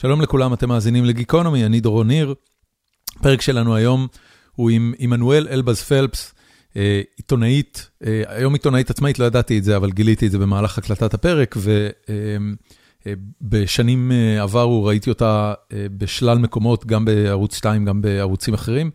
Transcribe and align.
שלום 0.00 0.20
לכולם, 0.20 0.52
אתם 0.52 0.68
מאזינים 0.68 1.04
לגיקונומי, 1.04 1.66
אני 1.66 1.80
דורון 1.80 2.08
ניר. 2.08 2.34
הפרק 3.16 3.40
שלנו 3.40 3.74
היום 3.74 4.06
הוא 4.52 4.70
עם 4.70 4.94
עמנואל 4.98 5.48
אלבז 5.50 5.82
פלפס, 5.82 6.34
עיתונאית, 7.16 7.90
היום 8.26 8.52
עיתונאית 8.52 8.90
עצמאית, 8.90 9.18
לא 9.18 9.24
ידעתי 9.24 9.58
את 9.58 9.64
זה, 9.64 9.76
אבל 9.76 9.90
גיליתי 9.90 10.26
את 10.26 10.30
זה 10.30 10.38
במהלך 10.38 10.78
הקלטת 10.78 11.14
הפרק, 11.14 11.56
ובשנים 13.42 14.12
עברו 14.40 14.84
ראיתי 14.84 15.10
אותה 15.10 15.54
בשלל 15.96 16.38
מקומות, 16.38 16.86
גם 16.86 17.04
בערוץ 17.04 17.56
2, 17.56 17.84
גם 17.84 18.02
בערוצים 18.02 18.54
אחרים. 18.54 18.90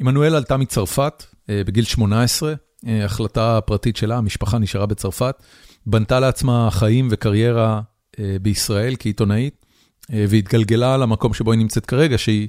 עמנואל 0.00 0.34
עלתה 0.34 0.56
מצרפת 0.56 1.24
בגיל 1.48 1.84
18, 1.84 2.54
החלטה 2.86 3.60
פרטית 3.66 3.96
שלה, 3.96 4.16
המשפחה 4.16 4.58
נשארה 4.58 4.86
בצרפת, 4.86 5.42
בנתה 5.86 6.20
לעצמה 6.20 6.68
חיים 6.70 7.08
וקריירה 7.10 7.80
בישראל 8.42 8.94
כעיתונאית, 8.98 9.61
והתגלגלה 10.10 10.96
למקום 10.96 11.34
שבו 11.34 11.52
היא 11.52 11.58
נמצאת 11.58 11.86
כרגע, 11.86 12.18
שהיא 12.18 12.48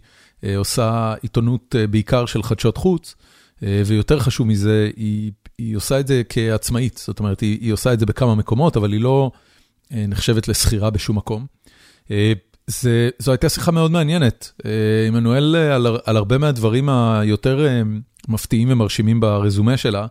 עושה 0.55 1.13
עיתונות 1.21 1.75
בעיקר 1.89 2.25
של 2.25 2.43
חדשות 2.43 2.77
חוץ, 2.77 3.15
ויותר 3.61 4.19
חשוב 4.19 4.47
מזה, 4.47 4.89
היא, 4.95 5.31
היא 5.57 5.77
עושה 5.77 5.99
את 5.99 6.07
זה 6.07 6.21
כעצמאית, 6.29 7.01
זאת 7.05 7.19
אומרת, 7.19 7.39
היא, 7.39 7.57
היא 7.61 7.73
עושה 7.73 7.93
את 7.93 7.99
זה 7.99 8.05
בכמה 8.05 8.35
מקומות, 8.35 8.77
אבל 8.77 8.93
היא 8.93 9.01
לא 9.01 9.31
נחשבת 9.91 10.47
לשכירה 10.47 10.89
בשום 10.89 11.17
מקום. 11.17 11.45
זה, 12.67 13.09
זו 13.19 13.31
הייתה 13.31 13.49
שיחה 13.49 13.71
מאוד 13.71 13.91
מעניינת, 13.91 14.51
עמנואל 15.07 15.55
על, 15.55 15.87
על 16.05 16.17
הרבה 16.17 16.37
מהדברים 16.37 16.89
היותר 16.89 17.67
מפתיעים 18.27 18.71
ומרשימים 18.71 19.19
ברזומה 19.19 19.77
שלה, 19.77 20.07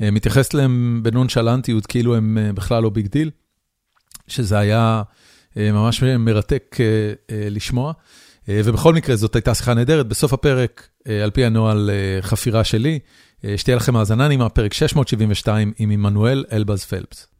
מתייחסת 0.00 0.54
להם 0.54 1.00
בנונשלנטיות, 1.02 1.86
כאילו 1.86 2.16
הם 2.16 2.38
בכלל 2.54 2.82
לא 2.82 2.90
big 2.90 3.06
deal, 3.06 3.30
שזה 4.28 4.58
היה 4.58 5.02
ממש 5.56 6.02
מרתק 6.02 6.76
לשמוע. 7.50 7.92
ובכל 8.48 8.94
מקרה, 8.94 9.16
זאת 9.16 9.34
הייתה 9.34 9.54
שיחה 9.54 9.74
נהדרת. 9.74 10.06
בסוף 10.08 10.32
הפרק, 10.32 10.88
על 11.22 11.30
פי 11.30 11.44
הנוהל 11.44 11.90
חפירה 12.20 12.64
שלי, 12.64 12.98
שתהיה 13.56 13.76
לכם 13.76 13.96
האזנה 13.96 14.28
נעימה, 14.28 14.48
פרק 14.48 14.72
672 14.72 15.72
עם 15.78 15.90
עמנואל 15.90 16.44
אלבז 16.52 16.84
פלפס. 16.84 17.33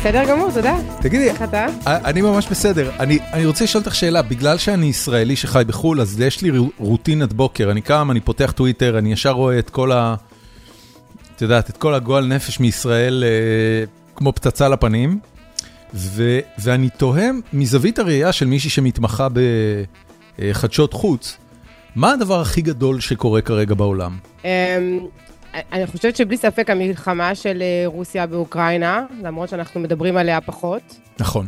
בסדר 0.00 0.24
גמור, 0.28 0.50
תודה. 0.54 0.76
תגידי, 1.00 1.30
איך 1.30 1.42
אתה? 1.42 1.66
אני 1.86 2.22
ממש 2.22 2.46
בסדר. 2.48 2.90
אני, 3.00 3.18
אני 3.32 3.46
רוצה 3.46 3.64
לשאול 3.64 3.82
אותך 3.82 3.94
שאלה, 3.94 4.22
בגלל 4.22 4.58
שאני 4.58 4.86
ישראלי 4.86 5.36
שחי 5.36 5.62
בחו"ל, 5.66 6.00
אז 6.00 6.20
יש 6.20 6.42
לי 6.42 6.50
רוטינת 6.78 7.32
בוקר. 7.32 7.70
אני 7.70 7.80
קם, 7.80 8.10
אני 8.10 8.20
פותח 8.20 8.52
טוויטר, 8.56 8.98
אני 8.98 9.12
ישר 9.12 9.30
רואה 9.30 9.58
את 9.58 9.70
כל 9.70 9.92
ה... 9.92 10.14
את 11.36 11.42
יודעת, 11.42 11.70
את 11.70 11.76
כל 11.76 11.94
הגועל 11.94 12.26
נפש 12.26 12.60
מישראל 12.60 13.24
אה, 13.26 13.84
כמו 14.14 14.32
פצצה 14.32 14.68
לפנים, 14.68 15.18
ו, 15.94 16.38
ואני 16.58 16.88
תוהה 16.90 17.28
מזווית 17.52 17.98
הראייה 17.98 18.32
של 18.32 18.46
מישהי 18.46 18.70
שמתמחה 18.70 19.28
בחדשות 20.38 20.92
חוץ, 20.92 21.36
מה 21.96 22.12
הדבר 22.12 22.40
הכי 22.40 22.62
גדול 22.62 23.00
שקורה 23.00 23.40
כרגע 23.40 23.74
בעולם? 23.74 24.18
אני 25.72 25.86
חושבת 25.86 26.16
שבלי 26.16 26.36
ספק 26.36 26.70
המלחמה 26.70 27.34
של 27.34 27.62
רוסיה 27.84 28.26
באוקראינה, 28.26 29.04
למרות 29.22 29.48
שאנחנו 29.48 29.80
מדברים 29.80 30.16
עליה 30.16 30.40
פחות. 30.40 31.00
נכון. 31.20 31.46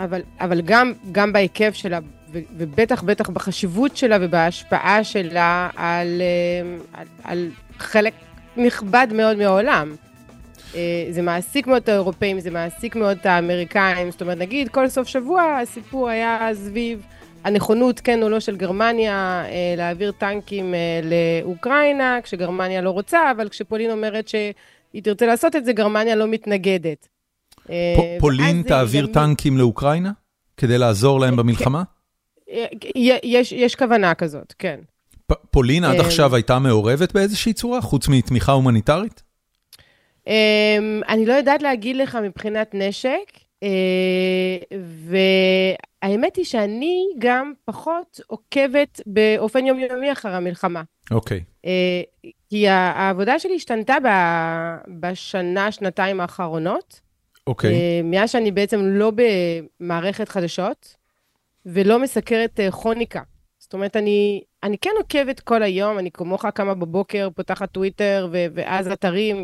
אבל, 0.00 0.20
אבל 0.40 0.60
גם, 0.60 0.92
גם 1.12 1.32
בהיקף 1.32 1.74
שלה, 1.74 1.98
ובטח 2.32 3.02
בטח 3.02 3.30
בחשיבות 3.30 3.96
שלה 3.96 4.16
ובהשפעה 4.20 5.04
שלה 5.04 5.68
על, 5.76 6.22
על, 6.92 7.06
על 7.24 7.48
חלק 7.78 8.12
נכבד 8.56 9.06
מאוד 9.14 9.36
מהעולם. 9.36 9.94
זה 11.10 11.22
מעסיק 11.22 11.66
מאוד 11.66 11.82
את 11.82 11.88
האירופאים, 11.88 12.40
זה 12.40 12.50
מעסיק 12.50 12.96
מאוד 12.96 13.16
את 13.20 13.26
האמריקאים. 13.26 14.10
זאת 14.10 14.20
אומרת, 14.20 14.38
נגיד, 14.38 14.68
כל 14.68 14.88
סוף 14.88 15.08
שבוע 15.08 15.58
הסיפור 15.62 16.08
היה 16.08 16.50
סביב 16.54 17.06
הנכונות, 17.44 18.00
כן 18.00 18.22
או 18.22 18.28
לא, 18.28 18.40
של 18.40 18.56
גרמניה 18.56 19.44
להעביר 19.76 20.12
טנקים 20.12 20.74
לאוקראינה, 21.02 22.18
כשגרמניה 22.22 22.80
לא 22.80 22.90
רוצה, 22.90 23.30
אבל 23.30 23.48
כשפולין 23.48 23.90
אומרת 23.90 24.28
שהיא 24.28 25.02
תרצה 25.02 25.26
לעשות 25.26 25.56
את 25.56 25.64
זה, 25.64 25.72
גרמניה 25.72 26.14
לא 26.14 26.26
מתנגדת. 26.28 27.08
פולין 28.20 28.62
תעביר 28.62 29.06
טנקים 29.06 29.58
לאוקראינה? 29.58 30.10
כדי 30.56 30.78
לעזור 30.78 31.20
להם 31.20 31.36
במלחמה? 31.36 31.82
יש, 32.94 33.52
יש 33.52 33.74
כוונה 33.74 34.14
כזאת, 34.14 34.54
כן. 34.58 34.80
פולין 35.50 35.84
עד 35.84 36.00
עכשיו 36.00 36.34
הייתה 36.34 36.58
מעורבת 36.58 37.12
באיזושהי 37.12 37.52
צורה, 37.52 37.80
חוץ 37.80 38.08
מתמיכה 38.08 38.52
הומניטרית? 38.52 39.22
אני 41.08 41.26
לא 41.26 41.32
יודעת 41.32 41.62
להגיד 41.62 41.96
לך 41.96 42.18
מבחינת 42.22 42.70
נשק, 42.74 43.39
והאמת 46.02 46.36
היא 46.36 46.44
שאני 46.44 47.06
גם 47.18 47.52
פחות 47.64 48.20
עוקבת 48.26 49.00
באופן 49.06 49.66
יומיומי 49.66 50.12
אחר 50.12 50.34
המלחמה. 50.34 50.82
אוקיי. 51.10 51.40
כי 52.50 52.68
העבודה 52.68 53.38
שלי 53.38 53.56
השתנתה 53.56 53.96
בשנה, 55.00 55.72
שנתיים 55.72 56.20
האחרונות. 56.20 57.00
אוקיי. 57.46 58.02
מאז 58.02 58.30
שאני 58.30 58.50
בעצם 58.50 58.80
לא 58.84 59.12
במערכת 59.80 60.28
חדשות, 60.28 60.96
ולא 61.66 61.98
מסקרת 61.98 62.60
כרוניקה. 62.70 63.22
זאת 63.58 63.74
אומרת, 63.74 63.96
אני, 63.96 64.42
אני 64.62 64.78
כן 64.78 64.90
עוקבת 64.98 65.40
כל 65.40 65.62
היום, 65.62 65.98
אני 65.98 66.10
כמוך 66.10 66.46
קמה 66.46 66.74
בבוקר, 66.74 67.28
פותחת 67.34 67.72
טוויטר, 67.72 68.28
ו- 68.32 68.46
ואז 68.54 68.88
אתרים, 68.88 69.42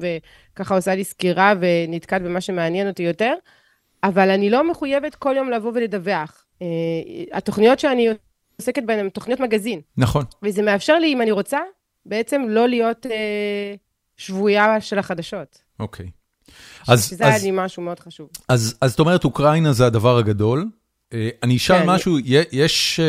וככה 0.54 0.74
עושה 0.74 0.94
לי 0.94 1.04
סקירה 1.04 1.54
ונתקעת 1.60 2.22
במה 2.22 2.40
שמעניין 2.40 2.88
אותי 2.88 3.02
יותר, 3.02 3.34
אבל 4.08 4.30
אני 4.30 4.50
לא 4.50 4.70
מחויבת 4.70 5.14
כל 5.14 5.34
יום 5.36 5.50
לבוא 5.50 5.72
ולדווח. 5.74 6.44
Uh, 6.58 6.62
התוכניות 7.32 7.78
שאני 7.78 8.08
עוסקת 8.56 8.82
בהן 8.82 8.98
הן 8.98 9.08
תוכניות 9.08 9.40
מגזין. 9.40 9.80
נכון. 9.96 10.24
וזה 10.42 10.62
מאפשר 10.62 10.98
לי, 10.98 11.12
אם 11.12 11.22
אני 11.22 11.30
רוצה, 11.30 11.58
בעצם 12.06 12.42
לא 12.48 12.68
להיות 12.68 13.06
uh, 13.06 13.08
שבויה 14.16 14.80
של 14.80 14.98
החדשות. 14.98 15.58
אוקיי. 15.80 16.10
אז... 16.88 17.08
שזה 17.08 17.26
היה 17.26 17.38
לי 17.38 17.50
משהו 17.52 17.82
מאוד 17.82 18.00
חשוב. 18.00 18.28
אז 18.48 18.78
זאת 18.84 19.00
אומרת, 19.00 19.24
אוקראינה 19.24 19.72
זה 19.72 19.86
הדבר 19.86 20.18
הגדול. 20.18 20.68
אני 21.42 21.56
אשאל 21.56 21.78
כן. 21.78 21.86
משהו, 21.86 22.18
יש, 22.52 23.00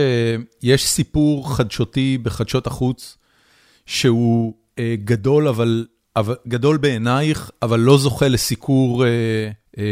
יש 0.63 0.87
סיפור 0.87 1.55
חדשותי 1.55 2.17
בחדשות 2.17 2.67
החוץ 2.67 3.17
שהוא 3.85 4.53
גדול, 5.03 5.47
אבל, 5.47 5.57
אבל 5.57 5.85
גדול 6.47 6.78
בעינייך, 6.78 7.51
אבל 7.61 7.79
לא 7.79 7.97
זוכה 7.97 8.28
לסיקור 8.28 9.03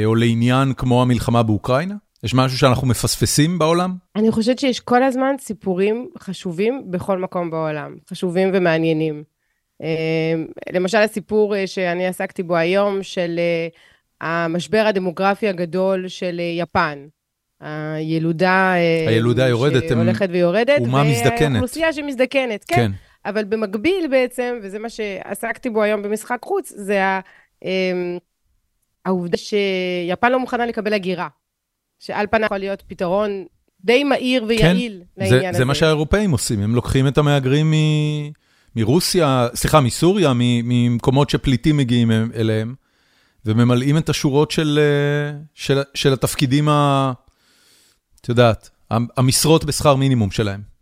או 0.05 0.15
לעניין 0.15 0.73
כמו 0.73 1.01
המלחמה 1.01 1.43
באוקראינה? 1.43 1.95
יש 2.23 2.33
משהו 2.33 2.57
שאנחנו 2.57 2.87
מפספסים 2.87 3.59
בעולם? 3.59 3.95
אני 4.15 4.31
חושבת 4.31 4.59
שיש 4.59 4.79
כל 4.79 5.03
הזמן 5.03 5.35
סיפורים 5.39 6.09
חשובים 6.19 6.83
בכל 6.89 7.19
מקום 7.19 7.49
בעולם, 7.51 7.95
חשובים 8.09 8.49
ומעניינים. 8.53 9.23
למשל 10.73 10.97
הסיפור 10.97 11.55
שאני 11.65 12.07
עסקתי 12.07 12.43
בו 12.43 12.55
היום 12.55 13.03
של 13.03 13.39
המשבר 14.21 14.83
הדמוגרפי 14.87 15.47
הגדול 15.47 16.07
של 16.07 16.41
יפן. 16.59 16.99
הילודה... 17.61 18.73
הילודה 19.07 19.47
יורדת. 19.47 19.89
שהולכת 19.89 20.29
ויורדת. 20.31 20.79
אומה 20.79 21.03
מזדקנת. 21.03 21.41
והאוכלוסייה 21.41 21.93
שמזדקנת, 21.93 22.65
כן. 22.67 22.75
כן. 22.75 22.91
אבל 23.25 23.43
במקביל 23.43 24.07
בעצם, 24.11 24.59
וזה 24.63 24.79
מה 24.79 24.89
שעסקתי 24.89 25.69
בו 25.69 25.83
היום 25.83 26.01
במשחק 26.01 26.39
חוץ, 26.43 26.73
זה 26.75 26.99
העובדה 29.05 29.37
שיפן 29.37 30.31
לא 30.31 30.39
מוכנה 30.39 30.65
לקבל 30.65 30.93
הגירה. 30.93 31.27
שעל 31.99 32.27
פניו 32.27 32.45
יכול 32.45 32.57
להיות 32.57 32.83
פתרון 32.87 33.45
די 33.83 34.03
מהיר 34.03 34.45
ויעיל 34.47 35.03
כן, 35.15 35.23
לעניין 35.23 35.41
זה, 35.41 35.49
הזה. 35.49 35.57
זה 35.57 35.65
מה 35.65 35.75
שהאירופאים 35.75 36.31
עושים, 36.31 36.61
הם 36.61 36.75
לוקחים 36.75 37.07
את 37.07 37.17
המהגרים 37.17 37.71
מ... 37.71 37.75
מרוסיה, 38.75 39.47
סליחה, 39.55 39.81
מסוריה, 39.81 40.31
ממקומות 40.35 41.29
שפליטים 41.29 41.77
מגיעים 41.77 42.11
אליהם, 42.35 42.75
וממלאים 43.45 43.97
את 43.97 44.09
השורות 44.09 44.51
של, 44.51 44.79
של, 45.53 45.81
של 45.93 46.13
התפקידים 46.13 46.69
ה... 46.69 47.11
את 48.21 48.29
יודעת, 48.29 48.69
המשרות 48.91 49.65
בשכר 49.65 49.95
מינימום 49.95 50.31
שלהם. 50.31 50.74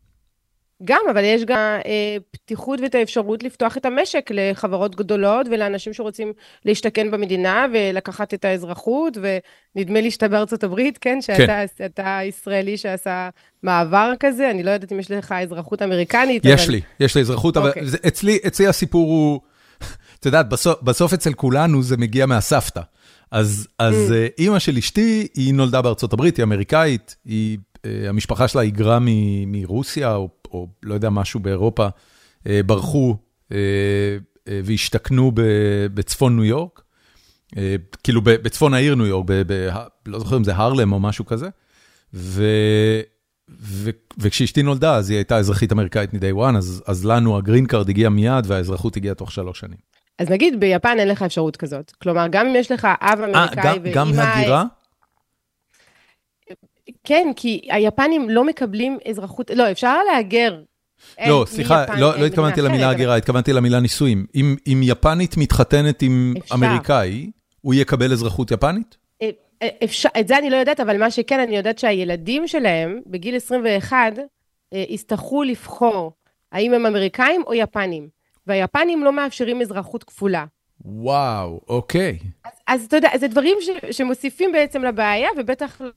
גם, 0.85 1.01
אבל 1.11 1.23
יש 1.23 1.45
גם 1.45 1.57
אה, 1.85 2.17
פתיחות 2.31 2.81
ואת 2.81 2.95
האפשרות 2.95 3.43
לפתוח 3.43 3.77
את 3.77 3.85
המשק 3.85 4.29
לחברות 4.33 4.95
גדולות 4.95 5.47
ולאנשים 5.51 5.93
שרוצים 5.93 6.33
להשתכן 6.65 7.11
במדינה 7.11 7.65
ולקחת 7.73 8.33
את 8.33 8.45
האזרחות, 8.45 9.17
ונדמה 9.75 10.01
לי 10.01 10.11
שאתה 10.11 10.27
בארצות 10.27 10.63
הברית, 10.63 10.97
כן? 10.97 11.21
שאתה 11.21 11.61
כן. 11.77 11.85
אתה 11.85 12.19
ישראלי 12.23 12.77
שעשה 12.77 13.29
מעבר 13.63 14.13
כזה, 14.19 14.51
אני 14.51 14.63
לא 14.63 14.71
יודעת 14.71 14.91
אם 14.91 14.99
יש 14.99 15.11
לך 15.11 15.31
אזרחות 15.31 15.81
אמריקנית. 15.81 16.45
יש 16.45 16.63
אבל... 16.63 16.71
לי, 16.71 16.81
יש 16.99 17.15
לי 17.15 17.21
אזרחות, 17.21 17.57
אוקיי. 17.57 17.81
אבל 17.81 17.89
זה, 17.89 17.97
אצלי, 18.07 18.39
אצלי 18.47 18.67
הסיפור 18.67 19.09
הוא, 19.09 19.39
את 20.19 20.25
יודעת, 20.25 20.49
בסוף, 20.49 20.81
בסוף 20.81 21.13
אצל 21.13 21.33
כולנו 21.33 21.83
זה 21.83 21.97
מגיע 21.97 22.25
מהסבתא. 22.25 22.81
אז, 23.31 23.67
אז 23.79 23.95
Mm. 24.09 24.13
אה, 24.13 24.27
אימא 24.37 24.59
של 24.59 24.77
אשתי, 24.77 25.27
היא 25.35 25.53
נולדה 25.53 25.81
בארצות 25.81 26.13
הברית, 26.13 26.37
היא 26.37 26.43
אמריקאית, 26.43 27.15
היא 27.25 27.57
המשפחה 27.85 28.47
שלה 28.47 28.61
היגרה 28.61 28.97
מרוסיה, 29.47 30.15
או 30.15 30.29
לא 30.83 30.93
יודע, 30.93 31.09
משהו 31.09 31.39
באירופה, 31.39 31.87
ברחו 32.65 33.17
והשתכנו 34.47 35.31
בצפון 35.93 36.35
ניו 36.35 36.45
יורק, 36.45 36.81
כאילו 38.03 38.21
בצפון 38.23 38.73
העיר 38.73 38.95
ניו 38.95 39.05
יורק, 39.05 39.27
לא 40.05 40.19
זוכר 40.19 40.37
אם 40.37 40.43
זה 40.43 40.55
הרלם 40.55 40.93
או 40.93 40.99
משהו 40.99 41.25
כזה, 41.25 41.49
וכשאשתי 44.17 44.63
נולדה, 44.63 44.95
אז 44.95 45.09
היא 45.09 45.17
הייתה 45.17 45.37
אזרחית 45.37 45.71
אמריקאית 45.71 46.13
מ-day 46.13 46.35
one, 46.35 46.57
אז 46.85 47.05
לנו 47.05 47.37
ה 47.37 47.42
green 47.42 47.65
card 47.65 47.89
הגיע 47.89 48.09
מיד 48.09 48.45
והאזרחות 48.47 48.97
הגיעה 48.97 49.15
תוך 49.15 49.31
שלוש 49.31 49.59
שנים. 49.59 49.77
אז 50.19 50.29
נגיד 50.29 50.59
ביפן 50.59 50.95
אין 50.99 51.07
לך 51.07 51.21
אפשרות 51.21 51.57
כזאת. 51.57 51.91
כלומר, 51.91 52.27
גם 52.31 52.47
אם 52.47 52.55
יש 52.55 52.71
לך 52.71 52.87
אב 53.01 53.19
אמריקאי 53.21 53.79
ואימא... 53.83 53.95
גם 53.95 54.07
הגירה? 54.07 54.65
כן, 57.03 57.27
כי 57.35 57.61
היפנים 57.69 58.29
לא 58.29 58.43
מקבלים 58.43 58.97
אזרחות, 59.09 59.51
לא, 59.55 59.71
אפשר 59.71 59.97
להגר. 60.13 60.61
לא, 61.27 61.45
סליחה, 61.47 61.85
לא, 61.97 62.19
לא 62.19 62.25
התכוונתי 62.25 62.61
למילה 62.61 62.89
הגירה, 62.89 63.15
התכוונתי 63.15 63.53
למילה 63.53 63.79
נישואים. 63.79 64.25
אם, 64.35 64.55
אם 64.67 64.81
יפנית 64.83 65.37
מתחתנת 65.37 66.01
עם 66.01 66.33
אפשר. 66.37 66.55
אמריקאי, 66.55 67.31
הוא 67.61 67.73
יקבל 67.73 68.11
אזרחות 68.11 68.51
יפנית? 68.51 68.97
אה, 69.21 69.29
אה, 69.61 69.67
אפשר, 69.83 70.09
את 70.19 70.27
זה 70.27 70.37
אני 70.37 70.49
לא 70.49 70.55
יודעת, 70.55 70.79
אבל 70.79 70.97
מה 70.97 71.11
שכן, 71.11 71.39
אני 71.39 71.57
יודעת 71.57 71.79
שהילדים 71.79 72.47
שלהם, 72.47 73.01
בגיל 73.07 73.35
21, 73.35 73.97
אה, 74.73 74.83
יצטרכו 74.89 75.43
לבחור 75.43 76.11
האם 76.51 76.73
הם 76.73 76.85
אמריקאים 76.85 77.41
או 77.47 77.53
יפנים. 77.53 78.07
והיפנים 78.47 79.03
לא 79.03 79.13
מאפשרים 79.13 79.61
אזרחות 79.61 80.03
כפולה. 80.03 80.45
וואו, 80.85 81.61
אוקיי. 81.67 82.17
אז, 82.45 82.52
אז 82.67 82.85
אתה 82.85 82.95
יודע, 82.95 83.09
זה 83.17 83.27
דברים 83.27 83.57
ש, 83.61 83.69
שמוסיפים 83.97 84.51
בעצם 84.51 84.83
לבעיה, 84.83 85.29
ובטח 85.37 85.81
לא, 85.81 85.87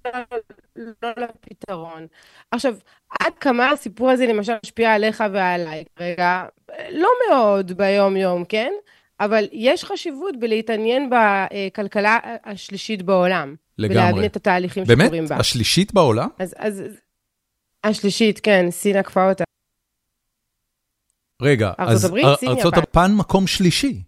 לא 1.03 1.11
לפתרון. 1.17 2.07
עכשיו, 2.51 2.75
עד 3.21 3.33
כמה 3.41 3.71
הסיפור 3.71 4.11
הזה 4.11 4.27
למשל 4.27 4.53
משפיע 4.65 4.95
עליך 4.95 5.25
ועליי 5.33 5.85
כרגע? 5.97 6.45
לא 6.91 7.09
מאוד 7.31 7.73
ביום-יום, 7.73 8.45
כן? 8.45 8.73
אבל 9.21 9.49
יש 9.53 9.85
חשיבות 9.85 10.39
בלהתעניין 10.39 11.11
בכלכלה 11.11 12.19
השלישית 12.45 13.03
בעולם. 13.03 13.55
לגמרי. 13.79 14.03
ולהבין 14.03 14.25
את 14.25 14.37
התהליכים 14.37 14.85
שקורים 14.85 15.25
בה. 15.25 15.29
באמת? 15.29 15.41
השלישית 15.41 15.93
בעולם? 15.93 16.29
אז, 16.39 16.55
אז... 16.59 16.83
השלישית, 17.85 18.41
כן, 18.41 18.67
סין 18.71 18.97
עקפה 18.97 19.29
אותה. 19.29 19.45
רגע, 21.43 21.73
אז 21.79 22.13
ארצות 22.49 22.77
הפן 22.77 23.13
מקום 23.17 23.47
שלישי. 23.47 24.03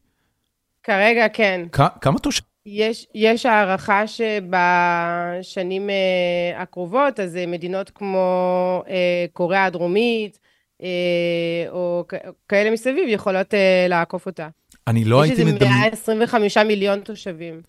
כרגע 0.82 1.26
כן. 1.32 1.66
כמה 2.00 2.18
תושבים? 2.18 2.47
יש, 2.70 3.06
יש 3.14 3.46
הערכה 3.46 4.02
שבשנים 4.06 5.90
אה, 5.90 6.62
הקרובות, 6.62 7.20
אז 7.20 7.36
אה, 7.36 7.46
מדינות 7.46 7.90
כמו 7.94 8.82
אה, 8.88 9.26
קוריאה 9.32 9.64
הדרומית, 9.64 10.38
או 11.70 12.04
כאלה 12.48 12.70
מסביב, 12.70 13.08
יכולות 13.08 13.54
לעקוף 13.88 14.26
אותה. 14.26 14.48
אני 14.86 15.04
לא 15.04 15.22
הייתי 15.22 15.44
מדמיין... 15.44 15.54
יש 15.62 15.92
איזה 15.92 16.14
125 16.14 16.56
מיליון 16.56 17.00
תושבים. 17.00 17.60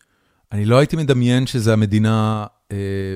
אני 0.51 0.65
לא 0.65 0.77
הייתי 0.77 0.95
מדמיין 0.95 1.47
שזה 1.47 1.73
המדינה, 1.73 2.45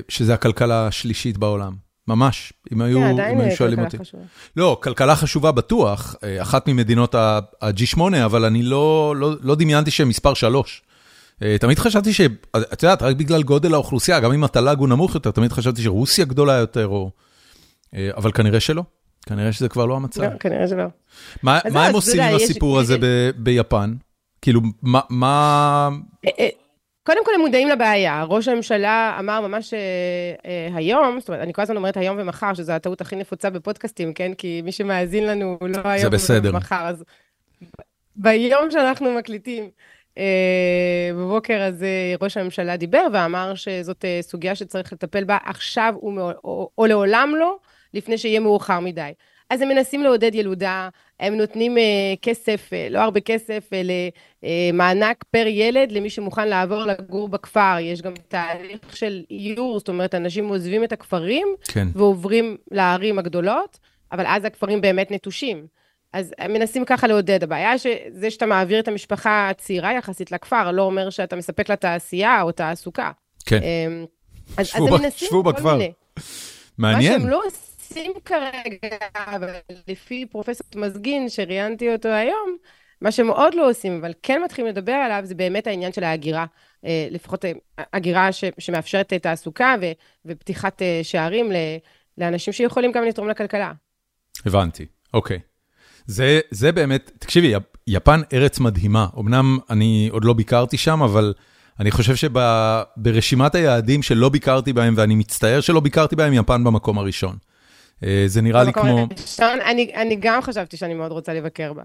שזה 0.08 0.34
הכלכלה 0.34 0.86
השלישית 0.86 1.38
בעולם. 1.38 1.72
ממש, 2.08 2.52
אם 2.72 2.82
היו, 2.82 2.98
yeah, 2.98 3.32
אם 3.32 3.40
היו 3.40 3.56
שואלים 3.56 3.78
אותי. 3.78 3.98
חשובה. 3.98 4.22
לא, 4.56 4.78
כלכלה 4.82 5.16
חשובה 5.16 5.52
בטוח, 5.52 6.16
אחת 6.42 6.68
ממדינות 6.68 7.14
ה-G8, 7.14 8.00
אבל 8.24 8.44
אני 8.44 8.62
לא, 8.62 9.14
לא, 9.16 9.32
לא 9.40 9.54
דמיינתי 9.54 9.90
שהם 9.90 10.08
מספר 10.08 10.34
3. 10.34 10.82
תמיד 11.60 11.78
חשבתי 11.78 12.12
ש... 12.12 12.20
את 12.72 12.82
יודעת, 12.82 13.02
רק 13.02 13.16
בגלל 13.16 13.42
גודל 13.42 13.74
האוכלוסייה, 13.74 14.20
גם 14.20 14.32
אם 14.32 14.44
התל"ג 14.44 14.78
הוא 14.78 14.88
נמוך 14.88 15.14
יותר, 15.14 15.30
תמיד 15.30 15.52
חשבתי 15.52 15.82
שרוסיה 15.82 16.24
גדולה 16.24 16.52
יותר, 16.52 16.86
או... 16.86 17.10
אה, 17.94 18.10
אבל 18.16 18.32
כנראה 18.32 18.60
שלא. 18.60 18.82
כנראה 19.26 19.52
שזה 19.52 19.68
כבר 19.68 19.86
לא 19.86 19.96
המצב. 19.96 20.22
לא, 20.22 20.38
כנראה 20.40 20.68
שלא. 20.68 20.84
מה, 21.42 21.58
מה 21.72 21.86
הם 21.86 21.94
עושים 21.94 22.22
עם 22.22 22.36
הסיפור 22.36 22.78
הזה 22.78 22.96
ביפן? 23.36 23.94
כאילו, 24.42 24.60
מה... 24.82 25.00
מה... 25.10 25.88
קודם 27.06 27.24
כל 27.24 27.30
הם 27.34 27.40
מודעים 27.40 27.68
לבעיה, 27.68 28.24
ראש 28.28 28.48
הממשלה 28.48 29.16
אמר 29.18 29.40
ממש 29.40 29.74
אה, 29.74 29.80
אה, 30.46 30.76
היום, 30.76 31.20
זאת 31.20 31.28
אומרת, 31.28 31.42
אני 31.42 31.52
כל 31.52 31.62
הזמן 31.62 31.76
אומרת 31.76 31.96
היום 31.96 32.16
ומחר, 32.20 32.54
שזו 32.54 32.72
הטעות 32.72 33.00
הכי 33.00 33.16
נפוצה 33.16 33.50
בפודקאסטים, 33.50 34.14
כן? 34.14 34.34
כי 34.34 34.62
מי 34.64 34.72
שמאזין 34.72 35.26
לנו 35.26 35.56
הוא 35.60 35.68
לא 35.68 35.80
היום 35.84 36.12
ומחר, 36.42 36.86
אז 36.86 37.04
ביום 38.16 38.70
שאנחנו 38.70 39.14
מקליטים, 39.14 39.64
אה, 39.64 39.68
בבוקר 41.14 41.62
הזה 41.62 42.14
ראש 42.22 42.36
הממשלה 42.36 42.76
דיבר 42.76 43.06
ואמר 43.12 43.54
שזאת 43.54 44.04
אה, 44.04 44.18
סוגיה 44.22 44.54
שצריך 44.54 44.92
לטפל 44.92 45.24
בה 45.24 45.38
עכשיו 45.44 45.94
או, 46.02 46.30
או, 46.44 46.70
או 46.78 46.86
לעולם 46.86 47.34
לא, 47.38 47.56
לפני 47.94 48.18
שיהיה 48.18 48.40
מאוחר 48.40 48.80
מדי. 48.80 49.12
אז 49.50 49.60
הם 49.60 49.68
מנסים 49.68 50.02
לעודד 50.02 50.34
ילודה, 50.34 50.88
הם 51.20 51.34
נותנים 51.34 51.76
uh, 51.76 51.80
כסף, 52.22 52.70
לא 52.90 52.98
הרבה 52.98 53.20
כסף, 53.20 53.70
למענק 54.42 55.24
פר 55.30 55.46
ילד 55.46 55.92
למי 55.92 56.10
שמוכן 56.10 56.48
לעבור 56.48 56.84
לגור 56.84 57.28
בכפר. 57.28 57.76
יש 57.80 58.02
גם 58.02 58.12
תהליך 58.28 58.96
של 58.96 59.22
איור, 59.30 59.78
זאת 59.78 59.88
אומרת, 59.88 60.14
אנשים 60.14 60.48
עוזבים 60.48 60.84
את 60.84 60.92
הכפרים, 60.92 61.48
כן. 61.64 61.88
ועוברים 61.94 62.56
לערים 62.70 63.18
הגדולות, 63.18 63.78
אבל 64.12 64.24
אז 64.26 64.44
הכפרים 64.44 64.80
באמת 64.80 65.10
נטושים. 65.10 65.66
אז 66.14 66.34
מנסים 66.48 66.84
ככה 66.84 67.06
לעודד. 67.06 67.44
הבעיה 67.44 67.78
שזה 67.78 68.30
שאתה 68.30 68.46
מעביר 68.46 68.80
את 68.80 68.88
המשפחה 68.88 69.48
הצעירה 69.50 69.92
יחסית 69.92 70.32
לכפר, 70.32 70.70
לא 70.70 70.82
אומר 70.82 71.10
שאתה 71.10 71.36
מספק 71.36 71.68
לה 71.68 71.76
תעשייה 71.76 72.42
או 72.42 72.52
תעסוקה. 72.52 73.10
כן. 73.46 73.60
אז, 74.56 74.66
שבו, 74.66 74.88
אז 74.88 74.94
הם 74.94 75.02
מנסים 75.02 75.28
שבו 75.28 75.42
בכפר. 75.42 75.76
מיני. 75.76 75.92
מעניין. 76.78 77.12
מה 77.12 77.18
שהם 77.20 77.28
לא 77.30 77.42
עושים... 77.46 78.12
כרגע, 78.24 78.96
אבל 79.14 79.50
לפי 79.88 80.26
פרופסור 80.26 80.66
מזגין, 80.76 81.28
שראיינתי 81.28 81.92
אותו 81.92 82.08
היום, 82.08 82.56
מה 83.00 83.12
שהם 83.12 83.28
עוד 83.28 83.54
לא 83.54 83.70
עושים, 83.70 83.98
אבל 84.00 84.12
כן 84.22 84.42
מתחילים 84.44 84.70
לדבר 84.70 84.92
עליו, 84.92 85.20
זה 85.24 85.34
באמת 85.34 85.66
העניין 85.66 85.92
של 85.92 86.04
ההגירה. 86.04 86.46
אה, 86.84 87.08
לפחות 87.10 87.44
אה, 87.44 87.52
הגירה 87.92 88.32
ש, 88.32 88.44
שמאפשרת 88.58 89.12
אה, 89.12 89.18
תעסוקה 89.18 89.74
ו, 89.80 89.84
ופתיחת 90.24 90.82
שערים 91.02 91.52
לאנשים 92.18 92.52
שיכולים 92.52 92.92
גם 92.92 93.04
לתרום 93.04 93.28
לכלכלה. 93.28 93.72
הבנתי, 94.46 94.86
אוקיי. 95.14 95.38
זה, 96.06 96.40
זה 96.50 96.72
באמת, 96.72 97.10
תקשיבי, 97.18 97.54
יפן 97.86 98.20
ארץ 98.32 98.58
מדהימה. 98.58 99.06
אמנם 99.18 99.58
אני 99.70 100.08
עוד 100.12 100.24
לא 100.24 100.32
ביקרתי 100.32 100.76
שם, 100.76 101.02
אבל 101.02 101.34
אני 101.80 101.90
חושב 101.90 102.14
שברשימת 102.16 103.54
היעדים 103.54 104.02
שלא 104.02 104.28
ביקרתי 104.28 104.72
בהם, 104.72 104.94
ואני 104.96 105.14
מצטער 105.14 105.60
שלא 105.60 105.80
ביקרתי 105.80 106.16
בהם, 106.16 106.32
יפן 106.32 106.64
במקום 106.64 106.98
הראשון. 106.98 107.36
אה, 108.04 108.24
זה 108.26 108.42
נראה 108.42 108.64
לי 108.64 108.72
כמו... 108.72 109.06
הראשון, 109.10 109.60
אני, 109.60 109.92
אני 109.94 110.16
גם 110.20 110.42
חשבתי 110.42 110.76
שאני 110.76 110.94
מאוד 110.94 111.12
רוצה 111.12 111.34
לבקר 111.34 111.72
בה. 111.72 111.82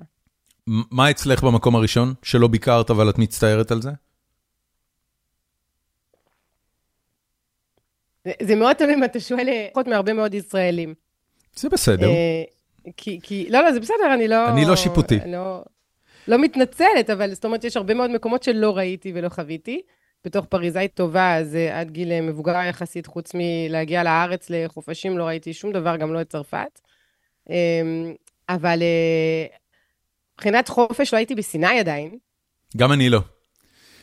מה 0.67 1.09
אצלך 1.09 1.43
במקום 1.43 1.75
הראשון, 1.75 2.13
שלא 2.23 2.47
ביקרת 2.47 2.89
אבל 2.89 3.09
את 3.09 3.17
מצטערת 3.17 3.71
על 3.71 3.81
זה? 3.81 3.91
זה, 8.25 8.31
זה 8.41 8.55
מאוד 8.55 8.75
תלוי 8.75 8.93
אם 8.93 9.03
אתה 9.03 9.19
שואל 9.19 9.47
פחות 9.73 9.88
מהרבה 9.88 10.13
מאוד 10.13 10.33
ישראלים. 10.33 10.93
זה 11.55 11.69
בסדר. 11.69 12.09
כי, 12.98 13.19
כי, 13.24 13.48
לא, 13.50 13.62
לא, 13.62 13.71
זה 13.71 13.79
בסדר, 13.79 14.13
אני 14.13 14.27
לא... 14.27 14.50
אני 14.50 14.65
לא 14.65 14.75
שיפוטי. 14.75 15.19
לא, 15.25 15.63
לא 16.27 16.38
מתנצלת, 16.38 17.09
אבל 17.09 17.33
זאת 17.33 17.45
אומרת, 17.45 17.63
יש 17.63 17.77
הרבה 17.77 17.93
מאוד 17.93 18.12
מקומות 18.12 18.43
שלא 18.43 18.77
ראיתי 18.77 19.12
ולא 19.15 19.29
חוויתי. 19.29 19.81
בתוך 20.25 20.45
פריזאית 20.45 20.93
טובה, 20.93 21.36
אז 21.36 21.55
אה, 21.55 21.79
עד 21.79 21.91
גיל 21.91 22.12
אה, 22.12 22.21
מבוגר 22.21 22.55
יחסית, 22.69 23.07
חוץ 23.07 23.31
מלהגיע 23.33 24.03
לארץ 24.03 24.50
לחופשים, 24.50 25.17
לא 25.17 25.24
ראיתי 25.24 25.53
שום 25.53 25.71
דבר, 25.71 25.95
גם 25.95 26.13
לא 26.13 26.21
את 26.21 26.29
צרפת. 26.29 26.79
אמ, 27.50 28.13
אבל 28.50 28.81
אה, 28.81 29.45
מבחינת 30.33 30.69
חופש 30.69 31.13
לא 31.13 31.17
הייתי 31.17 31.36
בסיני 31.36 31.79
עדיין. 31.79 32.17
גם 32.77 32.91
אני 32.91 33.09
לא. 33.09 33.19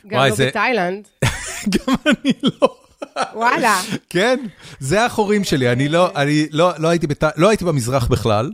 גם 0.06 0.18
וואי, 0.18 0.30
לא 0.30 0.36
זה... 0.36 0.46
בתאילנד. 0.46 1.08
גם 1.74 1.94
אני 2.06 2.32
לא. 2.42 2.76
וואלה. 3.34 3.80
כן, 4.10 4.36
זה 4.78 5.04
החורים 5.04 5.44
שלי, 5.44 5.72
אני 5.72 5.88
לא, 5.88 6.10
אני 6.16 6.46
לא, 6.50 6.72
לא 6.78 6.88
הייתי, 6.88 7.06
בת... 7.06 7.24
לא 7.36 7.48
הייתי 7.48 7.64
במזרח 7.64 8.06
בכלל. 8.06 8.52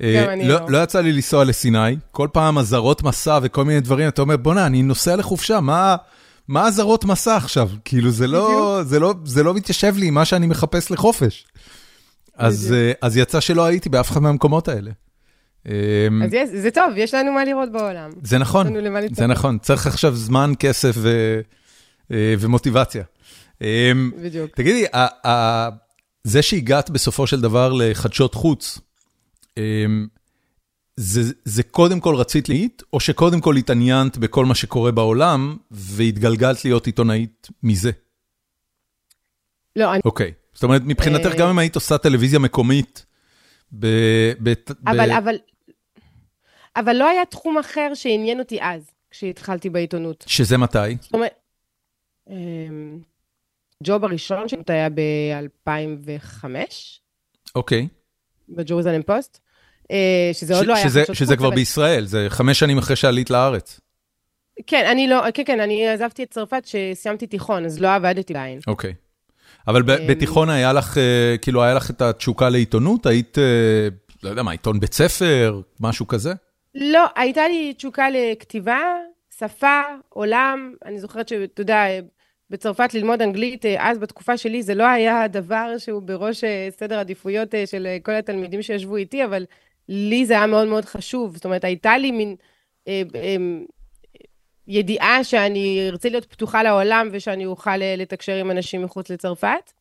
אני 0.00 0.48
לא. 0.48 0.54
לא. 0.54 0.70
לא 0.70 0.78
יצא 0.82 1.00
לי 1.00 1.12
לנסוע 1.12 1.44
לסיני, 1.44 1.96
כל 2.10 2.28
פעם 2.32 2.58
אזהרות 2.58 3.02
מסע 3.02 3.38
וכל 3.42 3.64
מיני 3.64 3.80
דברים, 3.80 4.08
אתה 4.08 4.22
אומר, 4.22 4.36
בוא'נה, 4.36 4.66
אני 4.66 4.82
נוסע 4.82 5.16
לחופשה, 5.16 5.60
מה... 5.60 5.96
אזהרות 6.66 7.04
מסע 7.04 7.36
עכשיו? 7.36 7.70
כאילו, 7.84 8.10
זה 8.10 8.26
לא, 8.26 8.80
זה 8.84 9.00
לא, 9.00 9.14
זה 9.24 9.42
לא 9.42 9.54
מתיישב 9.54 9.96
לי 9.96 10.06
עם 10.06 10.14
מה 10.14 10.24
שאני 10.24 10.46
מחפש 10.46 10.90
לחופש. 10.90 11.46
אז, 12.36 12.74
אה, 12.76 12.92
אז 13.02 13.16
יצא 13.16 13.40
שלא 13.40 13.64
הייתי 13.64 13.88
באף 13.88 14.10
אחד 14.10 14.22
מהמקומות 14.22 14.68
האלה. 14.68 14.90
אמ, 15.66 16.22
אז 16.24 16.32
יש, 16.32 16.48
זה 16.54 16.70
טוב, 16.70 16.92
יש 16.96 17.14
לנו 17.14 17.32
מה 17.32 17.44
לראות 17.44 17.72
בעולם. 17.72 18.10
זה 18.22 18.38
נכון, 18.38 18.74
זה 19.12 19.26
נכון. 19.26 19.58
צריך 19.58 19.86
עכשיו 19.86 20.14
זמן, 20.14 20.52
כסף 20.58 20.94
ו, 20.96 21.40
אה, 22.12 22.34
ומוטיבציה. 22.38 23.02
אמ, 23.60 24.10
בדיוק. 24.22 24.50
תגידי, 24.54 24.84
זה 26.24 26.42
שהגעת 26.42 26.90
בסופו 26.90 27.26
של 27.26 27.40
דבר 27.40 27.72
לחדשות 27.72 28.34
חוץ, 28.34 28.78
זה, 30.96 31.20
זה 31.44 31.62
קודם 31.62 32.00
כל 32.00 32.14
רצית 32.14 32.48
להיט, 32.48 32.82
או 32.92 33.00
שקודם 33.00 33.40
כל 33.40 33.56
התעניינת 33.56 34.18
בכל 34.18 34.44
מה 34.46 34.54
שקורה 34.54 34.92
בעולם, 34.92 35.56
והתגלגלת 35.70 36.64
להיות 36.64 36.86
עיתונאית 36.86 37.48
מזה? 37.62 37.90
לא, 39.76 39.92
אני... 39.92 40.00
אוקיי, 40.04 40.32
זאת 40.54 40.62
אומרת, 40.62 40.82
מבחינתך, 40.84 41.34
גם 41.38 41.48
אם 41.48 41.58
היית 41.58 41.74
עושה 41.74 41.98
טלוויזיה 41.98 42.38
מקומית, 42.38 43.06
ב... 43.78 43.86
אבל, 44.86 45.10
אבל, 45.10 45.34
אבל 46.76 46.96
לא 46.96 47.08
היה 47.08 47.24
תחום 47.24 47.58
אחר 47.58 47.90
שעניין 47.94 48.38
אותי 48.38 48.58
אז, 48.62 48.90
כשהתחלתי 49.10 49.70
בעיתונות. 49.70 50.24
שזה 50.28 50.56
מתי? 50.58 50.96
זאת 51.00 51.14
אומרת, 51.14 51.32
אמ, 52.30 53.00
ג'וב 53.84 54.04
הראשון 54.04 54.48
שלי 54.48 54.62
היה 54.68 54.88
ב-2005. 54.88 56.44
אוקיי. 57.54 57.88
בג'רוזלם 58.48 59.02
פוסט. 59.02 59.40
אה, 59.90 60.30
שזה 60.32 60.56
עוד 60.56 60.66
לא 60.66 60.74
היה 60.74 60.84
חדשות 60.84 61.06
חוץ. 61.06 61.16
שזה 61.16 61.36
כבר 61.36 61.50
בישראל, 61.50 62.04
זה 62.04 62.26
חמש 62.28 62.58
שנים 62.58 62.78
אחרי 62.78 62.96
שעלית 62.96 63.30
לארץ. 63.30 63.80
כן, 64.66 64.86
אני 64.90 65.08
לא, 65.08 65.22
כן, 65.34 65.42
כן, 65.46 65.60
אני 65.60 65.88
עזבתי 65.88 66.22
את 66.22 66.30
צרפת 66.30 66.62
כשסיימתי 66.64 67.26
תיכון, 67.26 67.64
אז 67.64 67.80
לא 67.80 67.94
עבדתי 67.94 68.32
בעין. 68.32 68.60
אוקיי. 68.66 68.94
אבל 69.68 69.82
אמ, 69.82 70.06
בתיכון 70.06 70.50
היה 70.50 70.72
לך, 70.72 70.98
אה, 70.98 71.36
כאילו, 71.42 71.62
היה 71.62 71.74
לך 71.74 71.90
את 71.90 72.02
התשוקה 72.02 72.48
לעיתונות? 72.48 73.06
היית, 73.06 73.38
אה, 73.38 73.88
לא 74.22 74.28
יודע 74.28 74.42
מה, 74.42 74.50
עיתון 74.50 74.80
בית 74.80 74.94
ספר, 74.94 75.60
משהו 75.80 76.06
כזה? 76.06 76.32
לא, 76.74 77.06
הייתה 77.16 77.48
לי 77.48 77.74
תשוקה 77.76 78.06
לכתיבה, 78.10 78.80
שפה, 79.38 79.80
עולם. 80.08 80.72
אני 80.84 80.98
זוכרת 80.98 81.28
שאתה 81.28 81.60
יודע, 81.60 81.84
בצרפת 82.50 82.94
ללמוד 82.94 83.22
אנגלית, 83.22 83.64
אז 83.78 83.98
בתקופה 83.98 84.36
שלי 84.36 84.62
זה 84.62 84.74
לא 84.74 84.86
היה 84.86 85.22
הדבר 85.22 85.74
שהוא 85.78 86.02
בראש 86.02 86.44
סדר 86.70 86.98
עדיפויות 86.98 87.54
של 87.66 87.86
כל 88.02 88.12
התלמידים 88.12 88.62
שישבו 88.62 88.96
איתי, 88.96 89.24
אבל 89.24 89.44
לי 89.88 90.26
זה 90.26 90.32
היה 90.34 90.46
מאוד 90.46 90.68
מאוד 90.68 90.84
חשוב. 90.84 91.34
זאת 91.34 91.44
אומרת, 91.44 91.64
הייתה 91.64 91.98
לי 91.98 92.10
מין 92.10 92.36
אה, 92.88 93.02
אה, 93.14 93.36
ידיעה 94.68 95.24
שאני 95.24 95.88
ארצה 95.90 96.08
להיות 96.08 96.24
פתוחה 96.24 96.62
לעולם 96.62 97.08
ושאני 97.12 97.46
אוכל 97.46 97.82
אה, 97.82 97.94
לתקשר 97.96 98.34
עם 98.34 98.50
אנשים 98.50 98.82
מחוץ 98.82 99.10
לצרפת. 99.10 99.72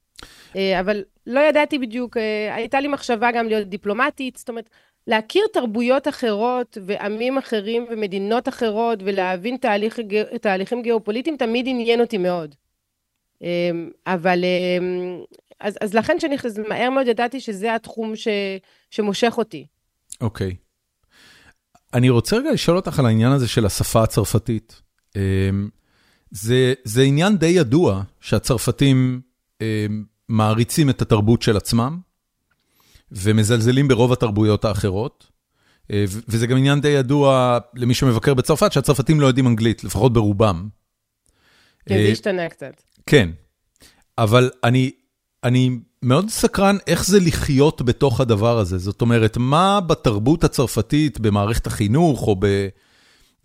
אה, 0.55 0.79
אבל 0.79 1.03
לא 1.27 1.39
ידעתי 1.39 1.79
בדיוק, 1.79 2.17
אה, 2.17 2.55
הייתה 2.55 2.79
לי 2.79 2.87
מחשבה 2.87 3.31
גם 3.31 3.47
להיות 3.47 3.67
דיפלומטית, 3.67 4.37
זאת 4.37 4.49
אומרת, 4.49 4.69
להכיר 5.07 5.43
תרבויות 5.53 6.07
אחרות 6.07 6.77
ועמים 6.85 7.37
אחרים 7.37 7.85
ומדינות 7.89 8.47
אחרות 8.47 8.99
ולהבין 9.03 9.57
תהליך, 9.57 9.99
תהליכים 10.41 10.81
גיאופוליטיים 10.81 11.37
תמיד 11.37 11.65
עניין 11.67 12.01
אותי 12.01 12.17
מאוד. 12.17 12.55
אה, 13.43 13.71
אבל, 14.07 14.43
אה, 14.43 14.77
אז, 15.59 15.77
אז 15.81 15.93
לכן 15.93 16.19
שאני 16.19 16.35
מהר 16.69 16.89
מאוד 16.89 17.07
ידעתי 17.07 17.39
שזה 17.39 17.75
התחום 17.75 18.15
ש, 18.15 18.27
שמושך 18.89 19.33
אותי. 19.37 19.65
אוקיי. 20.21 20.51
Okay. 20.51 20.67
אני 21.93 22.09
רוצה 22.09 22.37
רגע 22.37 22.51
לשאול 22.51 22.77
אותך 22.77 22.99
על 22.99 23.05
העניין 23.05 23.31
הזה 23.31 23.47
של 23.47 23.65
השפה 23.65 24.03
הצרפתית. 24.03 24.81
אמ, 25.15 25.69
זה, 26.31 26.73
זה 26.83 27.01
עניין 27.01 27.37
די 27.37 27.47
ידוע 27.47 28.03
שהצרפתים 28.19 29.21
אמ, 29.61 30.03
מעריצים 30.29 30.89
את 30.89 31.01
התרבות 31.01 31.41
של 31.41 31.57
עצמם, 31.57 31.99
ומזלזלים 33.11 33.87
ברוב 33.87 34.11
התרבויות 34.11 34.65
האחרות. 34.65 35.27
אה, 35.91 36.05
וזה 36.27 36.47
גם 36.47 36.57
עניין 36.57 36.81
די 36.81 36.87
ידוע 36.87 37.57
למי 37.75 37.93
שמבקר 37.93 38.33
בצרפת, 38.33 38.71
שהצרפתים 38.71 39.19
לא 39.19 39.27
יודעים 39.27 39.47
אנגלית, 39.47 39.83
לפחות 39.83 40.13
ברובם. 40.13 40.69
כן, 41.85 41.95
זה 41.95 42.01
אה, 42.01 42.11
השתנה 42.11 42.49
קצת. 42.49 42.81
כן, 43.05 43.29
אבל 44.17 44.49
אני, 44.63 44.91
אני 45.43 45.79
מאוד 46.03 46.29
סקרן 46.29 46.77
איך 46.87 47.05
זה 47.05 47.19
לחיות 47.19 47.81
בתוך 47.81 48.21
הדבר 48.21 48.59
הזה. 48.59 48.77
זאת 48.77 49.01
אומרת, 49.01 49.37
מה 49.37 49.79
בתרבות 49.81 50.43
הצרפתית, 50.43 51.19
במערכת 51.19 51.67
החינוך, 51.67 52.27
או 52.27 52.35
ב... 52.39 52.67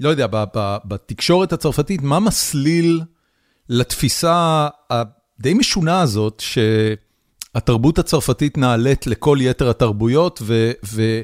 לא 0.00 0.08
יודע, 0.08 0.26
ב, 0.26 0.44
ב, 0.54 0.76
בתקשורת 0.84 1.52
הצרפתית, 1.52 2.02
מה 2.02 2.20
מסליל 2.20 3.00
לתפיסה 3.68 4.68
הדי 4.90 5.54
משונה 5.54 6.00
הזאת, 6.00 6.42
שהתרבות 7.54 7.98
הצרפתית 7.98 8.58
נעלית 8.58 9.06
לכל 9.06 9.38
יתר 9.40 9.70
התרבויות, 9.70 10.38
ו, 10.42 10.72
ו, 10.86 11.20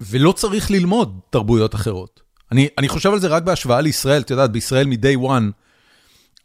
ולא 0.00 0.32
צריך 0.32 0.70
ללמוד 0.70 1.20
תרבויות 1.30 1.74
אחרות. 1.74 2.20
אני, 2.52 2.68
אני 2.78 2.88
חושב 2.88 3.12
על 3.12 3.20
זה 3.20 3.28
רק 3.28 3.42
בהשוואה 3.42 3.80
לישראל, 3.80 4.22
את 4.22 4.30
יודעת, 4.30 4.52
בישראל 4.52 4.86
מ-day 4.86 5.28
one, 5.28 5.52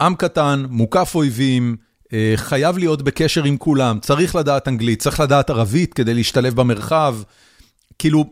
עם 0.02 0.16
קטן, 0.16 0.66
מוקף 0.70 1.12
אויבים, 1.16 1.76
חייב 2.36 2.78
להיות 2.78 3.02
בקשר 3.02 3.44
עם 3.44 3.58
כולם, 3.58 4.00
צריך 4.00 4.36
לדעת 4.36 4.68
אנגלית, 4.68 5.00
צריך 5.00 5.20
לדעת 5.20 5.50
ערבית 5.50 5.94
כדי 5.94 6.14
להשתלב 6.14 6.56
במרחב. 6.56 7.16
כאילו, 8.00 8.26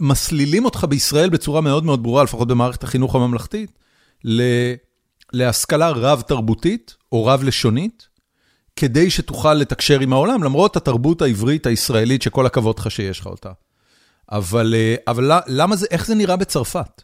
מסלילים 0.00 0.64
אותך 0.64 0.86
בישראל 0.88 1.30
בצורה 1.30 1.60
מאוד 1.60 1.84
מאוד 1.84 2.02
ברורה, 2.02 2.24
לפחות 2.24 2.48
במערכת 2.48 2.82
החינוך 2.82 3.14
הממלכתית, 3.14 3.70
להשכלה 5.32 5.90
רב-תרבותית 5.90 6.94
או 7.12 7.26
רב-לשונית, 7.26 8.08
כדי 8.76 9.10
שתוכל 9.10 9.54
לתקשר 9.54 10.00
עם 10.00 10.12
העולם, 10.12 10.42
למרות 10.42 10.76
התרבות 10.76 11.22
העברית 11.22 11.66
הישראלית 11.66 12.22
שכל 12.22 12.46
הכבוד 12.46 12.78
לך 12.78 12.90
שיש 12.90 13.20
לך 13.20 13.26
אותה. 13.26 13.50
אבל, 14.32 14.74
אה, 14.76 14.94
אבל 15.06 15.32
למה 15.46 15.76
זה, 15.76 15.86
איך 15.90 16.06
זה 16.06 16.14
נראה 16.14 16.36
בצרפת? 16.36 17.02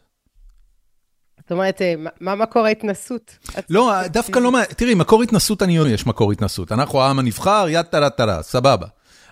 זאת 1.44 1.52
אומרת, 1.52 1.82
אה, 1.82 1.94
מה 2.20 2.34
מקור 2.34 2.66
ההתנסות? 2.66 3.38
לא, 3.70 4.06
דווקא 4.06 4.38
לא, 4.38 4.50
תראי, 4.76 4.94
מקור 4.94 5.22
התנסות, 5.22 5.62
אני 5.62 5.76
יודע, 5.76 5.90
יש 5.90 6.06
מקור 6.06 6.32
התנסות. 6.32 6.72
אנחנו 6.72 7.00
העם 7.00 7.18
הנבחר, 7.18 7.66
יד 7.68 7.86
טלה 7.86 8.10
טלה, 8.10 8.42
סבבה. 8.42 8.86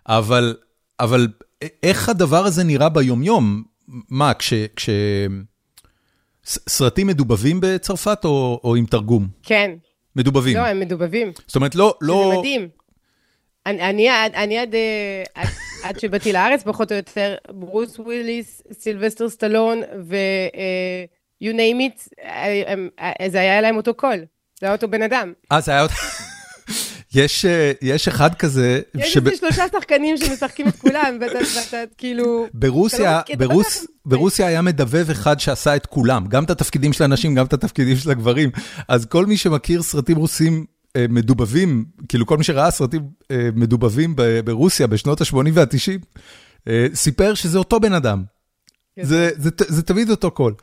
אבל, 0.09 0.57
אבל 1.01 1.29
איך 1.83 2.09
הדבר 2.09 2.45
הזה 2.45 2.65
נראה 2.65 2.89
ביומיום? 2.89 3.63
מה, 4.11 4.35
כש... 4.35 4.55
כש... 4.77 4.91
סרטים 6.45 7.07
מדובבים 7.07 7.61
בצרפת 7.63 8.25
או, 8.25 8.61
או 8.65 8.77
עם 8.77 8.87
תרגום? 8.87 9.29
כן. 9.43 9.71
מדובבים. 10.17 10.57
לא, 10.57 10.63
הם 10.63 10.81
מדובבים. 10.81 11.33
זאת 11.47 11.57
אומרת, 11.57 11.75
לא... 11.75 11.95
לא... 12.01 12.31
זה 12.33 12.39
מדהים. 12.39 12.69
אני, 13.67 13.83
אני, 13.91 14.11
אני 14.35 14.59
עד, 14.59 14.75
אה, 14.75 15.23
עד, 15.35 15.49
עד 15.83 16.01
שבאתי 16.01 16.33
לארץ, 16.33 16.63
פחות 16.63 16.93
או 16.93 16.97
יותר, 16.97 17.35
ברוס 17.51 17.99
וויליס, 17.99 18.63
סילבסטר 18.73 19.29
סטלון 19.29 19.81
ו... 20.03 20.17
You 21.43 21.45
name 21.45 21.81
it, 21.81 22.09
אה, 22.25 22.75
אה, 23.01 23.29
זה 23.31 23.41
היה 23.41 23.61
להם 23.61 23.77
אותו 23.77 23.95
קול, 23.95 24.19
זה 24.61 24.67
היה 24.67 24.73
אותו 24.73 24.89
בן 24.89 25.03
אדם. 25.03 25.33
אה, 25.53 25.61
זה 25.61 25.73
היה 25.73 25.83
אותו... 25.83 25.95
יש, 27.15 27.45
אה, 27.45 27.73
יש 27.83 28.09
אחד 28.09 28.35
כזה... 28.35 28.81
יש 28.95 29.17
איזה 29.17 29.37
שלושה 29.37 29.65
שחקנים 29.73 30.17
שמשחקים 30.17 30.69
את 30.69 30.77
כולם, 30.77 31.19
ואתה 31.21 31.39
כאילו... 31.99 32.47
ברוסיה, 32.55 33.21
לא 33.29 33.37
ברוס, 33.37 33.87
ברוסיה 34.07 34.47
היה 34.47 34.63
מדבב 34.63 35.11
אחד 35.11 35.41
שעשה 35.41 35.77
את 35.77 35.87
כולם, 35.87 36.27
גם 36.27 36.45
את 36.45 36.51
התפקידים 36.51 36.93
של 36.93 37.05
הנשים, 37.05 37.35
גם 37.35 37.47
את 37.47 37.53
התפקידים 37.53 37.97
של 37.97 38.11
הגברים. 38.11 38.51
אז 38.89 39.07
כל 39.07 39.27
מי 39.27 39.37
שמכיר 39.37 39.83
סרטים 39.83 40.17
רוסים 40.17 40.67
מדובבים, 40.99 41.85
כאילו 42.09 42.27
כל 42.27 42.39
מי 42.39 42.45
שראה 42.45 42.71
סרטים 42.71 43.03
מדובבים 43.33 44.17
ברוסיה 44.45 44.87
בשנות 44.87 45.21
ה-80 45.21 45.37
וה-90, 45.53 46.71
סיפר 46.95 47.35
שזה 47.35 47.59
אותו 47.59 47.81
בן 47.81 47.93
אדם. 47.93 48.23
כן. 48.97 49.05
זה, 49.05 49.31
זה, 49.37 49.51
זה, 49.59 49.65
זה 49.69 49.83
תמיד 49.83 50.11
אותו 50.11 50.31
קול. 50.31 50.55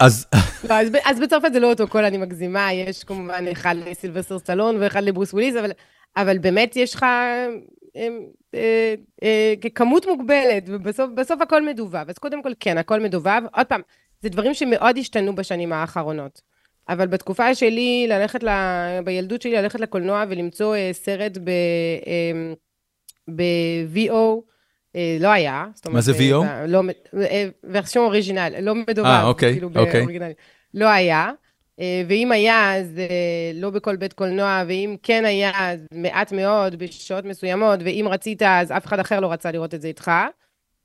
אז... 0.00 0.26
לא, 0.68 0.74
אז, 1.04 1.20
בצרפת 1.20 1.52
זה 1.52 1.60
לא 1.60 1.70
אותו 1.70 1.88
קול, 1.88 2.04
אני 2.04 2.18
מגזימה, 2.18 2.72
יש 2.72 3.04
כמובן 3.04 3.44
אחד 3.52 3.74
לסילבסטר 3.76 4.38
סטלון 4.38 4.76
ואחד 4.80 5.02
לברוס 5.02 5.32
וויליס, 5.32 5.54
אבל, 6.16 6.38
באמת 6.38 6.76
יש 6.76 6.94
לך 6.94 7.02
אה, 7.02 7.48
אה, 8.54 8.94
אה, 9.22 9.54
כמות 9.74 10.06
מוגבלת, 10.06 10.62
ובסוף 10.66 11.40
הכל 11.40 11.66
מדובב. 11.66 12.04
אז 12.08 12.18
קודם 12.18 12.42
כל, 12.42 12.52
כן, 12.60 12.78
הכל 12.78 13.00
מדובב. 13.00 13.42
עוד 13.52 13.66
פעם, 13.66 13.80
זה 14.22 14.28
דברים 14.28 14.54
שמאוד 14.54 14.98
השתנו 14.98 15.34
בשנים 15.34 15.72
האחרונות. 15.72 16.42
אבל 16.88 17.06
בתקופה 17.06 17.54
שלי, 17.54 18.06
ללכת, 18.08 18.42
ל... 18.42 18.48
בילדות 19.04 19.42
שלי, 19.42 19.52
ללכת 19.52 19.80
לקולנוע 19.80 20.24
ולמצוא 20.28 20.76
סרט 20.92 21.38
ב-VO, 23.28 24.12
אה, 24.12 24.36
לא 24.94 25.28
היה. 25.28 25.66
מה 25.88 26.00
זה 26.00 26.12
VO? 26.12 26.44
אה, 26.44 26.66
לא, 26.66 26.82
אה, 27.14 27.48
ורסיון 27.70 28.04
אוריג'ינל, 28.04 28.54
לא 28.60 28.74
מדובר. 28.74 29.08
אה, 29.08 29.24
אוקיי, 29.24 29.52
כאילו 29.52 29.70
אוקיי. 29.76 30.34
לא 30.74 30.86
היה. 30.86 31.30
ואם 32.08 32.32
היה, 32.32 32.76
אז 32.76 33.00
לא 33.54 33.70
בכל 33.70 33.96
בית 33.96 34.12
קולנוע, 34.12 34.62
ואם 34.68 34.96
כן 35.02 35.24
היה, 35.24 35.50
אז 35.54 35.86
מעט 35.92 36.32
מאוד, 36.32 36.76
בשעות 36.78 37.24
מסוימות, 37.24 37.80
ואם 37.84 38.06
רצית, 38.10 38.42
אז 38.42 38.72
אף 38.72 38.86
אחד 38.86 38.98
אחר 38.98 39.20
לא 39.20 39.32
רצה 39.32 39.50
לראות 39.50 39.74
את 39.74 39.80
זה 39.80 39.88
איתך. 39.88 40.10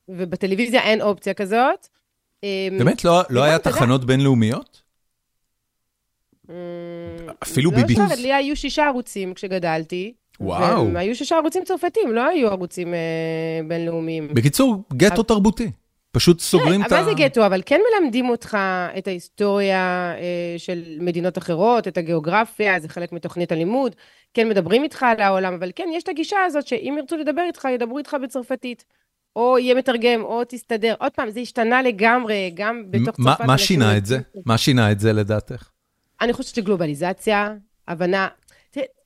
ובטלוויזיה 0.10 0.81
אין 0.81 1.01
אופציה 1.01 1.33
כזאת. 1.33 1.88
באמת? 2.77 3.05
לא, 3.05 3.22
לא 3.29 3.43
היה 3.43 3.60
תחנות 3.60 4.05
בינלאומיות? 4.05 4.81
אפילו 7.43 7.72
ביבי? 7.72 7.95
לא, 7.95 8.15
לי 8.17 8.33
היו 8.33 8.55
שישה 8.55 8.86
ערוצים 8.86 9.33
כשגדלתי. 9.33 10.13
וואו. 10.43 10.85
והם 10.85 10.97
היו 10.97 11.15
שישה 11.15 11.35
ערוצים 11.35 11.63
צרפתים, 11.63 12.12
לא 12.12 12.27
היו 12.27 12.47
ערוצים 12.47 12.93
אה, 12.93 13.00
בינלאומיים. 13.67 14.27
בקיצור, 14.33 14.83
גטו 14.93 15.15
אבל... 15.15 15.23
תרבותי. 15.23 15.71
פשוט 16.12 16.39
סוגרים 16.39 16.81
כן, 16.81 16.88
את 16.88 16.91
ה... 16.91 16.95
מה 16.95 17.03
זה 17.03 17.12
גטו? 17.13 17.45
אבל 17.45 17.62
כן 17.65 17.79
מלמדים 18.01 18.29
אותך 18.29 18.57
את 18.97 19.07
ההיסטוריה 19.07 20.13
אה, 20.17 20.55
של 20.57 20.83
מדינות 21.00 21.38
אחרות, 21.38 21.88
את 21.88 21.97
הגיאוגרפיה, 21.97 22.79
זה 22.79 22.89
חלק 22.89 23.12
מתוכנית 23.12 23.51
הלימוד. 23.51 23.95
כן 24.33 24.50
מדברים 24.50 24.83
איתך 24.83 25.03
על 25.03 25.21
העולם, 25.21 25.53
אבל 25.53 25.71
כן, 25.75 25.89
יש 25.93 26.03
את 26.03 26.09
הגישה 26.09 26.38
הזאת 26.45 26.67
שאם 26.67 26.95
ירצו 27.00 27.17
לדבר 27.17 27.41
איתך, 27.47 27.67
ידברו 27.73 27.97
איתך 27.97 28.17
בצרפתית. 28.23 28.83
או 29.35 29.59
יהיה 29.59 29.75
מתרגם, 29.75 30.21
או 30.21 30.41
תסתדר. 30.47 30.93
עוד 31.00 31.12
פעם, 31.12 31.29
זה 31.29 31.39
השתנה 31.39 31.81
לגמרי, 31.81 32.51
גם 32.53 32.83
בתוך 32.89 33.15
צרפת. 33.15 33.45
מה 33.45 33.57
שינה 33.57 33.97
את 33.97 34.05
זה? 34.05 34.19
מה 34.45 34.57
שינה 34.57 34.91
את 34.91 35.00
זה 35.00 35.13
לדעתך? 35.13 35.69
אני 36.21 36.33
חושבת 36.33 36.55
שגלובליזציה, 36.55 37.53
הבנה, 37.88 38.27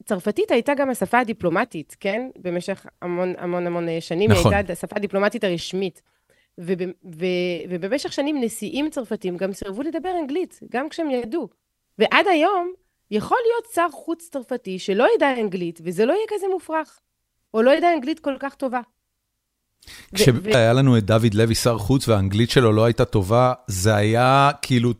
צרפתית 0.05 0.51
הייתה 0.51 0.73
גם 0.73 0.89
השפה 0.89 1.19
הדיפלומטית, 1.19 1.95
כן? 1.99 2.29
במשך 2.37 2.85
המון 3.01 3.33
המון 3.37 3.67
המון 3.67 3.87
שנים. 3.99 4.31
נכון. 4.31 4.51
היא 4.53 4.57
הייתה 4.57 4.73
השפה 4.73 4.95
הדיפלומטית 4.95 5.43
הרשמית. 5.43 6.01
וב, 6.57 6.81
ו, 7.19 7.25
ובמשך 7.69 8.13
שנים 8.13 8.41
נשיאים 8.41 8.89
צרפתים 8.89 9.37
גם 9.37 9.53
סירבו 9.53 9.81
לדבר 9.81 10.09
אנגלית, 10.21 10.59
גם 10.71 10.89
כשהם 10.89 11.09
ידעו. 11.09 11.47
ועד 11.99 12.27
היום 12.27 12.71
יכול 13.11 13.37
להיות 13.45 13.73
שר 13.73 13.87
חוץ 13.91 14.29
צרפתי 14.31 14.79
שלא 14.79 15.07
ידע 15.15 15.33
אנגלית, 15.39 15.79
וזה 15.83 16.05
לא 16.05 16.13
יהיה 16.13 16.25
כזה 16.29 16.45
מופרך. 16.53 16.99
או 17.53 17.61
לא 17.61 17.71
ידע 17.71 17.93
אנגלית 17.93 18.19
כל 18.19 18.35
כך 18.39 18.55
טובה. 18.55 18.81
כשהיה 20.15 20.73
לנו 20.73 20.97
את 20.97 21.03
דוד 21.03 21.33
לוי 21.33 21.55
שר 21.55 21.77
חוץ 21.77 22.07
והאנגלית 22.07 22.49
שלו 22.49 22.71
לא 22.71 22.85
הייתה 22.85 23.05
טובה, 23.05 23.53
זה 23.67 23.95
היה 23.95 24.51
כאילו, 24.61 24.93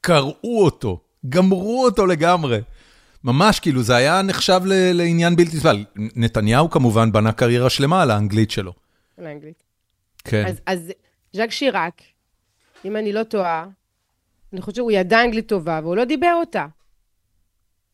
קרעו 0.00 0.64
אותו, 0.64 1.00
גמרו 1.28 1.84
אותו 1.84 2.06
לגמרי. 2.06 2.60
ממש, 3.24 3.60
כאילו, 3.60 3.82
זה 3.82 3.96
היה 3.96 4.22
נחשב 4.22 4.60
לעניין 4.66 5.36
בלתי 5.36 5.56
נסבל. 5.56 5.84
נתניהו 5.96 6.70
כמובן 6.70 7.12
בנה 7.12 7.32
קריירה 7.32 7.70
שלמה 7.70 8.02
על 8.02 8.10
האנגלית 8.10 8.50
שלו. 8.50 8.72
על 9.18 9.26
האנגלית. 9.26 9.62
כן. 10.24 10.44
אז, 10.46 10.60
אז 10.66 10.92
ז'אק 11.32 11.50
שיראק, 11.50 12.02
אם 12.84 12.96
אני 12.96 13.12
לא 13.12 13.22
טועה, 13.22 13.66
אני 14.52 14.60
חושבת 14.60 14.74
שהוא 14.74 14.92
ידע 14.92 15.22
אנגלית 15.24 15.48
טובה, 15.48 15.80
והוא 15.82 15.96
לא 15.96 16.04
דיבר 16.04 16.34
אותה. 16.40 16.66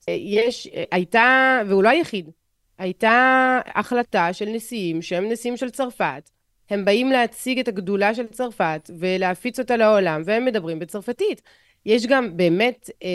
יש, 0.08 0.68
הייתה, 0.90 1.60
והוא 1.68 1.82
לא 1.82 1.88
היחיד, 1.88 2.30
הייתה 2.78 3.60
החלטה 3.74 4.32
של 4.32 4.48
נשיאים 4.48 5.02
שהם 5.02 5.28
נשיאים 5.32 5.56
של 5.56 5.70
צרפת. 5.70 6.30
הם 6.70 6.84
באים 6.84 7.10
להציג 7.10 7.58
את 7.58 7.68
הגדולה 7.68 8.14
של 8.14 8.26
צרפת 8.26 8.90
ולהפיץ 8.98 9.58
אותה 9.58 9.76
לעולם, 9.76 10.22
והם 10.24 10.44
מדברים 10.44 10.78
בצרפתית. 10.78 11.42
יש 11.86 12.06
גם 12.06 12.36
באמת 12.36 12.90
אה, 13.02 13.08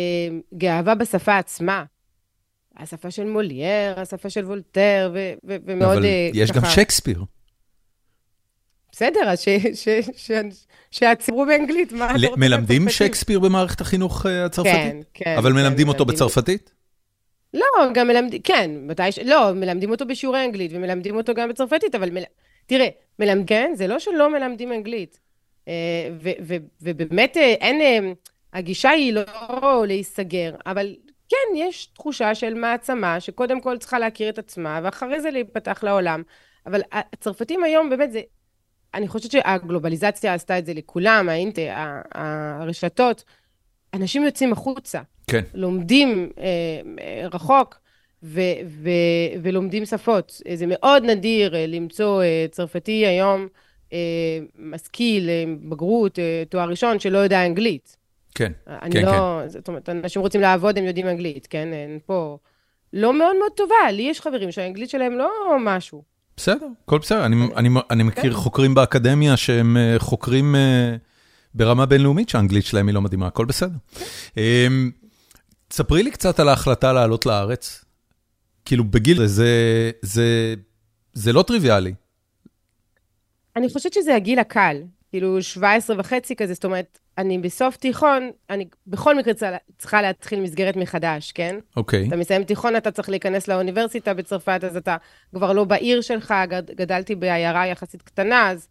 גאווה 0.57 0.95
בשפה 0.95 1.37
עצמה. 1.37 1.83
השפה 2.77 3.11
של 3.11 3.23
מולייר, 3.23 3.99
השפה 3.99 4.29
של 4.29 4.45
וולטר, 4.45 5.11
ו- 5.13 5.33
ו- 5.47 5.55
ומאוד 5.65 5.91
אבל 5.91 6.05
אה, 6.05 6.29
יש 6.33 6.51
גם 6.51 6.65
שייקספיר. 6.65 7.23
בסדר, 8.91 9.19
אז 9.27 9.45
שיעצרו 10.91 11.45
באנגלית, 11.45 11.91
מה 11.91 12.05
אתה 12.05 12.13
רוצה 12.13 12.35
מלמדים? 12.37 12.89
שייקספיר 12.89 13.39
במערכת 13.39 13.81
החינוך 13.81 14.25
אה, 14.25 14.45
הצרפתית? 14.45 14.73
כן, 14.73 14.97
כן. 15.13 15.35
אבל 15.37 15.49
כן, 15.49 15.55
מלמדים 15.55 15.87
אותו 15.87 16.05
בצרפתית? 16.05 16.71
לא, 17.53 17.63
גם 17.93 18.07
מלמדים, 18.07 18.41
כן, 18.41 18.71
מתי 18.81 19.11
ש... 19.11 19.19
לא, 19.19 19.53
מלמדים 19.53 19.91
אותו 19.91 20.05
בשיעורי 20.05 20.45
אנגלית, 20.45 20.71
ומלמדים 20.73 21.15
אותו 21.15 21.33
גם 21.33 21.49
בצרפתית, 21.49 21.95
אבל 21.95 22.09
מל... 22.09 22.23
תראה, 22.65 22.87
מלמד... 23.19 23.47
כן, 23.47 23.71
זה 23.75 23.87
לא 23.87 23.99
שלא 23.99 24.31
מלמדים 24.31 24.73
אנגלית. 24.73 25.19
אה, 25.67 25.73
ו- 26.21 26.29
ו- 26.47 26.55
ובאמת 26.81 27.37
אין, 27.37 28.13
הגישה 28.53 28.89
היא 28.89 29.13
לא 29.13 29.85
להיסגר, 29.87 30.55
אבל 30.65 30.95
כן, 31.31 31.55
יש 31.55 31.85
תחושה 31.85 32.35
של 32.35 32.53
מעצמה, 32.53 33.19
שקודם 33.19 33.61
כל 33.61 33.77
צריכה 33.77 33.99
להכיר 33.99 34.29
את 34.29 34.39
עצמה, 34.39 34.79
ואחרי 34.83 35.21
זה 35.21 35.31
להיפתח 35.31 35.83
לעולם. 35.83 36.23
אבל 36.65 36.81
הצרפתים 36.91 37.63
היום, 37.63 37.89
באמת, 37.89 38.11
זה... 38.11 38.21
אני 38.93 39.07
חושבת 39.07 39.31
שהגלובליזציה 39.31 40.33
עשתה 40.33 40.57
את 40.57 40.65
זה 40.65 40.73
לכולם, 40.73 41.29
האינט... 41.29 41.59
הרשתות. 42.11 43.23
אנשים 43.93 44.23
יוצאים 44.23 44.51
החוצה. 44.51 45.01
כן. 45.27 45.41
לומדים 45.53 46.29
אה, 46.39 47.27
רחוק 47.27 47.79
ו- 48.23 48.41
ו- 48.65 49.41
ולומדים 49.41 49.85
שפות. 49.85 50.41
זה 50.53 50.65
מאוד 50.67 51.03
נדיר 51.03 51.55
אה, 51.55 51.67
למצוא 51.67 52.23
אה, 52.23 52.45
צרפתי 52.51 53.05
היום 53.05 53.47
אה, 53.93 53.97
משכיל, 54.59 55.29
בגרות, 55.69 56.19
תואר 56.49 56.69
ראשון, 56.69 56.99
שלא 56.99 57.17
יודע 57.17 57.45
אנגלית. 57.45 58.00
כן, 58.35 58.51
אני 58.67 58.91
כן, 58.91 59.05
לא, 59.05 59.41
זאת 59.47 59.67
אומרת, 59.67 59.89
אנשים 59.89 60.21
רוצים 60.21 60.41
לעבוד, 60.41 60.77
הם 60.77 60.83
יודעים 60.83 61.07
אנגלית, 61.07 61.47
כן? 61.47 61.73
אין 61.73 61.99
פה... 62.05 62.37
לא 62.93 63.13
מאוד 63.13 63.35
מאוד 63.39 63.51
טובה, 63.55 63.91
לי 63.91 64.01
יש 64.01 64.21
חברים 64.21 64.51
שהאנגלית 64.51 64.89
שלהם 64.89 65.17
לא 65.17 65.29
משהו. 65.59 66.03
בסדר, 66.37 66.67
הכל 66.83 66.97
בסדר. 66.97 67.25
אני, 67.25 67.35
אני, 67.55 67.69
אני 67.89 68.03
מכיר 68.03 68.33
חוקרים 68.33 68.73
באקדמיה 68.73 69.37
שהם 69.37 69.77
אה, 69.77 69.95
חוקרים 69.99 70.55
אה, 70.55 70.95
ברמה 71.53 71.85
בינלאומית 71.85 72.29
שהאנגלית 72.29 72.65
שלהם 72.65 72.87
היא 72.87 72.95
לא 72.95 73.01
מדהימה, 73.01 73.27
הכל 73.27 73.45
בסדר. 73.45 73.75
אמ, 74.37 74.91
תספרי 75.67 76.03
לי 76.03 76.11
קצת 76.11 76.39
על 76.39 76.49
ההחלטה 76.49 76.93
לעלות 76.93 77.25
לארץ. 77.25 77.85
כאילו 78.65 78.83
בגיל 78.83 79.25
זה, 79.25 79.91
זה, 80.01 80.53
זה 81.13 81.33
לא 81.33 81.43
טריוויאלי. 81.43 81.93
אני 83.55 83.69
חושבת 83.69 83.93
שזה 83.93 84.15
הגיל 84.15 84.39
הקל, 84.39 84.77
כאילו 85.11 85.41
17 85.43 85.95
וחצי 85.99 86.35
כזה, 86.35 86.53
זאת 86.53 86.65
אומרת, 86.65 86.99
אני 87.17 87.37
בסוף 87.37 87.77
תיכון, 87.77 88.29
אני 88.49 88.65
בכל 88.87 89.17
מקרה 89.17 89.33
צריכה- 89.33 89.57
צריכה 89.77 90.01
להתחיל 90.01 90.39
מסגרת 90.39 90.75
מחדש, 90.75 91.31
כן? 91.31 91.55
אוקיי, 91.77 92.07
אתה 92.07 92.15
מסיים 92.15 92.43
תיכון, 92.43 92.75
אתה 92.75 92.91
צריך 92.91 93.09
להיכנס 93.09 93.47
לאוניברסיטה 93.47 94.13
בצרפת, 94.13 94.59
אז 94.63 94.77
אתה 94.77 94.97
כבר 95.35 95.53
לא 95.53 95.63
בעיר 95.63 96.01
שלך, 96.01 96.33
גד- 96.47 96.71
גדלתי 96.75 97.15
בעיירה 97.15 97.67
יחסית 97.67 98.01
קטנה, 98.01 98.49
אז 98.49 98.67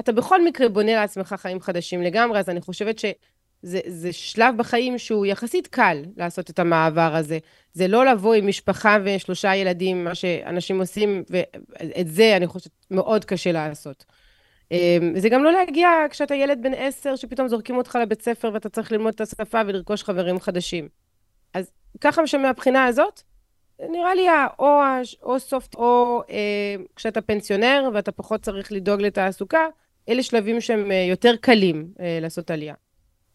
אתה 0.00 0.12
בכל 0.12 0.44
מקרה 0.44 0.68
בונה 0.68 0.92
לעצמך 0.94 1.34
חיים 1.38 1.60
חדשים 1.60 2.02
לגמרי, 2.02 2.38
אז 2.38 2.48
אני 2.48 2.60
חושבת 2.60 2.98
שזה 2.98 3.14
זה 3.86 4.12
שלב 4.12 4.54
בחיים 4.56 4.98
שהוא 4.98 5.26
יחסית 5.26 5.66
קל 5.66 6.02
לעשות 6.16 6.50
את 6.50 6.58
המעבר 6.58 7.14
הזה. 7.16 7.38
זה 7.72 7.88
לא 7.88 8.06
לבוא 8.06 8.34
עם 8.34 8.46
משפחה 8.46 8.96
ושלושה 9.04 9.54
ילדים, 9.56 10.04
מה 10.04 10.14
שאנשים 10.14 10.80
עושים, 10.80 11.24
ואת 11.30 12.08
זה 12.08 12.36
אני 12.36 12.46
חושבת 12.46 12.72
מאוד 12.90 13.24
קשה 13.24 13.52
לעשות. 13.52 14.04
אמ, 14.70 15.12
זה 15.18 15.28
גם 15.28 15.44
לא 15.44 15.52
להגיע 15.52 15.88
כשאתה 16.10 16.34
ילד 16.34 16.62
בן 16.62 16.74
עשר, 16.76 17.16
שפתאום 17.16 17.48
זורקים 17.48 17.76
אותך 17.76 17.98
לבית 18.02 18.22
ספר 18.22 18.50
ואתה 18.54 18.68
צריך 18.68 18.92
ללמוד 18.92 19.14
את 19.14 19.20
השפה 19.20 19.60
ולרכוש 19.66 20.02
חברים 20.02 20.40
חדשים. 20.40 20.88
אז 21.54 21.70
ככה 22.00 22.26
שמהבחינה 22.26 22.84
הזאת, 22.84 23.22
נראה 23.80 24.14
לי 24.14 24.26
או, 24.58 24.80
או 25.22 25.40
סופט, 25.40 25.74
או 25.74 26.22
אה, 26.30 26.84
כשאתה 26.96 27.20
פנסיונר 27.20 27.90
ואתה 27.94 28.12
פחות 28.12 28.42
צריך 28.42 28.72
לדאוג 28.72 29.02
לתעסוקה, 29.02 29.66
אלה 30.08 30.22
שלבים 30.22 30.60
שהם 30.60 30.90
אה, 30.90 31.06
יותר 31.10 31.36
קלים 31.36 31.88
אה, 32.00 32.18
לעשות 32.22 32.50
עלייה. 32.50 32.74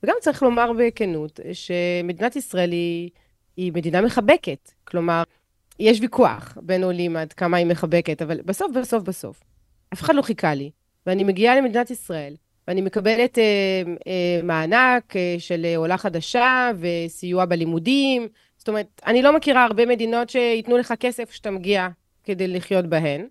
וגם 0.04 0.16
צריך 0.22 0.44
לומר 0.44 0.72
בכנות, 0.78 1.40
שמדינת 1.54 2.36
ישראל 2.36 2.72
היא, 2.72 3.10
היא 3.58 3.74
מדינה 3.74 4.02
מחבקת. 4.02 4.72
כלומר, 4.84 5.24
יש 5.80 6.02
ויכוח 6.02 6.58
בין 6.62 6.84
עולים 6.84 7.18
עד 7.18 7.34
כמה 7.34 7.58
היא 7.58 7.66
מחבקת, 7.66 8.22
אבל 8.22 8.42
בסוף, 8.42 8.72
בסוף, 8.76 9.04
בסוף, 9.04 9.44
אף 9.94 10.02
אחד 10.02 10.16
לא 10.16 10.22
חיכה 10.22 10.54
לי. 10.54 10.72
ואני 11.06 11.24
מגיעה 11.24 11.56
למדינת 11.56 11.92
ישראל, 11.92 12.34
ואני 12.68 12.82
מקבלת 12.82 13.38
אה, 13.38 13.44
אה, 14.08 14.40
מענק 14.44 15.16
אה, 15.16 15.36
של 15.40 15.66
אה, 15.66 15.78
עולה 15.78 15.98
חדשה 15.98 16.72
וסיוע 16.80 17.46
בלימודים. 17.46 18.28
זאת 18.58 18.68
אומרת, 18.70 19.02
אני 19.06 19.22
לא 19.22 19.36
מכירה 19.36 19.64
הרבה 19.64 19.86
מדינות 19.86 20.30
שייתנו 20.30 20.78
לך 20.78 20.94
כסף 21.00 21.30
כשאתה 21.30 21.52
מגיע 21.52 21.88
כדי 22.24 22.48
לחיות 22.48 22.86
בהן. 22.86 23.28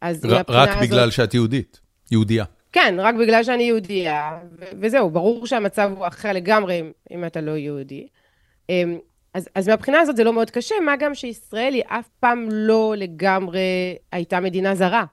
אז 0.00 0.24
ר- 0.24 0.36
רק 0.48 0.68
הזאת- 0.68 0.82
בגלל 0.82 1.10
שאת 1.10 1.34
יהודית, 1.34 1.80
יהודייה. 2.10 2.44
כן, 2.72 2.94
רק 2.98 3.14
בגלל 3.14 3.44
שאני 3.44 3.62
יהודייה, 3.62 4.38
ו- 4.58 4.64
וזהו, 4.80 5.10
ברור 5.10 5.46
שהמצב 5.46 5.90
הוא 5.96 6.06
אחר 6.06 6.32
לגמרי 6.32 6.80
אם, 6.80 6.90
אם 7.10 7.24
אתה 7.24 7.40
לא 7.40 7.50
יהודי. 7.50 8.06
אמ, 8.70 8.98
אז, 9.34 9.48
אז 9.54 9.68
מהבחינה 9.68 10.00
הזאת 10.00 10.16
זה 10.16 10.24
לא 10.24 10.32
מאוד 10.32 10.50
קשה, 10.50 10.74
מה 10.84 10.96
גם 10.96 11.14
שישראל 11.14 11.74
היא 11.74 11.82
אף 11.86 12.08
פעם 12.20 12.48
לא 12.52 12.94
לגמרי 12.96 13.60
הייתה 14.12 14.40
מדינה 14.40 14.74
זרה. 14.74 15.04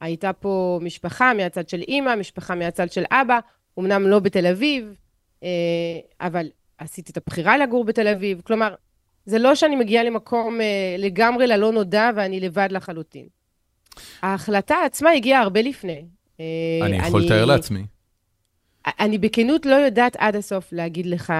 הייתה 0.00 0.32
פה 0.32 0.78
משפחה 0.82 1.34
מהצד 1.34 1.68
של 1.68 1.80
אימא, 1.80 2.14
משפחה 2.14 2.54
מהצד 2.54 2.92
של 2.92 3.04
אבא, 3.10 3.38
אמנם 3.78 4.06
לא 4.06 4.18
בתל 4.18 4.46
אביב, 4.46 4.94
אה, 5.42 5.48
אבל 6.20 6.48
עשיתי 6.78 7.12
את 7.12 7.16
הבחירה 7.16 7.58
לגור 7.58 7.84
בתל 7.84 8.08
אביב. 8.08 8.40
כלומר, 8.44 8.74
זה 9.24 9.38
לא 9.38 9.54
שאני 9.54 9.76
מגיעה 9.76 10.04
למקום 10.04 10.60
אה, 10.60 10.96
לגמרי 10.98 11.46
ללא 11.46 11.72
נודע 11.72 12.10
ואני 12.16 12.40
לבד 12.40 12.68
לחלוטין. 12.70 13.26
ההחלטה 14.22 14.76
עצמה 14.84 15.10
הגיעה 15.10 15.42
הרבה 15.42 15.62
לפני. 15.62 16.04
אה, 16.40 16.44
אני 16.82 16.96
יכול 16.96 17.24
לתאר 17.24 17.44
לעצמי. 17.44 17.86
אני 18.86 19.18
בכנות 19.18 19.66
לא 19.66 19.74
יודעת 19.74 20.16
עד 20.18 20.36
הסוף 20.36 20.72
להגיד 20.72 21.06
לך 21.06 21.32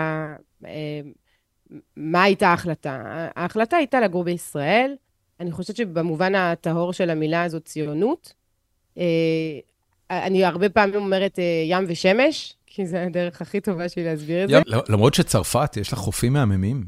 מה 1.96 2.22
הייתה 2.22 2.48
ההחלטה. 2.48 3.02
ההחלטה 3.36 3.76
הייתה 3.76 4.00
לגור 4.00 4.24
בישראל. 4.24 4.96
אני 5.40 5.52
חושבת 5.52 5.76
שבמובן 5.76 6.34
הטהור 6.34 6.92
של 6.92 7.10
המילה 7.10 7.42
הזאת, 7.42 7.64
ציונות. 7.64 8.32
אה, 8.98 9.60
אני 10.26 10.44
הרבה 10.44 10.68
פעמים 10.68 10.94
אומרת 10.94 11.38
אה, 11.38 11.44
ים 11.66 11.84
ושמש, 11.88 12.54
כי 12.66 12.86
זו 12.86 12.96
הדרך 12.96 13.42
הכי 13.42 13.60
טובה 13.60 13.88
שלי 13.88 14.04
להסביר 14.04 14.44
את 14.44 14.48
זה. 14.48 14.56
ים- 14.56 14.62
למרות 14.88 15.14
שצרפת, 15.14 15.76
יש 15.76 15.92
לה 15.92 15.98
חופים 15.98 16.32
מהממים. 16.32 16.84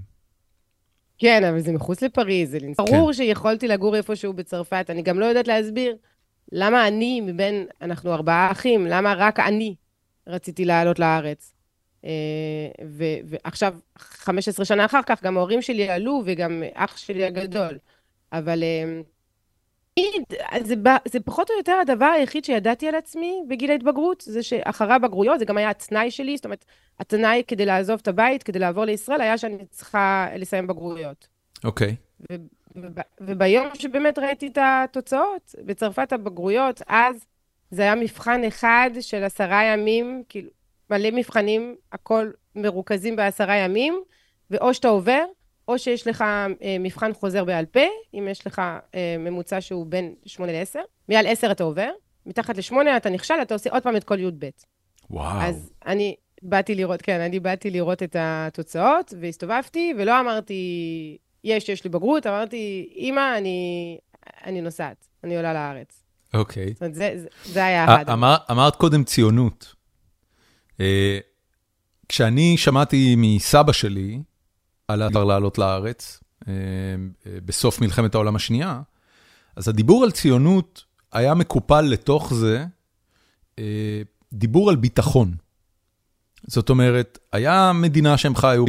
כן, 1.19 1.45
אבל 1.45 1.61
זה 1.61 1.73
מחוץ 1.73 2.03
לפריז, 2.03 2.51
זה 2.51 2.59
כן. 2.61 2.73
ברור 2.73 3.13
שיכולתי 3.13 3.69
לגור 3.69 3.97
איפשהו 3.97 4.33
בצרפת. 4.33 4.87
אני 4.89 5.03
גם 5.03 5.21
לא 5.21 5.25
יודעת 5.25 5.49
להסביר 5.49 5.97
למה 6.53 6.89
אני, 6.89 7.21
מבין, 7.21 7.67
אנחנו 7.83 8.13
ארבעה 8.13 8.51
אחים, 8.51 8.87
למה 8.87 9.15
רק 9.19 9.41
אני 9.41 9.75
רציתי 10.27 10.65
לעלות 10.65 10.99
לארץ. 10.99 11.53
אה, 12.05 12.11
ו- 12.87 13.05
ועכשיו, 13.25 13.75
15 13.99 14.65
שנה 14.65 14.85
אחר 14.85 15.01
כך, 15.07 15.23
גם 15.23 15.37
ההורים 15.37 15.63
שלי 15.63 15.89
עלו, 15.89 16.23
וגם 16.25 16.63
אח 16.75 16.97
שלי 16.97 17.25
הגדול. 17.25 17.79
אבל 18.33 18.63
תמיד, 20.01 20.67
זה, 20.67 20.77
ב- 20.77 21.09
זה 21.09 21.21
פחות 21.21 21.51
או 21.51 21.55
יותר 21.57 21.73
הדבר 21.73 22.05
היחיד 22.05 22.45
שידעתי 22.45 22.89
על 22.89 22.95
עצמי 22.95 23.43
בגיל 23.49 23.71
ההתבגרות, 23.71 24.21
זה 24.27 24.43
שאחרי 24.43 24.93
הבגרויות, 24.95 25.39
זה 25.39 25.45
גם 25.45 25.57
היה 25.57 25.71
התנאי 25.71 26.11
שלי, 26.11 26.37
זאת 26.37 26.45
אומרת, 26.45 26.65
התנאי 27.01 27.43
כדי 27.47 27.67
לעזוב 27.67 27.99
את 28.03 28.09
הבית, 28.09 28.43
כדי 28.43 28.59
לעבור 28.59 28.85
לישראל, 28.85 29.21
היה 29.21 29.39
שאני 29.39 29.65
צריכה 29.71 30.29
לסיים 30.37 30.67
בגרויות. 30.67 31.29
אוקיי. 31.65 31.97
וביום 33.21 33.69
שבאמת 33.75 34.19
ראיתי 34.19 34.47
את 34.47 34.59
התוצאות, 34.61 35.55
בצרפת 35.65 36.13
הבגרויות, 36.13 36.83
אז 36.89 37.27
זה 37.71 37.83
היה 37.83 37.95
מבחן 37.95 38.45
אחד 38.45 38.91
של 39.01 39.25
עשרה 39.25 39.65
ימים, 39.65 40.23
כאילו, 40.29 40.51
מלא 40.91 41.11
מבחנים, 41.11 41.77
הכל 41.93 42.31
מרוכזים 42.57 43.17
בעשרה 43.17 43.57
ימים, 43.57 44.01
ואו 44.51 44.75
שאתה 44.75 44.89
עובר, 44.89 45.25
או 45.71 45.79
שיש 45.79 46.07
לך 46.07 46.23
אה, 46.63 46.77
מבחן 46.81 47.13
חוזר 47.13 47.45
בעל 47.45 47.67
פה, 47.67 47.81
אם 48.15 48.29
יש 48.31 48.47
לך 48.47 48.63
אה, 48.95 49.17
ממוצע 49.19 49.61
שהוא 49.61 49.87
בין 49.87 50.15
8 50.27 50.53
ל-10, 50.53 50.79
מעל 51.09 51.27
10 51.27 51.51
אתה 51.51 51.65
עובר, 51.65 51.91
מתחת 52.27 52.57
ל-8 52.57 52.75
אתה 52.97 53.11
נכשל, 53.11 53.35
אתה 53.43 53.55
עושה 53.55 53.71
עוד 53.71 53.83
פעם 53.83 53.97
את 53.97 54.05
כל 54.05 54.21
י"ב. 54.21 54.49
וואו. 55.11 55.41
אז 55.41 55.73
אני 55.87 56.17
באתי 56.43 56.75
לראות, 56.75 57.03
כן, 57.03 57.21
אני 57.21 57.41
באתי 57.41 57.71
לראות 57.71 58.03
את 58.03 58.17
התוצאות, 58.19 59.15
והסתובבתי, 59.21 59.95
ולא 59.99 60.21
אמרתי, 60.21 60.63
יש, 61.45 61.69
יש 61.69 61.85
לי 61.85 61.91
בגרות, 61.91 62.27
אמרתי, 62.27 62.93
אמא, 62.97 63.39
אני, 63.39 63.99
אני 64.45 64.61
נוסעת, 64.61 65.09
אני 65.25 65.37
עולה 65.37 65.53
לארץ. 65.53 66.03
אוקיי. 66.35 66.73
זאת 66.73 66.83
אומרת, 66.83 66.95
זה, 66.95 67.13
זה, 67.17 67.29
זה 67.45 67.65
היה 67.65 67.85
אחד. 67.85 68.11
אמר, 68.11 68.37
אמרת 68.51 68.77
קודם 68.77 69.05
ציונות. 69.05 69.75
אה, 70.81 71.19
כשאני 72.09 72.57
שמעתי 72.57 73.15
מסבא 73.17 73.73
שלי 73.73 74.19
על 74.93 75.03
הדבר 75.03 75.25
לעלות 75.25 75.59
לארץ, 75.59 76.21
אה, 76.49 76.55
בסוף 77.45 77.81
מלחמת 77.81 78.15
העולם 78.15 78.37
השנייה, 78.37 78.81
אז 79.57 79.69
הדיבור 79.69 80.05
על 80.05 80.11
ציונות 80.11 80.85
היה 81.13 81.35
מקופל 81.35 81.81
לתוך 81.81 82.35
זה 82.35 82.65
אה, 83.59 84.03
דיבור 84.33 84.71
על 84.71 84.77
ביטחון. 84.77 85.35
זאת 86.47 86.71
אומרת, 86.71 87.19
היה 87.33 87.73
מדינה 87.75 88.17
שהם 88.19 88.35
חיו, 88.35 88.65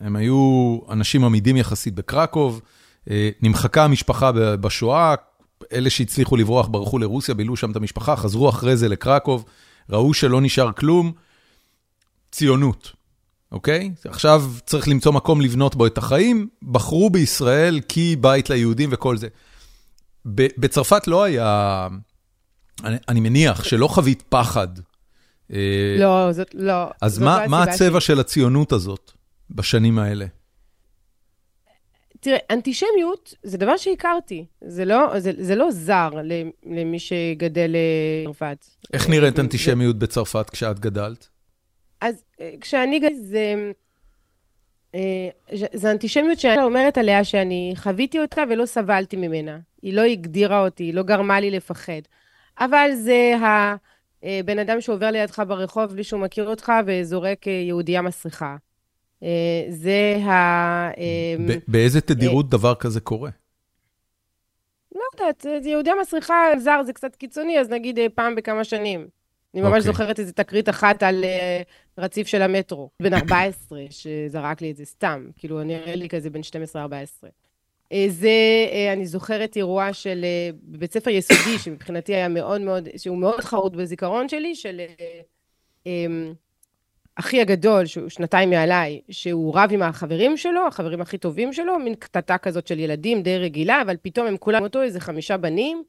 הם 0.00 0.16
היו 0.16 0.78
אנשים 0.90 1.24
עמידים 1.24 1.56
יחסית 1.56 1.94
בקרקוב, 1.94 2.60
נמחקה 3.42 3.84
המשפחה 3.84 4.32
בשואה, 4.32 5.14
אלה 5.72 5.90
שהצליחו 5.90 6.36
לברוח 6.36 6.66
ברחו 6.66 6.98
לרוסיה, 6.98 7.34
בילו 7.34 7.56
שם 7.56 7.70
את 7.70 7.76
המשפחה, 7.76 8.16
חזרו 8.16 8.48
אחרי 8.48 8.76
זה 8.76 8.88
לקרקוב, 8.88 9.44
ראו 9.90 10.14
שלא 10.14 10.40
נשאר 10.40 10.72
כלום, 10.72 11.12
ציונות, 12.32 12.92
אוקיי? 13.52 13.90
עכשיו 14.04 14.42
צריך 14.66 14.88
למצוא 14.88 15.12
מקום 15.12 15.40
לבנות 15.40 15.76
בו 15.76 15.86
את 15.86 15.98
החיים, 15.98 16.48
בחרו 16.62 17.10
בישראל 17.10 17.80
כי 17.88 18.16
בית 18.20 18.50
ליהודים 18.50 18.88
וכל 18.92 19.16
זה. 19.16 19.28
בצרפת 20.26 21.06
לא 21.06 21.24
היה, 21.24 21.88
אני, 22.84 22.96
אני 23.08 23.20
מניח 23.20 23.64
שלא 23.64 23.88
חווית 23.88 24.22
פחד. 24.28 24.68
אה, 25.52 25.96
לא, 25.98 26.32
זאת 26.32 26.54
לא. 26.54 26.90
אז 27.00 27.18
מה, 27.18 27.44
לא 27.44 27.50
מה 27.50 27.62
הצבע 27.62 28.00
של 28.00 28.20
הציונות 28.20 28.72
הזאת 28.72 29.12
בשנים 29.50 29.98
האלה? 29.98 30.26
תראה, 32.20 32.38
אנטישמיות 32.50 33.34
זה 33.42 33.58
דבר 33.58 33.76
שהכרתי. 33.76 34.46
זה 34.68 34.84
לא, 34.84 35.20
זה, 35.20 35.32
זה 35.38 35.54
לא 35.54 35.70
זר 35.70 36.10
למי 36.66 36.98
שגדל 36.98 37.76
בצרפת. 38.24 38.66
איך 38.92 39.08
נראית 39.08 39.38
אנטישמיות 39.38 39.98
בצרפת 39.98 40.50
כשאת 40.50 40.80
גדלת? 40.80 41.28
אז 42.04 42.24
אה, 42.40 42.50
כשאני 42.60 42.98
גדלתי, 42.98 43.20
זה... 43.20 43.72
אה, 44.94 45.28
זו 45.74 45.90
אנטישמיות 45.90 46.38
שאני 46.38 46.62
אומרת 46.62 46.98
עליה 46.98 47.24
שאני 47.24 47.74
חוויתי 47.76 48.18
אותה 48.18 48.42
ולא 48.50 48.66
סבלתי 48.66 49.16
ממנה. 49.16 49.58
היא 49.82 49.94
לא 49.94 50.02
הגדירה 50.02 50.64
אותי, 50.64 50.84
היא 50.84 50.94
לא 50.94 51.02
גרמה 51.02 51.40
לי 51.40 51.50
לפחד. 51.50 52.00
אבל 52.58 52.90
זה 52.94 53.34
הבן 54.22 54.58
אה, 54.58 54.62
אדם 54.62 54.80
שעובר 54.80 55.10
לידך 55.10 55.42
ברחוב 55.48 55.92
בלי 55.92 56.04
שהוא 56.04 56.20
מכיר 56.20 56.48
אותך 56.48 56.72
וזורק 56.86 57.46
יהודייה 57.46 58.02
מסריחה. 58.02 58.56
זה 59.68 60.16
ה... 60.24 60.90
באיזה 61.68 62.00
תדירות 62.00 62.50
דבר 62.50 62.74
כזה 62.74 63.00
קורה? 63.00 63.30
לא 64.94 65.02
יודעת, 65.12 65.66
יהודייה 65.66 65.96
מסריחה 66.00 66.34
זר 66.58 66.82
זה 66.86 66.92
קצת 66.92 67.16
קיצוני, 67.16 67.58
אז 67.60 67.70
נגיד 67.70 67.98
פעם 68.14 68.34
בכמה 68.34 68.64
שנים. 68.64 69.08
אני 69.54 69.62
ממש 69.62 69.72
okay. 69.72 69.76
אוקיי. 69.76 69.92
זוכרת 69.92 70.18
איזו 70.18 70.32
תקרית 70.32 70.68
אחת 70.68 71.02
על 71.02 71.24
uh, 71.24 72.02
רציף 72.02 72.26
של 72.26 72.42
המטרו, 72.42 72.90
בן 73.02 73.14
14, 73.22 73.80
שזרק 73.90 74.60
לי 74.62 74.70
את 74.70 74.76
זה 74.76 74.84
סתם, 74.84 75.26
כאילו, 75.36 75.62
נראה 75.62 75.94
לי 75.94 76.08
כזה 76.08 76.30
בן 76.30 76.40
12-14. 76.40 76.76
אה, 77.92 78.06
זה, 78.08 78.28
uh, 78.70 78.92
אני 78.92 79.06
זוכרת 79.06 79.56
אירוע 79.56 79.92
של 79.92 80.24
uh, 80.24 80.56
בית 80.62 80.92
ספר 80.92 81.10
יסודי, 81.10 81.58
שמבחינתי 81.64 82.14
היה 82.14 82.28
מאוד 82.28 82.60
מאוד, 82.60 82.88
שהוא 82.96 83.18
מאוד 83.18 83.40
חרוט 83.40 83.72
בזיכרון 83.72 84.28
שלי, 84.28 84.54
של 84.54 84.80
um, 85.84 85.88
אחי 87.16 87.40
הגדול, 87.40 87.86
שהוא 87.86 88.08
שנתיים 88.08 88.50
מעליי, 88.50 89.00
שהוא 89.10 89.54
רב 89.58 89.70
עם 89.72 89.82
החברים 89.82 90.36
שלו, 90.36 90.66
החברים 90.66 91.00
הכי 91.00 91.18
טובים 91.18 91.52
שלו, 91.52 91.78
מין 91.78 91.94
קטטה 91.94 92.38
כזאת 92.38 92.66
של 92.66 92.78
ילדים 92.78 93.22
די 93.22 93.38
רגילה, 93.38 93.82
אבל 93.82 93.96
פתאום 94.02 94.26
הם 94.26 94.36
כולם 94.36 94.62
אותו 94.62 94.82
איזה 94.82 95.00
חמישה 95.00 95.36
בנים, 95.36 95.82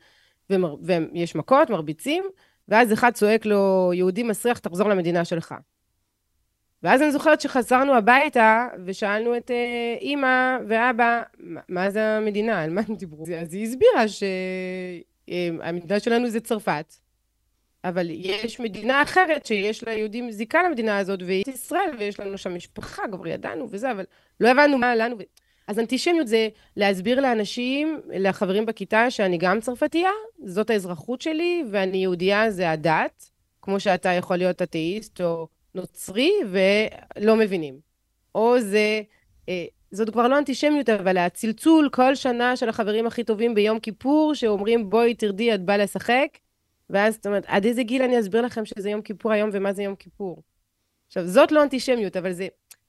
ויש 0.50 1.36
מכות, 1.36 1.70
מרביצים, 1.70 2.24
ואז 2.68 2.94
אחד 2.94 3.14
צועק 3.14 3.46
לו, 3.46 3.92
יהודי 3.94 4.24
מסריח, 4.24 4.60
תחזור 4.60 4.90
למדינה 4.90 5.26
שלך. 5.26 5.56
ואז 6.84 7.02
אני 7.02 7.12
זוכרת 7.12 7.42
שחזרנו 7.42 7.96
הביתה, 7.96 8.68
ושאלנו 8.86 9.38
את 9.38 9.52
uh, 9.52 10.02
אימא 10.02 10.58
ואבא, 10.68 11.22
מה 11.70 11.90
זה 11.90 12.18
המדינה, 12.18 12.64
על 12.64 12.70
מה 12.70 12.82
הם 12.88 12.96
דיברו? 12.96 13.26
אז 13.38 13.54
היא 13.54 13.68
הסבירה 13.68 14.06
שהמדינה 15.28 16.00
שלנו 16.00 16.30
זה 16.30 16.40
צרפת, 16.40 16.94
אבל 17.84 18.08
יש 18.10 18.60
מדינה 18.60 19.02
אחרת 19.02 19.46
שיש 19.46 19.84
ליהודים 19.84 20.32
זיקה 20.32 20.64
למדינה 20.64 20.98
הזאת, 20.98 21.20
והיא 21.22 21.44
ישראל, 21.48 21.90
ויש 22.00 22.20
לנו 22.20 22.38
שם 22.38 22.56
משפחה, 22.56 23.04
כבר 23.12 23.28
ידענו 23.28 23.68
וזה, 23.72 23.92
אבל 23.92 24.06
לא 24.40 24.50
הבנו 24.50 24.78
מה 24.78 24.96
לנו. 24.96 25.16
אז 25.68 25.80
אנטישמיות 25.80 26.28
זה 26.28 26.50
להסביר 26.76 27.22
לאנשים, 27.22 28.02
לחברים 28.10 28.66
בכיתה, 28.66 29.12
שאני 29.12 29.38
גם 29.38 29.60
צרפתייה, 29.60 30.10
זאת 30.46 30.70
האזרחות 30.70 31.22
שלי, 31.22 31.64
ואני 31.72 31.98
יהודייה 31.98 32.52
זה 32.52 32.72
הדת, 32.72 33.32
כמו 33.62 33.80
שאתה 33.80 34.10
יכול 34.10 34.38
להיות 34.38 34.62
אתאיסט 34.62 35.22
או 35.22 35.48
נוצרי, 35.76 36.32
ולא 36.52 37.36
מבינים. 37.36 37.80
או 38.36 38.60
זה, 38.60 39.02
אה, 39.50 39.66
זאת 39.92 40.10
כבר 40.10 40.28
לא 40.28 40.38
אנטישמיות, 40.38 40.90
אבל 40.90 41.18
הצלצול 41.18 41.90
כל 41.92 42.16
שנה 42.16 42.56
של 42.56 42.70
החברים 42.70 43.08
הכי 43.08 43.24
טובים 43.24 43.56
ביום 43.56 43.80
כיפור, 43.80 44.34
שאומרים, 44.34 44.90
בואי 44.90 45.14
תרדי, 45.14 45.56
את 45.56 45.62
באה 45.62 45.78
לשחק, 45.78 46.28
ואז 46.90 47.14
זאת 47.14 47.26
אומרת, 47.26 47.44
עד 47.48 47.66
איזה 47.66 47.84
גיל 47.84 48.02
אני 48.02 48.20
אסביר 48.20 48.42
לכם 48.42 48.66
שזה 48.66 48.90
יום 48.90 49.02
כיפור 49.02 49.32
היום 49.32 49.50
ומה 49.54 49.74
זה 49.74 49.84
יום 49.84 49.96
כיפור? 49.96 50.44
עכשיו, 51.08 51.28
זאת 51.28 51.52
לא 51.52 51.64
אנטישמיות, 51.64 52.18
אבל 52.18 52.32
זה 52.32 52.48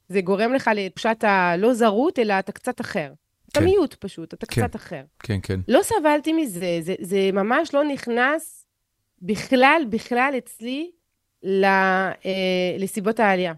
זה 0.08 0.20
גורם 0.20 0.52
לך 0.52 0.70
לתחושת 0.74 1.24
הלא 1.24 1.74
זרות, 1.74 2.18
אלא 2.18 2.38
אתה 2.38 2.52
קצת 2.52 2.80
אחר. 2.80 3.12
אתה 3.48 3.60
כן. 3.60 3.66
מיעוט 3.66 3.94
פשוט, 3.94 4.34
אתה 4.34 4.46
כן. 4.46 4.62
קצת 4.62 4.76
אחר. 4.76 5.02
כן, 5.18 5.38
כן. 5.42 5.60
לא 5.68 5.80
סבלתי 5.82 6.32
מזה, 6.32 6.78
זה, 6.80 6.94
זה 7.00 7.30
ממש 7.32 7.74
לא 7.74 7.84
נכנס 7.84 8.66
בכלל, 9.22 9.82
בכלל 9.90 10.34
אצלי 10.38 10.90
ל, 11.42 11.64
אה, 11.64 12.76
לסיבות 12.78 13.20
העלייה. 13.20 13.52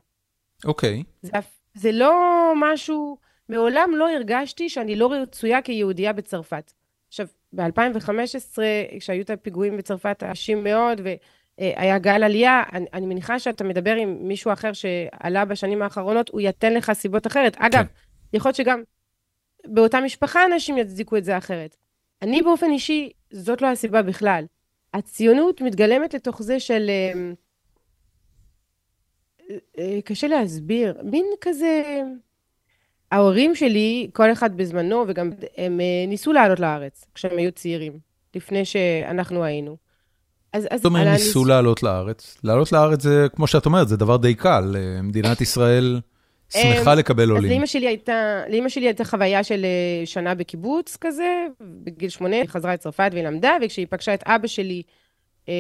אוקיי. 0.65 1.03
זה, 1.23 1.33
זה 1.75 1.93
לא 1.93 2.53
משהו, 2.57 3.19
מעולם 3.49 3.91
לא 3.97 4.11
הרגשתי 4.11 4.69
שאני 4.69 4.97
לא 4.97 5.13
רצויה 5.13 5.63
כיהודייה 5.63 6.13
בצרפת. 6.13 6.73
עכשיו, 7.09 7.27
ב-2015, 7.53 8.59
כשהיו 8.99 9.23
את 9.23 9.31
הפיגועים 9.31 9.77
בצרפת 9.77 10.23
הקשים 10.23 10.65
מאוד, 10.65 11.01
ו... 11.05 11.09
אה, 11.61 11.73
היה 11.77 11.99
גל 11.99 12.23
עלייה, 12.23 12.63
אני, 12.73 12.87
אני 12.93 13.07
מניחה 13.07 13.39
שאתה 13.39 13.65
מדבר 13.65 13.95
עם 13.95 14.19
מישהו 14.21 14.53
אחר 14.53 14.73
שעלה 14.73 15.45
בשנים 15.45 15.83
האחרונות, 15.83 16.29
הוא 16.29 16.41
ייתן 16.41 16.75
לך 16.75 16.93
סיבות 16.93 17.27
אחרת. 17.27 17.57
אגב, 17.59 17.85
כן. 17.85 17.93
יכול 18.33 18.49
להיות 18.49 18.57
שגם 18.57 18.83
באותה 19.67 20.01
משפחה 20.01 20.45
אנשים 20.45 20.79
יצדיקו 20.79 21.17
את 21.17 21.25
זה 21.25 21.39
אחרת. 21.39 21.77
אני 22.23 22.43
באופן 22.43 22.71
אישי, 22.71 23.11
זאת 23.31 23.63
לא 23.63 23.67
הסיבה 23.67 24.03
בכלל. 24.03 24.45
הציונות 24.95 25.61
מתגלמת 25.61 26.15
לתוך 26.15 26.43
זה 26.43 26.61
של... 26.61 26.91
אה, 26.91 27.33
אה, 29.79 29.99
קשה 30.05 30.27
להסביר, 30.27 31.01
מין 31.03 31.27
כזה... 31.41 32.03
ההורים 33.13 33.55
שלי, 33.55 34.11
כל 34.13 34.33
אחד 34.33 34.57
בזמנו, 34.57 35.05
וגם 35.09 35.31
הם 35.57 35.81
ניסו 36.09 36.33
לעלות 36.33 36.61
לארץ 36.61 37.05
כשהם 37.15 37.39
היו 37.39 37.53
צעירים, 37.53 37.99
לפני 38.35 38.65
שאנחנו 38.65 39.45
היינו. 39.45 39.77
אז... 40.53 40.69
זאת 40.77 40.85
אומרת, 40.85 41.07
ניסו 41.07 41.45
לעלות 41.45 41.83
לארץ. 41.83 42.37
לעלות 42.45 42.73
לארץ 42.73 43.03
זה, 43.03 43.27
כמו 43.37 43.47
שאת 43.47 43.67
אומרת, 43.67 43.89
זה 43.89 43.97
דבר 43.97 44.17
די 44.17 44.35
קל. 44.35 44.77
אה, 44.77 45.03
מדינת 45.03 45.41
ישראל 45.41 46.01
שמחה 46.49 46.93
אמ, 46.93 46.99
לקבל 46.99 47.31
עולים. 47.31 47.45
אז 47.45 47.51
לאמא 47.51 47.67
שלי 47.67 47.87
הייתה, 47.87 48.43
לאמא 48.49 48.69
שלי 48.69 48.87
הייתה 48.87 49.05
חוויה 49.05 49.45
של 49.45 49.65
אה, 49.65 50.07
שנה 50.07 50.35
בקיבוץ 50.35 50.97
כזה, 51.01 51.47
בגיל 51.61 52.09
שמונה, 52.09 52.37
היא 52.37 52.47
חזרה 52.47 52.75
לצרפת 52.75 53.11
והיא 53.13 53.25
למדה, 53.25 53.57
וכשהיא 53.63 53.87
פגשה 53.91 54.15
את 54.15 54.23
אבא 54.27 54.47
שלי, 54.47 54.83
אמ, 55.49 55.53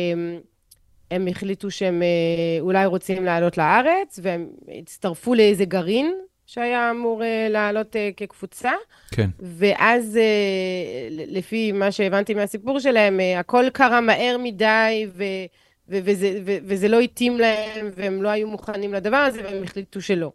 הם 1.10 1.28
החליטו 1.28 1.70
שהם 1.70 2.02
אה, 2.02 2.60
אולי 2.60 2.86
רוצים 2.86 3.24
לעלות 3.24 3.58
לארץ, 3.58 4.18
והם 4.22 4.48
הצטרפו 4.78 5.34
לאיזה 5.34 5.64
גרעין 5.64 6.14
שהיה 6.48 6.90
אמור 6.90 7.22
uh, 7.22 7.50
לעלות 7.50 7.96
uh, 7.96 7.98
כקבוצה. 8.16 8.72
כן. 9.10 9.30
ואז, 9.40 10.18
uh, 10.18 11.12
לפי 11.26 11.72
מה 11.72 11.92
שהבנתי 11.92 12.34
מהסיפור 12.34 12.80
שלהם, 12.80 13.20
uh, 13.20 13.38
הכל 13.38 13.64
קרה 13.72 14.00
מהר 14.00 14.36
מדי, 14.38 15.06
ו- 15.12 15.24
ו- 15.88 15.98
וזה, 16.04 16.40
ו- 16.44 16.56
וזה 16.64 16.88
לא 16.88 17.00
התאים 17.00 17.38
להם, 17.38 17.90
והם 17.96 18.22
לא 18.22 18.28
היו 18.28 18.48
מוכנים 18.48 18.94
לדבר 18.94 19.16
הזה, 19.16 19.40
והם 19.44 19.62
החליטו 19.62 20.00
שלא. 20.00 20.32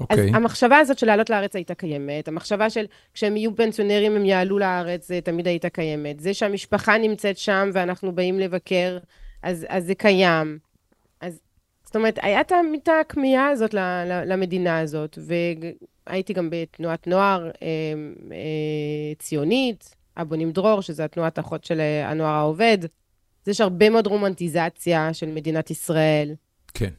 אוקיי. 0.00 0.24
אז 0.24 0.34
המחשבה 0.34 0.78
הזאת 0.78 0.98
של 0.98 1.06
לעלות 1.06 1.30
לארץ 1.30 1.56
הייתה 1.56 1.74
קיימת, 1.74 2.28
המחשבה 2.28 2.70
של 2.70 2.84
כשהם 3.14 3.36
יהיו 3.36 3.56
פנסיונרים 3.56 4.16
הם 4.16 4.24
יעלו 4.24 4.58
לארץ, 4.58 5.08
זה 5.08 5.20
תמיד 5.24 5.46
הייתה 5.46 5.68
קיימת. 5.68 6.20
זה 6.20 6.34
שהמשפחה 6.34 6.98
נמצאת 6.98 7.38
שם 7.38 7.70
ואנחנו 7.72 8.12
באים 8.12 8.38
לבקר, 8.38 8.98
אז, 9.42 9.66
אז 9.68 9.84
זה 9.84 9.94
קיים. 9.94 10.58
זאת 11.96 12.00
אומרת, 12.00 12.18
הייתה 12.22 12.56
את 12.74 12.88
הכמיהה 13.00 13.48
הזאת 13.48 13.74
ל, 13.74 13.78
ל, 13.78 14.32
למדינה 14.32 14.78
הזאת, 14.78 15.18
והייתי 16.06 16.32
גם 16.32 16.48
בתנועת 16.50 17.06
נוער 17.06 17.46
אה, 17.46 17.50
אה, 18.32 19.14
ציונית, 19.18 19.94
הבונים 20.16 20.52
דרור, 20.52 20.80
שזו 20.82 21.02
התנועת 21.02 21.38
אחות 21.38 21.64
של 21.64 21.80
אה, 21.80 22.10
הנוער 22.10 22.34
העובד. 22.34 22.78
אז 22.82 23.48
יש 23.48 23.60
הרבה 23.60 23.90
מאוד 23.90 24.06
רומנטיזציה 24.06 25.14
של 25.14 25.26
מדינת 25.26 25.70
ישראל. 25.70 26.34
כן. 26.74 26.90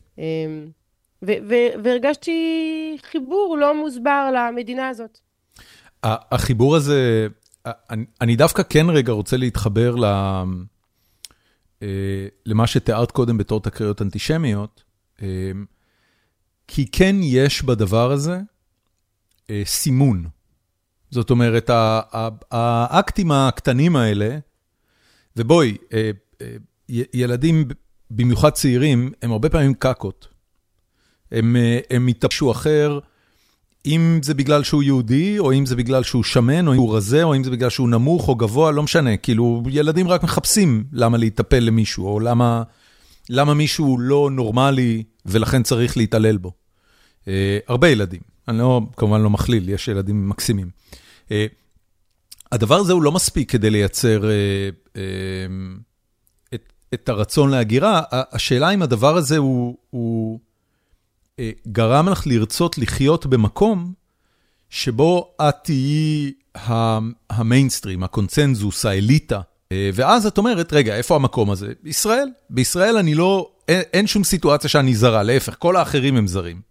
והרגשתי 1.83 2.97
חיבור 3.11 3.57
לא 3.59 3.81
מוסבר 3.81 4.29
למדינה 4.35 4.89
הזאת. 4.89 5.19
החיבור 6.03 6.75
הזה, 6.75 7.27
אני 8.21 8.35
דווקא 8.35 8.63
כן 8.63 8.89
רגע 8.89 9.11
רוצה 9.11 9.37
להתחבר 9.37 9.95
אה, 11.83 12.27
למה 12.45 12.67
שתיארת 12.67 13.11
קודם 13.11 13.37
בתור 13.37 13.61
תקריות 13.61 14.01
אנטישמיות, 14.01 14.83
כי 16.67 16.85
כן 16.91 17.15
יש 17.21 17.63
בדבר 17.63 18.11
הזה 18.11 18.39
אה, 19.49 19.61
סימון. 19.65 20.27
זאת 21.11 21.29
אומרת, 21.29 21.69
האקטים 22.51 23.31
הקטנים 23.31 23.95
האלה, 23.95 24.37
ובואי, 25.35 25.77
ילדים, 26.89 27.67
במיוחד 28.11 28.49
צעירים, 28.49 29.11
הם 29.21 29.31
הרבה 29.31 29.49
פעמים 29.49 29.73
קקות. 29.73 30.27
הם, 31.31 31.55
אה, 31.55 31.79
הם 31.89 32.09
יתפשו 32.09 32.51
אחר, 32.51 32.99
אם 33.85 34.19
זה 34.23 34.33
בגלל 34.33 34.63
שהוא 34.63 34.83
יהודי, 34.83 35.39
או 35.39 35.53
אם 35.53 35.65
זה 35.65 35.75
בגלל 35.75 36.03
שהוא 36.03 36.23
שמן, 36.23 36.67
או 36.67 36.73
אם 36.73 36.77
הוא 36.77 36.97
רזה, 36.97 37.23
או 37.23 37.35
אם 37.35 37.43
זה 37.43 37.51
בגלל 37.51 37.69
שהוא 37.69 37.89
נמוך 37.89 38.27
או 38.27 38.35
גבוה, 38.35 38.71
לא 38.71 38.83
משנה. 38.83 39.17
כאילו, 39.17 39.63
ילדים 39.69 40.07
רק 40.07 40.23
מחפשים 40.23 40.83
למה 40.91 41.17
להיטפל 41.17 41.59
למישהו, 41.59 42.07
או 42.07 42.19
למה, 42.19 42.63
למה 43.29 43.53
מישהו 43.53 43.97
לא 43.99 44.29
נורמלי 44.31 45.03
ולכן 45.25 45.63
צריך 45.63 45.97
להתעלל 45.97 46.37
בו. 46.37 46.51
Uh, 47.23 47.27
הרבה 47.67 47.89
ילדים, 47.89 48.21
אני 48.47 48.57
לא, 48.57 48.81
כמובן 48.97 49.21
לא 49.21 49.29
מכליל, 49.29 49.69
יש 49.69 49.87
ילדים 49.87 50.29
מקסימים. 50.29 50.69
Uh, 51.25 51.31
הדבר 52.51 52.75
הזה 52.75 52.93
הוא 52.93 53.03
לא 53.03 53.11
מספיק 53.11 53.51
כדי 53.51 53.69
לייצר 53.69 54.21
uh, 54.21 54.93
uh, 54.93 54.97
את, 56.53 56.73
את 56.93 57.09
הרצון 57.09 57.49
להגירה. 57.49 58.01
השאלה 58.11 58.69
אם 58.69 58.81
הדבר 58.81 59.17
הזה 59.17 59.37
הוא... 59.37 59.77
הוא 59.89 60.39
אה, 61.39 61.51
גרם 61.67 62.09
לך 62.09 62.27
לרצות 62.27 62.77
לחיות 62.77 63.25
במקום 63.25 63.93
שבו 64.69 65.35
את 65.41 65.55
תהיי 65.63 66.33
המיינסטרים, 67.29 68.03
הקונצנזוס, 68.03 68.85
האליטה. 68.85 69.41
אה, 69.71 69.89
ואז 69.93 70.25
את 70.25 70.37
אומרת, 70.37 70.73
רגע, 70.73 70.95
איפה 70.95 71.15
המקום 71.15 71.51
הזה? 71.51 71.73
ישראל. 71.85 72.29
בישראל 72.49 72.97
אני 72.97 73.15
לא, 73.15 73.51
אין, 73.67 73.81
אין 73.93 74.07
שום 74.07 74.23
סיטואציה 74.23 74.69
שאני 74.69 74.95
זרה, 74.95 75.23
להפך, 75.23 75.55
כל 75.59 75.75
האחרים 75.75 76.17
הם 76.17 76.27
זרים. 76.27 76.61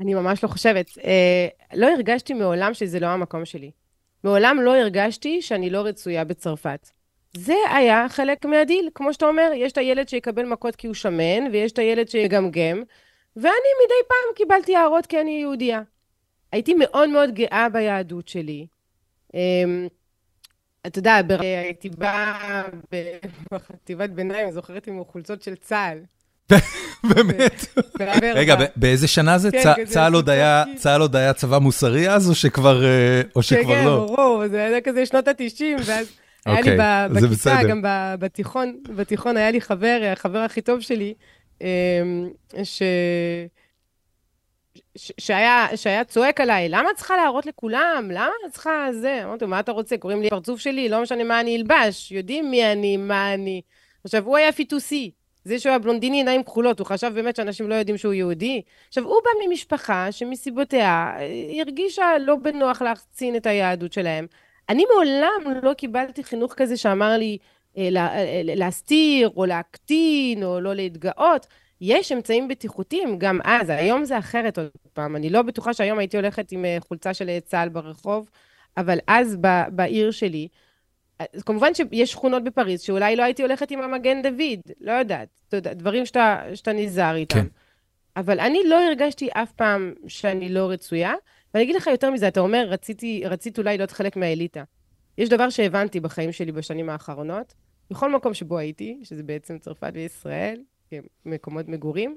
אני 0.00 0.14
ממש 0.14 0.44
לא 0.44 0.48
חושבת. 0.48 0.90
אה, 1.04 1.46
לא 1.74 1.86
הרגשתי 1.86 2.34
מעולם 2.34 2.74
שזה 2.74 3.00
לא 3.00 3.06
המקום 3.06 3.44
שלי. 3.44 3.70
מעולם 4.24 4.60
לא 4.60 4.76
הרגשתי 4.76 5.42
שאני 5.42 5.70
לא 5.70 5.80
רצויה 5.80 6.24
בצרפת. 6.24 6.90
זה 7.36 7.54
היה 7.74 8.06
חלק 8.08 8.44
מהדיל. 8.44 8.88
כמו 8.94 9.12
שאתה 9.12 9.26
אומר, 9.26 9.50
יש 9.54 9.72
את 9.72 9.78
הילד 9.78 10.08
שיקבל 10.08 10.44
מכות 10.44 10.76
כי 10.76 10.86
הוא 10.86 10.94
שמן, 10.94 11.50
ויש 11.52 11.72
את 11.72 11.78
הילד 11.78 12.08
שיגמגם, 12.08 12.82
ואני 13.36 13.70
מדי 13.84 14.08
פעם 14.08 14.34
קיבלתי 14.36 14.76
הערות 14.76 15.06
כי 15.06 15.20
אני 15.20 15.30
יהודייה. 15.30 15.82
הייתי 16.52 16.74
מאוד 16.74 17.08
מאוד 17.08 17.34
גאה 17.34 17.68
ביהדות 17.72 18.28
שלי. 18.28 18.66
אתה 20.86 20.98
יודע, 20.98 21.20
הייתי 21.40 21.88
באה 21.88 22.62
בחטיבת 23.52 24.10
ביניים, 24.10 24.50
זוכרת 24.50 24.86
עם 24.86 25.02
חולצות 25.04 25.42
של 25.42 25.54
צה"ל. 25.54 25.98
באמת? 27.14 27.66
רגע, 28.34 28.54
באיזה 28.76 29.08
שנה 29.08 29.38
זה? 29.38 29.50
כן, 29.50 29.84
צה"ל 30.76 31.00
עוד 31.00 31.16
היה 31.16 31.32
צבא 31.32 31.58
מוסרי 31.58 32.10
אז, 32.10 32.30
או 32.30 32.34
שכבר 32.34 32.84
אה, 32.84 33.22
לא? 33.36 33.42
כן, 33.42 33.64
כן, 33.66 33.84
ברור, 33.84 34.48
זה 34.48 34.64
היה 34.64 34.80
כזה 34.80 35.06
שנות 35.06 35.28
ה-90, 35.28 35.62
ואז 35.86 36.12
היה 36.46 36.60
לי 36.60 36.70
אוקיי, 36.70 37.28
בכיתה, 37.30 37.62
גם 37.68 37.80
בתיכון, 38.18 38.76
בתיכון 38.96 39.36
היה 39.36 39.50
לי 39.50 39.60
חבר, 39.60 40.00
החבר 40.12 40.38
הכי 40.38 40.60
טוב 40.60 40.80
שלי, 40.80 41.14
אמ, 41.60 41.66
שהיה, 44.96 45.66
שהיה 45.76 46.04
צועק 46.04 46.40
עליי, 46.40 46.68
למה 46.68 46.90
את 46.90 46.96
צריכה 46.96 47.16
להראות 47.16 47.46
לכולם? 47.46 48.08
למה 48.10 48.30
את 48.46 48.52
צריכה 48.52 48.88
זה? 48.92 49.24
אמרתי 49.24 49.44
לו, 49.44 49.50
מה 49.50 49.60
אתה 49.60 49.72
רוצה? 49.72 49.96
קוראים 49.96 50.22
לי 50.22 50.30
פרצוף 50.30 50.60
שלי, 50.60 50.88
לא 50.88 51.02
משנה 51.02 51.24
מה 51.24 51.40
אני 51.40 51.56
אלבש, 51.56 52.12
יודעים 52.12 52.50
מי 52.50 52.72
אני, 52.72 52.96
מה 52.96 53.34
אני. 53.34 53.62
עכשיו, 54.04 54.24
הוא 54.24 54.36
היה 54.36 54.52
פיטוסי. 54.52 55.10
זה 55.44 55.58
שהוא 55.58 55.70
היה 55.70 55.78
בלונדיני 55.78 56.16
עיניים 56.16 56.42
כחולות, 56.42 56.78
הוא 56.78 56.86
חשב 56.86 57.12
באמת 57.14 57.36
שאנשים 57.36 57.68
לא 57.68 57.74
יודעים 57.74 57.98
שהוא 57.98 58.12
יהודי. 58.12 58.62
עכשיו, 58.88 59.04
הוא 59.04 59.16
בא 59.24 59.46
ממשפחה 59.46 60.12
שמסיבותיה 60.12 61.16
הרגישה 61.60 62.06
לא 62.20 62.36
בנוח 62.36 62.82
להחצין 62.82 63.36
את 63.36 63.46
היהדות 63.46 63.92
שלהם. 63.92 64.26
אני 64.68 64.84
מעולם 64.94 65.60
לא 65.62 65.74
קיבלתי 65.74 66.24
חינוך 66.24 66.54
כזה 66.56 66.76
שאמר 66.76 67.16
לי 67.18 67.38
אה, 67.78 67.88
לה, 67.90 68.18
אה, 68.18 68.40
להסתיר 68.44 69.30
או 69.36 69.46
להקטין 69.46 70.44
או 70.44 70.60
לא 70.60 70.74
להתגאות. 70.74 71.46
יש 71.80 72.12
אמצעים 72.12 72.48
בטיחותיים 72.48 73.18
גם 73.18 73.38
אז, 73.44 73.70
היום 73.70 74.04
זה 74.04 74.18
אחרת 74.18 74.58
עוד 74.58 74.70
פעם. 74.92 75.16
אני 75.16 75.30
לא 75.30 75.42
בטוחה 75.42 75.74
שהיום 75.74 75.98
הייתי 75.98 76.16
הולכת 76.16 76.52
עם 76.52 76.64
אה, 76.64 76.76
חולצה 76.80 77.14
של 77.14 77.38
צה"ל 77.40 77.68
ברחוב, 77.68 78.30
אבל 78.76 78.98
אז 79.06 79.36
ב, 79.40 79.62
בעיר 79.70 80.10
שלי, 80.10 80.48
אז 81.18 81.42
כמובן 81.42 81.74
שיש 81.74 82.12
שכונות 82.12 82.44
בפריז 82.44 82.80
שאולי 82.80 83.16
לא 83.16 83.22
הייתי 83.22 83.42
הולכת 83.42 83.70
עם 83.70 83.80
המגן 83.80 84.22
דוד, 84.22 84.60
לא 84.80 84.92
יודעת, 84.92 85.28
יודע, 85.52 85.72
דברים 85.72 86.06
שאתה, 86.06 86.42
שאתה 86.54 86.72
נזהר 86.72 87.16
איתם. 87.16 87.40
כן. 87.40 87.46
אבל 88.16 88.40
אני 88.40 88.58
לא 88.66 88.86
הרגשתי 88.86 89.28
אף 89.32 89.52
פעם 89.52 89.94
שאני 90.08 90.48
לא 90.48 90.70
רצויה, 90.70 91.14
ואני 91.54 91.64
אגיד 91.64 91.76
לך 91.76 91.86
יותר 91.86 92.10
מזה, 92.10 92.28
אתה 92.28 92.40
אומר, 92.40 92.66
רציתי, 92.68 93.22
רצית 93.24 93.58
אולי 93.58 93.76
להיות 93.76 93.90
חלק 93.90 94.16
מהאליטה. 94.16 94.64
יש 95.18 95.28
דבר 95.28 95.50
שהבנתי 95.50 96.00
בחיים 96.00 96.32
שלי 96.32 96.52
בשנים 96.52 96.90
האחרונות, 96.90 97.54
בכל 97.90 98.12
מקום 98.12 98.34
שבו 98.34 98.58
הייתי, 98.58 99.00
שזה 99.02 99.22
בעצם 99.22 99.58
צרפת 99.58 99.90
וישראל, 99.94 100.60
מקומות 101.24 101.68
מגורים, 101.68 102.16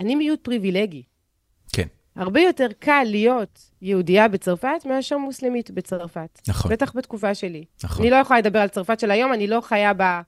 אני 0.00 0.14
מיעוט 0.14 0.44
פריבילגי. 0.44 1.02
כן. 1.72 1.86
הרבה 2.16 2.40
יותר 2.40 2.66
קל 2.78 3.02
להיות 3.06 3.70
יהודייה 3.82 4.28
בצרפת 4.28 4.86
מאשר 4.86 5.18
מוסלמית 5.18 5.70
בצרפת. 5.70 6.40
נכון. 6.48 6.72
בטח 6.72 6.96
בתקופה 6.96 7.34
שלי. 7.34 7.64
נכון. 7.84 8.02
אני 8.02 8.10
לא 8.10 8.16
יכולה 8.16 8.38
לדבר 8.40 8.58
על 8.58 8.68
צרפת 8.68 9.00
של 9.00 9.10
היום, 9.10 9.32
אני 9.32 9.46
לא 9.46 9.60
חיה 9.60 9.94
בה 9.94 10.22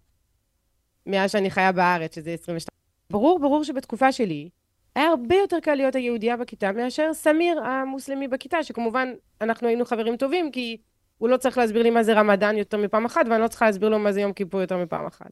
מאז 1.07 1.31
שאני 1.31 1.51
חיה 1.51 1.73
בארץ, 1.73 2.15
שזה 2.15 2.31
22. 2.31 2.67
ברור, 3.11 3.39
ברור 3.39 3.65
שבתקופה 3.65 4.13
שלי, 4.13 4.49
היה 4.95 5.07
הרבה 5.09 5.35
יותר 5.35 5.61
קל 5.61 5.75
להיות 5.75 5.95
היהודייה 5.95 6.37
בכיתה 6.37 6.73
מאשר 6.73 7.15
סמיר 7.15 7.61
המוסלמי 7.61 8.29
בכיתה, 8.29 8.63
שכמובן 8.63 9.09
אנחנו 9.41 9.69
היינו 9.69 9.85
חברים 9.85 10.17
טובים, 10.17 10.51
כי 10.51 10.77
הוא 11.19 11.29
לא 11.29 11.37
צריך 11.37 11.59
להסביר 11.59 11.83
לי 11.83 11.91
מה 11.91 12.03
זה 12.03 12.13
רמדאן 12.13 12.57
יותר 12.57 12.79
מפעם 12.79 13.05
אחת, 13.05 13.27
ואני 13.31 13.43
לא 13.43 13.49
צריכה 13.49 13.67
להסביר 13.67 13.89
לו 13.89 13.99
מה 13.99 14.13
זה 14.13 14.21
יום 14.21 14.33
כיפור 14.33 14.61
יותר 14.61 14.77
מפעם 14.77 15.07
אחת. 15.07 15.31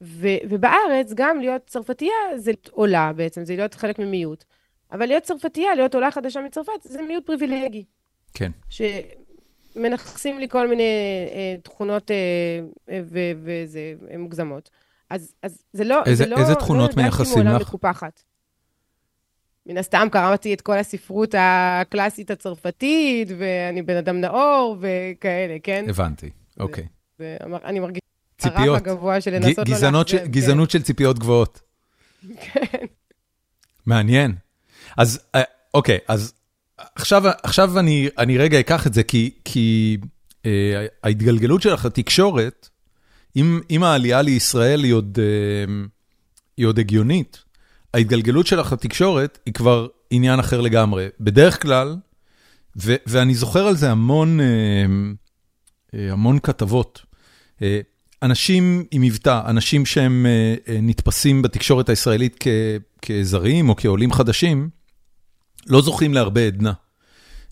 ו- 0.00 0.48
ובארץ, 0.48 1.12
גם 1.14 1.40
להיות 1.40 1.62
צרפתייה 1.66 2.14
זה 2.36 2.52
עולה 2.70 3.12
בעצם, 3.12 3.44
זה 3.44 3.56
להיות 3.56 3.74
חלק 3.74 3.98
ממיעוט. 3.98 4.44
אבל 4.92 5.06
להיות 5.06 5.22
צרפתייה, 5.22 5.74
להיות 5.74 5.94
עולה 5.94 6.10
חדשה 6.10 6.40
מצרפת, 6.40 6.82
זה 6.82 7.02
מיעוט 7.02 7.26
פריבילגי. 7.26 7.84
כן. 8.34 8.50
שמנכסים 8.68 10.38
לי 10.38 10.48
כל 10.48 10.68
מיני 10.68 10.82
אה, 11.32 11.56
תכונות 11.62 12.10
אה, 12.10 12.16
אה 12.90 13.00
וזה 13.42 13.94
מוגזמות. 14.18 14.70
אז, 15.10 15.34
אז 15.42 15.62
זה 15.72 15.84
לא, 15.84 16.02
איזה, 16.06 16.24
זה 16.24 16.30
לא, 16.30 16.36
איזה 16.36 16.54
תכונות 16.54 16.96
לא 16.96 17.02
מייחסים 17.02 17.46
לך? 17.46 17.60
מקופחת. 17.60 18.22
מן 19.66 19.78
הסתם 19.78 20.08
קראתי 20.12 20.54
את 20.54 20.60
כל 20.60 20.78
הספרות 20.78 21.34
הקלאסית 21.38 22.30
הצרפתית, 22.30 23.28
ואני 23.38 23.82
בן 23.82 23.96
אדם 23.96 24.20
נאור 24.20 24.76
וכאלה, 24.80 25.56
כן? 25.62 25.84
הבנתי, 25.88 26.30
אוקיי. 26.60 26.86
אני 27.64 27.80
מרגישה 27.80 28.05
ציפיות. 28.38 28.68
הרף 28.68 28.86
הגבוה 28.86 29.20
של 29.20 29.30
לנסות 29.30 29.68
לא 29.68 29.74
לאכזב. 29.74 30.18
כן. 30.18 30.26
גזענות 30.26 30.70
של 30.70 30.82
ציפיות 30.82 31.18
גבוהות. 31.18 31.60
כן. 32.40 32.86
מעניין. 33.86 34.34
אז, 34.96 35.20
אה, 35.34 35.42
אוקיי, 35.74 35.98
אז 36.08 36.32
עכשיו, 36.94 37.22
עכשיו 37.42 37.78
אני, 37.78 38.08
אני 38.18 38.38
רגע 38.38 38.60
אקח 38.60 38.86
את 38.86 38.94
זה, 38.94 39.02
כי, 39.02 39.30
כי 39.44 39.96
אה, 40.46 40.86
ההתגלגלות 41.04 41.62
שלך 41.62 41.84
לתקשורת, 41.84 42.68
אם, 43.36 43.60
אם 43.70 43.82
העלייה 43.82 44.22
לישראל 44.22 44.84
היא 44.84 44.92
עוד, 44.92 45.18
אה, 45.18 45.74
היא 46.56 46.66
עוד 46.66 46.78
הגיונית, 46.78 47.42
ההתגלגלות 47.94 48.46
שלך 48.46 48.72
לתקשורת 48.72 49.38
היא 49.46 49.54
כבר 49.54 49.88
עניין 50.10 50.38
אחר 50.38 50.60
לגמרי. 50.60 51.08
בדרך 51.20 51.62
כלל, 51.62 51.96
ו, 52.82 52.94
ואני 53.06 53.34
זוכר 53.34 53.66
על 53.66 53.76
זה 53.76 53.90
המון, 53.90 54.40
אה, 54.40 54.46
אה, 55.94 56.12
המון 56.12 56.38
כתבות. 56.38 57.02
אה, 57.62 57.80
אנשים 58.26 58.84
עם 58.90 59.02
מבטא, 59.02 59.40
אנשים 59.46 59.86
שהם 59.86 60.26
נתפסים 60.82 61.42
בתקשורת 61.42 61.88
הישראלית 61.88 62.44
כזרים 63.02 63.68
או 63.68 63.76
כעולים 63.76 64.12
חדשים, 64.12 64.68
לא 65.66 65.82
זוכים 65.82 66.14
להרבה 66.14 66.46
עדנה. 66.46 66.72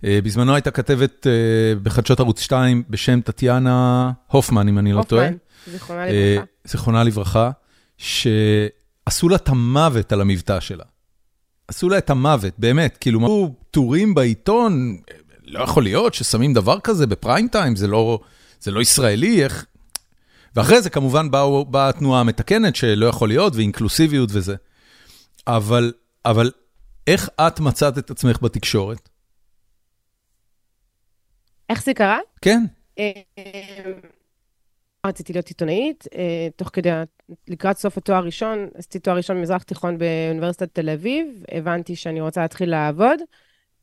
בזמנו 0.03 0.55
הייתה 0.55 0.71
כתבת 0.71 1.27
בחדשות 1.83 2.21
ערוץ 2.21 2.41
2 2.41 2.83
בשם 2.91 3.21
טטיאנה 3.21 4.11
הופמן, 4.27 4.69
אם 4.69 4.79
אני 4.79 4.93
לא 4.93 5.03
טועה. 5.03 5.27
הופמן, 5.27 5.39
זיכרונה 5.73 6.05
לברכה. 6.07 6.45
זיכרונה 6.65 7.05
לברכה, 7.05 7.51
שעשו 7.99 9.29
לה 9.29 9.37
את 9.37 9.49
המוות 9.49 10.13
על 10.13 10.21
המבטא 10.21 10.61
שלה. 10.61 10.85
עשו 11.69 11.89
לה 11.89 11.99
את 11.99 12.11
המוות, 12.11 12.53
באמת, 12.59 12.97
כאילו, 13.01 13.19
אמרו 13.19 13.55
טורים 13.71 14.15
בעיתון, 14.15 14.97
לא 15.45 15.65
יכול 15.65 15.83
להיות 15.83 16.15
ששמים 16.15 16.55
דבר 16.55 16.81
כזה 16.81 17.07
בפריים 17.07 17.49
טיים, 17.49 17.77
זה 17.77 17.87
לא, 17.87 18.19
זה 18.61 18.71
לא 18.71 18.81
ישראלי, 18.81 19.45
איך... 19.45 19.67
ואחרי 20.57 20.83
זה 20.83 20.91
כמובן 20.91 21.31
באו, 21.31 21.65
באה 21.65 21.89
התנועה 21.89 22.21
המתקנת 22.21 22.77
שלא 22.77 23.07
יכול 23.07 23.29
להיות, 23.29 23.57
ואינקלוסיביות 23.57 24.31
וזה. 24.33 24.55
אבל, 25.47 25.93
אבל 26.25 26.51
איך 27.07 27.29
את 27.41 27.61
מצאת 27.61 27.99
את 27.99 28.11
עצמך 28.11 28.43
בתקשורת? 28.43 29.09
איך 31.71 31.83
זה 31.83 31.95
קרה? 31.95 32.19
כן. 32.43 32.63
אה, 32.99 33.13
רציתי 35.07 35.33
להיות 35.33 35.49
עיתונאית, 35.49 36.05
אה, 36.15 36.49
תוך 36.57 36.71
כדי, 36.73 36.91
לקראת 37.49 37.79
סוף 37.79 37.99
התואר 37.99 38.17
הראשון, 38.19 38.69
עשיתי 38.75 38.99
תואר 38.99 39.17
ראשון 39.17 39.37
במזרח 39.37 39.63
תיכון 39.63 39.99
באוניברסיטת 39.99 40.75
תל 40.75 40.91
אביב, 40.91 41.27
הבנתי 41.53 41.97
שאני 41.97 42.21
רוצה 42.21 42.43
להתחיל 42.43 42.71
לעבוד, 42.71 43.21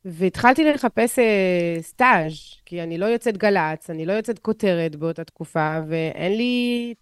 והתחלתי 0.04 0.64
לחפש 0.64 1.18
אה, 1.18 1.76
סטאז', 1.80 2.32
כי 2.66 2.82
אני 2.82 2.98
לא 2.98 3.06
יוצאת 3.06 3.36
גל"צ, 3.36 3.90
אני 3.90 4.06
לא 4.06 4.12
יוצאת 4.12 4.38
כותרת 4.38 4.96
באותה 4.96 5.24
תקופה, 5.24 5.78
ואין 5.88 6.36
לי, 6.36 6.94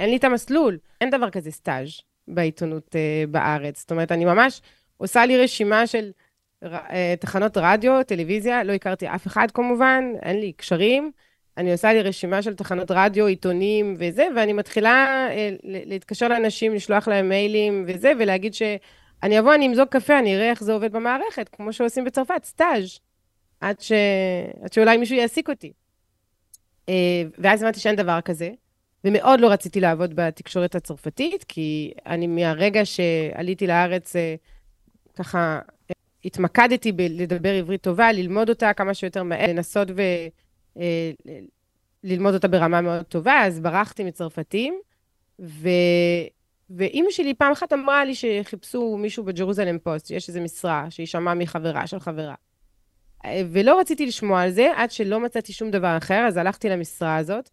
אין 0.00 0.10
לי 0.10 0.16
את 0.16 0.24
המסלול. 0.24 0.78
אין 1.00 1.10
דבר 1.10 1.30
כזה 1.30 1.50
סטאז' 1.50 1.88
בעיתונות 2.28 2.96
אה, 2.96 3.24
בארץ. 3.28 3.80
זאת 3.80 3.90
אומרת, 3.90 4.12
אני 4.12 4.24
ממש 4.24 4.60
עושה 4.96 5.26
לי 5.26 5.38
רשימה 5.38 5.86
של 5.86 6.10
אה, 6.64 7.14
תחנות 7.20 7.56
רדיו, 7.56 8.02
טלוויזיה, 8.06 8.64
לא 8.64 8.72
הכרתי 8.72 9.06
אף 9.08 9.26
אחד 9.26 9.50
כמובן, 9.50 10.04
אין 10.22 10.40
לי 10.40 10.52
קשרים. 10.52 11.12
אני 11.56 11.72
עושה 11.72 11.92
לי 11.92 12.02
רשימה 12.02 12.42
של 12.42 12.54
תחנות 12.54 12.90
רדיו, 12.90 13.26
עיתונים 13.26 13.94
וזה, 13.98 14.26
ואני 14.36 14.52
מתחילה 14.52 15.28
אה, 15.30 15.50
להתקשר 15.62 16.28
לאנשים, 16.28 16.74
לשלוח 16.74 17.08
להם 17.08 17.28
מיילים 17.28 17.84
וזה, 17.88 18.12
ולהגיד 18.18 18.54
שאני 19.22 19.38
אבוא, 19.38 19.54
אני 19.54 19.66
אמזוג 19.66 19.88
קפה, 19.88 20.18
אני 20.18 20.36
אראה 20.36 20.50
איך 20.50 20.64
זה 20.64 20.72
עובד 20.72 20.92
במערכת, 20.92 21.48
כמו 21.48 21.72
שעושים 21.72 22.04
בצרפת, 22.04 22.44
סטאז', 22.44 22.98
עד, 23.60 23.80
ש... 23.80 23.92
עד 24.62 24.72
שאולי 24.72 24.96
מישהו 24.96 25.16
יעסיק 25.16 25.48
אותי. 25.48 25.72
אה, 26.88 27.22
ואז 27.38 27.62
הבנתי 27.62 27.80
שאין 27.80 27.96
דבר 27.96 28.20
כזה, 28.20 28.50
ומאוד 29.04 29.40
לא 29.40 29.48
רציתי 29.48 29.80
לעבוד 29.80 30.14
בתקשורת 30.14 30.74
הצרפתית, 30.74 31.44
כי 31.44 31.92
אני 32.06 32.26
מהרגע 32.26 32.84
שעליתי 32.84 33.66
לארץ, 33.66 34.16
אה, 34.16 34.34
ככה 35.16 35.60
התמקדתי 36.24 36.92
בלדבר 36.92 37.54
עברית 37.54 37.82
טובה, 37.82 38.12
ללמוד 38.12 38.48
אותה 38.48 38.72
כמה 38.72 38.94
שיותר 38.94 39.22
מהר, 39.22 39.48
לנסות 39.48 39.88
ו... 39.96 40.02
אה, 40.78 41.10
ללמוד 42.04 42.34
אותה 42.34 42.48
ברמה 42.48 42.80
מאוד 42.80 43.02
טובה, 43.02 43.42
אז 43.46 43.60
ברחתי 43.60 44.04
מצרפתים, 44.04 44.80
ו... 45.40 45.68
ואימא 46.76 47.10
שלי 47.10 47.34
פעם 47.34 47.52
אחת 47.52 47.72
אמרה 47.72 48.04
לי 48.04 48.14
שחיפשו 48.14 48.96
מישהו 48.96 49.24
בג'רוזלם 49.24 49.78
פוסט, 49.78 50.06
שיש 50.06 50.28
איזו 50.28 50.40
משרה 50.40 50.86
שהיא 50.90 51.06
שמעה 51.06 51.34
מחברה 51.34 51.86
של 51.86 52.00
חברה. 52.00 52.34
ולא 53.50 53.80
רציתי 53.80 54.06
לשמוע 54.06 54.42
על 54.42 54.50
זה 54.50 54.68
עד 54.76 54.90
שלא 54.90 55.20
מצאתי 55.20 55.52
שום 55.52 55.70
דבר 55.70 55.96
אחר, 55.96 56.24
אז 56.28 56.36
הלכתי 56.36 56.68
למשרה 56.68 57.16
הזאת. 57.16 57.50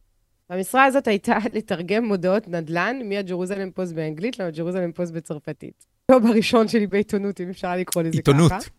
והמשרה 0.49 0.85
הזאת 0.85 1.07
הייתה 1.07 1.37
לתרגם 1.55 2.05
מודעות 2.05 2.47
נדל"ן 2.47 2.99
מהג'רוזלם 3.05 3.71
פוסט 3.71 3.93
באנגלית 3.93 4.39
לג'רוזלם 4.39 4.91
פוסט 4.91 5.13
בצרפתית. 5.13 5.85
לא 6.11 6.19
בראשון 6.19 6.67
שלי 6.67 6.87
בעיתונות, 6.87 7.41
אם 7.41 7.49
אפשר 7.49 7.75
לקרוא 7.75 8.03
לזה 8.03 8.17
עיתונות. 8.17 8.51
ככה. 8.51 8.69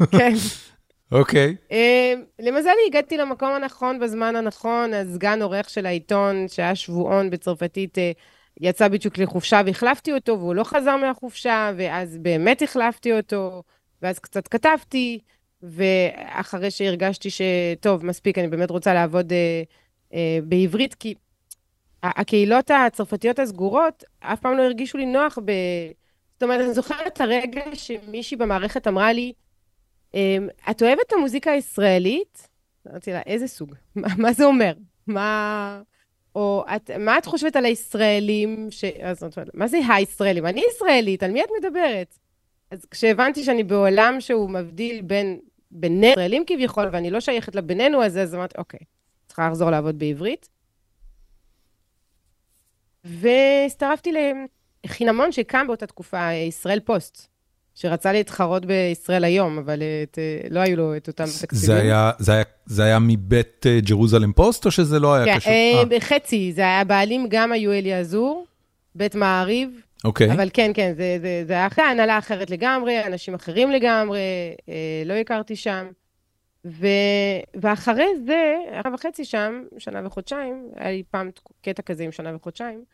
עיתונות. 0.00 0.10
כן. 0.10 0.34
אוקיי. 1.18 1.56
אמ, 1.70 2.22
למזלי, 2.38 2.72
הגעתי 2.86 3.16
למקום 3.16 3.52
הנכון 3.52 3.98
בזמן 4.00 4.36
הנכון, 4.36 4.94
הסגן 4.94 5.42
עורך 5.42 5.70
של 5.70 5.86
העיתון, 5.86 6.48
שהיה 6.48 6.74
שבועון 6.74 7.30
בצרפתית, 7.30 7.98
אה, 7.98 8.12
יצא 8.60 8.88
בדיוק 8.88 9.18
לחופשה 9.18 9.60
והחלפתי 9.66 10.12
אותו, 10.12 10.38
והוא 10.38 10.54
לא 10.54 10.64
חזר 10.64 10.96
מהחופשה, 10.96 11.72
ואז 11.76 12.18
באמת 12.18 12.62
החלפתי 12.62 13.12
אותו, 13.12 13.62
ואז 14.02 14.18
קצת 14.18 14.48
כתבתי, 14.48 15.18
ואחרי 15.62 16.70
שהרגשתי 16.70 17.28
שטוב, 17.30 18.06
מספיק, 18.06 18.38
אני 18.38 18.48
באמת 18.48 18.70
רוצה 18.70 18.94
לעבוד 18.94 19.32
אה, 19.32 19.62
אה, 20.14 20.38
בעברית, 20.44 20.94
כי 20.94 21.14
הקהילות 22.02 22.70
הצרפתיות 22.70 23.38
הסגורות 23.38 24.04
אף 24.20 24.40
פעם 24.40 24.56
לא 24.56 24.62
הרגישו 24.62 24.98
לי 24.98 25.06
נוח 25.06 25.38
ב... 25.44 25.52
זאת 26.32 26.42
אומרת, 26.42 26.60
אני 26.60 26.74
זוכרת 26.74 27.06
את 27.06 27.20
הרגע 27.20 27.62
שמישהי 27.74 28.36
במערכת 28.36 28.86
אמרה 28.86 29.12
לי, 29.12 29.32
אמ, 30.14 30.48
את 30.70 30.82
אוהבת 30.82 31.00
את 31.06 31.12
המוזיקה 31.12 31.50
הישראלית? 31.50 32.48
אמרתי 32.88 33.12
לה, 33.12 33.20
איזה 33.26 33.48
סוג? 33.48 33.74
מה, 33.94 34.08
מה 34.18 34.32
זה 34.32 34.44
אומר? 34.44 34.72
מה... 35.06 35.82
או 36.34 36.64
את, 36.76 36.90
מה 36.90 37.18
את 37.18 37.26
חושבת 37.26 37.56
על 37.56 37.64
הישראלים? 37.64 38.68
ש... 38.70 38.84
אז 38.84 39.24
מה 39.54 39.68
זה 39.68 39.78
הישראלים? 39.88 40.46
אני 40.46 40.62
ישראלית, 40.70 41.22
על 41.22 41.30
מי 41.30 41.42
את 41.42 41.48
מדברת? 41.60 42.18
אז 42.70 42.84
כשהבנתי 42.84 43.44
שאני 43.44 43.64
בעולם 43.64 44.16
שהוא 44.20 44.50
מבדיל 44.50 45.02
בין 45.02 45.40
בינינו, 45.70 46.12
ישראלים 46.12 46.44
כביכול, 46.46 46.88
ואני 46.92 47.10
לא 47.10 47.20
שייכת 47.20 47.54
לבינינו, 47.54 48.04
אז, 48.04 48.18
אז 48.18 48.34
אמרתי, 48.34 48.54
אוקיי, 48.58 48.80
צריכה 49.26 49.48
לחזור 49.48 49.70
לעבוד 49.70 49.98
בעברית. 49.98 50.48
והצטרפתי 53.04 54.12
לחינמון 54.84 55.32
שקם 55.32 55.66
באותה 55.66 55.86
תקופה, 55.86 56.32
ישראל 56.32 56.80
פוסט. 56.80 57.29
שרצה 57.80 58.12
להתחרות 58.12 58.66
בישראל 58.66 59.24
היום, 59.24 59.58
אבל 59.58 59.82
את, 60.02 60.18
אה, 60.18 60.48
לא 60.50 60.60
היו 60.60 60.76
לו 60.76 60.96
את 60.96 61.08
אותם 61.08 61.24
תקציבים. 61.24 61.66
זה 61.66 61.76
היה, 61.80 62.10
זה 62.18 62.32
היה, 62.32 62.42
זה 62.66 62.84
היה 62.84 62.98
מבית 62.98 63.66
אה, 63.66 63.78
ג'רוזלם 63.80 64.32
פוסט, 64.32 64.66
או 64.66 64.70
שזה 64.70 65.00
לא 65.00 65.14
היה 65.14 65.24
כן, 65.24 65.36
קשור? 65.36 65.52
כן, 65.52 65.92
אה, 65.92 66.00
חצי, 66.00 66.52
זה 66.52 66.62
היה 66.62 66.84
בעלים, 66.84 67.26
גם 67.30 67.52
היו 67.52 67.72
אליעזור, 67.72 68.46
בית 68.94 69.14
מעריב. 69.14 69.80
אוקיי. 70.04 70.32
אבל 70.32 70.48
כן, 70.52 70.70
כן, 70.74 70.92
זה, 70.96 71.18
זה, 71.20 71.42
זה 71.46 71.52
היה 71.52 71.66
אחרי 71.66 71.84
הנהלה 71.84 72.18
אחרת 72.18 72.50
לגמרי, 72.50 73.06
אנשים 73.06 73.34
אחרים 73.34 73.70
לגמרי, 73.70 74.20
אה, 74.68 75.02
לא 75.06 75.12
הכרתי 75.12 75.56
שם. 75.56 75.86
ו, 76.64 76.86
ואחרי 77.54 78.08
זה, 78.26 78.56
אחרי 78.72 78.92
וחצי 78.94 79.24
שם, 79.24 79.62
שנה 79.78 80.06
וחודשיים, 80.06 80.68
היה 80.76 80.90
לי 80.90 81.02
פעם 81.10 81.30
קטע 81.62 81.82
כזה 81.82 82.02
עם 82.04 82.12
שנה 82.12 82.36
וחודשיים, 82.36 82.84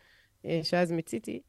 אה, 0.47 0.61
שאז 0.63 0.93
מיציתי. 0.93 1.41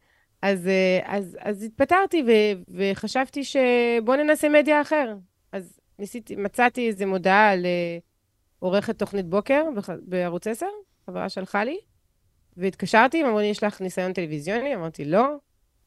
אז, 0.41 0.67
אה, 0.67 0.99
אז, 1.05 1.37
אז 1.41 1.63
התפטרתי 1.63 2.23
ו, 2.27 2.31
וחשבתי 2.77 3.43
שבוא 3.43 4.15
ננסה 4.15 4.49
מדיה 4.49 4.81
אחר. 4.81 5.15
אז 5.51 5.79
ניסיתי, 5.99 6.35
מצאתי 6.35 6.87
איזו 6.87 7.07
מודעה 7.07 7.51
לעורכת 8.61 8.99
תוכנית 8.99 9.25
בוקר 9.25 9.63
בערוץ 10.01 10.47
10, 10.47 10.65
חברה 11.05 11.29
שלחה 11.29 11.63
לי, 11.63 11.77
והתקשרתי, 12.57 13.23
אמרו 13.23 13.39
לי, 13.39 13.45
יש 13.45 13.63
לך 13.63 13.81
ניסיון 13.81 14.13
טלוויזיוני? 14.13 14.75
אמרתי, 14.75 15.05
לא. 15.05 15.35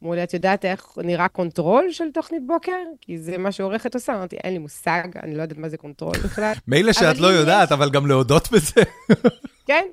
אמרו 0.03 0.15
לי, 0.15 0.23
את 0.23 0.35
יודעת 0.35 0.65
איך 0.65 0.99
נראה 1.05 1.29
control 1.29 1.93
של 1.93 2.13
תוכנית 2.15 2.47
בוקר? 2.47 2.73
כי 3.01 3.19
זה 3.19 3.39
מה 3.39 3.53
שעורכת 3.53 3.95
עושה. 3.95 4.15
אמרתי, 4.15 4.37
אין 4.37 4.53
לי 4.53 4.59
מושג, 4.59 5.03
אני 5.23 5.37
לא 5.37 5.43
יודעת 5.43 5.59
מה 5.59 5.69
זה 5.69 5.77
control 5.77 6.17
בכלל. 6.25 6.53
מילא 6.69 6.93
שאת 6.93 7.19
לא 7.19 7.27
יודעת, 7.27 7.69
יש... 7.69 7.73
אבל 7.73 7.91
גם 7.91 8.07
להודות 8.07 8.51
בזה. 8.53 8.83
כן, 9.69 9.85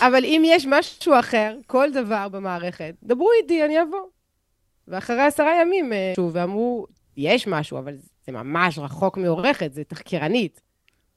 אבל 0.00 0.24
אם 0.24 0.42
יש 0.46 0.66
משהו 0.66 1.18
אחר, 1.18 1.56
כל 1.66 1.88
דבר 1.92 2.28
במערכת, 2.28 2.94
דברו 3.02 3.28
איתי, 3.42 3.64
אני 3.64 3.82
אבוא. 3.82 4.00
ואחרי 4.88 5.22
עשרה 5.22 5.60
ימים, 5.62 5.92
אה, 5.92 6.12
שוב, 6.16 6.30
ואמרו, 6.34 6.86
יש 7.16 7.46
משהו, 7.46 7.78
אבל 7.78 7.94
זה 8.26 8.32
ממש 8.32 8.78
רחוק 8.78 9.16
מעורכת, 9.16 9.72
זה 9.72 9.84
תחקירנית. 9.84 10.60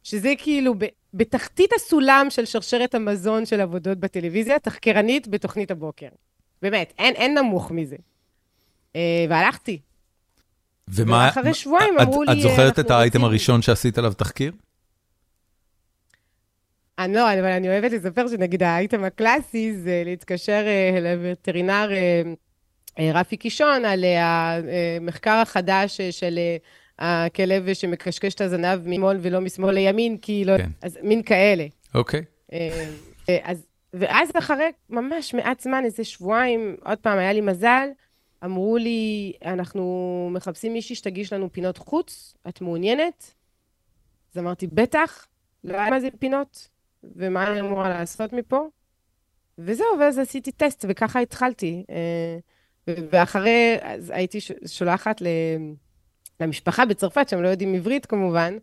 שזה 0.03 0.33
כאילו 0.37 0.73
ב, 0.77 0.85
בתחתית 1.13 1.73
הסולם 1.73 2.27
של 2.29 2.45
שרשרת 2.45 2.95
המזון 2.95 3.45
של 3.45 3.61
עבודות 3.61 3.97
בטלוויזיה, 3.97 4.59
תחקירנית 4.59 5.27
בתוכנית 5.27 5.71
הבוקר. 5.71 6.07
באמת, 6.61 6.93
אין, 6.97 7.15
אין 7.15 7.37
נמוך 7.37 7.71
מזה. 7.71 7.95
אה, 8.95 9.25
והלכתי. 9.29 9.79
ומה... 10.87 11.25
ואחרי 11.25 11.53
שבועיים 11.53 11.99
אמרו 11.99 12.23
לי... 12.23 12.31
את 12.31 12.41
זוכרת 12.41 12.79
את 12.79 12.91
האייטם 12.91 13.23
הראשון 13.23 13.61
שעשית 13.61 13.97
עליו 13.97 14.13
תחקיר? 14.13 14.51
אני 16.99 17.13
לא, 17.13 17.33
אבל 17.33 17.45
אני 17.45 17.69
אוהבת 17.69 17.91
לספר 17.91 18.27
שנגיד 18.27 18.63
האייטם 18.63 19.03
הקלאסי 19.03 19.73
זה 19.73 20.01
להתקשר 20.05 20.63
אה, 20.65 20.99
לווטרינר 21.01 21.89
אה, 22.99 23.11
רפי 23.13 23.37
קישון 23.37 23.85
על 23.85 24.05
המחקר 24.19 25.31
החדש 25.31 26.01
של 26.01 26.39
הכלב 26.99 27.73
שמקשקש 27.73 28.33
את 28.33 28.41
הזנב 28.41 28.87
משמאל 28.87 29.17
ולא 29.21 29.41
משמאל 29.41 29.75
לימין, 29.75 30.17
כי 30.17 30.45
לא... 30.45 30.57
כן. 30.57 30.69
אז 30.81 30.97
מין 31.03 31.23
כאלה. 31.23 31.65
אוקיי. 31.95 32.23
אז, 33.43 33.65
ואז 33.93 34.29
אחרי 34.37 34.71
ממש 34.89 35.33
מעט 35.33 35.59
זמן, 35.59 35.81
איזה 35.85 36.03
שבועיים, 36.03 36.75
עוד 36.85 36.97
פעם, 36.97 37.17
היה 37.17 37.33
לי 37.33 37.41
מזל, 37.41 37.87
אמרו 38.45 38.77
לי, 38.77 39.33
אנחנו 39.45 40.29
מחפשים 40.31 40.73
מישהי 40.73 40.95
שתגיש 40.95 41.33
לנו 41.33 41.53
פינות 41.53 41.77
חוץ, 41.77 42.35
את 42.47 42.61
מעוניינת? 42.61 43.33
אז 44.33 44.37
אמרתי, 44.37 44.67
בטח, 44.67 45.27
לא 45.63 45.77
היה 45.77 45.89
מה 45.89 45.99
זה 45.99 46.07
פינות, 46.19 46.69
ומה 47.03 47.51
אני 47.51 47.59
אמורה 47.59 47.89
לעשות 47.89 48.33
מפה? 48.33 48.67
וזהו, 49.57 49.87
ואז 49.99 50.19
עשיתי 50.19 50.51
טסט, 50.51 50.85
וככה 50.89 51.19
התחלתי. 51.19 51.83
אה, 51.89 52.37
ואחרי, 52.87 53.77
אז 53.81 54.09
הייתי 54.15 54.39
שולחת 54.65 55.21
למשפחה 56.39 56.85
בצרפת, 56.85 57.29
שהם 57.29 57.43
לא 57.43 57.47
יודעים 57.47 57.73
עברית 57.73 58.05
כמובן, 58.05 58.57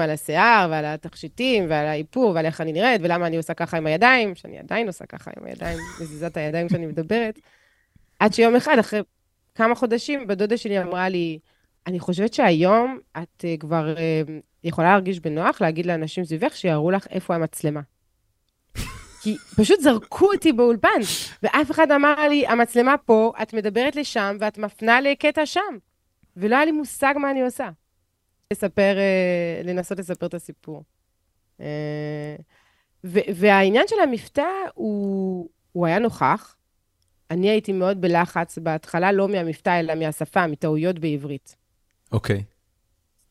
על 0.00 0.10
השיער 0.10 0.68
ועל 0.70 0.84
התכשיטים 0.84 1.66
ועל 1.68 1.86
האיפור 1.86 2.32
ועל 2.34 2.46
איך 2.46 2.60
אני 2.60 2.72
נראית 2.72 3.00
ולמה 3.04 3.26
אני 3.26 3.36
עושה 3.36 3.54
ככה 3.54 3.76
עם 3.76 3.86
הידיים, 3.86 4.34
שאני 4.34 4.58
עדיין 4.58 4.86
עושה 4.86 5.06
ככה 5.06 5.30
עם 5.36 5.46
הידיים, 5.46 5.78
מזיזת 6.00 6.36
הידיים 6.36 6.68
כשאני 6.68 6.86
מדברת. 6.86 7.38
עד 8.18 8.34
שיום 8.34 8.56
אחד, 8.56 8.78
אחרי 8.78 9.00
כמה 9.54 9.74
חודשים, 9.74 10.26
בדודה 10.26 10.56
שלי 10.56 10.82
אמרה 10.82 11.08
לי, 11.08 11.38
אני 11.86 12.00
חושבת 12.00 12.34
שהיום 12.34 12.98
את 13.18 13.44
uh, 13.44 13.60
כבר 13.60 13.94
uh, 13.96 14.30
יכולה 14.64 14.88
להרגיש 14.88 15.20
בנוח 15.20 15.60
להגיד 15.60 15.86
לאנשים 15.86 16.24
סביבך 16.24 16.56
שיראו 16.56 16.90
לך 16.90 17.06
איפה 17.10 17.34
המצלמה. 17.34 17.80
כי 19.22 19.36
פשוט 19.56 19.80
זרקו 19.80 20.32
אותי 20.32 20.52
באולפן, 20.52 21.00
ואף 21.42 21.70
אחד 21.70 21.90
אמר 21.90 22.28
לי, 22.28 22.46
המצלמה 22.46 22.98
פה, 22.98 23.32
את 23.42 23.54
מדברת 23.54 23.96
לשם 23.96 24.36
ואת 24.40 24.58
מפנה 24.58 25.00
לקטע 25.00 25.46
שם. 25.46 25.60
ולא 26.36 26.56
היה 26.56 26.64
לי 26.64 26.72
מושג 26.72 27.14
מה 27.16 27.30
אני 27.30 27.42
עושה. 27.42 27.70
לספר, 28.50 28.96
אה, 28.98 29.62
לנסות 29.64 29.98
לספר 29.98 30.26
את 30.26 30.34
הסיפור. 30.34 30.82
אה, 31.60 32.36
והעניין 33.04 33.84
של 33.88 33.96
המבטא 34.02 34.46
הוא, 34.74 35.48
הוא 35.72 35.86
היה 35.86 35.98
נוכח. 35.98 36.56
אני 37.30 37.50
הייתי 37.50 37.72
מאוד 37.72 38.00
בלחץ 38.00 38.58
בהתחלה, 38.58 39.12
לא 39.12 39.28
מהמבטא, 39.28 39.80
אלא 39.80 39.94
מהשפה, 39.94 40.46
מטעויות 40.46 40.98
בעברית. 40.98 41.56
אוקיי. 42.12 42.36
Okay. 42.36 42.54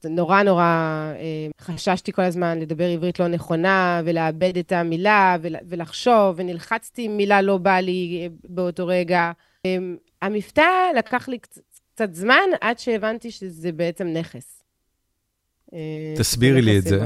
נורא 0.10 0.44
נורא 0.44 0.64
אה, 0.64 1.48
חששתי 1.62 2.12
כל 2.12 2.22
הזמן 2.22 2.60
לדבר 2.60 2.86
עברית 2.90 3.20
לא 3.20 3.28
נכונה, 3.28 4.02
ולאבד 4.06 4.58
את 4.58 4.72
המילה, 4.72 5.38
ולחשוב, 5.42 6.36
ונלחצתי 6.36 7.08
אם 7.08 7.18
מילה 7.18 7.42
לא 7.42 7.58
באה 7.58 7.82
לי 7.82 8.30
באותו 8.44 8.88
רגע. 8.88 9.32
המבטא 10.22 10.92
לקח 10.98 11.28
לי 11.28 11.38
קצת 11.94 12.14
זמן, 12.14 12.50
עד 12.62 12.80
שהבנתי 12.80 13.32
שזה 13.32 13.72
בעצם 13.72 14.08
נכס. 14.08 14.64
אה, 15.74 16.14
תסבירי 16.18 16.62
לי 16.62 16.78
את 16.78 16.84
זה. 16.84 17.00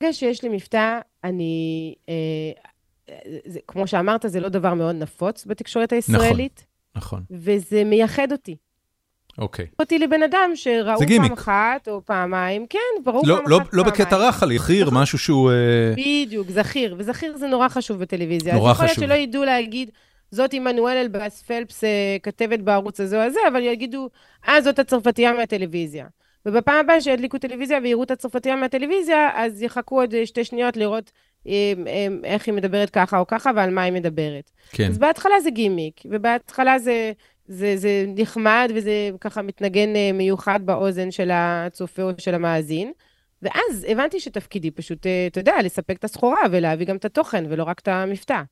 ברגע 0.00 0.12
שיש 0.12 0.42
לי 0.42 0.48
מבטא, 0.48 1.00
אני... 1.24 1.94
אה, 2.08 2.67
זה, 3.46 3.58
כמו 3.68 3.86
שאמרת, 3.86 4.24
זה 4.28 4.40
לא 4.40 4.48
דבר 4.48 4.74
מאוד 4.74 4.94
נפוץ 4.94 5.44
בתקשורת 5.46 5.92
הישראלית. 5.92 6.64
נכון, 6.96 7.22
נכון. 7.28 7.36
וזה 7.44 7.84
מייחד 7.84 8.32
אותי. 8.32 8.56
אוקיי. 9.38 9.66
אותי 9.78 9.98
לבן 9.98 10.22
אדם 10.22 10.50
שראו 10.54 10.98
פעם 10.98 11.32
אחת 11.32 11.88
או 11.88 12.00
פעמיים, 12.04 12.66
כן, 12.66 12.78
ברור 13.04 13.22
לא, 13.26 13.36
פעם 13.36 13.44
לא, 13.48 13.56
אחת, 13.56 13.66
לא 13.72 13.82
פעמיים. 13.82 13.86
לא 13.86 14.04
בקטע 14.04 14.16
רחל, 14.16 14.52
יחיר, 14.52 14.86
נכון. 14.86 15.02
משהו 15.02 15.18
שהוא... 15.18 15.50
אה, 15.50 15.92
בדיוק, 15.96 16.50
זכיר, 16.50 16.94
וזכיר 16.98 17.36
זה 17.36 17.46
נורא 17.46 17.68
חשוב 17.68 17.98
בטלוויזיה. 17.98 18.54
נורא 18.54 18.74
חשוב. 18.74 18.84
אז 18.84 18.90
יכול 18.90 19.00
להיות 19.00 19.10
שלא 19.10 19.22
ידעו 19.22 19.44
להגיד, 19.44 19.90
זאת 20.30 20.52
עמנואל 20.52 20.96
אלבאס 20.96 21.42
פלפס, 21.42 21.84
כתבת 22.22 22.58
בערוץ 22.58 23.00
הזה 23.00 23.16
או 23.16 23.22
הזה, 23.22 23.40
אבל 23.52 23.62
יגידו, 23.62 24.08
אה, 24.48 24.62
זאת 24.62 24.78
הצרפתייה 24.78 25.32
מהטלוויזיה. 25.32 26.06
ובפעם 26.46 26.76
הבאה 26.76 27.00
שידליקו 27.00 27.38
טלוויזיה 27.38 27.78
ויראו 27.82 28.02
את 28.02 28.10
הצרפתייה 28.10 28.56
מהטלוויזיה, 28.56 29.30
אז 29.34 29.62
יחכו 29.62 30.00
עוד 30.00 30.24
שתי 30.24 30.44
שניות 30.44 30.76
לראות 30.76 31.04
אה, 31.04 31.10
אה, 31.10 31.27
איך 32.24 32.46
היא 32.46 32.54
מדברת 32.54 32.90
ככה 32.90 33.18
או 33.18 33.26
ככה 33.26 33.50
ועל 33.56 33.70
מה 33.70 33.82
היא 33.82 33.92
מדברת. 33.92 34.50
כן. 34.70 34.90
אז 34.90 34.98
בהתחלה 34.98 35.40
זה 35.40 35.50
גימיק, 35.50 36.00
ובהתחלה 36.04 36.78
זה, 36.78 37.12
זה, 37.46 37.76
זה 37.76 38.04
נחמד 38.16 38.70
וזה 38.74 39.10
ככה 39.20 39.42
מתנגן 39.42 39.96
אה, 39.96 40.10
מיוחד 40.14 40.60
באוזן 40.64 41.10
של 41.10 41.30
הצופה 41.32 42.02
או 42.02 42.10
של 42.18 42.34
המאזין. 42.34 42.92
ואז 43.42 43.86
הבנתי 43.88 44.20
שתפקידי 44.20 44.70
פשוט, 44.70 45.06
אתה 45.26 45.40
יודע, 45.40 45.54
לספק 45.64 45.96
את 45.98 46.04
הסחורה 46.04 46.40
ולהביא 46.50 46.86
גם 46.86 46.96
את 46.96 47.04
התוכן 47.04 47.44
ולא 47.48 47.64
רק 47.64 47.78
את 47.78 47.88
המבטא. 47.88 48.42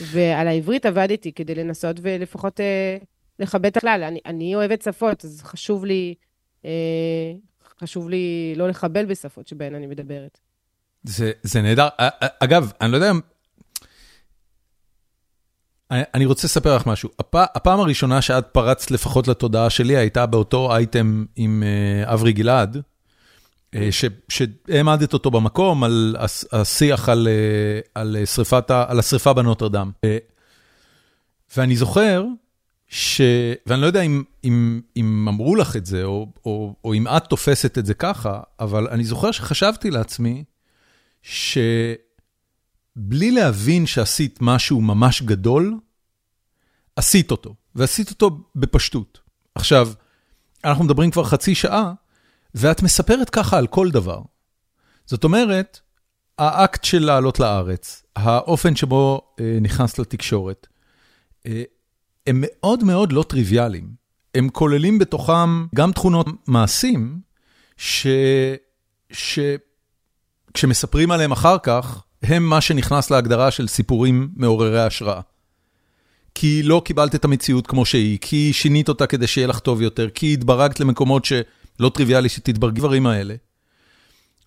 ועל 0.00 0.48
העברית 0.48 0.86
עבדתי 0.86 1.32
כדי 1.32 1.54
לנסות 1.54 1.96
ולפחות 2.02 2.60
אה, 2.60 2.96
לכבד 3.38 3.66
את 3.66 3.76
הכלל. 3.76 4.02
אני, 4.02 4.20
אני 4.26 4.54
אוהבת 4.54 4.82
שפות, 4.82 5.24
אז 5.24 5.42
חשוב 5.42 5.84
לי 5.84 6.14
אה, 6.64 7.32
חשוב 7.78 8.08
לי 8.08 8.54
לא 8.56 8.68
לחבל 8.68 9.04
בשפות 9.06 9.48
שבהן 9.48 9.74
אני 9.74 9.86
מדברת. 9.86 10.38
זה, 11.04 11.32
זה 11.42 11.62
נהדר. 11.62 11.88
אגב, 12.40 12.72
אני 12.80 12.92
לא 12.92 12.96
יודע. 12.96 13.12
אני 15.90 16.26
רוצה 16.26 16.46
לספר 16.46 16.76
לך 16.76 16.86
משהו. 16.86 17.10
הפ... 17.18 17.34
הפעם 17.34 17.80
הראשונה 17.80 18.22
שאת 18.22 18.46
פרצת 18.46 18.90
לפחות 18.90 19.28
לתודעה 19.28 19.70
שלי 19.70 19.96
הייתה 19.96 20.26
באותו 20.26 20.74
אייטם 20.74 21.24
עם 21.36 21.62
uh, 21.62 22.12
אברי 22.12 22.32
גלעד, 22.32 22.82
ש... 23.90 24.04
שהעמדת 24.28 25.12
אותו 25.12 25.30
במקום 25.30 25.84
על 25.84 26.16
השיח 26.52 27.08
על, 27.08 27.28
uh, 27.84 27.88
על, 27.94 28.16
שריפת. 28.24 28.70
על 28.70 28.98
השריפה 28.98 29.32
בנוטרדם. 29.32 29.90
ואני 31.56 31.76
זוכר 31.76 32.24
ש... 32.88 33.20
ואני 33.66 33.80
לא 33.80 33.86
יודע 33.86 34.02
אם, 34.02 34.22
אם, 34.44 34.80
אם 34.96 35.28
אמרו 35.28 35.56
לך 35.56 35.76
את 35.76 35.86
זה, 35.86 36.04
או, 36.04 36.26
או, 36.46 36.74
או 36.84 36.94
אם 36.94 37.08
את 37.08 37.24
תופסת 37.24 37.78
את 37.78 37.86
זה 37.86 37.94
ככה, 37.94 38.40
אבל 38.60 38.88
אני 38.88 39.04
זוכר 39.04 39.30
שחשבתי 39.30 39.90
לעצמי, 39.90 40.44
שבלי 41.24 43.30
להבין 43.30 43.86
שעשית 43.86 44.38
משהו 44.40 44.80
ממש 44.80 45.22
גדול, 45.22 45.78
עשית 46.96 47.30
אותו, 47.30 47.54
ועשית 47.74 48.10
אותו 48.10 48.38
בפשטות. 48.56 49.20
עכשיו, 49.54 49.92
אנחנו 50.64 50.84
מדברים 50.84 51.10
כבר 51.10 51.24
חצי 51.24 51.54
שעה, 51.54 51.92
ואת 52.54 52.82
מספרת 52.82 53.30
ככה 53.30 53.58
על 53.58 53.66
כל 53.66 53.90
דבר. 53.90 54.22
זאת 55.06 55.24
אומרת, 55.24 55.80
האקט 56.38 56.84
של 56.84 57.04
לעלות 57.04 57.40
לארץ, 57.40 58.02
האופן 58.16 58.76
שבו 58.76 59.20
אה, 59.40 59.58
נכנסת 59.60 59.98
לתקשורת, 59.98 60.66
אה, 61.46 61.62
הם 62.26 62.44
מאוד 62.46 62.84
מאוד 62.84 63.12
לא 63.12 63.24
טריוויאליים. 63.28 63.94
הם 64.34 64.48
כוללים 64.48 64.98
בתוכם 64.98 65.66
גם 65.74 65.92
תכונות 65.92 66.26
מעשים, 66.46 67.20
ש... 67.76 68.06
ש... 69.10 69.38
כשמספרים 70.54 71.10
עליהם 71.10 71.32
אחר 71.32 71.56
כך, 71.62 72.02
הם 72.22 72.42
מה 72.42 72.60
שנכנס 72.60 73.10
להגדרה 73.10 73.50
של 73.50 73.68
סיפורים 73.68 74.28
מעוררי 74.36 74.82
השראה. 74.82 75.20
כי 76.34 76.62
לא 76.62 76.82
קיבלת 76.84 77.14
את 77.14 77.24
המציאות 77.24 77.66
כמו 77.66 77.84
שהיא, 77.86 78.18
כי 78.20 78.52
שינית 78.52 78.88
אותה 78.88 79.06
כדי 79.06 79.26
שיהיה 79.26 79.46
לך 79.46 79.58
טוב 79.58 79.82
יותר, 79.82 80.10
כי 80.10 80.32
התברגת 80.32 80.80
למקומות 80.80 81.24
שלא 81.24 81.90
טריוויאלי 81.94 82.28
שתתברגי 82.28 82.80
דברים 82.80 83.06
האלה. 83.06 83.34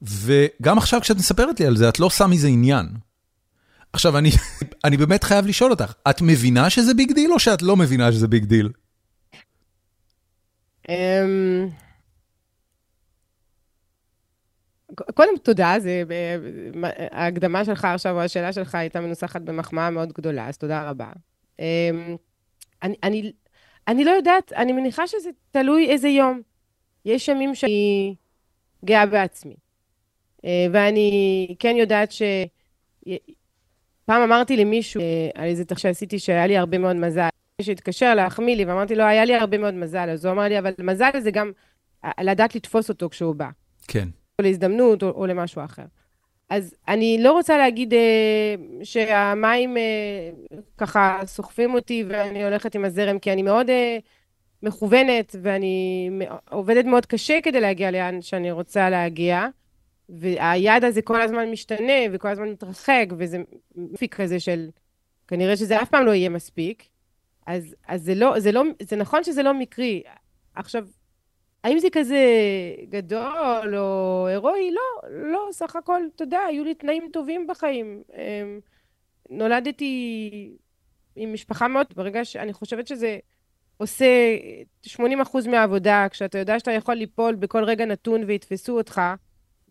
וגם 0.02 0.78
עכשיו 0.78 1.02
כשאת 1.02 1.18
מספרת 1.18 1.60
לי 1.60 1.66
על 1.66 1.78
זה, 1.78 1.90
את 1.90 2.00
לא 2.00 2.06
עושה 2.06 2.28
מזה 2.28 2.48
עניין. 2.48 2.88
עכשיו, 3.94 4.18
אני, 4.18 4.32
אני 4.86 4.98
באמת 4.98 5.24
חייב 5.24 5.48
לשאול 5.48 5.72
אותך, 5.72 5.94
את 6.10 6.22
מבינה 6.22 6.70
שזה 6.70 6.94
big 6.94 7.12
deal 7.12 7.32
או 7.32 7.40
שאת 7.40 7.62
לא 7.62 7.76
מבינה 7.76 8.12
שזה 8.12 8.28
big 8.28 8.46
deal? 8.46 8.70
קודם, 15.14 15.38
תודה, 15.44 15.76
זה, 15.80 16.04
ההקדמה 17.12 17.66
שלך 17.66 17.86
עכשיו, 17.86 18.16
או 18.16 18.22
השאלה 18.22 18.54
שלך 18.54 18.76
הייתה 18.76 19.02
מנוסחת 19.02 19.42
במחמאה 19.42 19.90
מאוד 19.90 20.14
גדולה, 20.14 20.48
אז 20.48 20.58
תודה 20.58 20.90
רבה. 20.90 21.12
אמ, 21.60 22.16
אני, 22.84 22.96
אני, 23.04 23.32
אני 23.88 24.04
לא 24.04 24.12
יודעת, 24.12 24.54
אני 24.54 24.74
מניחה 24.74 25.08
שזה 25.08 25.30
תלוי 25.52 25.90
איזה 25.90 26.08
יום. 26.08 26.42
יש 27.06 27.28
ימים 27.28 27.56
שאני 27.56 28.16
גאה 28.86 29.06
בעצמי. 29.06 29.56
אה, 30.46 30.66
ואני 30.72 31.56
כן 31.60 31.76
יודעת 31.78 32.12
ש... 32.12 32.22
פעם 34.06 34.22
אמרתי 34.22 34.58
למישהו, 34.58 35.02
אה, 35.02 35.30
על 35.36 35.44
איזה 35.44 35.66
תחשב 35.66 35.88
שעשיתי, 35.88 36.20
שהיה 36.20 36.48
לי 36.48 36.58
הרבה 36.58 36.78
מאוד 36.78 36.96
מזל. 36.96 37.28
מישהו 37.60 37.72
התקשר 37.72 38.16
להחמיא 38.16 38.56
לי, 38.56 38.66
ואמרתי 38.66 38.96
לו, 38.96 39.04
היה 39.04 39.26
לי 39.26 39.36
הרבה 39.36 39.58
מאוד 39.58 39.74
מזל. 39.74 40.10
אז 40.10 40.26
הוא 40.26 40.34
אמר 40.34 40.44
לי, 40.44 40.60
אבל 40.60 40.72
מזל 40.80 41.10
זה 41.20 41.32
גם 41.32 41.52
לדעת 42.22 42.56
לתפוס 42.56 42.90
אותו 42.90 43.10
כשהוא 43.10 43.36
בא. 43.36 43.50
כן. 43.88 44.08
או 44.42 44.46
להזדמנות, 44.46 45.04
או, 45.04 45.10
או 45.10 45.26
למשהו 45.26 45.64
אחר. 45.64 45.86
אז 46.50 46.76
אני 46.88 47.18
לא 47.22 47.32
רוצה 47.32 47.58
להגיד 47.58 47.94
אה, 47.94 48.56
שהמים 48.84 49.78
אה, 49.78 50.30
ככה 50.78 51.20
סוחפים 51.26 51.74
אותי 51.74 52.04
ואני 52.08 52.44
הולכת 52.44 52.76
עם 52.76 52.86
הזרם, 52.86 53.20
כי 53.20 53.34
אני 53.34 53.42
מאוד 53.42 53.70
אה, 53.70 53.98
מכוונת 54.64 55.36
ואני 55.42 56.10
עובדת 56.50 56.86
מאוד 56.86 57.06
קשה 57.06 57.40
כדי 57.44 57.62
להגיע 57.62 57.92
לאן 57.92 58.22
שאני 58.22 58.52
רוצה 58.52 58.90
להגיע. 58.90 59.48
והיעד 60.10 60.84
הזה 60.84 61.02
כל 61.02 61.22
הזמן 61.22 61.52
משתנה 61.52 61.94
וכל 62.12 62.28
הזמן 62.28 62.50
מתרחק, 62.50 63.06
וזה 63.18 63.38
מפיק 63.76 64.16
כזה 64.16 64.40
של, 64.40 64.70
כנראה 65.28 65.58
שזה 65.58 65.82
אף 65.82 65.90
פעם 65.90 66.06
לא 66.06 66.12
יהיה 66.12 66.30
מספיק. 66.30 66.84
אז, 67.48 67.76
אז 67.88 68.04
זה, 68.04 68.16
לא, 68.16 68.40
זה, 68.40 68.52
לא, 68.52 68.64
זה 68.82 68.96
נכון 68.96 69.24
שזה 69.24 69.44
לא 69.44 69.54
מקרי. 69.54 70.04
עכשיו, 70.56 70.86
האם 71.68 71.80
זה 71.80 71.88
כזה 71.92 72.26
גדול 72.90 73.76
או 73.78 74.28
הירואי? 74.28 74.72
לא, 74.72 75.10
לא, 75.10 75.48
סך 75.52 75.76
הכל, 75.76 76.02
אתה 76.16 76.24
יודע, 76.24 76.40
היו 76.40 76.64
לי 76.64 76.76
תנאים 76.76 77.10
טובים 77.14 77.48
בחיים. 77.48 78.04
אמ, 78.14 78.60
נולדתי 79.30 80.58
עם 81.16 81.34
משפחה 81.34 81.68
מאוד, 81.68 81.88
ברגע 81.96 82.26
שאני 82.26 82.54
חושבת 82.54 82.88
שזה 82.88 83.18
עושה 83.78 84.06
80% 84.88 85.00
מהעבודה, 85.48 86.08
כשאתה 86.12 86.38
יודע 86.38 86.60
שאתה 86.60 86.72
יכול 86.72 86.96
ליפול 86.96 87.36
בכל 87.36 87.64
רגע 87.64 87.86
נתון 87.86 88.24
ויתפסו 88.24 88.78
אותך, 88.78 89.02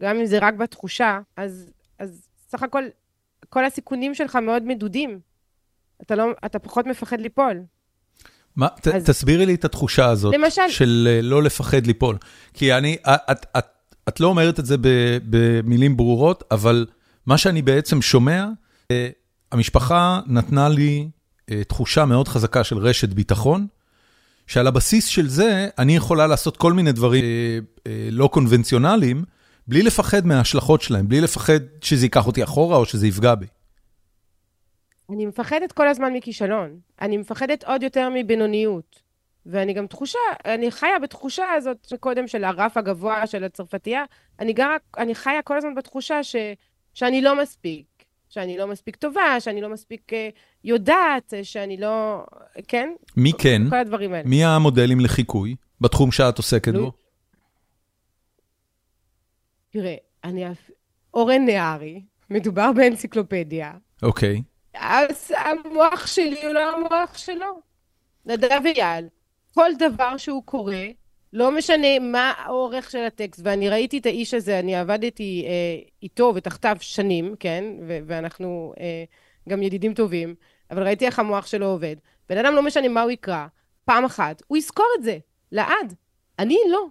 גם 0.01 0.17
אם 0.17 0.27
זה 0.27 0.39
רק 0.39 0.55
בתחושה, 0.55 1.21
אז, 1.37 1.73
אז 1.99 2.29
סך 2.49 2.63
הכל, 2.63 2.85
כל 3.49 3.65
הסיכונים 3.65 4.15
שלך 4.15 4.37
מאוד 4.37 4.63
מדודים. 4.63 5.21
אתה, 6.03 6.15
לא, 6.15 6.25
אתה 6.45 6.59
פחות 6.59 6.87
מפחד 6.87 7.21
ליפול. 7.21 7.63
מה, 8.57 8.69
ת, 8.81 8.89
אז... 8.89 9.05
תסבירי 9.05 9.47
לי 9.47 9.55
את 9.55 9.65
התחושה 9.65 10.07
הזאת, 10.07 10.35
למשל... 10.35 10.63
של 10.69 11.09
אה, 11.11 11.23
לא 11.23 11.43
לפחד 11.43 11.87
ליפול. 11.87 12.17
כי 12.55 12.75
אני, 12.75 12.97
את, 13.07 13.47
את, 13.59 13.67
את 14.09 14.21
לא 14.21 14.27
אומרת 14.27 14.61
את 14.61 14.67
זה 14.67 14.77
במילים 15.31 15.97
ברורות, 15.97 16.45
אבל 16.51 16.87
מה 17.27 17.39
שאני 17.39 17.63
בעצם 17.63 18.03
שומע, 18.03 18.47
אה, 18.91 19.09
המשפחה 19.53 20.21
נתנה 20.27 20.69
לי 20.69 21.09
אה, 21.51 21.65
תחושה 21.65 22.05
מאוד 22.05 22.29
חזקה 22.29 22.65
של 22.65 22.79
רשת 22.79 23.09
ביטחון, 23.09 23.67
שעל 24.47 24.67
הבסיס 24.67 25.07
של 25.07 25.29
זה 25.29 25.69
אני 25.79 25.97
יכולה 25.97 26.27
לעשות 26.27 26.57
כל 26.57 26.73
מיני 26.73 26.93
דברים 26.93 27.25
לא 28.11 28.29
קונבנציונליים, 28.33 29.25
בלי 29.69 29.83
לפחד 29.83 30.27
מההשלכות 30.27 30.83
שלהם, 30.83 31.09
בלי 31.09 31.21
לפחד 31.21 31.59
שזה 31.81 32.07
ייקח 32.07 32.27
אותי 32.27 32.45
אחורה 32.45 32.77
או 32.77 32.85
שזה 32.85 33.07
יפגע 33.07 33.35
בי. 33.35 33.47
אני 35.11 35.27
מפחדת 35.27 35.73
כל 35.73 35.89
הזמן 35.89 36.13
מכישלון. 36.13 36.81
אני 37.01 37.17
מפחדת 37.17 37.65
עוד 37.65 37.83
יותר 37.83 38.09
מבינוניות. 38.15 39.07
ואני 39.47 39.73
גם 39.73 39.87
תחושה, 39.87 40.19
אני 40.45 40.71
חיה 40.71 40.99
בתחושה 41.03 41.45
הזאת 41.57 41.93
קודם 42.01 42.27
של 42.29 42.45
הרף 42.45 42.77
הגבוה 42.77 43.27
של 43.27 43.45
הצרפתייה, 43.45 44.05
אני 44.41 44.53
גרה, 44.53 44.77
אני 44.99 45.15
חיה 45.15 45.43
כל 45.43 45.57
הזמן 45.57 45.75
בתחושה 45.75 46.25
ש, 46.25 46.37
שאני 46.95 47.23
לא 47.23 47.43
מספיק, 47.43 47.87
שאני 48.29 48.59
לא 48.59 48.67
מספיק 48.67 48.97
טובה, 48.97 49.41
שאני 49.41 49.61
לא 49.61 49.69
מספיק 49.69 50.13
uh, 50.13 50.17
יודעת, 50.65 51.35
שאני 51.43 51.77
לא... 51.77 52.25
כן? 52.69 52.93
מי 53.17 53.33
כן? 53.39 53.63
כל 53.71 53.77
הדברים 53.77 54.13
האלה. 54.13 54.29
מי 54.29 54.45
המודלים 54.45 55.01
לחיקוי 55.01 55.57
בתחום 55.81 56.13
שאת 56.13 56.39
עוסקת. 56.39 56.75
בו? 56.75 56.93
תראה, 59.71 59.95
אני... 60.25 60.45
אורן 61.15 61.45
נהרי, 61.45 62.03
מדובר 62.31 62.73
באנציקלופדיה. 62.73 63.73
אוקיי. 64.03 64.37
Okay. 64.37 64.56
אז 64.81 65.33
המוח 65.37 66.07
שלי 66.07 66.45
הוא 66.47 66.53
לא 66.53 66.77
המוח 66.77 67.19
שלו. 67.19 67.61
נדב 68.27 68.61
אייל, 68.67 69.09
כל 69.55 69.71
דבר 69.79 70.17
שהוא 70.17 70.43
קורא, 70.45 70.75
לא 71.33 71.51
משנה 71.51 71.99
מה 71.99 72.33
האורך 72.37 72.91
של 72.91 73.05
הטקסט, 73.05 73.41
ואני 73.45 73.69
ראיתי 73.69 73.99
את 73.99 74.07
האיש 74.07 74.35
הזה, 74.35 74.59
אני 74.59 74.77
עבדתי 74.77 75.45
אה, 75.47 75.89
איתו 76.03 76.33
ותחתיו 76.35 76.77
שנים, 76.81 77.35
כן? 77.41 77.65
ו- 77.89 77.99
ואנחנו 78.07 78.75
אה, 78.81 79.05
גם 79.49 79.63
ידידים 79.63 79.95
טובים, 79.95 80.35
אבל 80.71 80.83
ראיתי 80.83 81.07
איך 81.07 81.19
המוח 81.19 81.47
שלו 81.47 81.67
עובד. 81.67 81.97
בן 82.29 82.39
אדם 82.39 82.55
לא 82.55 82.63
משנה 82.63 82.89
מה 82.89 83.03
הוא 83.03 83.11
יקרא, 83.11 83.47
פעם 83.85 84.05
אחת, 84.05 84.43
הוא 84.47 84.59
יזכור 84.59 84.87
את 84.99 85.03
זה, 85.03 85.19
לעד. 85.53 85.95
אני 86.39 86.59
לא. 86.71 86.87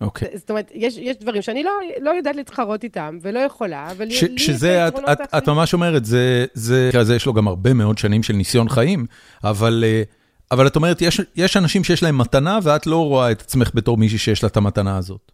אוקיי. 0.00 0.28
Okay. 0.28 0.38
זאת 0.38 0.50
אומרת, 0.50 0.70
יש, 0.74 0.96
יש 0.96 1.16
דברים 1.16 1.42
שאני 1.42 1.62
לא, 1.62 1.72
לא 2.00 2.10
יודעת 2.10 2.36
להתחרות 2.36 2.84
איתם, 2.84 3.18
ולא 3.22 3.38
יכולה, 3.38 3.90
אבל 3.90 4.10
ש, 4.10 4.22
לי 4.22 4.34
יש 4.36 4.50
את 4.50 4.62
האחרים. 4.64 5.26
את 5.38 5.48
ממש 5.48 5.74
אומרת, 5.74 6.04
זה, 6.04 6.46
זה, 6.54 6.90
זה, 7.02 7.16
יש 7.16 7.26
לו 7.26 7.32
גם 7.32 7.48
הרבה 7.48 7.74
מאוד 7.74 7.98
שנים 7.98 8.22
של 8.22 8.32
ניסיון 8.32 8.68
חיים, 8.68 9.06
אבל, 9.44 9.84
אה, 9.86 10.02
אבל 10.50 10.66
את 10.66 10.76
אומרת, 10.76 11.02
יש, 11.02 11.20
יש 11.36 11.56
אנשים 11.56 11.84
שיש 11.84 12.02
להם 12.02 12.18
מתנה, 12.18 12.58
ואת 12.62 12.86
לא 12.86 13.06
רואה 13.06 13.32
את 13.32 13.40
עצמך 13.40 13.70
בתור 13.74 13.96
מישהי 13.96 14.18
שיש 14.18 14.42
לה 14.42 14.48
את 14.48 14.56
המתנה 14.56 14.96
הזאת. 14.96 15.32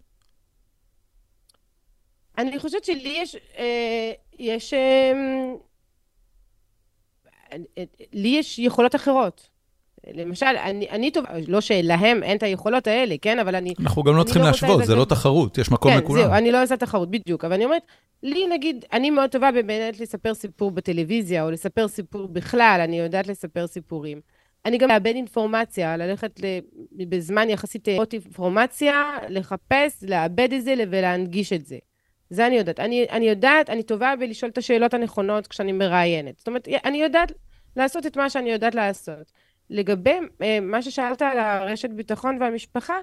אני 2.38 2.58
חושבת 2.58 2.84
שלי 2.84 3.18
יש, 3.22 3.36
אה, 3.58 4.12
יש, 4.38 4.74
אה, 4.74 5.12
לי 8.12 8.28
יש 8.28 8.58
יכולות 8.58 8.94
אחרות. 8.94 9.55
למשל, 10.14 10.46
אני, 10.46 10.90
אני 10.90 11.10
טוב, 11.10 11.24
לא 11.48 11.60
שלהם 11.60 12.22
אין 12.22 12.36
את 12.36 12.42
היכולות 12.42 12.86
האלה, 12.86 13.14
כן? 13.22 13.38
אבל 13.38 13.54
אני... 13.54 13.74
אנחנו 13.80 14.02
גם 14.02 14.16
לא 14.16 14.22
צריכים 14.24 14.42
לא 14.42 14.48
להשוות, 14.48 14.84
זה 14.84 14.94
לא 14.94 15.04
תחרות, 15.04 15.58
יש 15.58 15.70
מקום 15.70 15.92
כן, 15.92 15.98
לכולם. 15.98 16.22
כן, 16.22 16.28
זהו, 16.28 16.36
אני 16.36 16.52
לא 16.52 16.62
עושה 16.62 16.76
תחרות, 16.76 17.10
בדיוק. 17.10 17.44
אבל 17.44 17.54
אני 17.54 17.64
אומרת, 17.64 17.82
לי 18.22 18.46
נגיד, 18.46 18.84
אני 18.92 19.10
מאוד 19.10 19.30
טובה 19.30 19.52
באמת 19.52 20.00
לספר 20.00 20.34
סיפור 20.34 20.70
בטלוויזיה, 20.70 21.44
או 21.44 21.50
לספר 21.50 21.88
סיפור 21.88 22.28
בכלל, 22.28 22.80
אני 22.84 22.98
יודעת 22.98 23.26
לספר 23.26 23.66
סיפורים. 23.66 24.20
אני 24.64 24.78
גם 24.78 24.88
מאבד 24.88 25.14
אינפורמציה, 25.14 25.96
ללכת. 25.96 26.40
בזמן 26.92 27.50
יחסית 27.50 27.88
עוד 27.88 28.08
אינפורמציה, 28.12 29.02
לחפש, 29.28 30.04
לאבד 30.08 30.52
את 30.52 30.64
זה 30.64 30.74
ולהנגיש 30.90 31.52
את 31.52 31.66
זה. 31.66 31.78
זה 32.30 32.46
אני 32.46 32.56
יודעת. 32.56 32.80
אני, 32.80 33.06
אני 33.10 33.28
יודעת, 33.28 33.70
אני 33.70 33.82
טובה 33.82 34.14
בלשאול 34.20 34.50
את 34.50 34.58
השאלות 34.58 34.94
הנכונות 34.94 35.46
כשאני 35.46 35.72
מראיינת. 35.72 36.38
זאת 36.38 36.46
אומרת, 36.46 36.68
אני 36.84 37.02
יודעת 37.02 37.32
לעשות 37.76 38.06
את 38.06 38.16
מה 38.16 38.30
שאני 38.30 38.50
יודעת 38.50 38.74
לעשות. 38.74 39.32
לגבי 39.70 40.18
אה, 40.42 40.58
מה 40.62 40.82
ששאלת 40.82 41.22
על 41.22 41.38
הרשת 41.38 41.90
ביטחון 41.90 42.38
והמשפחה, 42.40 42.94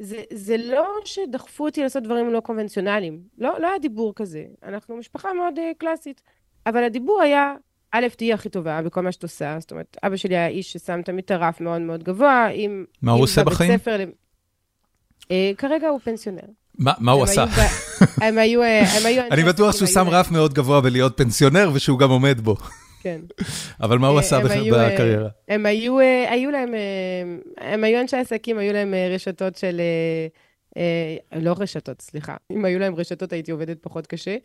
זה, 0.00 0.22
זה 0.32 0.56
לא 0.56 0.86
שדחפו 1.04 1.64
אותי 1.64 1.82
לעשות 1.82 2.02
דברים 2.02 2.30
לא 2.30 2.40
קונבנציונליים. 2.40 3.20
לא, 3.38 3.60
לא 3.60 3.68
היה 3.68 3.78
דיבור 3.78 4.12
כזה. 4.16 4.44
אנחנו 4.64 4.96
משפחה 4.96 5.32
מאוד 5.32 5.54
uh, 5.56 5.60
קלאסית. 5.78 6.22
אבל 6.66 6.84
הדיבור 6.84 7.22
היה, 7.22 7.54
א', 7.92 8.06
תהיי 8.16 8.32
הכי 8.32 8.48
טובה 8.48 8.82
בכל 8.82 9.00
מה 9.00 9.12
שאת 9.12 9.22
עושה. 9.22 9.56
זאת 9.60 9.70
אומרת, 9.70 9.96
אבא 10.02 10.16
שלי 10.16 10.36
היה 10.36 10.46
איש 10.46 10.72
ששם 10.72 11.02
תמיד 11.02 11.24
את 11.24 11.30
הרף 11.30 11.60
מאוד 11.60 11.80
מאוד 11.80 12.04
גבוה. 12.04 12.48
אם, 12.48 12.84
מה 13.02 13.12
הוא 13.12 13.22
עושה 13.22 13.44
בחיים? 13.44 13.78
ספר, 13.78 14.04
uh, 15.22 15.26
כרגע 15.58 15.88
הוא 15.88 15.98
פנסיונר. 15.98 16.42
מה, 16.78 16.92
מה 16.98 17.12
הוא 17.12 17.22
עשה? 17.22 17.44
הם 18.16 18.38
היו 18.38 18.60
אני 19.32 19.42
בטוח 19.44 19.76
שהוא 19.76 19.88
שם 19.88 20.08
רף 20.08 20.30
מאוד 20.30 20.54
גבוה 20.54 20.80
בלהיות 20.80 21.16
פנסיונר 21.16 21.70
ושהוא 21.74 21.98
גם 21.98 22.10
עומד 22.10 22.40
בו. 22.40 22.56
כן. 23.00 23.20
אבל 23.80 23.98
מה 23.98 24.08
הוא 24.08 24.18
עשה 24.18 24.36
אה, 24.36 24.42
בקריירה? 24.42 25.28
הם 25.48 25.66
היו, 25.66 26.00
אה, 26.00 26.32
היו 26.32 26.50
להם, 26.50 26.74
אה, 26.74 27.72
הם 27.72 27.84
היו 27.84 28.00
אנשי 28.00 28.16
עסקים, 28.16 28.58
היו 28.58 28.72
להם 28.72 28.94
רשתות 29.14 29.56
של... 29.56 29.80
לא 31.36 31.54
רשתות, 31.58 32.02
סליחה. 32.02 32.36
אם 32.52 32.64
היו 32.64 32.78
להם 32.78 32.94
רשתות, 32.94 33.32
הייתי 33.32 33.50
עובדת 33.50 33.76
פחות 33.80 34.06
קשה. 34.06 34.36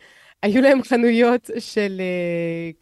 היו 0.42 0.62
להם 0.62 0.82
חנויות 0.82 1.50
של 1.58 2.00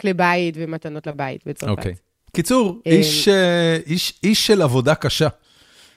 כלי 0.01 0.13
בית 0.13 0.55
ומתנות 0.59 1.07
לבית 1.07 1.47
בצרפת. 1.47 1.71
אוקיי. 1.71 1.95
קיצור, 2.37 2.81
איש, 2.87 3.29
איש, 3.87 4.21
איש 4.23 4.47
של 4.47 4.63
עבודה 4.63 4.95
קשה. 4.95 5.29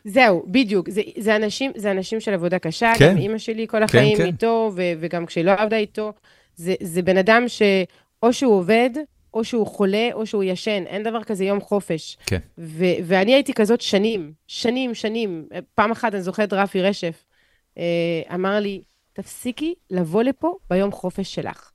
זהו, 0.06 0.46
בדיוק. 0.48 0.90
זה, 0.90 1.02
זה, 1.18 1.36
אנשים, 1.36 1.72
זה 1.76 1.92
אנשים 1.92 2.20
של 2.20 2.34
עבודה 2.34 2.60
קשה. 2.60 2.92
כן. 2.98 3.12
גם 3.12 3.18
אימא 3.18 3.38
שלי 3.38 3.68
כל 3.68 3.78
כן, 3.78 3.84
החיים 3.84 4.18
כן, 4.18 4.24
כן. 4.24 4.28
איתו, 4.28 4.72
ו, 4.76 4.82
וגם 5.00 5.26
כשהיא 5.26 5.46
לא 5.46 5.52
עבדה 5.52 5.78
איתו. 5.78 6.14
זה, 6.56 6.76
זה 6.82 7.02
בן 7.02 7.18
אדם 7.18 7.44
שאו 7.48 8.34
שהוא 8.34 8.54
עובד, 8.54 8.90
או 9.34 9.44
שהוא 9.44 9.68
חולה 9.68 10.10
או 10.14 10.26
שהוא 10.26 10.44
ישן, 10.44 10.84
אין 10.88 11.04
דבר 11.04 11.24
כזה 11.24 11.46
יום 11.46 11.62
חופש. 11.62 12.18
כן. 12.26 12.40
ו- 12.58 12.98
ואני 13.04 13.34
הייתי 13.34 13.54
כזאת 13.54 13.82
שנים, 13.82 14.34
שנים, 14.48 14.96
שנים. 14.96 15.48
פעם 15.76 15.92
אחת, 15.92 16.14
אני 16.14 16.22
זוכרת 16.22 16.54
רפי 16.54 16.82
רשף, 16.82 17.26
אה, 17.78 17.84
אמר 18.36 18.60
לי, 18.60 18.82
תפסיקי 19.14 19.74
לבוא 19.92 20.24
לפה 20.24 20.58
ביום 20.70 20.92
חופש 20.92 21.36
שלך. 21.36 21.72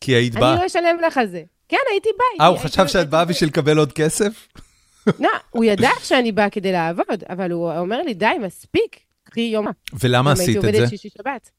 כי 0.00 0.12
היית 0.12 0.34
באה. 0.34 0.52
אני 0.52 0.60
לא 0.60 0.66
אשלם 0.66 0.96
לך 1.06 1.18
על 1.18 1.26
זה. 1.26 1.42
כן, 1.68 1.76
הייתי 1.90 2.08
באה. 2.18 2.46
אה, 2.46 2.50
הוא 2.50 2.58
חשב 2.58 2.86
שאת 2.86 3.10
באה 3.10 3.24
בשביל 3.24 3.50
לקבל 3.50 3.78
עוד 3.78 3.92
כסף? 3.92 4.48
לא, 5.20 5.30
הוא 5.50 5.64
ידע 5.64 5.90
שאני 6.02 6.32
באה 6.32 6.50
כדי 6.50 6.72
לעבוד, 6.72 7.24
אבל 7.28 7.50
הוא 7.52 7.72
אומר 7.72 8.02
לי, 8.02 8.14
די, 8.14 8.26
מספיק, 8.40 9.00
קחי 9.24 9.40
יום. 9.40 9.66
ולמה 10.00 10.32
עשית 10.32 10.56
את 10.56 10.62
זה? 10.62 10.68
הייתי 10.68 10.78
עובדת 10.78 10.90
שישי 10.90 11.08
שבת. 11.18 11.50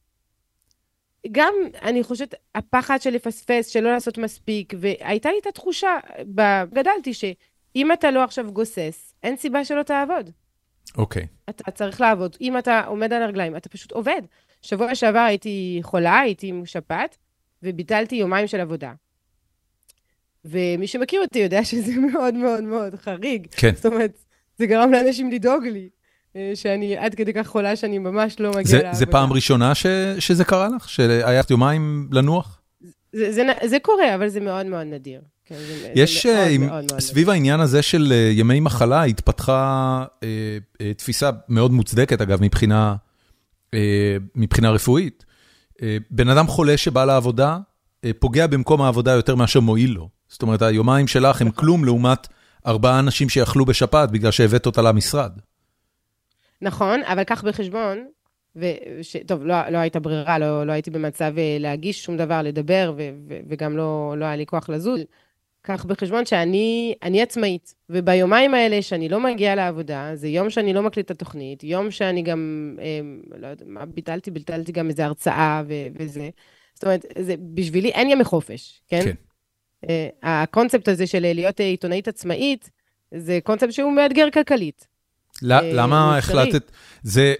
גם, 1.32 1.54
אני 1.82 2.02
חושבת, 2.02 2.34
הפחד 2.54 3.00
של 3.02 3.10
לפספס, 3.10 3.66
של 3.66 3.80
לא 3.80 3.92
לעשות 3.92 4.18
מספיק, 4.18 4.74
והייתה 4.78 5.30
לי 5.30 5.38
את 5.42 5.46
התחושה, 5.46 5.96
גדלתי, 6.72 7.14
שאם 7.14 7.92
אתה 7.92 8.10
לא 8.10 8.24
עכשיו 8.24 8.52
גוסס, 8.52 9.14
אין 9.22 9.36
סיבה 9.36 9.64
שלא 9.64 9.82
תעבוד. 9.82 10.30
אוקיי. 10.96 11.22
Okay. 11.22 11.26
אתה 11.50 11.70
צריך 11.70 12.00
לעבוד. 12.00 12.36
אם 12.40 12.58
אתה 12.58 12.84
עומד 12.86 13.12
על 13.12 13.22
הרגליים, 13.22 13.56
אתה 13.56 13.68
פשוט 13.68 13.92
עובד. 13.92 14.22
שבוע 14.62 14.94
שעבר 14.94 15.18
הייתי 15.18 15.78
חולה, 15.82 16.18
הייתי 16.18 16.46
עם 16.46 16.66
שפעת, 16.66 17.16
וביטלתי 17.62 18.16
יומיים 18.16 18.46
של 18.46 18.60
עבודה. 18.60 18.92
ומי 20.44 20.86
שמכיר 20.86 21.22
אותי 21.22 21.38
יודע 21.38 21.64
שזה 21.70 21.92
מאוד 22.12 22.34
מאוד 22.34 22.64
מאוד 22.64 22.94
חריג. 22.94 23.46
כן. 23.50 23.74
זאת 23.74 23.86
אומרת, 23.86 24.18
זה 24.58 24.66
גרם 24.66 24.92
לאנשים 24.92 25.30
לדאוג 25.30 25.64
לי. 25.64 25.88
אה, 26.36 26.52
שאני 26.54 26.96
עד 26.96 27.14
כדי 27.14 27.32
כך 27.32 27.46
חולה 27.46 27.76
שאני 27.76 27.98
ממש 27.98 28.40
לא 28.40 28.50
מגיעה 28.50 28.82
לעבודה. 28.82 28.98
זה 28.98 29.06
פעם 29.06 29.32
ראשונה 29.32 29.74
ש, 29.74 29.86
שזה 30.18 30.44
קרה 30.44 30.68
לך? 30.76 30.88
שהיה 30.88 31.42
יומיים 31.50 32.08
לנוח? 32.12 32.60
זה, 33.12 33.32
זה, 33.32 33.42
זה 33.66 33.78
קורה, 33.82 34.14
אבל 34.14 34.28
זה 34.28 34.40
מאוד 34.40 34.66
מאוד 34.66 34.86
נדיר. 34.86 35.20
כן, 35.44 35.54
זה, 35.54 35.92
יש, 35.94 36.26
זה 36.26 36.34
מאוד, 36.34 36.48
עם, 36.50 36.66
מאוד, 36.66 36.84
מאוד 36.90 37.00
סביב 37.00 37.22
נדיר. 37.22 37.32
העניין 37.32 37.60
הזה 37.60 37.82
של 37.82 38.12
אה, 38.12 38.30
ימי 38.32 38.60
מחלה, 38.60 39.02
התפתחה 39.02 40.04
אה, 40.22 40.28
אה, 40.80 40.94
תפיסה 40.94 41.30
מאוד 41.48 41.72
מוצדקת, 41.72 42.20
אגב, 42.20 42.42
מבחינה, 42.42 42.94
אה, 43.74 44.16
מבחינה 44.34 44.70
רפואית. 44.70 45.24
אה, 45.82 45.96
בן 46.10 46.28
אדם 46.28 46.46
חולה 46.46 46.76
שבא 46.76 47.04
לעבודה, 47.04 47.58
אה, 48.04 48.10
פוגע 48.18 48.46
במקום 48.46 48.82
העבודה 48.82 49.12
יותר 49.12 49.34
מאשר 49.34 49.60
מועיל 49.60 49.90
לו. 49.90 50.08
זאת 50.28 50.42
אומרת, 50.42 50.62
היומיים 50.62 51.06
שלך 51.06 51.40
הם 51.40 51.48
נכון. 51.48 51.60
כלום 51.60 51.84
לעומת 51.84 52.28
ארבעה 52.66 52.98
אנשים 52.98 53.28
שיכלו 53.28 53.64
בשפעת 53.64 54.10
בגלל 54.10 54.30
שהבאת 54.30 54.66
אותה 54.66 54.82
למשרד. 54.82 55.32
נכון, 56.62 57.02
אבל 57.04 57.24
קח 57.24 57.44
בחשבון, 57.44 58.08
וש, 58.56 59.16
טוב, 59.26 59.44
לא, 59.44 59.68
לא 59.68 59.78
הייתה 59.78 60.00
ברירה, 60.00 60.38
לא, 60.38 60.66
לא 60.66 60.72
הייתי 60.72 60.90
במצב 60.90 61.32
אה, 61.38 61.56
להגיש 61.60 62.04
שום 62.04 62.16
דבר, 62.16 62.42
לדבר, 62.42 62.92
ו, 62.96 63.10
ו, 63.28 63.38
וגם 63.48 63.76
לא, 63.76 64.14
לא 64.16 64.24
היה 64.24 64.36
לי 64.36 64.46
כוח 64.46 64.68
לזוז. 64.68 65.00
קח 65.62 65.84
בחשבון 65.84 66.26
שאני 66.26 67.22
עצמאית, 67.22 67.74
וביומיים 67.90 68.54
האלה 68.54 68.82
שאני 68.82 69.08
לא 69.08 69.20
מגיעה 69.20 69.54
לעבודה, 69.54 70.10
זה 70.14 70.28
יום 70.28 70.50
שאני 70.50 70.72
לא 70.72 70.82
מקליט 70.82 71.06
את 71.06 71.10
התוכנית, 71.10 71.64
יום 71.64 71.90
שאני 71.90 72.22
גם, 72.22 72.76
אה, 72.80 73.00
לא 73.38 73.46
יודע 73.46 73.64
מה, 73.68 73.86
ביטלתי, 73.86 74.30
ביטלתי 74.30 74.72
גם 74.72 74.88
איזו 74.88 75.02
הרצאה 75.02 75.62
ו, 75.66 75.74
וזה. 75.98 76.30
זאת 76.74 76.84
אומרת, 76.84 77.06
זה, 77.18 77.34
בשבילי 77.54 77.88
אין 77.88 78.10
ימי 78.10 78.24
חופש, 78.24 78.82
כן? 78.88 79.02
כן. 79.04 79.14
Uh, 79.86 79.88
הקונספט 80.22 80.88
הזה 80.88 81.06
של 81.06 81.20
להיות 81.20 81.60
עיתונאית 81.60 82.08
עצמאית, 82.08 82.70
זה 83.14 83.38
קונספט 83.44 83.72
שהוא 83.72 83.92
מאתגר 83.92 84.30
כלכלית. 84.30 84.86
למה 85.42 86.18
החלטת? 86.18 86.70
זה, 87.02 87.34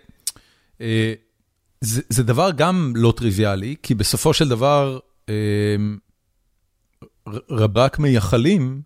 זה, 1.80 2.02
זה 2.08 2.22
דבר 2.22 2.50
גם 2.56 2.92
לא 2.96 3.12
טריוויאלי, 3.16 3.74
כי 3.82 3.94
בסופו 3.94 4.34
של 4.34 4.48
דבר, 4.48 4.98
רק 7.50 7.98
מייחלים 7.98 8.82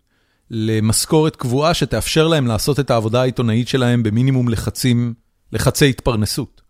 למשכורת 0.51 1.35
קבועה 1.35 1.73
שתאפשר 1.73 2.27
להם 2.27 2.47
לעשות 2.47 2.79
את 2.79 2.91
העבודה 2.91 3.21
העיתונאית 3.21 3.67
שלהם 3.67 4.03
במינימום 4.03 4.49
לחצים, 4.49 5.13
לחצי 5.51 5.89
התפרנסות. 5.89 6.61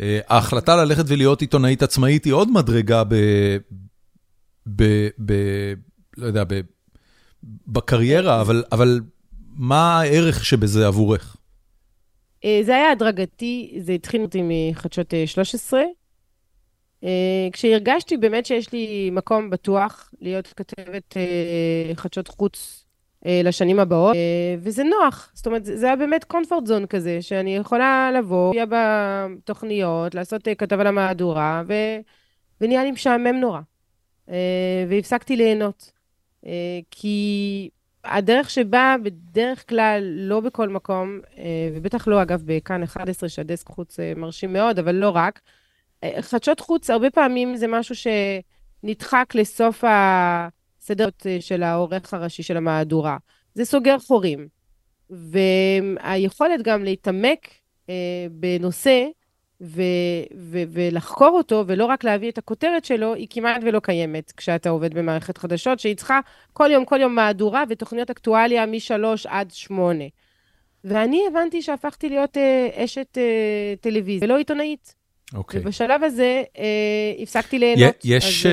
ההחלטה 0.00 0.76
ללכת 0.76 1.04
ולהיות 1.06 1.40
עיתונאית 1.40 1.82
עצמאית 1.82 2.24
היא 2.24 2.32
עוד 2.32 2.50
מדרגה 2.50 3.04
ב... 3.04 3.14
ב... 4.76 5.08
ב... 5.26 5.32
לא 6.16 6.26
יודע, 6.26 6.44
ב... 6.48 6.60
בקריירה, 7.66 8.40
אבל, 8.40 8.64
אבל 8.72 9.00
מה 9.54 10.00
הערך 10.00 10.44
שבזה 10.44 10.86
עבורך? 10.86 11.36
אה, 12.44 12.60
זה 12.62 12.76
היה 12.76 12.90
הדרגתי, 12.90 13.76
זה 13.80 13.92
התחיל 13.92 14.22
אותי 14.22 14.42
מחדשות 14.42 15.14
13. 15.26 15.80
אה, 15.80 15.86
אה, 17.04 17.48
כשהרגשתי 17.52 18.16
באמת 18.16 18.46
שיש 18.46 18.72
לי 18.72 19.10
מקום 19.12 19.50
בטוח 19.50 20.10
להיות 20.20 20.52
כתבת 20.56 21.16
חדשות 21.94 22.28
חוץ 22.28 22.84
לשנים 23.24 23.80
הבאות, 23.80 24.16
וזה 24.58 24.84
נוח. 24.84 25.30
זאת 25.34 25.46
אומרת, 25.46 25.64
זה 25.64 25.86
היה 25.86 25.96
באמת 25.96 26.24
comfort 26.32 26.68
zone 26.68 26.86
כזה, 26.88 27.22
שאני 27.22 27.56
יכולה 27.56 28.10
לבוא, 28.18 28.54
להיות 28.54 28.68
בתוכניות, 28.72 30.14
לעשות 30.14 30.48
כתב 30.58 30.80
על 30.80 30.86
המהדורה, 30.86 31.62
ו... 31.68 31.72
ונהיה 32.60 32.84
לי 32.84 32.90
משעמם 32.90 33.36
נורא. 33.40 33.60
והפסקתי 34.88 35.36
ליהנות. 35.36 35.92
כי 36.90 37.68
הדרך 38.08 38.50
שבה 38.50 38.96
בדרך 39.02 39.68
כלל, 39.68 40.02
לא 40.02 40.40
בכל 40.40 40.68
מקום, 40.68 41.20
אה, 41.38 41.44
ובטח 41.74 42.08
לא, 42.08 42.22
אגב, 42.22 42.42
בכאן 42.44 42.82
11, 42.82 43.28
שהדסק 43.28 43.68
חוץ 43.68 44.00
אה, 44.00 44.12
מרשים 44.16 44.52
מאוד, 44.52 44.78
אבל 44.78 44.94
לא 44.94 45.10
רק, 45.10 45.40
אה, 46.04 46.22
חדשות 46.22 46.60
חוץ, 46.60 46.90
הרבה 46.90 47.10
פעמים 47.10 47.56
זה 47.56 47.66
משהו 47.66 47.94
שנדחק 47.94 49.34
לסוף 49.34 49.84
הסדר 49.86 51.08
של 51.40 51.62
העורך 51.62 52.14
הראשי 52.14 52.42
של 52.42 52.56
המהדורה. 52.56 53.16
זה 53.54 53.64
סוגר 53.64 53.98
חורים. 53.98 54.48
והיכולת 55.10 56.62
גם 56.62 56.84
להתעמק 56.84 57.48
בנושא 58.30 59.06
ו- 59.60 59.82
ו- 60.38 60.62
ולחקור 60.68 61.30
אותו, 61.30 61.64
ולא 61.66 61.84
רק 61.84 62.04
להביא 62.04 62.30
את 62.30 62.38
הכותרת 62.38 62.84
שלו, 62.84 63.14
היא 63.14 63.26
כמעט 63.30 63.62
ולא 63.66 63.80
קיימת 63.80 64.32
כשאתה 64.36 64.70
עובד 64.70 64.94
במערכת 64.94 65.38
חדשות, 65.38 65.80
שהיא 65.80 65.96
צריכה 65.96 66.20
כל 66.52 66.68
יום, 66.72 66.84
כל 66.84 66.98
יום 67.00 67.14
מהדורה 67.14 67.64
ותוכניות 67.68 68.10
אקטואליה 68.10 68.66
משלוש 68.66 69.26
עד 69.26 69.50
שמונה. 69.50 70.04
ואני 70.84 71.22
הבנתי 71.30 71.62
שהפכתי 71.62 72.08
להיות 72.08 72.36
אה, 72.36 72.84
אשת 72.84 73.18
אה, 73.18 73.74
טלוויזיה, 73.80 74.28
ולא 74.28 74.38
עיתונאית. 74.38 74.94
אוקיי. 75.34 75.60
ובשלב 75.60 76.02
הזה 76.02 76.42
אה, 76.58 77.22
הפסקתי 77.22 77.58
ליהנות. 77.58 78.04
יש, 78.04 78.46
אז, 78.46 78.52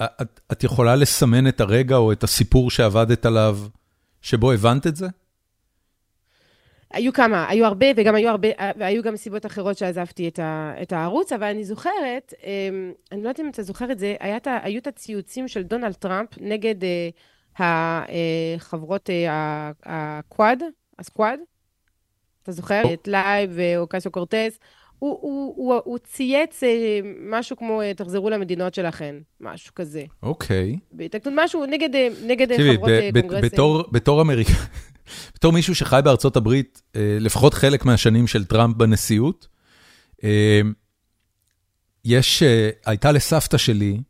אה, 0.00 0.06
את, 0.22 0.40
את 0.52 0.64
יכולה 0.64 0.96
לסמן 0.96 1.48
את 1.48 1.60
הרגע 1.60 1.96
או 1.96 2.12
את 2.12 2.24
הסיפור 2.24 2.70
שעבדת 2.70 3.26
עליו, 3.26 3.58
שבו 4.22 4.52
הבנת 4.52 4.86
את 4.86 4.96
זה? 4.96 5.06
היו 6.96 7.12
כמה, 7.12 7.48
היו 7.48 7.66
הרבה, 7.66 7.86
וגם 7.96 8.14
היו 8.14 8.28
הרבה, 8.28 8.48
והיו 8.76 9.02
גם 9.02 9.16
סיבות 9.16 9.46
אחרות 9.46 9.78
שעזבתי 9.78 10.28
את, 10.28 10.38
ה, 10.38 10.72
את 10.82 10.92
הערוץ, 10.92 11.32
אבל 11.32 11.46
אני 11.46 11.64
זוכרת, 11.64 12.34
אמ, 12.44 12.92
אני 13.12 13.22
לא 13.22 13.28
יודעת 13.28 13.40
אם 13.40 13.48
אתה 13.48 13.62
זוכר 13.62 13.92
את 13.92 13.98
זה, 13.98 14.14
היה, 14.20 14.38
היו 14.44 14.78
את 14.78 14.86
הציוצים 14.86 15.48
של 15.48 15.62
דונלד 15.62 15.92
טראמפ 15.92 16.28
נגד 16.40 16.74
החברות 17.58 19.10
אה, 19.10 19.70
הקוואד, 19.84 20.62
אה, 20.62 20.68
הסקוואד, 20.98 21.40
אתה 22.42 22.52
זוכר? 22.52 22.82
את 22.94 23.08
טלייב 23.08 23.50
ואוקסיו 23.54 24.12
קורטז. 24.12 24.58
הוא, 24.98 25.18
הוא, 25.20 25.54
הוא, 25.56 25.80
הוא 25.84 25.98
צייץ 25.98 26.62
אה, 26.62 27.00
משהו 27.20 27.56
כמו, 27.56 27.80
תחזרו 27.96 28.30
למדינות 28.30 28.74
שלכם, 28.74 29.20
משהו 29.40 29.74
כזה. 29.74 30.04
אוקיי. 30.22 30.76
בהתקדמות 30.92 31.38
משהו 31.44 31.66
נגד, 31.66 31.90
נגד 32.26 32.56
חברות 32.56 32.90
קונגרס. 33.12 33.44
בתור, 33.44 33.84
בתור 33.92 34.22
אמריקאי... 34.22 34.54
בתור 35.34 35.52
מישהו 35.52 35.74
שחי 35.74 36.00
בארצות 36.04 36.36
הברית, 36.36 36.82
אה, 36.96 37.16
לפחות 37.20 37.54
חלק 37.54 37.84
מהשנים 37.84 38.26
של 38.26 38.44
טראמפ 38.44 38.76
בנשיאות, 38.76 39.48
אה, 40.24 40.60
יש, 42.04 42.42
אה, 42.42 42.70
הייתה 42.86 43.12
לסבתא 43.12 43.58
שלי 43.58 44.00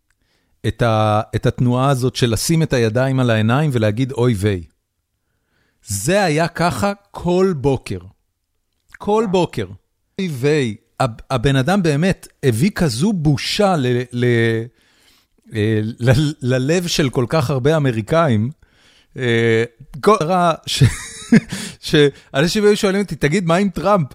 את, 0.67 0.83
ה, 0.83 1.21
את 1.37 1.47
התנועה 1.47 1.91
הזאת 1.91 2.17
של 2.17 2.31
לשים 2.31 2.63
את 2.63 2.73
הידיים 2.73 3.21
על 3.21 3.31
העיניים 3.31 3.71
ולהגיד 3.73 4.13
אוי 4.13 4.35
ויי. 4.35 4.63
זה 5.87 6.25
היה 6.25 6.49
ככה 6.49 6.93
כל 7.11 7.55
בוקר. 7.57 7.99
כל 8.99 9.27
בוקר. 9.31 9.67
אוי 10.19 10.29
ויי. 10.29 10.77
הבן 11.31 11.57
אדם 11.57 11.83
באמת 11.83 12.29
הביא 12.43 12.71
כזו 12.71 13.13
בושה 13.13 13.77
ל, 13.77 13.87
ל, 14.13 14.25
ל, 15.47 15.85
ל, 16.01 16.33
ללב 16.43 16.87
של 16.87 17.11
כל 17.11 17.27
כך 17.29 17.51
הרבה 17.51 17.77
אמריקאים. 17.77 18.51
כל 20.01 20.17
רע 20.21 20.53
שאנשים 21.81 22.65
היו 22.65 22.77
שואלים 22.77 23.03
אותי, 23.03 23.17
תגיד, 23.17 23.47
מה 23.47 23.57
עם 23.57 23.69
טראמפ? 23.69 24.07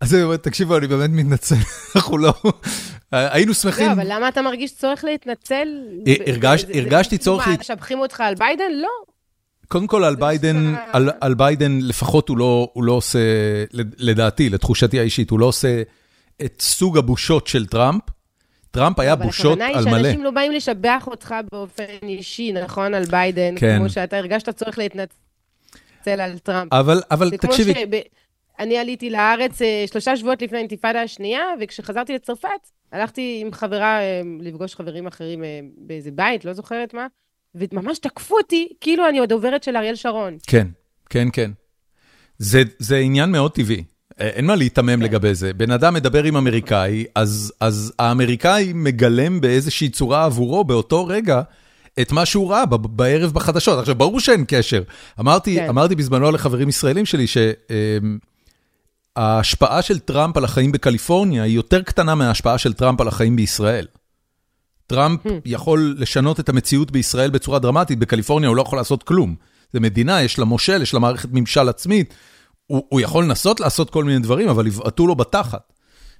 אז 0.00 0.14
אני 0.14 0.22
אומר, 0.22 0.36
תקשיבו, 0.36 0.76
אני 0.76 0.86
באמת 0.86 1.10
מתנצל, 1.10 1.54
אנחנו 1.96 2.18
לא... 2.18 2.34
היינו 3.12 3.54
שמחים... 3.54 3.86
לא, 3.86 3.92
אבל 3.92 4.04
למה 4.06 4.28
אתה 4.28 4.42
מרגיש 4.42 4.74
צורך 4.74 5.04
להתנצל? 5.04 5.68
הרגשתי 6.74 7.18
צורך... 7.18 7.48
מה, 7.48 7.56
משבחים 7.60 7.98
אותך 7.98 8.20
על 8.20 8.34
ביידן? 8.34 8.72
לא. 8.72 8.88
קודם 9.68 9.86
כל, 9.86 10.04
על 10.04 10.16
ביידן, 10.16 10.74
על, 10.92 11.10
על 11.20 11.34
ביידן 11.34 11.78
לפחות 11.82 12.28
הוא 12.28 12.38
לא, 12.38 12.70
הוא 12.72 12.84
לא 12.84 12.92
עושה, 12.92 13.18
לדעתי, 13.98 14.50
לתחושתי 14.50 15.00
האישית, 15.00 15.30
הוא 15.30 15.40
לא 15.40 15.46
עושה 15.46 15.82
את 16.44 16.62
סוג 16.62 16.98
הבושות 16.98 17.46
של 17.46 17.66
טראמפ. 17.66 18.02
טראמפ 18.70 18.98
היה 18.98 19.16
בושות 19.16 19.58
על 19.60 19.68
מלא. 19.68 19.70
אבל 19.72 19.78
הכוונה 19.80 19.96
היא 19.96 20.04
שאנשים 20.04 20.24
לא 20.24 20.30
באים 20.30 20.52
לשבח 20.52 21.06
אותך 21.06 21.34
באופן 21.52 21.84
אישי, 22.02 22.52
נכון? 22.52 22.94
על 22.94 23.04
ביידן, 23.04 23.54
כן. 23.56 23.78
כמו 23.78 23.90
שאתה 23.90 24.16
הרגשת 24.16 24.50
צורך 24.50 24.78
להתנצל 24.78 26.20
על 26.20 26.38
טראמפ. 26.38 26.72
אבל, 26.72 27.02
אבל 27.10 27.36
תקשיבי... 27.36 27.74
שב... 27.74 27.86
אני 28.60 28.78
עליתי 28.78 29.10
לארץ 29.10 29.62
אה, 29.62 29.84
שלושה 29.92 30.16
שבועות 30.16 30.42
לפני 30.42 30.58
האינתיפאדה 30.58 31.02
השנייה, 31.02 31.42
וכשחזרתי 31.60 32.14
לצרפת, 32.14 32.48
הלכתי 32.92 33.38
עם 33.40 33.52
חברה 33.52 34.00
אה, 34.00 34.20
לפגוש 34.40 34.74
חברים 34.74 35.06
אחרים 35.06 35.44
אה, 35.44 35.60
באיזה 35.76 36.10
בית, 36.10 36.44
לא 36.44 36.52
זוכרת 36.52 36.94
מה, 36.94 37.06
וממש 37.54 37.98
תקפו 37.98 38.38
אותי, 38.38 38.68
כאילו 38.80 39.08
אני 39.08 39.18
עוד 39.18 39.32
עוברת 39.32 39.62
של 39.62 39.76
אריאל 39.76 39.94
שרון. 39.94 40.36
כן, 40.46 40.66
כן, 41.10 41.28
כן. 41.32 41.50
זה, 42.38 42.62
זה 42.78 42.96
עניין 42.96 43.30
מאוד 43.30 43.52
טבעי. 43.52 43.84
אין 44.20 44.46
מה 44.46 44.56
להיתמם 44.56 44.96
כן. 44.96 45.00
לגבי 45.02 45.34
זה. 45.34 45.52
בן 45.52 45.70
אדם 45.70 45.94
מדבר 45.94 46.24
עם 46.24 46.36
אמריקאי, 46.36 47.04
אז, 47.14 47.52
אז 47.60 47.92
האמריקאי 47.98 48.72
מגלם 48.74 49.40
באיזושהי 49.40 49.88
צורה 49.88 50.24
עבורו 50.24 50.64
באותו 50.64 51.06
רגע 51.06 51.42
את 52.00 52.12
מה 52.12 52.26
שהוא 52.26 52.50
ראה 52.50 52.66
בערב 52.66 53.32
בחדשות. 53.32 53.78
עכשיו, 53.78 53.94
ברור 53.94 54.20
שאין 54.20 54.44
קשר. 54.48 54.82
אמרתי, 55.20 55.56
כן. 55.56 55.68
אמרתי 55.68 55.94
בזמנו 55.94 56.30
לחברים 56.30 56.68
ישראלים 56.68 57.06
שלי 57.06 57.26
שההשפעה 59.16 59.76
אמ, 59.76 59.82
של 59.82 59.98
טראמפ 59.98 60.36
על 60.36 60.44
החיים 60.44 60.72
בקליפורניה 60.72 61.42
היא 61.42 61.54
יותר 61.54 61.82
קטנה 61.82 62.14
מההשפעה 62.14 62.58
של 62.58 62.72
טראמפ 62.72 63.00
על 63.00 63.08
החיים 63.08 63.36
בישראל. 63.36 63.86
טראמפ 64.86 65.26
המ. 65.26 65.30
יכול 65.44 65.94
לשנות 65.98 66.40
את 66.40 66.48
המציאות 66.48 66.90
בישראל 66.90 67.30
בצורה 67.30 67.58
דרמטית, 67.58 67.98
בקליפורניה 67.98 68.48
הוא 68.48 68.56
לא 68.56 68.62
יכול 68.62 68.78
לעשות 68.78 69.02
כלום. 69.02 69.34
זה 69.72 69.80
מדינה, 69.80 70.22
יש 70.22 70.38
לה 70.38 70.44
מושל, 70.44 70.82
יש 70.82 70.94
לה 70.94 71.00
מערכת 71.00 71.28
ממשל 71.32 71.68
עצמית. 71.68 72.14
הוא, 72.70 72.84
הוא 72.88 73.00
יכול 73.00 73.24
לנסות 73.24 73.60
לעשות 73.60 73.90
כל 73.90 74.04
מיני 74.04 74.18
דברים, 74.18 74.48
אבל 74.48 74.66
יבעטו 74.66 75.06
לו 75.06 75.14
בתחת. 75.14 75.72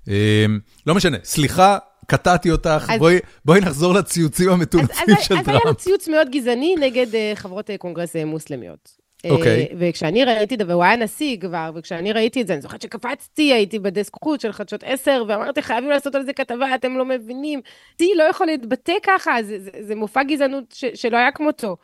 אמ, 0.08 0.58
לא 0.86 0.94
משנה, 0.94 1.16
סליחה, 1.24 1.78
קטעתי 2.06 2.50
אותך, 2.50 2.86
אז, 2.88 2.98
בואי, 2.98 3.18
בואי 3.44 3.60
נחזור 3.60 3.94
לציוצים 3.94 4.50
המטונפים 4.50 5.14
של 5.22 5.28
טראמפ. 5.28 5.48
אז 5.48 5.48
היה 5.48 5.58
לו 5.64 5.74
ציוץ 5.74 6.08
מאוד 6.08 6.28
גזעני 6.30 6.74
נגד 6.80 7.06
אה, 7.12 7.16
חברות 7.34 7.70
אה, 7.70 7.72
קונגרס 7.78 8.16
אה, 8.16 8.24
מוסלמיות. 8.24 8.96
אוקיי. 9.30 9.66
Okay. 9.70 9.74
וכשאני 9.78 10.24
ראיתי 10.24 10.54
את 10.54 10.60
זה, 10.60 10.66
והוא 10.68 10.84
היה 10.84 10.96
נשיא 10.96 11.40
כבר, 11.40 11.70
וכשאני 11.74 12.12
ראיתי 12.12 12.42
את 12.42 12.46
זה, 12.46 12.52
אני 12.52 12.62
זוכרת 12.62 12.82
שקפצתי, 12.82 13.52
הייתי 13.52 13.78
בדסק 13.78 14.14
חוץ 14.24 14.42
של 14.42 14.52
חדשות 14.52 14.84
10, 14.84 15.24
ואמרתי, 15.28 15.62
חייבים 15.62 15.90
לעשות 15.90 16.14
על 16.14 16.24
זה 16.24 16.32
כתבה, 16.32 16.74
אתם 16.74 16.96
לא 16.96 17.04
מבינים. 17.04 17.60
אותי 17.92 18.12
לא 18.16 18.22
יכול 18.22 18.46
להתבטא 18.46 18.92
ככה, 19.02 19.42
זה, 19.42 19.58
זה, 19.58 19.70
זה 19.80 19.94
מופע 19.94 20.22
גזענות 20.22 20.72
ש, 20.72 20.84
שלא 20.94 21.16
היה 21.16 21.32
כמותו. 21.32 21.76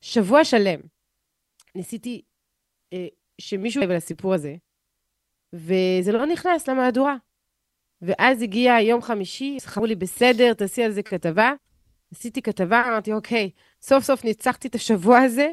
שבוע 0.00 0.44
שלם 0.44 0.80
ניסיתי 1.74 2.22
uh, 2.94 3.19
שמישהו 3.40 3.82
יבוא 3.82 3.94
לסיפור 3.94 4.34
הזה, 4.34 4.54
וזה 5.52 6.12
לא 6.12 6.26
נכנס 6.26 6.68
למהדורה. 6.68 7.16
ואז 8.02 8.42
הגיע 8.42 8.80
יום 8.80 9.02
חמישי, 9.02 9.58
אמרו 9.76 9.86
לי, 9.86 9.94
בסדר, 9.94 10.54
תעשי 10.54 10.82
על 10.82 10.90
זה 10.90 11.02
כתבה. 11.02 11.52
עשיתי 12.14 12.42
כתבה, 12.42 12.82
אמרתי, 12.88 13.12
אוקיי, 13.12 13.50
סוף 13.82 14.04
סוף 14.04 14.24
ניצחתי 14.24 14.68
את 14.68 14.74
השבוע 14.74 15.18
הזה, 15.18 15.50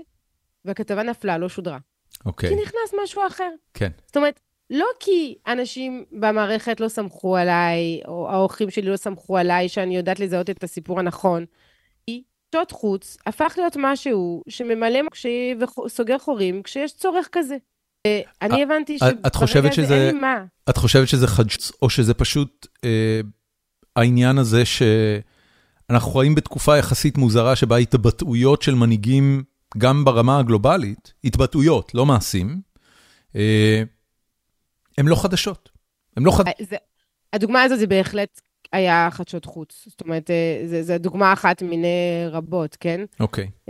והכתבה 0.66 1.04
נפלה, 1.04 1.38
לא 1.38 1.50
שודרה. 1.50 1.78
אוקיי. 2.26 2.50
כי 2.50 2.56
נכנס 2.56 3.02
משהו 3.04 3.22
אחר. 3.28 3.50
כן. 3.74 3.90
זאת 4.06 4.18
אומרת, 4.18 4.40
לא 4.70 4.88
כי 5.00 5.38
אנשים 5.48 6.06
במערכת 6.12 6.80
לא 6.80 6.88
סמכו 6.88 7.38
עליי, 7.38 8.02
או 8.08 8.30
האורחים 8.30 8.70
שלי 8.70 8.90
לא 8.90 8.98
סמכו 8.98 9.38
עליי, 9.38 9.70
שאני 9.70 9.98
יודעת 9.98 10.20
לזהות 10.20 10.50
את 10.50 10.64
הסיפור 10.64 11.00
הנכון, 11.00 11.46
כי 12.06 12.24
חדשות 12.56 12.72
חוץ 12.72 13.18
הפך 13.26 13.54
להיות 13.58 13.78
משהו 13.80 14.44
שממלא 14.50 15.02
מקשי 15.02 15.56
וסוגר 15.86 16.18
חורים 16.18 16.64
כשיש 16.64 16.94
צורך 16.94 17.30
כזה. 17.32 17.58
אני 18.42 18.64
הבנתי 18.64 18.98
שברגע 19.00 19.70
הזה 19.84 19.96
אין 19.96 20.16
לי 20.16 20.22
מה. 20.22 20.44
את 20.70 20.78
חושבת 20.78 21.08
שזה 21.08 21.28
חדשות, 21.28 21.72
או 21.82 21.90
שזה 21.90 22.14
פשוט 22.14 22.68
אה, 22.84 23.22
העניין 23.96 24.38
הזה 24.38 24.64
שאנחנו 24.66 26.12
חיים 26.12 26.36
בתקופה 26.36 26.78
יחסית 26.78 27.18
מוזרה 27.18 27.56
שבה 27.56 27.78
התבטאויות 27.78 28.62
של 28.62 28.76
מנהיגים, 28.76 29.44
גם 29.78 30.06
ברמה 30.06 30.40
הגלובלית, 30.40 31.14
התבטאויות, 31.24 31.92
לא 31.94 32.06
מעשים, 32.06 32.62
אה, 33.36 33.84
הן 34.98 35.08
לא 35.08 35.16
חדשות. 35.16 35.70
הן 36.18 36.24
לא 36.24 36.32
חדשות. 36.32 36.74
אה, 36.74 36.78
הדוגמה 37.34 37.64
הזאת 37.64 37.80
זה 37.80 37.88
בהחלט 37.88 38.42
היה 38.74 39.10
חדשות 39.12 39.46
חוץ. 39.46 39.86
זאת 39.88 40.02
אומרת, 40.02 40.32
אה, 40.32 40.82
זו 40.82 40.98
דוגמה 40.98 41.34
אחת 41.34 41.62
מיני 41.62 42.26
רבות, 42.32 42.78
כן? 42.80 43.02
אוקיי. 43.20 43.50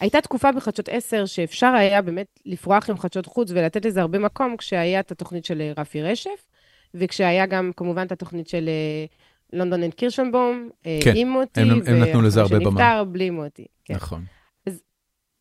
הייתה 0.00 0.20
תקופה 0.20 0.52
בחדשות 0.52 0.88
10 0.88 1.26
שאפשר 1.26 1.66
היה 1.66 2.02
באמת 2.02 2.40
לפרוח 2.46 2.90
עם 2.90 2.98
חדשות 2.98 3.26
חוץ 3.26 3.50
ולתת 3.50 3.84
לזה 3.84 4.00
הרבה 4.00 4.18
מקום, 4.18 4.56
כשהיה 4.56 5.00
את 5.00 5.12
התוכנית 5.12 5.44
של 5.44 5.72
רפי 5.76 6.02
רשף, 6.02 6.46
וכשהיה 6.94 7.46
גם 7.46 7.70
כמובן 7.76 8.06
את 8.06 8.12
התוכנית 8.12 8.48
של 8.48 8.70
לונדון 9.52 9.82
and 9.82 9.94
קירשנבום, 9.94 10.68
כן, 10.82 11.12
עם 11.14 11.28
מוטי, 11.28 11.60
הם, 11.60 11.70
הם 11.86 12.02
נתנו 12.02 12.22
לזה 12.22 12.40
הרבה 12.40 12.58
במה. 12.58 12.70
שנפטר 12.70 13.04
בלי 13.04 13.30
מוטי. 13.30 13.66
כן. 13.84 13.94
נכון. 13.94 14.24
אז 14.66 14.82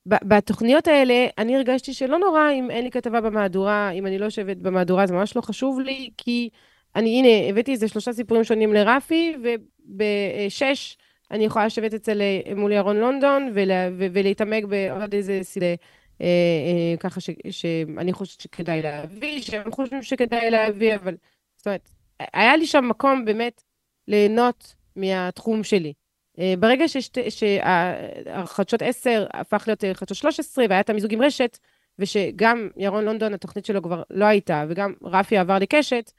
בתוכניות 0.05 0.87
האלה, 0.87 1.27
אני 1.37 1.55
הרגשתי 1.55 1.93
שלא 1.93 2.19
נורא 2.19 2.51
אם 2.51 2.71
אין 2.71 2.83
לי 2.83 2.91
כתבה 2.91 3.21
במהדורה, 3.21 3.89
אם 3.91 4.07
אני 4.07 4.17
לא 4.17 4.25
יושבת 4.25 4.57
במהדורה, 4.57 5.07
זה 5.07 5.13
ממש 5.13 5.35
לא 5.35 5.41
חשוב 5.41 5.79
לי, 5.79 6.09
כי 6.17 6.49
אני, 6.95 7.19
הנה, 7.19 7.49
הבאתי 7.49 7.71
איזה 7.71 7.87
שלושה 7.87 8.13
סיפורים 8.13 8.43
שונים 8.43 8.73
לרפי, 8.73 9.35
ובשש 9.43 10.97
אני 11.31 11.45
יכולה 11.45 11.65
לשבת 11.65 11.93
אצל, 11.93 12.21
מול 12.55 12.71
ירון 12.71 12.97
לונדון, 12.97 13.51
ולה, 13.53 13.89
ולהתעמק 13.97 14.63
בעוד 14.63 15.13
איזה 15.13 15.39
סוגיה, 15.43 15.65
אה, 15.65 15.75
אה, 16.21 16.97
ככה 16.99 17.21
ש, 17.21 17.29
שאני 17.49 18.13
חושבת 18.13 18.41
שכדאי 18.41 18.81
להביא, 18.81 19.41
שהם 19.41 19.71
חושבים 19.71 20.03
שכדאי 20.03 20.49
להביא, 20.49 20.95
אבל, 20.95 21.15
זאת 21.57 21.67
אומרת, 21.67 21.89
היה 22.33 22.57
לי 22.57 22.67
שם 22.67 22.85
מקום 22.89 23.25
באמת 23.25 23.63
ליהנות 24.07 24.75
מהתחום 24.95 25.63
שלי. 25.63 25.93
אה, 26.39 26.53
ברגע 26.59 26.85
שהחדשות 27.29 28.81
10 28.81 29.25
הפך 29.33 29.63
להיות 29.67 29.83
אה, 29.83 29.93
חדשות 29.93 30.17
13 30.17 30.65
והיה 30.69 30.81
את 30.81 30.89
המיזוג 30.89 31.13
עם 31.13 31.21
רשת, 31.21 31.57
ושגם 31.99 32.69
ירון 32.77 33.05
לונדון, 33.05 33.33
התוכנית 33.33 33.65
שלו 33.65 33.81
כבר 33.81 34.03
לא 34.09 34.25
הייתה, 34.25 34.65
וגם 34.69 34.93
רפי 35.03 35.37
עבר 35.37 35.57
לקשת, 35.59 36.11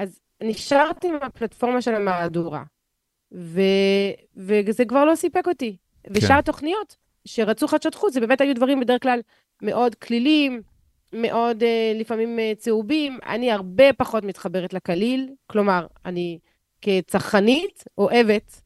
אז 0.00 0.20
נשארתי 0.42 1.08
עם 1.08 1.14
הפלטפורמה 1.22 1.82
של 1.82 1.94
המהדורה. 1.94 2.62
ו... 3.32 3.60
וזה 4.36 4.84
כבר 4.84 5.04
לא 5.04 5.14
סיפק 5.14 5.48
אותי. 5.48 5.76
כן. 6.02 6.10
ושאר 6.14 6.38
התוכניות 6.38 6.96
שרצו 7.24 7.68
חדשות 7.68 7.94
חוץ, 7.94 8.14
זה 8.14 8.20
באמת 8.20 8.40
היו 8.40 8.54
דברים 8.54 8.80
בדרך 8.80 9.02
כלל 9.02 9.20
מאוד 9.62 9.94
כלילים, 9.94 10.62
מאוד 11.12 11.62
uh, 11.62 12.00
לפעמים 12.00 12.38
uh, 12.38 12.58
צהובים. 12.58 13.18
אני 13.26 13.52
הרבה 13.52 13.92
פחות 13.92 14.24
מתחברת 14.24 14.72
לקליל, 14.72 15.28
כלומר, 15.46 15.86
אני 16.04 16.38
כצרכנית 16.82 17.84
אוהבת 17.98 18.60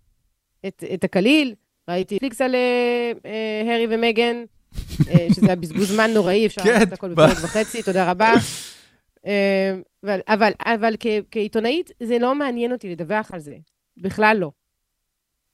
את, 0.66 0.85
את 0.95 1.05
הקליל. 1.05 1.55
ראיתי 1.89 2.18
פליקס 2.18 2.41
על 2.41 2.55
uh, 2.55 3.26
הרי 3.72 3.87
ומגן, 3.91 4.45
uh, 4.74 5.35
שזה 5.35 5.47
היה 5.47 5.57
בזבוז 5.57 5.93
זמן 5.93 6.11
נוראי, 6.11 6.47
אפשר 6.47 6.62
לעשות 6.72 6.93
הכל 6.93 7.09
בפרק 7.09 7.37
וחצי, 7.43 7.82
תודה 7.82 8.11
רבה. 8.11 8.35
אמ, 9.27 9.83
אבל, 10.05 10.20
אבל, 10.29 10.53
אבל 10.64 10.95
כ, 11.01 11.07
כעיתונאית, 11.31 11.91
זה 12.03 12.18
לא 12.18 12.35
מעניין 12.35 12.72
אותי 12.72 12.91
לדווח 12.91 13.31
על 13.33 13.41
זה, 13.41 13.57
בכלל 13.97 14.37
לא. 14.41 14.51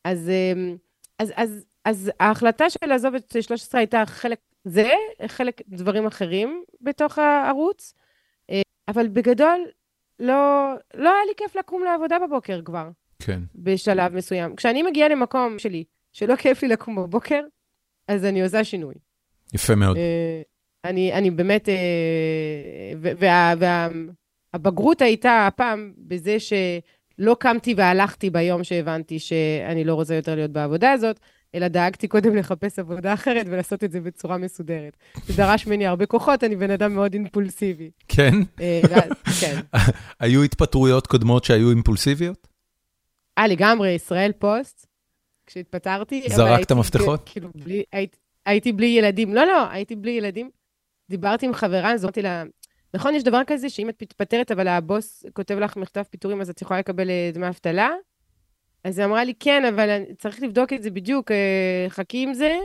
אז, 0.04 0.30
אמ, 0.30 0.76
אז, 1.18 1.32
אז, 1.36 1.64
אז 1.84 2.10
ההחלטה 2.20 2.70
של 2.70 2.86
לעזוב 2.86 3.14
את 3.14 3.36
13 3.42 3.80
הייתה 3.80 4.02
חלק 4.06 4.38
זה, 4.64 4.90
חלק 5.26 5.60
דברים 5.68 6.06
אחרים 6.06 6.64
בתוך 6.80 7.18
הערוץ, 7.18 7.94
אה, 8.50 8.62
אבל 8.88 9.08
בגדול, 9.08 9.66
לא, 10.20 10.72
לא 10.94 11.10
היה 11.10 11.24
לי 11.26 11.32
כיף 11.36 11.56
לקום 11.56 11.84
לעבודה 11.84 12.18
בבוקר 12.18 12.60
כבר. 12.64 12.88
כן. 13.18 13.40
בשלב 13.54 14.14
מסוים. 14.14 14.56
כשאני 14.56 14.82
מגיעה 14.82 15.08
למקום 15.08 15.58
שלי, 15.58 15.84
שלא 16.12 16.36
כיף 16.36 16.62
לי 16.62 16.68
לקום 16.68 16.96
בבוקר, 16.96 17.40
אז 18.08 18.24
אני 18.24 18.42
עושה 18.42 18.64
שינוי. 18.64 18.94
יפה 19.54 19.74
מאוד. 19.74 19.96
אה, 20.84 20.90
אני, 20.90 21.12
אני 21.12 21.30
באמת, 21.30 21.68
והבגרות 24.48 24.96
וה, 25.00 25.04
וה, 25.04 25.06
הייתה 25.06 25.46
הפעם 25.46 25.92
בזה 25.98 26.36
שלא 26.40 27.36
קמתי 27.40 27.74
והלכתי 27.76 28.30
ביום 28.30 28.64
שהבנתי 28.64 29.18
שאני 29.18 29.84
לא 29.84 29.94
רוצה 29.94 30.14
יותר 30.14 30.34
להיות 30.34 30.50
בעבודה 30.50 30.92
הזאת, 30.92 31.20
אלא 31.54 31.68
דאגתי 31.68 32.08
קודם 32.08 32.36
לחפש 32.36 32.78
עבודה 32.78 33.14
אחרת 33.14 33.46
ולעשות 33.48 33.84
את 33.84 33.92
זה 33.92 34.00
בצורה 34.00 34.38
מסודרת. 34.38 34.96
זה 35.26 35.36
דרש 35.36 35.66
ממני 35.66 35.86
הרבה 35.86 36.06
כוחות, 36.06 36.44
אני 36.44 36.56
בן 36.56 36.70
אדם 36.70 36.94
מאוד 36.94 37.14
אימפולסיבי. 37.14 37.90
כן? 38.08 38.32
אה, 38.60 38.80
כן. 39.40 39.60
היו 40.20 40.42
התפטרויות 40.42 41.06
קודמות 41.06 41.44
שהיו 41.44 41.70
אימפולסיביות? 41.70 42.48
אה, 43.38 43.46
לגמרי, 43.46 43.90
ישראל 43.90 44.32
פוסט, 44.38 44.86
כשהתפטרתי. 45.46 46.22
זרקת 46.28 46.72
מפתחות? 46.72 47.22
כאילו, 47.26 47.48
בלי, 47.54 47.82
הייתי 48.46 48.72
בלי 48.72 48.86
ילדים. 48.86 49.34
לא, 49.34 49.44
לא, 49.44 49.70
הייתי 49.70 49.96
בלי 49.96 50.10
ילדים. 50.10 50.50
דיברתי 51.10 51.46
עם 51.46 51.54
חברה, 51.54 51.92
אז 51.92 52.04
אמרתי 52.04 52.22
לה, 52.22 52.44
נכון, 52.94 53.14
יש 53.14 53.22
דבר 53.22 53.40
כזה 53.46 53.70
שאם 53.70 53.88
את 53.88 54.02
מתפטרת, 54.02 54.50
אבל 54.50 54.68
הבוס 54.68 55.24
כותב 55.32 55.58
לך 55.58 55.76
מכתב 55.76 56.02
פיטורים, 56.10 56.40
אז 56.40 56.50
את 56.50 56.62
יכולה 56.62 56.80
לקבל 56.80 57.10
אה, 57.10 57.30
דמי 57.34 57.48
אבטלה? 57.48 57.90
אז 58.84 58.98
היא 58.98 59.06
אמרה 59.06 59.24
לי, 59.24 59.34
כן, 59.40 59.64
אבל 59.64 60.02
צריך 60.18 60.42
לבדוק 60.42 60.72
את 60.72 60.82
זה 60.82 60.90
בדיוק, 60.90 61.30
אה, 61.30 61.86
חכי 61.88 62.22
עם 62.22 62.34
זה. 62.34 62.58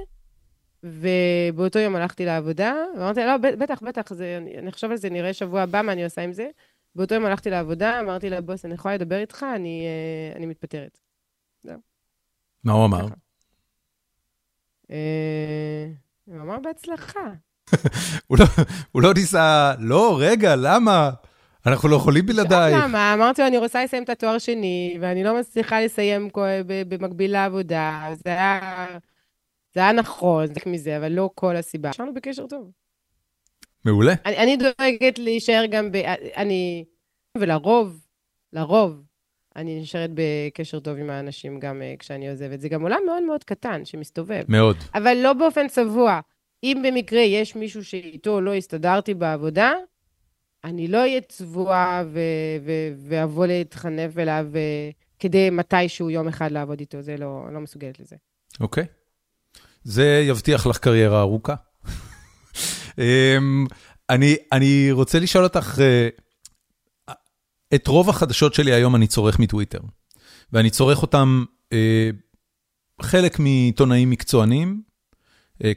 ובאותו 0.83 1.79
יום 1.79 1.95
הלכתי 1.95 2.25
לעבודה, 2.25 2.75
ואמרתי 2.95 3.19
לה, 3.19 3.25
לא, 3.25 3.37
בטח, 3.37 3.81
בטח, 3.81 4.13
זה, 4.13 4.37
אני, 4.57 4.69
אחשוב 4.69 4.91
על 4.91 4.97
זה, 4.97 5.09
נראה 5.09 5.33
שבוע 5.33 5.61
הבא 5.61 5.81
מה 5.81 5.91
אני 5.91 6.03
עושה 6.03 6.21
עם 6.21 6.33
זה. 6.33 6.47
באותו 6.95 7.15
יום 7.15 7.25
הלכתי 7.25 7.49
לעבודה, 7.49 7.99
אמרתי 7.99 8.29
לה, 8.29 8.41
בוס, 8.41 8.65
אני 8.65 8.73
יכולה 8.73 8.95
לדבר 8.95 9.19
איתך, 9.19 9.45
אני, 9.55 9.85
אה, 9.85 10.37
אני 10.37 10.45
מתפטרת. 10.45 10.99
זהו. 11.63 11.77
מה 12.63 12.73
הוא 12.73 12.85
אמר? 12.85 13.07
הוא 16.25 16.41
אמר 16.41 16.59
בהצלחה. 16.59 17.33
לא, 18.39 18.45
הוא 18.91 19.01
לא 19.01 19.13
ניסה, 19.13 19.73
לא, 19.79 20.17
רגע, 20.19 20.55
למה? 20.55 21.09
אנחנו 21.65 21.89
לא 21.89 21.95
יכולים 21.95 22.25
בלעדייך. 22.25 22.83
למה? 22.83 23.13
אמרתי 23.13 23.41
לו, 23.41 23.47
אני 23.47 23.57
רוצה 23.57 23.83
לסיים 23.83 24.03
את 24.03 24.09
התואר 24.09 24.37
שני, 24.37 24.97
ואני 25.01 25.23
לא 25.23 25.39
מצליחה 25.39 25.81
לסיים 25.81 26.29
במקביל 26.87 27.31
לעבודה. 27.31 28.09
זה 28.23 28.29
היה, 28.29 28.87
זה 29.73 29.79
היה 29.79 29.91
נכון, 29.91 30.47
זה 30.47 30.53
מזה, 30.65 30.97
אבל 30.97 31.11
לא 31.11 31.29
כל 31.35 31.55
הסיבה. 31.55 31.89
נשארנו 31.89 32.13
בקשר 32.13 32.47
טוב. 32.47 32.71
מעולה. 33.85 34.13
אני, 34.25 34.37
אני 34.37 34.57
דואגת 34.57 35.19
להישאר 35.19 35.65
גם 35.69 35.91
ב... 35.91 35.95
אני... 36.37 36.85
ולרוב, 37.37 38.05
לרוב, 38.53 39.01
אני 39.55 39.79
נשארת 39.79 40.09
בקשר 40.13 40.79
טוב 40.79 40.97
עם 40.97 41.09
האנשים 41.09 41.59
גם 41.59 41.81
uh, 41.81 41.99
כשאני 41.99 42.29
עוזבת. 42.29 42.59
זה 42.59 42.69
גם 42.69 42.81
עולם 42.81 42.99
מאוד 43.05 43.23
מאוד 43.23 43.43
קטן 43.43 43.85
שמסתובב. 43.85 44.43
מאוד. 44.47 44.77
אבל 44.95 45.17
לא 45.17 45.33
באופן 45.33 45.67
צבוע. 45.67 46.19
אם 46.63 46.83
במקרה 46.87 47.21
יש 47.21 47.55
מישהו 47.55 47.85
שאיתו 47.85 48.41
לא 48.41 48.53
הסתדרתי 48.53 49.13
בעבודה, 49.13 49.71
אני 50.63 50.87
לא 50.87 50.97
אהיה 50.97 51.21
צבועה 51.21 52.03
ואבוא 53.07 53.45
להתחנף 53.45 54.17
אליו 54.17 54.45
כדי 55.19 55.49
מתישהו 55.49 56.09
יום 56.09 56.27
אחד 56.27 56.51
לעבוד 56.51 56.79
איתו, 56.79 57.01
זה 57.01 57.17
לא, 57.17 57.45
לא 57.53 57.59
מסוגלת 57.59 57.99
לזה. 57.99 58.15
אוקיי. 58.59 58.83
Okay. 58.83 58.87
זה 59.83 60.23
יבטיח 60.27 60.67
לך 60.67 60.77
קריירה 60.77 61.21
ארוכה. 61.21 61.55
אמ, 62.97 63.65
אני, 64.09 64.35
אני 64.51 64.91
רוצה 64.91 65.19
לשאול 65.19 65.43
אותך, 65.43 65.79
אה, 65.79 66.09
את 67.75 67.87
רוב 67.87 68.09
החדשות 68.09 68.53
שלי 68.53 68.73
היום 68.73 68.95
אני 68.95 69.07
צורך 69.07 69.39
מטוויטר, 69.39 69.79
ואני 70.53 70.69
צורך 70.69 71.01
אותם 71.01 71.43
אה, 71.73 72.09
חלק 73.01 73.39
מעיתונאים 73.39 74.09
מקצוענים, 74.09 74.69
אה, 74.69 74.94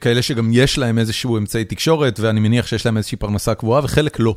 כאלה 0.01 0.23
שגם 0.23 0.51
יש 0.53 0.79
להם 0.79 0.99
איזשהו 0.99 1.39
אמצעי 1.39 1.65
תקשורת, 1.65 2.21
ואני 2.21 2.41
מניח 2.41 2.67
שיש 2.67 2.87
להם 2.87 2.97
איזושהי 2.97 3.19
פרנסה 3.19 3.55
קבועה, 3.55 3.85
וחלק 3.85 4.17
לא. 4.21 4.37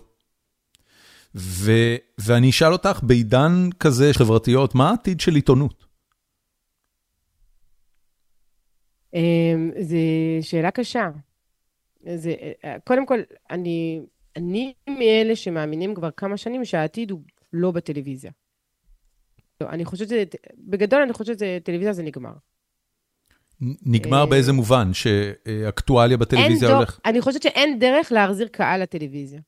ו, 1.35 1.71
ואני 2.17 2.49
אשאל 2.49 2.73
אותך, 2.73 2.99
בעידן 3.03 3.69
כזה 3.79 4.09
חברתיות, 4.13 4.75
מה 4.75 4.89
העתיד 4.89 5.19
של 5.19 5.35
עיתונות? 5.35 5.85
אמ, 9.13 9.71
זו 9.81 9.97
שאלה 10.41 10.71
קשה. 10.71 11.09
זה, 12.15 12.33
אה, 12.65 12.79
קודם 12.83 13.05
כל, 13.05 13.19
אני, 13.49 14.01
אני 14.35 14.73
מאלה 14.89 15.35
שמאמינים 15.35 15.95
כבר 15.95 16.11
כמה 16.11 16.37
שנים 16.37 16.65
שהעתיד 16.65 17.11
הוא 17.11 17.21
לא 17.53 17.71
בטלוויזיה. 17.71 18.31
אני 19.61 19.85
חושבת 19.85 20.09
שזה, 20.09 20.23
בגדול 20.57 21.01
אני 21.01 21.13
חושבת 21.13 21.39
שטלוויזיה 21.39 21.93
זה 21.93 22.03
נגמר. 22.03 22.33
נגמר 23.61 24.25
באיזה 24.25 24.53
מובן? 24.53 24.93
שאקטואליה 24.93 26.17
בטלוויזיה 26.17 26.75
הולך? 26.75 26.99
אני 27.05 27.21
חושבת 27.21 27.41
שאין 27.41 27.79
דרך 27.79 28.11
להחזיר 28.11 28.47
קהל 28.47 28.81
לטלוויזיה. 28.81 29.39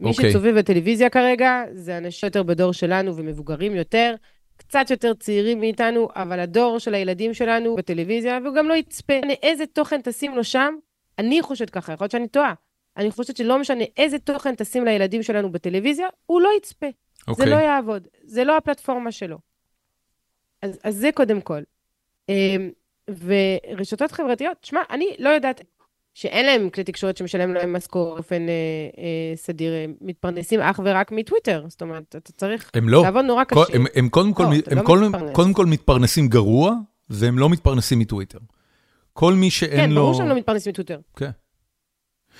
מי 0.00 0.10
אוקיי. 0.10 0.30
שצובב 0.30 0.58
בטלוויזיה 0.58 1.10
כרגע, 1.10 1.62
זה 1.72 1.98
אנשים 1.98 2.26
יותר 2.26 2.42
בדור 2.42 2.72
שלנו 2.72 3.16
ומבוגרים 3.16 3.74
יותר, 3.74 4.14
קצת 4.56 4.90
יותר 4.90 5.14
צעירים 5.14 5.60
מאיתנו, 5.60 6.08
אבל 6.14 6.40
הדור 6.40 6.78
של 6.78 6.94
הילדים 6.94 7.34
שלנו 7.34 7.76
בטלוויזיה, 7.76 8.38
והוא 8.44 8.54
גם 8.54 8.68
לא 8.68 8.74
יצפה. 8.74 9.14
איזה 9.42 9.66
תוכן 9.66 10.00
תשים 10.04 10.36
לו 10.36 10.44
שם, 10.44 10.74
אני 11.18 11.42
חושבת 11.42 11.70
ככה, 11.70 11.92
יכול 11.92 12.04
להיות 12.04 12.12
שאני 12.12 12.28
טועה. 12.28 12.54
אני 12.96 13.10
חושבת 13.10 13.36
שלא 13.36 13.58
משנה 13.58 13.84
איזה 13.96 14.18
תוכן 14.18 14.54
תשים 14.54 14.84
לילדים 14.84 15.22
שלנו 15.22 15.52
בטלוויזיה, 15.52 16.06
הוא 16.26 16.40
לא 16.40 16.50
יצפה. 16.56 16.86
Okay. 16.86 16.90
זה 17.24 17.30
אוקיי. 17.32 17.50
לא 17.50 17.56
יעבוד, 17.56 18.08
זה 18.24 18.44
לא 18.44 18.56
הפלטפורמה 18.56 19.12
שלו. 19.12 19.38
אז, 20.62 20.78
אז 20.84 20.96
זה 20.96 21.10
קודם 21.14 21.40
כל. 21.40 21.62
ורשתות 23.10 24.12
חברתיות, 24.12 24.56
שמע, 24.62 24.80
אני 24.90 25.06
לא 25.18 25.28
יודעת 25.28 25.60
שאין 26.14 26.46
להם 26.46 26.70
כלי 26.70 26.84
תקשורת 26.84 27.16
שמשלם 27.16 27.54
להם 27.54 27.72
משכורת 27.72 28.14
באופן 28.14 28.48
אה, 28.48 28.54
אה, 28.98 29.36
סדיר, 29.36 29.72
הם 29.84 29.94
מתפרנסים 30.00 30.60
אך 30.60 30.80
ורק 30.84 31.12
מטוויטר. 31.12 31.64
זאת 31.68 31.82
אומרת, 31.82 32.16
אתה 32.16 32.32
צריך 32.32 32.70
הם 32.74 32.88
לא. 32.88 33.02
לעבוד 33.02 33.24
נורא 33.24 33.44
קשה. 33.44 33.60
הם, 33.72 33.84
הם, 33.94 34.08
קודם, 34.08 34.32
כל, 34.32 34.42
לא, 34.42 34.48
הם 34.70 34.78
לא 34.78 34.82
קודם, 34.82 35.12
קודם 35.32 35.52
כל 35.52 35.66
מתפרנסים 35.66 36.28
גרוע, 36.28 36.74
והם 37.10 37.38
לא 37.38 37.48
מתפרנסים 37.48 37.98
מטוויטר. 37.98 38.38
כל 39.12 39.34
מי 39.34 39.50
שאין 39.50 39.70
כן, 39.70 39.90
לו... 39.90 39.96
כן, 39.96 40.02
ברור 40.02 40.14
שהם 40.14 40.28
לא 40.28 40.34
מתפרנסים 40.34 40.70
מטוויטר. 40.70 40.98
כן. 41.16 41.30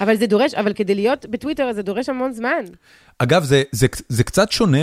אבל 0.01 0.17
זה 0.17 0.27
דורש, 0.27 0.55
אבל 0.55 0.73
כדי 0.73 0.95
להיות 0.95 1.27
בטוויטר 1.27 1.73
זה 1.73 1.83
דורש 1.83 2.09
המון 2.09 2.33
זמן. 2.33 2.65
אגב, 3.19 3.45
זה, 3.45 3.63
זה, 3.73 3.87
זה 4.09 4.25
קצת 4.25 4.51
שונה 4.51 4.79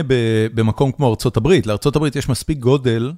במקום 0.53 0.91
כמו 0.91 1.09
ארצות 1.09 1.37
הברית. 1.37 1.67
לארצות 1.67 1.95
הברית 1.95 2.15
יש 2.15 2.29
מספיק 2.29 2.57
גודל 2.57 3.11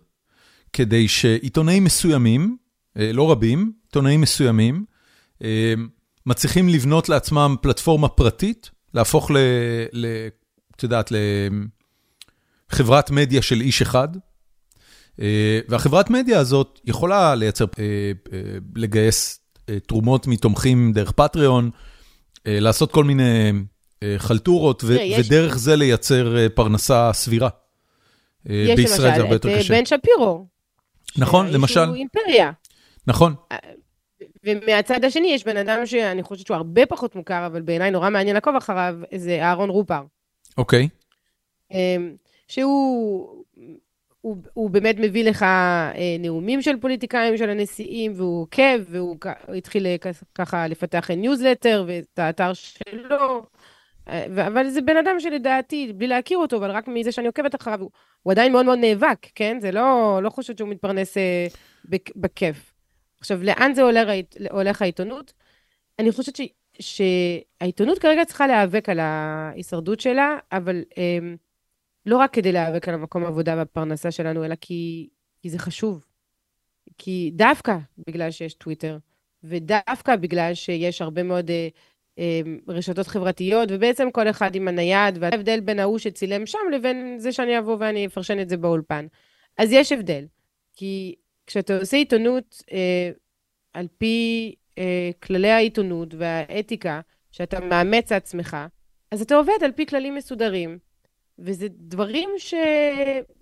כדי 0.76 1.08
שעיתונאים 1.08 1.84
מסוימים, 1.84 2.58
אה, 2.98 3.12
לא 3.14 3.32
רבים, 3.32 3.72
עיתונאים 3.86 4.22
מסוימים, 4.22 4.86
אה, 5.44 5.74
מצליחים 6.26 6.70
לבנות 6.70 7.10
לעצמם 7.10 7.56
פלטפורמה 7.62 8.08
פרטית, 8.08 8.70
להפוך 8.94 9.32
ל... 9.32 9.38
ל 9.94 10.06
את 10.76 10.84
יודעת, 10.84 11.12
לחברת 12.72 13.12
מדיה 13.12 13.42
של 13.42 13.62
איש 13.62 13.82
אחד. 13.82 14.08
אה, 15.22 15.60
והחברת 15.70 16.10
מדיה 16.10 16.40
הזאת 16.40 16.80
יכולה 16.86 17.36
לייצר, 17.36 17.66
לגייס 18.76 19.40
תרומות 19.88 20.28
מתומכים 20.28 20.92
דרך 20.94 21.12
פטריון, 21.12 21.70
לעשות 22.46 22.92
כל 22.92 23.04
מיני 23.04 23.52
חלטורות, 24.18 24.84
ודרך 24.84 25.58
זה 25.58 25.76
לייצר 25.76 26.48
פרנסה 26.56 27.14
סבירה. 27.14 27.50
בישראל 28.46 29.16
זה 29.16 29.22
הרבה 29.22 29.36
יותר 29.36 29.50
קשה. 29.50 29.60
יש 29.60 29.72
למשל 29.72 29.96
את 29.96 30.00
בן 30.00 30.00
שפירו. 30.00 30.55
נכון, 31.18 31.48
למשל. 31.52 31.74
שהוא 31.86 31.96
אימפריה. 31.96 32.52
נכון. 33.08 33.34
אה, 33.52 33.58
ומהצד 34.44 35.06
השני 35.06 35.28
יש 35.28 35.44
בן 35.44 35.58
אדם 35.58 35.86
שאני 35.86 36.24
חושבת 36.24 36.48
שהוא 36.48 36.58
הרבה 36.58 36.86
פחות 36.86 37.16
מוכר, 37.16 37.46
אבל 37.46 37.62
בעיניי 37.62 37.92
נורא 37.92 38.10
מעניין 38.10 38.36
לעקוב 38.36 38.56
אחריו, 38.56 38.96
זה 39.16 39.42
אהרון 39.42 39.70
רופר. 39.70 40.02
אוקיי. 40.58 40.88
אמ, 41.72 42.16
שהוא 42.48 43.44
הוא, 44.22 44.38
הוא 44.54 44.70
באמת 44.70 44.96
מביא 45.00 45.24
לך 45.24 45.44
אה, 45.44 46.16
נאומים 46.20 46.62
של 46.62 46.80
פוליטיקאים, 46.82 47.38
של 47.38 47.50
הנשיאים, 47.50 48.14
והוא 48.16 48.42
עוקב, 48.42 48.80
והוא 48.90 49.18
התחיל 49.58 49.86
ככה 50.36 50.68
לפתח 50.68 51.12
ניוזלטר 51.12 51.84
ואת 51.88 52.20
האתר 52.20 52.54
שלו. 52.54 53.46
אבל 54.08 54.70
זה 54.70 54.82
בן 54.82 54.98
אדם 54.98 55.20
שלדעתי, 55.20 55.94
בלי 55.94 56.08
להכיר 56.08 56.38
אותו, 56.38 56.58
אבל 56.58 56.72
רק 56.72 56.88
מזה 56.88 57.12
שאני 57.12 57.28
עוקבת 57.28 57.56
אחריו, 57.56 57.82
הוא, 57.82 57.90
הוא 58.24 58.32
עדיין 58.32 58.52
מאוד 58.52 58.66
מאוד 58.66 58.80
נאבק, 58.80 59.28
כן? 59.36 59.58
זה 59.62 59.72
לא, 59.72 60.20
לא 60.24 60.30
חושבת 60.30 60.58
שהוא 60.58 60.70
מתפרנס 60.70 61.18
אה, 61.18 61.48
בכיף. 62.16 62.74
עכשיו, 63.20 63.44
לאן 63.44 63.74
זה 63.74 63.82
הולך, 63.82 64.08
הולך 64.52 64.82
העיתונות? 64.82 65.34
אני 66.00 66.12
חושבת 66.12 66.36
ש, 66.36 66.42
שהעיתונות 66.80 68.00
כרגע 68.00 68.26
צריכה 68.26 68.48
להיאבק 68.48 68.90
על 68.90 69.00
ההישרדות 69.00 70.00
שלה, 70.00 70.38
אבל 70.52 70.84
אה, 70.98 71.20
לא 72.06 72.18
רק 72.18 72.34
כדי 72.34 72.52
להיאבק 72.52 72.88
על 72.88 72.94
המקום 72.94 73.24
העבודה 73.24 73.56
והפרנסה 73.58 74.12
שלנו, 74.12 74.46
אלא 74.46 74.56
כי, 74.62 75.10
כי 75.42 75.50
זה 75.50 75.60
חשוב. 75.60 76.06
כי 76.98 77.32
דווקא 77.34 77.78
בגלל 78.08 78.32
שיש 78.32 78.54
טוויטר, 78.54 78.98
ודווקא 79.44 80.16
בגלל 80.16 80.54
שיש 80.54 81.02
הרבה 81.02 81.24
מאוד... 81.24 81.50
אה, 81.50 81.68
רשתות 82.68 83.08
חברתיות, 83.08 83.70
ובעצם 83.72 84.12
כל 84.12 84.30
אחד 84.30 84.56
עם 84.56 84.68
הנייד, 84.68 85.18
וההבדל 85.20 85.60
בין 85.60 85.80
ההוא 85.80 85.98
שצילם 85.98 86.46
שם 86.46 86.60
לבין 86.72 87.16
זה 87.20 87.32
שאני 87.32 87.60
אבוא 87.60 87.78
ואני 87.80 88.06
אפרשן 88.06 88.40
את 88.40 88.50
זה 88.50 88.58
באולפן. 88.58 89.06
אז 89.58 89.72
יש 89.72 89.92
הבדל, 89.92 90.26
כי 90.76 91.16
כשאתה 91.48 91.78
עושה 91.80 91.98
עיתונות 91.98 92.64
אה, 92.72 93.12
על 93.74 93.88
פי 93.98 94.56
אה, 94.78 95.10
כללי 95.24 95.52
העיתונות 95.52 96.14
והאתיקה, 96.18 97.02
שאתה 97.32 97.60
מאמץ 97.60 98.12
לעצמך, 98.12 98.58
אז 99.12 99.22
אתה 99.22 99.36
עובד 99.36 99.64
על 99.64 99.72
פי 99.72 99.86
כללים 99.86 100.16
מסודרים, 100.16 100.78
וזה 101.40 101.68
דברים 101.70 102.30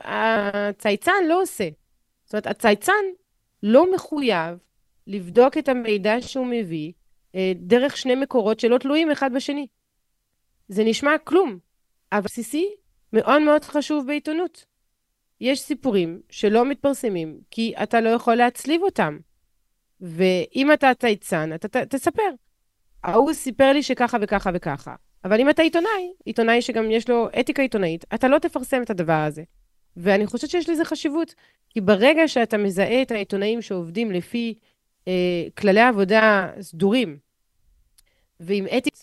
שהצייצן 0.03 1.11
לא 1.27 1.41
עושה. 1.41 1.69
זאת 2.25 2.33
אומרת, 2.33 2.47
הצייצן 2.47 3.03
לא 3.63 3.93
מחויב 3.95 4.57
לבדוק 5.07 5.57
את 5.57 5.69
המידע 5.69 6.21
שהוא 6.21 6.45
מביא, 6.45 6.91
דרך 7.55 7.97
שני 7.97 8.15
מקורות 8.15 8.59
שלא 8.59 8.77
תלויים 8.77 9.11
אחד 9.11 9.33
בשני. 9.33 9.67
זה 10.67 10.83
נשמע 10.83 11.17
כלום, 11.23 11.57
אבל 12.11 12.21
בסיסי 12.21 12.69
מאוד 13.13 13.41
מאוד 13.41 13.63
חשוב 13.63 14.07
בעיתונות. 14.07 14.65
יש 15.41 15.61
סיפורים 15.61 16.21
שלא 16.29 16.65
מתפרסמים 16.65 17.39
כי 17.51 17.73
אתה 17.83 18.01
לא 18.01 18.09
יכול 18.09 18.35
להצליב 18.35 18.81
אותם. 18.81 19.17
ואם 20.01 20.73
אתה 20.73 20.91
צייצן, 20.99 21.53
אתה 21.55 21.67
ת, 21.67 21.75
תספר. 21.75 22.29
ההוא 23.03 23.33
סיפר 23.33 23.73
לי 23.73 23.83
שככה 23.83 24.17
וככה 24.21 24.49
וככה. 24.53 24.95
אבל 25.25 25.39
אם 25.39 25.49
אתה 25.49 25.61
עיתונאי, 25.61 26.13
עיתונאי 26.25 26.61
שגם 26.61 26.91
יש 26.91 27.09
לו 27.09 27.27
אתיקה 27.39 27.61
עיתונאית, 27.61 28.05
אתה 28.13 28.27
לא 28.27 28.39
תפרסם 28.39 28.81
את 28.81 28.89
הדבר 28.89 29.23
הזה. 29.27 29.43
ואני 29.97 30.27
חושבת 30.27 30.49
שיש 30.49 30.69
לזה 30.69 30.85
חשיבות, 30.85 31.35
כי 31.69 31.81
ברגע 31.81 32.27
שאתה 32.27 32.57
מזהה 32.57 33.01
את 33.01 33.11
העיתונאים 33.11 33.61
שעובדים 33.61 34.11
לפי 34.11 34.53
אה, 34.59 34.72
כללי 35.57 35.81
עבודה 35.81 36.51
סדורים 36.61 37.17
ועם 38.39 38.65
אתיקה, 38.77 38.99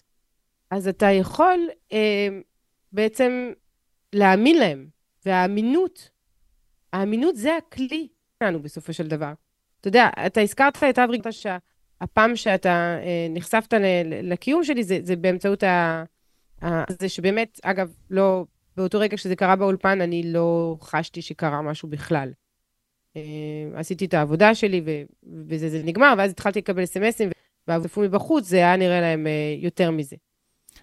אז 0.70 0.88
אתה 0.88 1.06
יכול 1.06 1.68
אה, 1.92 2.28
בעצם 2.92 3.52
להאמין 4.12 4.58
להם. 4.58 4.88
והאמינות, 5.26 6.10
האמינות 6.92 7.36
זה 7.36 7.56
הכלי 7.56 8.08
שלנו 8.38 8.62
בסופו 8.62 8.92
של 8.92 9.08
דבר. 9.08 9.32
אתה 9.80 9.88
יודע, 9.88 10.08
אתה 10.26 10.40
הזכרת 10.40 10.82
את 10.90 10.98
אברי, 10.98 11.18
שהפעם 11.30 12.36
שאתה 12.36 12.98
אה, 13.02 13.26
נחשפת 13.30 13.72
ל, 13.72 13.84
לקיום 14.32 14.64
שלי 14.64 14.84
זה, 14.84 14.98
זה 15.02 15.16
באמצעות. 15.16 15.62
ה... 15.62 16.04
זה 16.88 17.08
שבאמת, 17.08 17.60
אגב, 17.62 17.94
לא, 18.10 18.44
באותו 18.76 18.98
רגע 18.98 19.16
שזה 19.16 19.36
קרה 19.36 19.56
באולפן, 19.56 20.00
אני 20.00 20.32
לא 20.32 20.76
חשתי 20.80 21.22
שקרה 21.22 21.62
משהו 21.62 21.88
בכלל. 21.88 22.32
אה, 23.16 23.22
עשיתי 23.74 24.04
את 24.04 24.14
העבודה 24.14 24.54
שלי, 24.54 24.82
ובזה 24.84 25.68
זה 25.68 25.82
נגמר, 25.84 26.14
ואז 26.18 26.30
התחלתי 26.30 26.58
לקבל 26.58 26.84
אסמסים, 26.84 27.30
ועבדו 27.68 27.88
מבחוץ, 27.98 28.48
זה 28.48 28.56
היה 28.56 28.76
נראה 28.76 29.00
להם 29.00 29.26
אה, 29.26 29.56
יותר 29.58 29.90
מזה. 29.90 30.16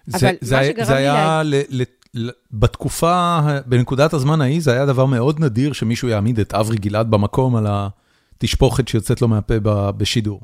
זה, 0.06 0.30
זה, 0.40 0.72
זה 0.82 0.96
היה, 0.96 1.42
ל, 1.44 1.54
ל, 1.68 1.82
ל, 2.14 2.30
בתקופה, 2.52 3.40
בנקודת 3.66 4.12
הזמן 4.12 4.40
ההיא, 4.40 4.60
זה 4.60 4.72
היה 4.72 4.86
דבר 4.86 5.06
מאוד 5.06 5.40
נדיר 5.40 5.72
שמישהו 5.72 6.08
יעמיד 6.08 6.40
את 6.40 6.54
אברי 6.54 6.76
גלעד 6.76 7.10
במקום 7.10 7.56
על 7.56 7.66
התשפוכת 7.68 8.88
שיוצאת 8.88 9.22
לו 9.22 9.28
מהפה 9.28 9.54
בשידור. 9.96 10.40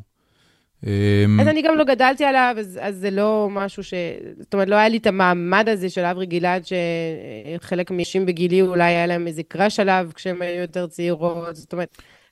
אמ, 0.86 1.40
אז 1.40 1.48
אני 1.48 1.62
גם 1.62 1.78
לא 1.78 1.84
גדלתי 1.84 2.24
עליו, 2.24 2.54
אז, 2.58 2.78
אז 2.82 2.96
זה 2.96 3.10
לא 3.10 3.48
משהו 3.50 3.84
ש... 3.84 3.94
זאת 4.38 4.54
אומרת, 4.54 4.68
לא 4.68 4.74
היה 4.76 4.88
לי 4.88 4.96
את 4.96 5.06
המעמד 5.06 5.68
הזה 5.68 5.90
של 5.90 6.04
אברי 6.04 6.26
גלעד, 6.26 6.62
שחלק 6.64 7.90
מאנשים 7.90 8.26
בגילי 8.26 8.62
אולי 8.62 8.84
היה 8.84 9.06
להם 9.06 9.26
איזה 9.26 9.42
קראש 9.42 9.80
עליו 9.80 10.08
כשהם 10.14 10.42
היו 10.42 10.60
יותר 10.60 10.86
צעירות, 10.86 11.56
זאת 11.56 11.72
אומרת, 11.72 11.88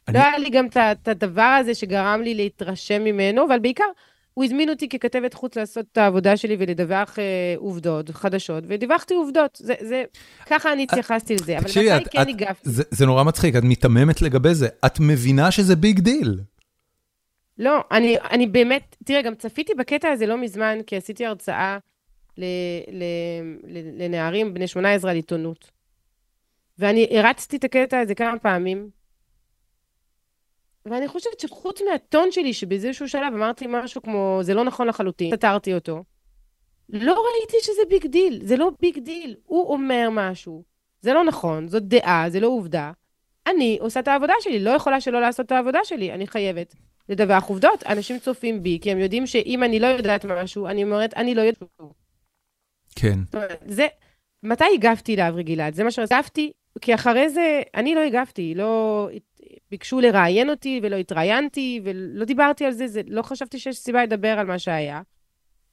אני... 0.09 0.18
לא 0.18 0.22
היה 0.22 0.38
לי 0.38 0.50
גם 0.50 0.66
את 0.66 1.09
הדבר 1.09 1.57
הזה 1.61 1.74
שגרם 1.74 2.20
לי 2.24 2.34
להתרשם 2.34 3.05
ממנו, 3.05 3.46
אבל 3.46 3.59
בעיקר, 3.59 3.84
הוא 4.34 4.44
הזמין 4.44 4.70
אותי 4.70 4.88
ככתבת 4.88 5.34
חוץ 5.34 5.57
לעשות 5.57 5.86
את 5.92 5.98
העבודה 5.98 6.36
שלי 6.36 6.57
ולדווח 6.59 7.18
אה, 7.18 7.24
עובדות 7.57 8.11
חדשות, 8.11 8.64
ודיווחתי 8.68 9.14
עובדות. 9.14 9.59
זה, 9.62 9.74
זה, 9.80 10.05
ככה 10.46 10.72
אני 10.72 10.82
התייחסתי 10.82 11.34
לזה, 11.34 11.59
אבל 11.59 11.70
מתי 11.70 12.11
כן 12.11 12.28
הגבתי? 12.28 12.70
זה, 12.70 12.82
זה 12.90 13.07
נורא 13.07 13.24
מצחיק, 13.24 13.57
את 13.57 13.62
מיתממת 13.62 14.22
לגבי 14.22 14.55
זה. 14.55 14.68
את 14.86 15.00
מבינה 15.00 15.50
שזה 15.50 15.76
big 15.76 16.01
deal. 16.01 16.40
לא, 17.62 17.80
אני, 17.90 18.18
אני 18.20 18.46
באמת, 18.46 18.96
תראה, 19.04 19.22
גם 19.22 19.34
צפיתי 19.34 19.74
בקטע 19.74 20.08
הזה 20.08 20.26
לא 20.26 20.36
מזמן, 20.36 20.78
כי 20.86 20.96
עשיתי 20.96 21.26
הרצאה 21.26 21.78
ל, 22.38 22.44
ל, 22.88 23.04
ל, 23.64 24.02
לנערים 24.02 24.54
בני 24.54 24.66
18 24.66 25.10
על 25.10 25.16
עיתונות. 25.16 25.70
ואני 26.78 27.18
הרצתי 27.18 27.56
את 27.56 27.64
הקטע 27.64 28.00
הזה 28.00 28.14
כמה 28.14 28.38
פעמים, 28.38 28.90
ואני 30.86 31.08
חושבת 31.08 31.40
שחוץ 31.40 31.82
מהטון 31.82 32.32
שלי, 32.32 32.52
שבאיזשהו 32.52 33.08
שלב 33.08 33.34
אמרתי 33.34 33.64
משהו 33.68 34.02
כמו, 34.02 34.38
זה 34.42 34.54
לא 34.54 34.64
נכון 34.64 34.88
לחלוטין, 34.88 35.36
סתרתי 35.36 35.74
אותו, 35.74 36.04
לא 36.88 37.12
ראיתי 37.12 37.56
שזה 37.60 37.82
big 37.88 38.07
deal, 38.07 38.40
זה 38.44 38.56
לא 38.56 38.70
big 38.80 38.99
deal. 38.99 39.36
הוא 39.44 39.72
אומר 39.72 40.08
משהו, 40.12 40.62
זה 41.00 41.12
לא 41.12 41.24
נכון, 41.24 41.68
זאת 41.68 41.82
דעה, 41.82 42.24
זה 42.28 42.40
לא 42.40 42.46
עובדה. 42.46 42.92
אני 43.46 43.78
עושה 43.80 44.00
את 44.00 44.08
העבודה 44.08 44.34
שלי, 44.40 44.58
לא 44.58 44.70
יכולה 44.70 45.00
שלא 45.00 45.20
לעשות 45.20 45.46
את 45.46 45.52
העבודה 45.52 45.80
שלי, 45.84 46.12
אני 46.12 46.26
חייבת 46.26 46.74
לדווח 47.09 47.44
עובדות. 47.44 47.82
אנשים 47.86 48.18
צופים 48.18 48.62
בי, 48.62 48.78
כי 48.82 48.90
הם 48.90 48.98
יודעים 48.98 49.26
שאם 49.26 49.62
אני 49.64 49.80
לא 49.80 49.86
יודעת 49.86 50.24
משהו, 50.24 50.66
אני 50.66 50.84
אומרת, 50.84 51.14
אני 51.14 51.34
לא 51.34 51.40
יודעת. 51.40 51.62
כן. 52.96 53.18
זה, 53.66 53.86
מתי 54.42 54.64
הגבתי 54.74 55.16
לאברי 55.16 55.42
גלעד? 55.42 55.74
זה 55.74 55.84
מה 55.84 55.90
שהגבתי 55.90 56.53
כי 56.80 56.94
אחרי 56.94 57.28
זה, 57.28 57.62
אני 57.74 57.94
לא 57.94 58.00
הגבתי, 58.00 58.55
לא 58.55 59.09
ביקשו 59.70 60.00
לראיין 60.00 60.50
אותי 60.50 60.80
ולא 60.82 60.96
התראיינתי 60.96 61.80
ולא 61.84 62.24
דיברתי 62.24 62.64
על 62.64 62.72
זה, 62.72 62.86
זה, 62.86 63.00
לא 63.07 63.22
חשבתי 63.22 63.59
שיש 63.59 63.76
סיבה 63.76 64.03
לדבר 64.03 64.38
על 64.38 64.46
מה 64.46 64.59
שהיה, 64.59 65.03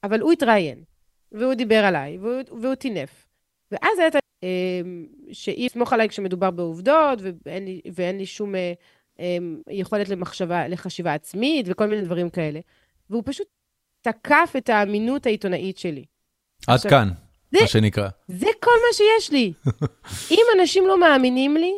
אבל 0.04 0.22
הוא 0.22 0.32
התראיין, 0.32 0.84
והוא 1.32 1.54
דיבר 1.54 1.86
עליי, 1.86 2.18
והוא, 2.18 2.62
והוא 2.62 2.76
טינף. 2.76 3.28
ואז 3.72 4.00
הייתה 4.00 4.20
אמ, 4.44 5.06
שאי 5.32 5.66
לסמוך 5.66 5.94
עליי 5.94 6.10
כשמדובר 6.10 6.52
בעובדות, 6.52 7.20
ואין 7.46 7.66
לי, 7.66 7.82
ואין 7.94 8.18
לי 8.18 8.26
שום 8.26 8.56
אה, 8.56 8.74
יכולת 9.70 10.10
למחשבה, 10.10 10.68
לחשיבה 10.68 11.14
עצמית 11.14 11.66
וכל 11.70 11.88
מיני 11.88 12.02
דברים 12.02 12.30
כאלה. 12.30 12.60
והוא 13.10 13.24
פשוט 13.26 13.48
תקף 14.02 14.54
את 14.58 14.70
האמינות 14.70 15.26
העיתונאית 15.26 15.78
שלי. 15.78 16.06
עד 16.68 16.76
עכשיו, 16.76 16.92
כאן, 16.92 17.10
זה, 17.52 17.58
מה 17.62 17.68
שנקרא. 17.68 18.10
זה 18.28 18.48
כל 18.64 18.72
מה 18.72 18.94
שיש 18.94 19.32
לי. 19.32 19.54
אם 20.32 20.44
אנשים 20.60 20.88
לא 20.88 21.00
מאמינים 21.00 21.58
לי, 21.58 21.74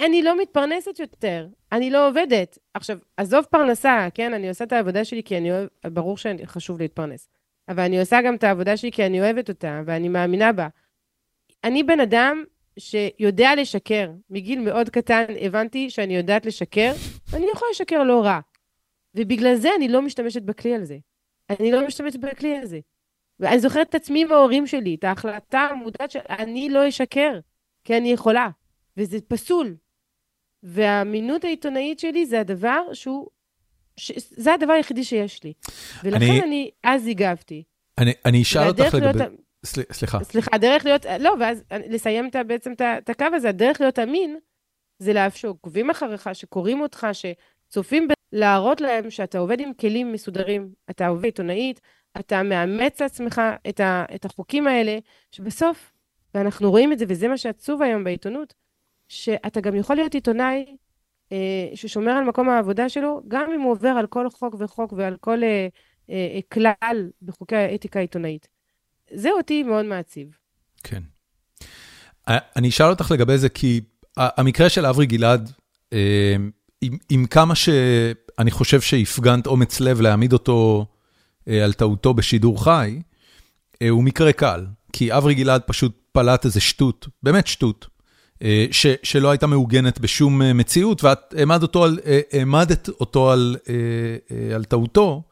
אני 0.00 0.22
לא 0.22 0.42
מתפרנסת 0.42 0.98
יותר, 0.98 1.46
אני 1.72 1.90
לא 1.90 2.08
עובדת. 2.08 2.58
עכשיו, 2.74 2.98
עזוב 3.16 3.44
פרנסה, 3.50 4.08
כן? 4.14 4.34
אני 4.34 4.48
עושה 4.48 4.64
את 4.64 4.72
העבודה 4.72 5.04
שלי 5.04 5.22
כי 5.22 5.36
אני 5.36 5.52
אוהב, 5.52 5.68
ברור 5.86 6.16
שחשוב 6.16 6.80
להתפרנס. 6.80 7.28
אבל 7.68 7.82
אני 7.82 8.00
עושה 8.00 8.22
גם 8.22 8.34
את 8.34 8.44
העבודה 8.44 8.76
שלי 8.76 8.92
כי 8.92 9.06
אני 9.06 9.20
אוהבת 9.20 9.48
אותה, 9.48 9.82
ואני 9.86 10.08
מאמינה 10.08 10.52
בה. 10.52 10.68
אני 11.64 11.82
בן 11.82 12.00
אדם 12.00 12.44
שיודע 12.78 13.54
לשקר. 13.56 14.10
מגיל 14.30 14.60
מאוד 14.60 14.90
קטן 14.90 15.24
הבנתי 15.40 15.90
שאני 15.90 16.16
יודעת 16.16 16.46
לשקר, 16.46 16.92
ואני 17.30 17.46
יכולה 17.52 17.70
לשקר 17.70 18.02
לא 18.02 18.24
רע. 18.24 18.40
ובגלל 19.14 19.54
זה 19.54 19.68
אני 19.76 19.88
לא 19.88 20.02
משתמשת 20.02 20.42
בכלי 20.42 20.74
הזה. 20.74 20.98
אני 21.50 21.72
לא 21.72 21.86
משתמשת 21.86 22.18
בכלי 22.18 22.58
הזה. 22.58 22.80
ואני 23.40 23.60
זוכרת 23.60 23.88
את 23.88 23.94
עצמי 23.94 24.22
עם 24.22 24.32
ההורים 24.32 24.66
שלי, 24.66 24.94
את 24.94 25.04
ההחלטה 25.04 25.60
המודעת 25.60 26.10
שאני 26.10 26.68
לא 26.68 26.88
אשקר, 26.88 27.38
כי 27.84 27.96
אני 27.96 28.12
יכולה. 28.12 28.48
וזה 28.96 29.18
פסול. 29.28 29.76
והאמינות 30.62 31.44
העיתונאית 31.44 31.98
שלי 31.98 32.26
זה 32.26 32.40
הדבר 32.40 32.82
שהוא, 32.92 33.26
ש... 33.96 34.12
זה 34.16 34.54
הדבר 34.54 34.72
היחידי 34.72 35.04
שיש 35.04 35.44
לי. 35.44 35.52
ולכן 36.04 36.24
אני, 36.24 36.40
אני 36.40 36.70
אז 36.82 37.06
הגבתי. 37.06 37.62
אני, 37.98 38.12
אני 38.24 38.42
אשאל 38.42 38.68
אותך 38.68 38.94
לגבי... 38.94 39.18
להיות... 39.18 39.32
סל, 39.64 39.82
סליחה. 39.92 40.24
סליחה, 40.24 40.50
הדרך 40.52 40.84
להיות, 40.84 41.06
לא, 41.20 41.34
ואז 41.40 41.64
לסיים 41.70 42.28
את, 42.28 42.36
בעצם 42.46 42.72
את 42.98 43.10
הקו 43.10 43.26
הזה, 43.34 43.48
הדרך 43.48 43.80
להיות 43.80 43.98
אמין, 43.98 44.38
זה 44.98 45.12
לאפשר, 45.12 45.48
עוקבים 45.48 45.90
אחריך, 45.90 46.30
שקוראים 46.32 46.80
אותך, 46.80 47.06
שצופים, 47.12 48.08
ב... 48.08 48.12
להראות 48.32 48.80
להם 48.80 49.10
שאתה 49.10 49.38
עובד 49.38 49.60
עם 49.60 49.74
כלים 49.74 50.12
מסודרים, 50.12 50.72
אתה 50.90 51.06
עובד 51.06 51.24
עיתונאית, 51.24 51.80
אתה 52.20 52.42
מאמץ 52.42 53.00
לעצמך 53.00 53.40
את, 53.68 53.80
ה, 53.80 54.04
את 54.14 54.24
החוקים 54.24 54.66
האלה, 54.66 54.98
שבסוף, 55.30 55.92
ואנחנו 56.34 56.70
רואים 56.70 56.92
את 56.92 56.98
זה, 56.98 57.04
וזה 57.08 57.28
מה 57.28 57.36
שעצוב 57.36 57.82
היום 57.82 58.04
בעיתונות, 58.04 58.54
שאתה 59.08 59.60
גם 59.60 59.76
יכול 59.76 59.96
להיות 59.96 60.14
עיתונאי 60.14 60.76
אה, 61.32 61.70
ששומר 61.74 62.12
על 62.12 62.24
מקום 62.24 62.48
העבודה 62.48 62.88
שלו, 62.88 63.22
גם 63.28 63.52
אם 63.52 63.60
הוא 63.60 63.72
עובר 63.72 63.88
על 63.88 64.06
כל 64.06 64.30
חוק 64.30 64.54
וחוק 64.58 64.92
ועל 64.92 65.16
כל 65.16 65.42
אה, 65.42 65.68
אה 66.10 66.40
כלל 66.52 67.10
בחוקי 67.22 67.56
האתיקה 67.56 67.98
העיתונאית. 67.98 68.57
זה 69.14 69.28
אותי 69.38 69.62
מאוד 69.62 69.84
מעציב. 69.84 70.28
כן. 70.84 71.02
אני 72.28 72.68
אשאל 72.68 72.90
אותך 72.90 73.10
לגבי 73.10 73.38
זה, 73.38 73.48
כי 73.48 73.80
המקרה 74.16 74.68
של 74.68 74.86
אברי 74.86 75.06
גלעד, 75.06 75.52
אה, 75.92 76.36
עם, 76.80 76.96
עם 77.10 77.26
כמה 77.26 77.54
שאני 77.54 78.50
חושב 78.50 78.80
שהפגנת 78.80 79.46
אומץ 79.46 79.80
לב 79.80 80.00
להעמיד 80.00 80.32
אותו 80.32 80.86
אה, 81.48 81.64
על 81.64 81.72
טעותו 81.72 82.14
בשידור 82.14 82.64
חי, 82.64 83.00
אה, 83.82 83.88
הוא 83.88 84.04
מקרה 84.04 84.32
קל, 84.32 84.66
כי 84.92 85.16
אברי 85.16 85.34
גלעד 85.34 85.62
פשוט 85.66 85.92
פלט 86.12 86.44
איזה 86.44 86.60
שטות, 86.60 87.08
באמת 87.22 87.46
שטות, 87.46 87.86
ש, 88.70 88.86
שלא 89.02 89.30
הייתה 89.30 89.46
מעוגנת 89.46 89.98
בשום 90.00 90.42
מציאות, 90.54 91.04
ואת 91.04 91.34
העמדת 91.38 91.62
אותו 91.62 91.84
על, 91.84 91.98
העמדת 92.32 92.88
אותו 92.88 93.30
על, 93.30 93.56
על 94.54 94.64
טעותו, 94.64 95.22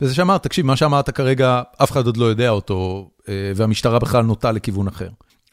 וזה 0.00 0.14
שאמרת, 0.14 0.42
תקשיב, 0.42 0.66
מה 0.66 0.76
שאמרת 0.76 1.10
כרגע, 1.10 1.62
אף 1.82 1.90
אחד 1.90 2.06
עוד 2.06 2.16
לא 2.16 2.24
יודע 2.24 2.50
אותו, 2.50 3.10
והמשטרה 3.56 3.98
בכלל 3.98 4.22
נוטה 4.22 4.52
לכיוון 4.52 4.88
אחר. 4.88 5.08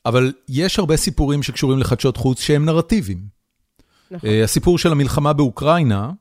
אבל 0.06 0.34
יש 0.50 0.80
הרבה 0.80 0.98
סיפורים 0.98 1.44
שקשורים 1.44 1.80
לחדשות 1.80 2.18
חוץ 2.18 2.42
שהם 2.42 2.66
נרטיביים. 2.66 3.20
נכון. 4.12 4.30
הסיפור 4.44 4.78
של 4.78 4.92
המלחמה 4.92 5.34
באוקראינה, 5.34 6.12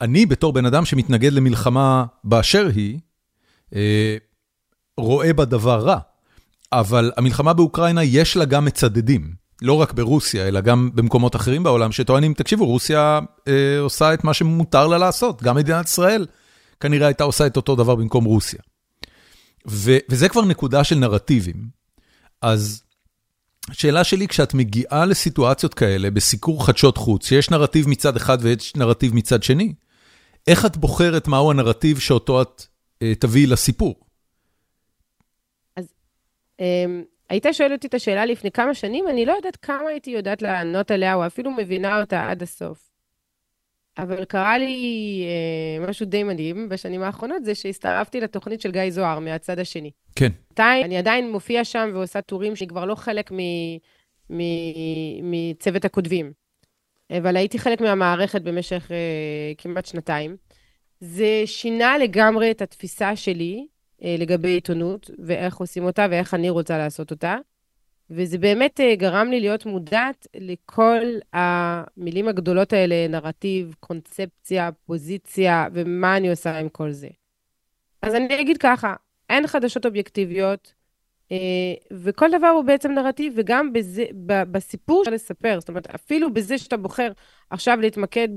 אני 0.00 0.26
בתור 0.26 0.52
בן 0.52 0.66
אדם 0.66 0.84
שמתנגד 0.84 1.32
למלחמה 1.32 2.04
באשר 2.24 2.68
היא, 2.74 2.98
אה, 3.74 4.16
רואה 4.96 5.32
בה 5.32 5.44
דבר 5.44 5.80
רע. 5.80 5.98
אבל 6.72 7.12
המלחמה 7.16 7.52
באוקראינה 7.52 8.04
יש 8.04 8.36
לה 8.36 8.44
גם 8.44 8.64
מצדדים. 8.64 9.34
לא 9.62 9.72
רק 9.72 9.92
ברוסיה, 9.92 10.48
אלא 10.48 10.60
גם 10.60 10.90
במקומות 10.94 11.36
אחרים 11.36 11.62
בעולם, 11.62 11.92
שטוענים, 11.92 12.34
תקשיבו, 12.34 12.66
רוסיה 12.66 13.20
אה, 13.48 13.78
עושה 13.80 14.14
את 14.14 14.24
מה 14.24 14.34
שמותר 14.34 14.86
לה 14.86 14.98
לעשות, 14.98 15.42
גם 15.42 15.56
מדינת 15.56 15.86
ישראל 15.86 16.26
כנראה 16.84 17.06
הייתה 17.06 17.24
עושה 17.24 17.46
את 17.46 17.56
אותו 17.56 17.76
דבר 17.76 17.94
במקום 17.94 18.24
רוסיה. 18.24 18.60
ו, 19.68 19.96
וזה 20.08 20.28
כבר 20.28 20.44
נקודה 20.44 20.84
של 20.84 20.96
נרטיבים. 20.96 21.68
אז 22.42 22.82
השאלה 23.70 24.04
שלי, 24.04 24.28
כשאת 24.28 24.54
מגיעה 24.54 25.06
לסיטואציות 25.06 25.74
כאלה, 25.74 26.10
בסיקור 26.10 26.66
חדשות 26.66 26.96
חוץ, 26.96 27.28
שיש 27.28 27.50
נרטיב 27.50 27.88
מצד 27.88 28.16
אחד 28.16 28.38
ויש 28.40 28.76
נרטיב 28.76 29.14
מצד 29.14 29.42
שני, 29.42 29.74
איך 30.46 30.66
את 30.66 30.76
בוחרת 30.76 31.28
מהו 31.28 31.50
הנרטיב 31.50 31.98
שאותו 31.98 32.42
את 32.42 32.62
אה, 33.02 33.14
תביאי 33.14 33.46
לסיפור? 33.46 33.94
אז 35.76 35.94
אה, 36.60 36.84
היית 37.30 37.46
שואל 37.52 37.72
אותי 37.72 37.86
את 37.86 37.94
השאלה 37.94 38.26
לפני 38.26 38.50
כמה 38.50 38.74
שנים, 38.74 39.04
אני 39.08 39.26
לא 39.26 39.32
יודעת 39.32 39.56
כמה 39.56 39.88
הייתי 39.88 40.10
יודעת 40.10 40.42
לענות 40.42 40.90
עליה, 40.90 41.14
או 41.14 41.26
אפילו 41.26 41.50
מבינה 41.50 42.00
אותה 42.00 42.30
עד 42.30 42.42
הסוף. 42.42 42.93
אבל 43.98 44.24
קרה 44.24 44.58
לי 44.58 45.24
אה, 45.26 45.86
משהו 45.88 46.06
די 46.06 46.22
מדהים 46.22 46.68
בשנים 46.68 47.02
האחרונות, 47.02 47.44
זה 47.44 47.54
שהצטרפתי 47.54 48.20
לתוכנית 48.20 48.60
של 48.60 48.70
גיא 48.70 48.90
זוהר 48.90 49.18
מהצד 49.18 49.58
השני. 49.58 49.90
כן. 50.16 50.28
אני 50.84 50.98
עדיין 50.98 51.30
מופיע 51.30 51.64
שם 51.64 51.90
ועושה 51.94 52.20
טורים 52.20 52.56
שאני 52.56 52.68
כבר 52.68 52.84
לא 52.84 52.94
חלק 52.94 53.30
מצוות 55.22 55.84
הכותבים. 55.84 56.32
אבל 57.18 57.36
הייתי 57.36 57.58
חלק 57.58 57.80
מהמערכת 57.80 58.42
במשך 58.42 58.90
uh, 58.90 59.62
כמעט 59.62 59.86
שנתיים. 59.86 60.36
זה 61.00 61.42
שינה 61.46 61.98
לגמרי 61.98 62.50
את 62.50 62.62
התפיסה 62.62 63.16
שלי 63.16 63.66
uh, 64.00 64.04
לגבי 64.18 64.48
עיתונות, 64.48 65.10
ואיך 65.26 65.56
עושים 65.56 65.84
אותה 65.84 66.06
ואיך 66.10 66.34
אני 66.34 66.50
רוצה 66.50 66.78
לעשות 66.78 67.10
אותה. 67.10 67.36
וזה 68.10 68.38
באמת 68.38 68.80
uh, 68.80 68.96
גרם 68.96 69.30
לי 69.30 69.40
להיות 69.40 69.66
מודעת 69.66 70.26
לכל 70.36 71.00
המילים 71.32 72.28
הגדולות 72.28 72.72
האלה, 72.72 73.08
נרטיב, 73.08 73.74
קונספציה, 73.80 74.70
פוזיציה, 74.86 75.66
ומה 75.72 76.16
אני 76.16 76.30
עושה 76.30 76.58
עם 76.58 76.68
כל 76.68 76.90
זה. 76.90 77.08
אז 78.02 78.14
אני 78.14 78.40
אגיד 78.40 78.56
ככה, 78.58 78.94
אין 79.30 79.46
חדשות 79.46 79.86
אובייקטיביות, 79.86 80.74
אה, 81.32 81.36
וכל 81.92 82.30
דבר 82.38 82.46
הוא 82.46 82.64
בעצם 82.64 82.92
נרטיב, 82.92 83.32
וגם 83.36 83.72
בזה, 83.72 84.04
בסיפור 84.26 85.02
אפשר 85.02 85.10
לספר. 85.10 85.60
זאת 85.60 85.68
אומרת, 85.68 85.86
אפילו 85.86 86.34
בזה 86.34 86.58
שאתה 86.58 86.76
בוחר 86.76 87.12
עכשיו 87.50 87.78
להתמקד 87.80 88.28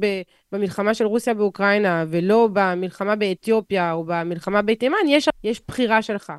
במלחמה 0.51 0.93
של 0.93 1.05
רוסיה 1.05 1.33
באוקראינה, 1.33 2.05
ולא 2.07 2.49
במלחמה 2.53 3.15
באתיופיה 3.15 3.91
או 3.91 4.03
במלחמה 4.03 4.61
בתימן, 4.61 4.97
יש, 5.07 5.29
יש 5.43 5.61
בחירה 5.67 6.01
שלך, 6.01 6.33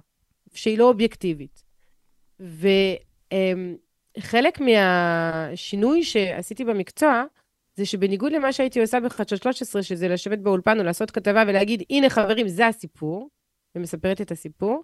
שהיא 0.54 0.78
לא 0.78 0.88
אובייקטיבית. 0.88 1.64
וחלק 4.18 4.60
מהשינוי 4.60 6.04
שעשיתי 6.04 6.64
במקצוע, 6.64 7.24
זה 7.76 7.86
שבניגוד 7.86 8.32
למה 8.32 8.52
שהייתי 8.52 8.80
עושה 8.80 9.00
בחדשות 9.00 9.42
13, 9.42 9.82
שזה 9.82 10.08
לשבת 10.08 10.38
באולפן 10.38 10.78
או 10.78 10.84
לעשות 10.84 11.10
כתבה 11.10 11.44
ולהגיד, 11.46 11.82
הנה 11.90 12.10
חברים, 12.10 12.48
זה 12.48 12.66
הסיפור, 12.66 13.28
ומספרת 13.74 14.20
את 14.20 14.30
הסיפור, 14.30 14.82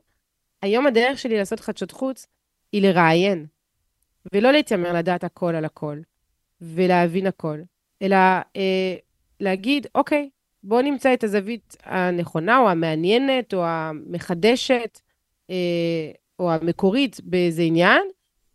היום 0.62 0.86
הדרך 0.86 1.18
שלי 1.18 1.38
לעשות 1.38 1.60
חדשות 1.60 1.90
חוץ 1.90 2.26
היא 2.72 2.82
לראיין, 2.82 3.46
ולא 4.32 4.50
להתיימר 4.50 4.92
לדעת 4.92 5.24
הכל 5.24 5.54
על 5.54 5.64
הכל, 5.64 5.98
ולהבין 6.60 7.26
הכל, 7.26 7.58
אלא 8.02 8.16
אה, 8.56 8.94
להגיד, 9.40 9.86
אוקיי, 9.94 10.30
בואו 10.62 10.82
נמצא 10.82 11.14
את 11.14 11.24
הזווית 11.24 11.76
הנכונה, 11.84 12.58
או 12.58 12.70
המעניינת, 12.70 13.54
או 13.54 13.64
המחדשת, 13.66 15.00
אה, 15.50 16.10
או 16.38 16.52
המקורית 16.52 17.20
באיזה 17.24 17.62
עניין, 17.62 18.02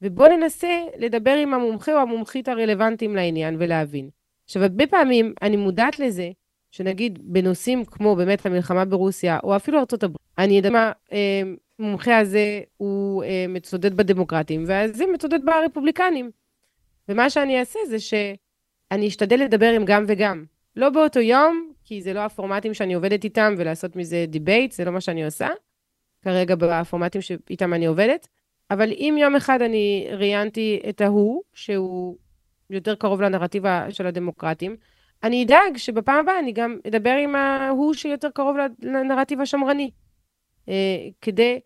ובואו 0.02 0.38
ננסה 0.38 0.82
לדבר 0.97 1.34
עם 1.34 1.54
המומחה 1.54 1.93
או 1.93 1.97
המומחית 1.97 2.47
הרלוונטיים 2.47 3.16
לעניין 3.16 3.56
ולהבין. 3.60 4.10
עכשיו, 4.45 4.64
הרבה 4.64 4.88
פעמים 4.88 5.34
אני 5.41 5.58
מודעת 5.58 6.00
לזה, 6.00 6.32
שנגיד 6.72 7.20
בנושאים 7.22 7.86
כמו 7.86 8.16
באמת 8.16 8.45
המלחמה 8.45 8.86
ברוסיה, 8.86 9.39
או 9.43 9.56
אפילו 9.56 9.78
ארה"ב, 9.78 10.16
אני 10.38 10.58
יודע 10.58 10.70
מה, 10.70 10.91
אה, 11.12 11.41
המומחה 11.80 12.18
הזה 12.18 12.62
הוא 12.78 13.24
אה, 13.24 13.45
מצודד 13.50 13.97
בדמוקרטים, 13.97 14.64
והזה 14.68 15.04
מצודד 15.14 15.45
ברפובליקנים. 15.45 16.32
ומה 17.10 17.30
שאני 17.30 17.60
אעשה 17.60 17.80
זה 17.88 18.00
שאני 18.00 19.08
אשתדל 19.08 19.39
לדבר 19.39 19.70
עם 19.70 19.86
גם 19.86 20.04
וגם. 20.08 20.45
לא 20.76 20.89
באותו 20.89 21.20
יום, 21.20 21.72
כי 21.84 22.02
זה 22.02 22.14
לא 22.14 22.20
הפורמטים 22.20 22.74
שאני 22.74 22.93
עובדת 22.93 23.24
איתם, 23.24 23.56
ולעשות 23.58 23.95
מזה 23.95 24.26
debate, 24.28 24.72
זה 24.72 24.86
לא 24.86 24.91
מה 24.91 25.02
שאני 25.02 25.26
עושה. 25.26 25.50
כרגע 26.22 26.56
בפורמטים 26.56 27.22
שאיתם 27.22 27.74
אני 27.74 27.86
עובדת, 27.86 28.28
אבל 28.72 28.91
אם 28.91 29.15
יום 29.20 29.36
אחד 29.36 29.61
אני 29.61 30.07
ראיינתי 30.11 30.80
את 30.89 31.01
ההוא, 31.01 31.41
שהוא 31.53 32.17
יותר 32.70 32.95
קרוב 32.95 33.22
לנרטיב 33.22 33.63
של 33.89 34.07
הדמוקרטים, 34.07 34.76
אני 35.24 35.43
אדאג 35.43 35.78
שבפעם 35.78 36.20
הבאה 36.20 36.39
אני 36.39 36.51
גם 36.51 36.78
אדבר 36.88 37.15
עם 37.24 37.36
ההוא 37.36 37.93
שיותר 37.93 38.30
קרוב 38.30 38.57
לנרטיב 38.82 39.41
השמרני. 39.41 39.91
אה, 40.70 41.07
כדי, 41.22 41.59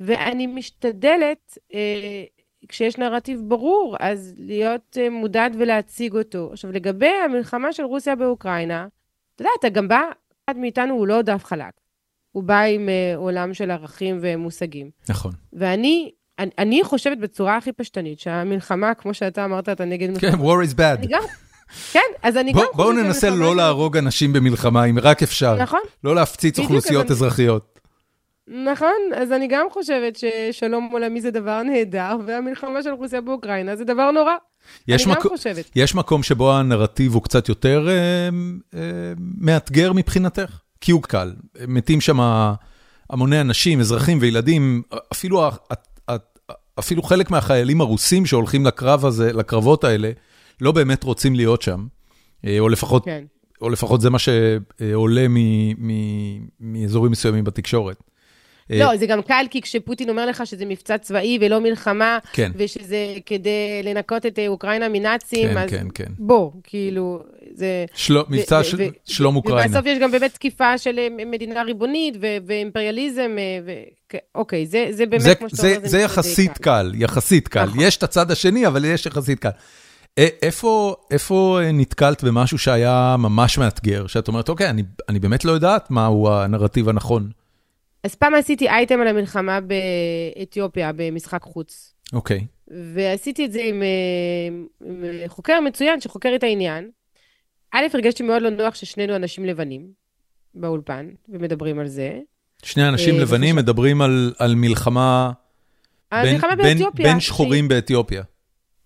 ואני 0.00 0.46
משתדלת, 0.46 1.58
אה, 1.74 2.24
כשיש 2.68 2.98
נרטיב 2.98 3.40
ברור, 3.44 3.96
אז 4.00 4.34
להיות 4.38 4.98
אה, 5.00 5.10
מודעת 5.10 5.52
ולהציג 5.58 6.16
אותו. 6.16 6.48
עכשיו, 6.52 6.72
לגבי 6.72 7.12
המלחמה 7.24 7.72
של 7.72 7.82
רוסיה 7.82 8.16
באוקראינה, 8.16 8.86
אתה 9.34 9.42
יודע, 9.42 9.50
אתה 9.60 9.68
גם 9.68 9.88
בא, 9.88 10.02
אחד 10.44 10.58
מאיתנו 10.58 10.94
הוא 10.94 11.06
לא 11.06 11.22
דף 11.22 11.44
חלק. 11.44 11.74
הוא 12.32 12.42
בא 12.42 12.60
עם 12.60 12.88
עולם 13.16 13.54
של 13.54 13.70
ערכים 13.70 14.18
ומושגים. 14.22 14.90
נכון. 15.08 15.32
ואני 15.52 16.12
אני, 16.38 16.50
אני 16.58 16.84
חושבת 16.84 17.18
בצורה 17.18 17.56
הכי 17.56 17.72
פשטנית 17.72 18.20
שהמלחמה, 18.20 18.94
כמו 18.94 19.14
שאתה 19.14 19.44
אמרת, 19.44 19.68
אתה 19.68 19.84
נגד 19.84 20.18
כן, 20.18 20.32
war 20.32 20.70
is 20.70 20.74
bad. 20.74 21.06
גם, 21.08 21.22
כן, 21.92 22.00
אז 22.22 22.36
אני 22.36 22.52
גם 22.52 22.64
בואו 22.74 22.92
ננסה 22.92 23.30
לא 23.30 23.56
להרוג 23.56 23.96
אנשים 23.96 24.32
במלחמה, 24.32 24.84
אם 24.84 24.98
רק 25.02 25.22
אפשר. 25.22 25.56
נכון. 25.56 25.80
לא 26.04 26.14
להפציץ 26.14 26.58
אוכלוסיות. 26.58 27.10
אזרחיות. 27.10 27.72
נכון, 28.48 28.92
אז 29.16 29.32
אני 29.32 29.46
גם 29.46 29.66
חושבת 29.70 30.16
ששלום 30.16 30.88
עולמי 30.92 31.20
זה 31.20 31.30
דבר 31.30 31.62
נהדר, 31.62 32.16
והמלחמה 32.26 32.82
של 32.82 32.90
רוסיה 32.90 33.20
באוקראינה 33.20 33.76
זה 33.76 33.84
דבר 33.84 34.10
נורא. 34.10 34.32
יש 34.88 35.04
אני 35.04 35.12
מק... 35.12 35.24
גם 35.24 35.28
חושבת. 35.28 35.70
יש 35.76 35.94
מקום 35.94 36.22
שבו 36.22 36.52
הנרטיב 36.52 37.14
הוא 37.14 37.22
קצת 37.22 37.48
יותר 37.48 37.88
אה, 37.88 37.94
אה, 38.74 39.12
מאתגר 39.38 39.92
מבחינתך? 39.92 40.58
כי 40.80 40.92
הוא 40.92 41.02
קל. 41.02 41.32
מתים 41.68 42.00
שם 42.00 42.18
המוני 43.10 43.40
אנשים, 43.40 43.80
אזרחים 43.80 44.18
וילדים, 44.20 44.82
אפילו, 45.12 45.42
אפילו 46.78 47.02
חלק 47.02 47.30
מהחיילים 47.30 47.80
הרוסים 47.80 48.26
שהולכים 48.26 48.66
לקרב 48.66 49.04
הזה, 49.04 49.32
לקרבות 49.32 49.84
האלה, 49.84 50.10
לא 50.60 50.72
באמת 50.72 51.04
רוצים 51.04 51.34
להיות 51.34 51.62
שם, 51.62 51.86
אה, 52.46 52.58
או 52.58 52.68
לפחות, 52.68 53.04
כן. 53.04 53.24
או 53.60 53.70
לפחות 53.70 54.00
זה 54.00 54.10
מה 54.10 54.18
שעולה 54.18 55.26
מאזורים 56.60 57.12
מסוימים 57.12 57.44
בתקשורת. 57.44 57.96
לא, 58.70 58.90
אה, 58.90 58.96
זה 58.96 59.06
גם 59.06 59.22
קל, 59.22 59.46
כי 59.50 59.62
כשפוטין 59.62 60.08
אומר 60.08 60.26
לך 60.26 60.46
שזה 60.46 60.64
מבצע 60.64 60.98
צבאי 60.98 61.38
ולא 61.40 61.60
מלחמה, 61.60 62.18
כן. 62.32 62.52
ושזה 62.54 63.14
כדי 63.26 63.82
לנקות 63.84 64.26
את 64.26 64.38
אה, 64.38 64.48
אוקראינה 64.48 64.88
מנאצים, 64.88 65.48
כן, 65.48 65.56
אז 65.56 65.70
כן, 65.70 65.86
כן. 65.94 66.12
בוא, 66.18 66.52
כאילו, 66.64 67.22
זה... 67.62 67.84
של... 67.94 68.16
מבצע 68.28 68.58
ו- 68.60 68.64
של... 68.64 68.76
ו- 68.80 68.86
שלום 69.04 69.36
אוקראינה. 69.36 69.66
ובסוף 69.66 69.86
יש 69.86 69.98
גם 69.98 70.10
באמת 70.10 70.34
תקיפה 70.34 70.78
של 70.78 70.98
אה, 70.98 71.08
מדינה 71.26 71.62
ריבונית 71.62 72.14
ו- 72.20 72.36
ואימפריאליזם, 72.46 73.36
ו- 73.66 74.16
אוקיי, 74.34 74.66
זה, 74.66 74.86
זה 74.90 75.06
באמת, 75.06 75.22
זה, 75.22 75.34
כמו 75.34 75.48
שאתה 75.48 75.62
אומר, 75.62 75.80
זה, 75.80 75.88
זה 75.88 75.98
יחסית 76.00 76.52
קל, 76.52 76.60
קל, 76.60 76.92
יחסית 76.94 77.48
קל. 77.48 77.64
נכון. 77.64 77.80
יש 77.80 77.96
את 77.96 78.02
הצד 78.02 78.30
השני, 78.30 78.66
אבל 78.66 78.84
יש 78.84 79.06
יחסית 79.06 79.38
קל. 79.38 79.50
איפה, 80.16 80.94
איפה 81.10 81.58
נתקלת 81.72 82.24
במשהו 82.24 82.58
שהיה 82.58 83.16
ממש 83.18 83.58
מאתגר, 83.58 84.06
שאת 84.06 84.28
אומרת, 84.28 84.48
אוקיי, 84.48 84.70
אני, 84.70 84.82
אני 85.08 85.18
באמת 85.18 85.44
לא 85.44 85.52
יודעת 85.52 85.90
מהו 85.90 86.28
הנרטיב 86.28 86.88
הנכון. 86.88 87.30
אז 88.04 88.14
פעם 88.14 88.34
עשיתי 88.34 88.68
אייטם 88.68 89.00
על 89.00 89.08
המלחמה 89.08 89.58
באתיופיה, 89.60 90.90
במשחק 90.96 91.42
חוץ. 91.42 91.94
אוקיי. 92.12 92.38
Okay. 92.38 92.72
ועשיתי 92.94 93.44
את 93.44 93.52
זה 93.52 93.60
עם, 93.64 93.82
אה, 93.82 94.88
עם 94.88 95.04
חוקר 95.26 95.60
מצוין 95.60 96.00
שחוקר 96.00 96.32
את 96.34 96.42
העניין. 96.42 96.90
א', 97.72 97.86
הרגשתי 97.94 98.22
מאוד 98.22 98.42
לא 98.42 98.50
נוח 98.50 98.74
ששנינו 98.74 99.16
אנשים 99.16 99.44
לבנים 99.44 99.86
באולפן, 100.54 101.08
ומדברים 101.28 101.78
על 101.78 101.88
זה. 101.88 102.18
שני 102.62 102.88
אנשים 102.88 103.14
אה, 103.14 103.20
לבנים. 103.20 103.56
מדברים 103.56 104.02
על, 104.02 104.34
על 104.38 104.54
מלחמה... 104.54 105.32
על 106.10 106.24
בין, 106.24 106.34
מלחמה 106.34 106.56
באתיופיה. 106.56 107.06
בין 107.06 107.20
שחורים 107.20 107.64
ש... 107.64 107.68
באתיופיה. 107.68 108.22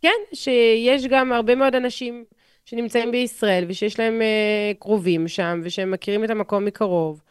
כן, 0.03 0.09
שיש 0.33 1.07
גם 1.07 1.33
הרבה 1.33 1.55
מאוד 1.55 1.75
אנשים 1.75 2.25
שנמצאים 2.65 3.11
בישראל, 3.11 3.65
ושיש 3.69 4.01
להם 4.01 4.21
uh, 4.21 4.79
קרובים 4.79 5.29
שם, 5.29 5.61
ושהם 5.65 5.91
מכירים 5.91 6.25
את 6.25 6.31
המקום 6.31 6.65
מקרוב. 6.65 7.23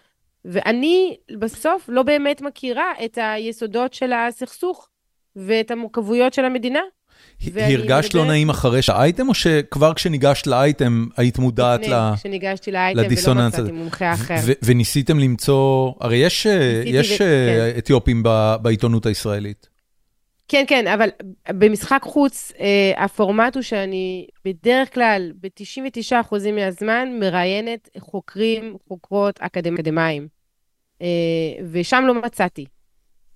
ואני 0.46 1.18
בסוף 1.38 1.90
לא 1.90 2.04
באמת 2.04 2.42
מכירה 2.42 2.92
את 3.06 3.18
היסודות 3.22 3.94
של 3.94 4.14
הסכסוך 4.14 4.90
ואת 5.36 5.72
המורכבויות 5.72 6.34
של 6.34 6.46
המדינה. 6.46 6.82
הרגשת 7.56 8.14
לא 8.14 8.26
נעים 8.26 8.50
אחרי 8.50 8.82
שהאייטם, 8.82 9.30
או 9.30 9.34
שכבר 9.34 9.94
כשניגשת 9.94 10.48
לאייטם 10.48 11.06
היית 11.18 11.38
מודעת 11.38 11.80
הזה? 11.84 11.96
לפני, 11.96 12.18
כשניגשתי 12.18 12.72
לאייטם 12.72 13.02
ולא 13.28 13.48
מצאתי 13.48 13.72
מומחה 13.72 14.14
אחר. 14.14 14.36
וניסיתם 14.64 15.20
למצוא, 15.20 15.92
הרי 16.00 16.18
יש 16.18 16.48
אה, 16.48 16.84
כן. 17.18 17.78
אתיופים 17.78 18.24
בעיתונות 18.62 19.06
הישראלית. 19.06 19.70
כן, 20.48 20.64
כן, 20.68 20.88
אבל 20.88 21.10
במשחק 21.50 22.02
חוץ, 22.04 22.52
אה, 22.60 23.04
הפורמט 23.04 23.56
הוא 23.56 23.64
שאני 23.64 24.28
בדרך 24.46 24.94
כלל, 24.94 25.32
ב-99% 25.42 26.52
מהזמן, 26.54 27.10
מראיינת 27.20 27.90
חוקרים, 28.00 28.78
חוקרות 28.88 29.40
אקדמאים. 29.40 30.28
אה, 31.02 31.08
ושם 31.72 32.04
לא 32.08 32.22
מצאתי. 32.22 32.66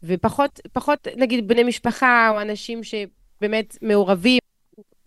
ופחות, 0.03 0.59
פחות, 0.73 1.07
נגיד, 1.17 1.47
בני 1.47 1.63
משפחה, 1.63 2.29
או 2.33 2.41
אנשים 2.41 2.83
שבאמת 3.39 3.77
מעורבים 3.81 4.39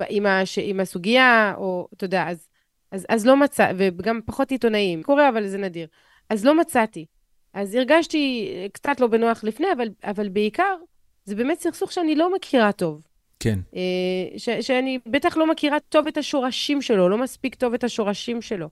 עם, 0.09 0.26
הש, 0.26 0.59
עם 0.59 0.80
הסוגיה, 0.80 1.55
או, 1.57 1.89
אתה 1.95 2.05
יודע, 2.05 2.28
אז, 2.28 2.49
אז, 2.91 3.07
אז 3.09 3.26
לא 3.26 3.37
מצא, 3.37 3.72
וגם 3.76 4.20
פחות 4.26 4.51
עיתונאים. 4.51 5.03
קורה, 5.03 5.28
אבל 5.28 5.47
זה 5.47 5.59
נדיר. 5.59 5.87
אז 6.30 6.45
לא 6.45 6.55
מצאתי. 6.61 7.07
אז 7.55 7.74
הרגשתי 7.74 8.49
קצת 8.72 9.01
לא 9.01 9.07
בנוח 9.07 9.45
לפני, 9.45 9.66
אבל, 9.76 9.89
אבל 10.05 10.28
בעיקר, 10.28 10.76
זה 11.24 11.35
באמת 11.35 11.61
סכסוך 11.61 11.93
שאני 11.93 12.14
לא 12.14 12.35
מכירה 12.35 12.72
טוב. 12.72 13.07
כן. 13.41 13.59
אה, 13.74 14.39
ש, 14.39 14.49
שאני 14.49 14.99
בטח 15.07 15.37
לא 15.37 15.51
מכירה 15.51 15.80
טוב 15.80 16.07
את 16.07 16.16
השורשים 16.16 16.83
שלו, 16.83 17.09
לא 17.09 17.18
מספיק 17.18 17.55
טוב 17.55 17.74
את 17.74 17.85
השורשים 17.85 18.43
שלו. 18.43 18.68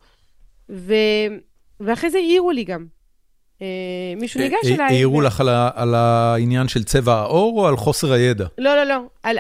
ו, 0.70 0.94
ואחרי 1.80 2.10
זה 2.10 2.18
העירו 2.18 2.50
לי 2.50 2.64
גם. 2.64 2.86
אה, 3.62 3.66
מישהו 4.16 4.40
ניגש 4.40 4.66
אה, 4.66 4.74
אליי. 4.74 4.86
העירו 4.86 5.20
לך 5.20 5.42
על 5.74 5.94
העניין 5.94 6.68
של 6.68 6.84
צבע 6.84 7.14
העור 7.14 7.60
או 7.60 7.68
על 7.68 7.76
חוסר 7.76 8.12
הידע? 8.12 8.46
לא, 8.58 8.76
לא, 8.76 8.84
לא. 8.84 9.30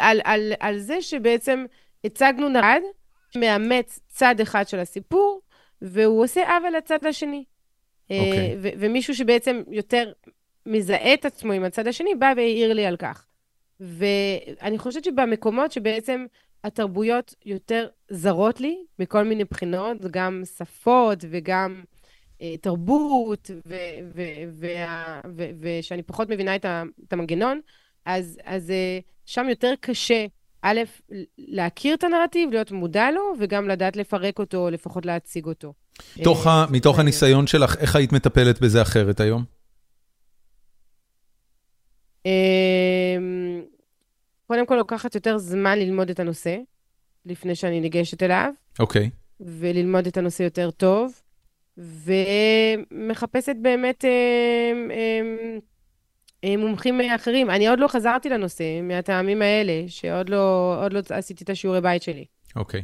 על 0.60 0.78
זה 0.78 1.02
שבעצם 1.02 1.64
הצגנו 2.04 2.48
נרד 2.48 2.80
שמאמץ 3.30 4.00
צד 4.08 4.40
אחד 4.40 4.68
של 4.68 4.78
הסיפור, 4.78 5.40
והוא 5.82 6.24
עושה 6.24 6.56
עוול 6.56 6.76
לצד 6.76 7.06
השני. 7.06 7.44
אוקיי. 8.10 8.56
ומישהו 8.60 9.14
שבעצם 9.14 9.62
יותר 9.70 10.12
מזהה 10.66 11.14
את 11.14 11.24
עצמו 11.24 11.52
עם 11.52 11.64
הצד 11.64 11.86
השני, 11.86 12.14
בא 12.14 12.32
והעיר 12.36 12.72
לי 12.72 12.86
על 12.86 12.96
כך. 12.96 13.26
ואני 13.80 14.78
חושבת 14.78 15.04
שבמקומות 15.04 15.72
שבעצם 15.72 16.26
התרבויות 16.64 17.34
יותר 17.46 17.86
זרות 18.08 18.60
לי, 18.60 18.78
מכל 18.98 19.24
מיני 19.24 19.44
בחינות, 19.44 19.96
גם 20.10 20.42
שפות 20.56 21.18
וגם 21.30 21.82
אה, 21.84 21.99
תרבות, 22.60 23.50
ושאני 25.60 26.02
פחות 26.02 26.28
מבינה 26.30 26.56
את, 26.56 26.66
את 27.04 27.12
המנגנון, 27.12 27.60
אז, 28.04 28.38
אז 28.44 28.70
אה, 28.70 28.98
שם 29.26 29.46
יותר 29.48 29.72
קשה, 29.80 30.26
א', 30.62 30.80
להכיר 31.38 31.94
את 31.94 32.04
הנרטיב, 32.04 32.50
להיות 32.50 32.72
מודע 32.72 33.10
לו, 33.10 33.22
וגם 33.38 33.68
לדעת 33.68 33.96
לפרק 33.96 34.38
אותו, 34.38 34.70
לפחות 34.70 35.06
להציג 35.06 35.46
אותו. 35.46 35.72
מתוך, 36.16 36.46
אה, 36.46 36.64
מתוך 36.70 36.98
הניסיון 36.98 37.46
שלך, 37.46 37.76
איך 37.76 37.96
היית 37.96 38.12
מטפלת 38.12 38.60
בזה 38.60 38.82
אחרת 38.82 39.20
היום? 39.20 39.44
אמ, 42.26 43.62
קודם 44.46 44.66
כל, 44.66 44.74
לוקחת 44.74 45.14
יותר 45.14 45.38
זמן 45.38 45.78
ללמוד 45.78 46.10
את 46.10 46.20
הנושא, 46.20 46.56
לפני 47.26 47.54
שאני 47.54 47.80
ניגשת 47.80 48.22
אליו. 48.22 48.52
אוקיי. 48.78 49.10
Okay. 49.12 49.44
וללמוד 49.46 50.06
את 50.06 50.16
הנושא 50.16 50.42
יותר 50.42 50.70
טוב, 50.70 51.20
ומחפשת 51.80 53.56
באמת 53.62 54.04
אה, 54.04 54.10
אה, 54.90 55.58
אה, 56.44 56.56
מומחים 56.56 57.00
אחרים. 57.00 57.50
אני 57.50 57.68
עוד 57.68 57.78
לא 57.78 57.88
חזרתי 57.88 58.28
לנושא 58.28 58.64
מהטעמים 58.82 59.42
האלה, 59.42 59.84
שעוד 59.86 60.28
לא, 60.28 60.76
לא 60.90 61.00
עשיתי 61.08 61.44
את 61.44 61.50
השיעורי 61.50 61.80
בית 61.80 62.02
שלי. 62.02 62.24
אוקיי. 62.56 62.82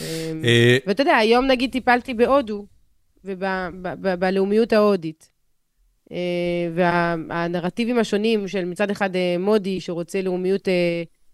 אמ, 0.00 0.42
ואתה 0.86 1.02
יודע, 1.02 1.16
היום 1.16 1.46
נגיד 1.46 1.72
טיפלתי 1.72 2.14
בהודו, 2.14 2.66
ובלאומיות 3.24 4.72
ההודית. 4.72 5.30
והנרטיבים 6.74 7.98
השונים 7.98 8.48
של 8.48 8.64
מצד 8.64 8.90
אחד 8.90 9.10
מודי, 9.38 9.80
שרוצה 9.80 10.22
לאומיות 10.22 10.68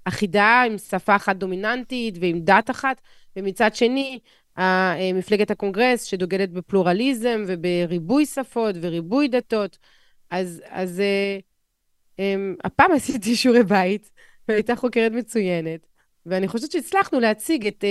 אחידה, 0.05 0.63
עם 0.67 0.79
שפה 0.79 1.17
אחת 1.17 1.37
דומיננטית 1.37 2.15
ועם 2.21 2.41
דת 2.41 2.71
אחת, 2.71 3.01
ומצד 3.37 3.75
שני, 3.75 4.19
מפלגת 5.15 5.51
הקונגרס, 5.51 6.05
שדוגלת 6.05 6.51
בפלורליזם 6.51 7.45
ובריבוי 7.47 8.27
שפות 8.27 8.75
וריבוי 8.81 9.29
דתות. 9.29 9.79
אז, 10.31 10.63
אז 10.69 11.03
הפעם 12.65 12.93
עשיתי 12.97 13.37
שיעורי 13.37 13.63
בית, 13.63 14.11
והייתה 14.49 14.77
חוקרת 14.77 15.13
מצוינת, 15.13 15.87
ואני 16.27 16.49
חושבת 16.49 16.73
שהצלחנו 16.73 17.21
להציג 17.21 17.67
את, 17.67 17.85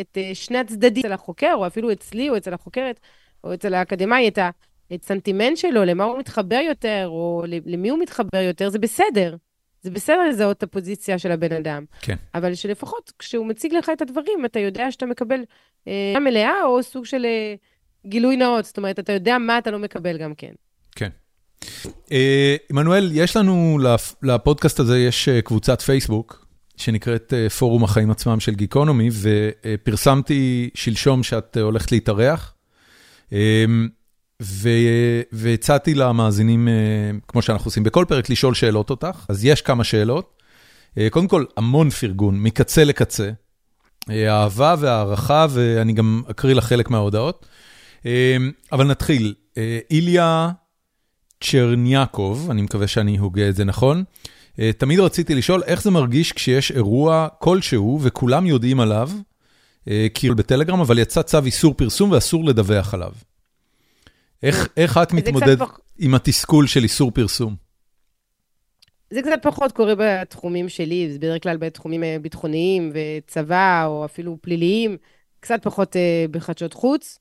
את 0.00 0.18
שני 0.34 0.58
הצדדים 0.58 1.04
אצל 1.04 1.12
החוקר, 1.12 1.52
או 1.54 1.66
אפילו 1.66 1.92
אצלי 1.92 2.30
או 2.30 2.36
אצל 2.36 2.54
החוקרת, 2.54 3.00
או 3.44 3.54
אצל 3.54 3.74
האקדמאי, 3.74 4.28
את 4.28 4.38
ה... 4.38 4.50
את 4.94 5.04
סנטימנט 5.04 5.56
שלו, 5.56 5.84
למה 5.84 6.04
הוא 6.04 6.18
מתחבר 6.18 6.60
יותר, 6.68 7.06
או 7.08 7.44
למי 7.66 7.88
הוא 7.88 7.98
מתחבר 7.98 8.38
יותר, 8.38 8.68
זה 8.68 8.78
בסדר. 8.78 9.36
זה 9.82 9.90
בסדר 9.90 10.28
לזהות 10.28 10.56
את 10.56 10.62
הפוזיציה 10.62 11.18
של 11.18 11.32
הבן 11.32 11.52
אדם. 11.52 11.84
כן. 12.00 12.16
אבל 12.34 12.54
שלפחות 12.54 13.12
כשהוא 13.18 13.46
מציג 13.46 13.74
לך 13.74 13.90
את 13.92 14.02
הדברים, 14.02 14.44
אתה 14.44 14.58
יודע 14.58 14.90
שאתה 14.90 15.06
מקבל 15.06 15.40
אה, 15.88 16.20
מלאה 16.20 16.64
או 16.64 16.82
סוג 16.82 17.04
של 17.04 17.24
אה, 17.24 17.54
גילוי 18.06 18.36
נאות. 18.36 18.64
זאת 18.64 18.76
אומרת, 18.76 18.98
אתה 18.98 19.12
יודע 19.12 19.38
מה 19.38 19.58
אתה 19.58 19.70
לא 19.70 19.78
מקבל 19.78 20.18
גם 20.18 20.34
כן. 20.34 20.52
כן. 20.96 21.08
אה, 22.12 22.56
עמנואל, 22.70 23.10
יש 23.12 23.36
לנו, 23.36 23.78
לפודקאסט 24.22 24.80
הזה 24.80 24.98
יש 24.98 25.28
אה, 25.28 25.42
קבוצת 25.42 25.80
פייסבוק, 25.80 26.46
שנקראת 26.76 27.34
אה, 27.36 27.50
פורום 27.50 27.84
החיים 27.84 28.10
עצמם 28.10 28.40
של 28.40 28.54
גיקונומי, 28.54 29.08
ופרסמתי 29.12 30.70
שלשום 30.74 31.22
שאת 31.22 31.56
הולכת 31.56 31.92
להתארח. 31.92 32.54
והצעתי 35.32 35.94
למאזינים, 35.94 36.68
כמו 37.28 37.42
שאנחנו 37.42 37.68
עושים 37.68 37.82
בכל 37.82 38.04
פרק, 38.08 38.30
לשאול 38.30 38.54
שאלות 38.54 38.90
אותך. 38.90 39.26
אז 39.28 39.44
יש 39.44 39.62
כמה 39.62 39.84
שאלות. 39.84 40.42
קודם 41.10 41.28
כל, 41.28 41.44
המון 41.56 41.90
פרגון, 41.90 42.40
מקצה 42.40 42.84
לקצה. 42.84 43.30
אהבה 44.10 44.74
והערכה, 44.78 45.46
ואני 45.50 45.92
גם 45.92 46.22
אקריא 46.30 46.54
לך 46.54 46.64
חלק 46.64 46.90
מההודעות. 46.90 47.46
אבל 48.72 48.86
נתחיל. 48.86 49.34
איליה 49.90 50.50
צ'רניאקוב, 51.44 52.50
אני 52.50 52.62
מקווה 52.62 52.86
שאני 52.86 53.16
הוגה 53.18 53.48
את 53.48 53.56
זה 53.56 53.64
נכון. 53.64 54.04
אה, 54.60 54.70
תמיד 54.78 55.00
רציתי 55.00 55.34
לשאול 55.34 55.62
איך 55.66 55.82
זה 55.82 55.90
מרגיש 55.90 56.32
כשיש 56.32 56.72
אירוע 56.72 57.28
כלשהו 57.38 57.98
וכולם 58.02 58.46
יודעים 58.46 58.80
עליו, 58.80 59.10
אה, 59.88 60.06
כאילו 60.14 60.36
בטלגרם, 60.36 60.80
אבל 60.80 60.98
יצא 60.98 61.22
צו 61.22 61.38
איסור 61.44 61.74
פרסום 61.74 62.10
ואסור 62.10 62.44
לדווח 62.44 62.94
עליו. 62.94 63.12
איך, 64.42 64.68
איך 64.76 64.98
את 65.02 65.12
מתמודדת 65.12 65.58
פח... 65.58 65.80
עם 65.98 66.14
התסכול 66.14 66.66
של 66.66 66.82
איסור 66.82 67.10
פרסום? 67.10 67.54
זה 69.10 69.22
קצת 69.22 69.38
פחות 69.42 69.72
קורה 69.72 69.94
בתחומים 69.98 70.68
שלי, 70.68 71.12
זה 71.12 71.18
בדרך 71.18 71.42
כלל 71.42 71.56
בתחומים 71.56 72.04
אה, 72.04 72.16
ביטחוניים 72.22 72.92
וצבא, 72.94 73.84
או 73.86 74.04
אפילו 74.04 74.38
פליליים, 74.40 74.96
קצת 75.40 75.62
פחות 75.62 75.96
בחדשות 76.30 76.72
חוץ. 76.72 77.18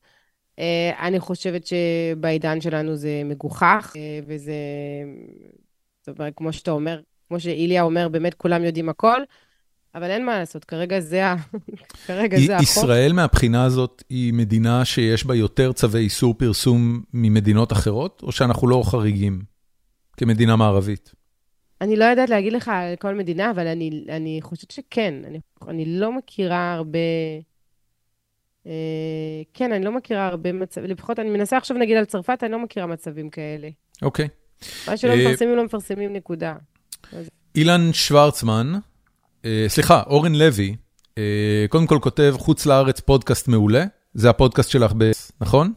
אה, 0.60 1.08
אני 1.08 1.20
חושבת 1.20 1.68
שבעידן 1.68 2.62
שלנו 2.62 2.96
זה 2.96 3.22
מגוחך, 3.26 3.94
אה, 3.96 4.20
וזה, 4.28 4.54
זאת 6.06 6.20
אומרת, 6.20 6.34
כמו 6.36 6.54
שאתה 6.54 6.72
אומר, 6.72 7.02
כמו 7.28 7.40
שאיליה 7.40 7.82
אומר, 7.82 8.08
באמת 8.08 8.34
כולם 8.34 8.64
יודעים 8.64 8.90
הכל, 8.90 9.22
אבל 9.96 10.12
אין 10.12 10.26
מה 10.26 10.40
לעשות, 10.40 10.66
כרגע 10.66 11.00
זה. 11.00 11.24
כרגע 12.08 12.40
זה 12.40 12.56
החוק. 12.56 12.64
ישראל 12.64 13.14
מהבחינה 13.14 13.64
הזאת 13.64 14.04
היא 14.10 14.34
מדינה 14.34 14.86
שיש 14.86 15.26
בה 15.26 15.36
יותר 15.36 15.72
צווי 15.72 16.00
איסור 16.00 16.34
פרסום 16.34 17.02
ממדינות 17.14 17.72
אחרות, 17.72 18.22
או 18.24 18.32
שאנחנו 18.32 18.68
לא 18.68 18.84
חריגים 18.86 19.42
כמדינה 20.18 20.56
מערבית? 20.56 21.14
אני 21.82 21.96
לא 21.96 22.06
יודעת 22.06 22.30
להגיד 22.30 22.54
לך 22.54 22.68
על 22.68 22.96
כל 22.96 23.16
מדינה, 23.16 23.52
אבל 23.52 23.68
אני, 23.68 24.06
אני 24.10 24.40
חושבת 24.44 24.72
שכן. 24.72 25.14
אני, 25.28 25.40
אני 25.68 25.86
לא 25.86 26.12
מכירה 26.12 26.74
הרבה... 26.74 27.00
אה, 28.68 28.72
כן, 29.54 29.72
אני 29.72 29.86
לא 29.86 29.92
מכירה 29.92 30.28
הרבה 30.28 30.54
מצבים, 30.54 30.90
לפחות 30.90 31.20
אני 31.20 31.30
מנסה 31.30 31.58
עכשיו 31.58 31.78
נגיד 31.78 31.98
על 31.98 32.06
צרפת, 32.06 32.40
אני 32.44 32.52
לא 32.52 32.60
מכירה 32.60 32.88
מצבים 32.88 33.30
כאלה. 33.30 33.70
אוקיי. 34.02 34.28
מה 34.88 34.98
שלא 34.98 35.12
אה, 35.12 35.18
מפרסמים, 35.18 35.56
לא 35.56 35.66
מפרסמים, 35.66 36.14
נקודה. 36.14 36.56
אילן 37.56 37.94
שוורצמן, 37.94 38.74
סליחה, 39.68 40.04
אורן 40.08 40.36
לוי, 40.36 40.76
קודם 41.70 41.88
כל 41.88 41.98
כותב 42.02 42.36
חוץ 42.38 42.66
לארץ 42.66 43.00
פודקאסט 43.00 43.48
מעולה, 43.48 43.86
זה 44.14 44.30
הפודקאסט 44.30 44.70
שלך, 44.70 44.94
ב... 44.98 45.12
נכון? 45.42 45.74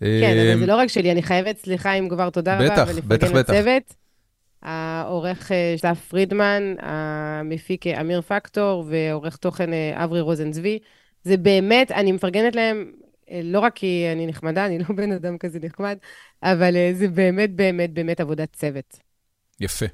כן, 0.00 0.36
אבל 0.52 0.60
זה 0.60 0.66
לא 0.66 0.76
רק 0.76 0.88
שלי, 0.88 1.12
אני 1.12 1.22
חייבת, 1.22 1.58
סליחה 1.58 1.94
אם 1.94 2.08
כבר 2.08 2.30
תודה 2.30 2.54
רבה, 2.56 2.64
בטח, 2.64 2.98
בטח, 3.06 3.30
בטח. 3.30 3.52
לצוות. 3.52 3.94
העורך 4.62 5.50
שלף 5.76 6.00
פרידמן, 6.08 6.74
המפיק 6.78 7.86
אמיר 7.86 8.20
פקטור, 8.20 8.84
ועורך 8.88 9.36
תוכן 9.36 9.70
אברי 9.94 10.20
רוזנצבי. 10.20 10.78
זה 11.24 11.36
באמת, 11.36 11.90
אני 11.90 12.12
מפרגנת 12.12 12.56
להם, 12.56 12.92
אה, 13.30 13.40
לא 13.44 13.60
רק 13.60 13.72
כי 13.74 14.06
אני 14.12 14.26
נחמדה, 14.26 14.66
אני 14.66 14.78
לא 14.78 14.84
בן 14.96 15.12
אדם 15.12 15.38
כזה 15.38 15.58
נחמד, 15.62 15.98
אבל 16.42 16.76
אה, 16.76 16.92
זה 16.94 17.08
באמת, 17.08 17.50
באמת, 17.56 17.92
באמת 17.92 18.20
עבודת 18.20 18.52
צוות. 18.52 18.98
יפה. 19.60 19.86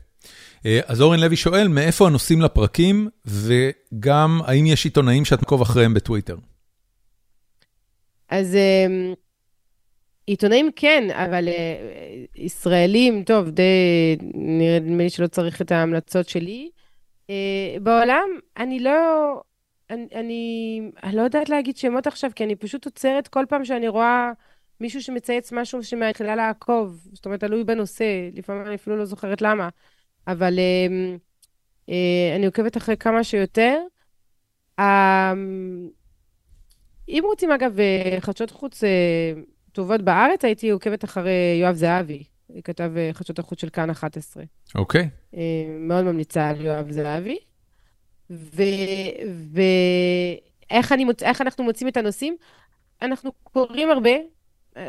אה, 0.67 0.81
אז 0.87 1.01
אורן 1.01 1.21
לוי 1.21 1.37
שואל, 1.37 1.69
מאיפה 1.69 2.07
הנושאים 2.07 2.41
לפרקים, 2.41 3.09
וגם 3.27 4.41
האם 4.45 4.67
יש 4.67 4.85
עיתונאים 4.85 5.25
שאת 5.25 5.43
מקוב 5.43 5.63
אחריהם 5.63 5.95
בטוויטר? 5.95 6.37
אז 8.29 8.57
עיתונאים 10.27 10.71
כן, 10.77 11.09
אבל 11.13 11.49
ישראלים, 12.37 13.25
טוב, 13.25 13.49
די, 13.49 13.63
נראה 14.35 15.05
לי 15.05 15.11
שלא 15.11 15.27
צריך 15.27 15.63
את 15.63 15.73
ההמלצות 15.73 16.29
שלי. 16.29 16.71
בעולם, 17.83 18.29
אני 18.57 18.81
לא, 18.81 19.41
אני, 19.91 20.07
אני, 20.15 20.81
אני 21.03 21.17
לא 21.17 21.23
יודעת 21.23 21.49
להגיד 21.49 21.77
שמות 21.77 22.07
עכשיו, 22.07 22.31
כי 22.37 22.45
אני 22.45 22.57
פשוט 22.57 22.85
עוצרת 22.85 23.29
כל 23.29 23.45
פעם 23.49 23.65
שאני 23.65 23.89
רואה 23.89 24.33
מישהו 24.81 25.03
שמצייץ 25.03 25.53
משהו 25.53 25.83
שמתחילה 25.83 26.37
לעקוב. 26.37 27.09
זאת 27.13 27.27
אומרת, 27.27 27.41
תלוי 27.41 27.65
בנושא, 27.65 28.05
לפעמים 28.35 28.67
אני 28.67 28.75
אפילו 28.75 28.97
לא 28.97 29.05
זוכרת 29.05 29.43
למה. 29.43 29.69
אבל 30.27 30.59
אה, 30.59 30.87
אה, 31.89 32.37
אני 32.37 32.47
עוקבת 32.47 32.77
אחרי 32.77 32.97
כמה 32.97 33.25
שיותר. 33.25 33.79
אה, 34.79 35.33
אם 37.09 37.23
רוצים, 37.25 37.51
אגב, 37.51 37.81
אה, 37.81 38.17
חדשות 38.21 38.51
חוץ 38.51 38.85
אה, 38.85 39.33
טובות 39.73 40.03
בארץ, 40.03 40.45
הייתי 40.45 40.71
עוקבת 40.71 41.05
אחרי 41.05 41.59
יואב 41.61 41.75
זהבי. 41.75 42.25
כתב 42.65 42.93
אה, 42.97 43.11
חדשות 43.13 43.39
החוץ 43.39 43.61
של 43.61 43.69
כאן 43.69 43.91
11. 43.91 44.43
אוקיי. 44.75 45.03
Okay. 45.03 45.37
מאוד 45.79 46.05
ממליצה 46.05 46.49
על 46.49 46.61
יואב 46.61 46.91
זהבי. 46.91 47.39
ואיך 50.71 50.93
מוצ... 50.93 51.23
אנחנו 51.23 51.65
מוצאים 51.65 51.89
את 51.89 51.97
הנושאים? 51.97 52.37
אנחנו 53.03 53.33
קוראים 53.43 53.91
הרבה, 53.91 54.11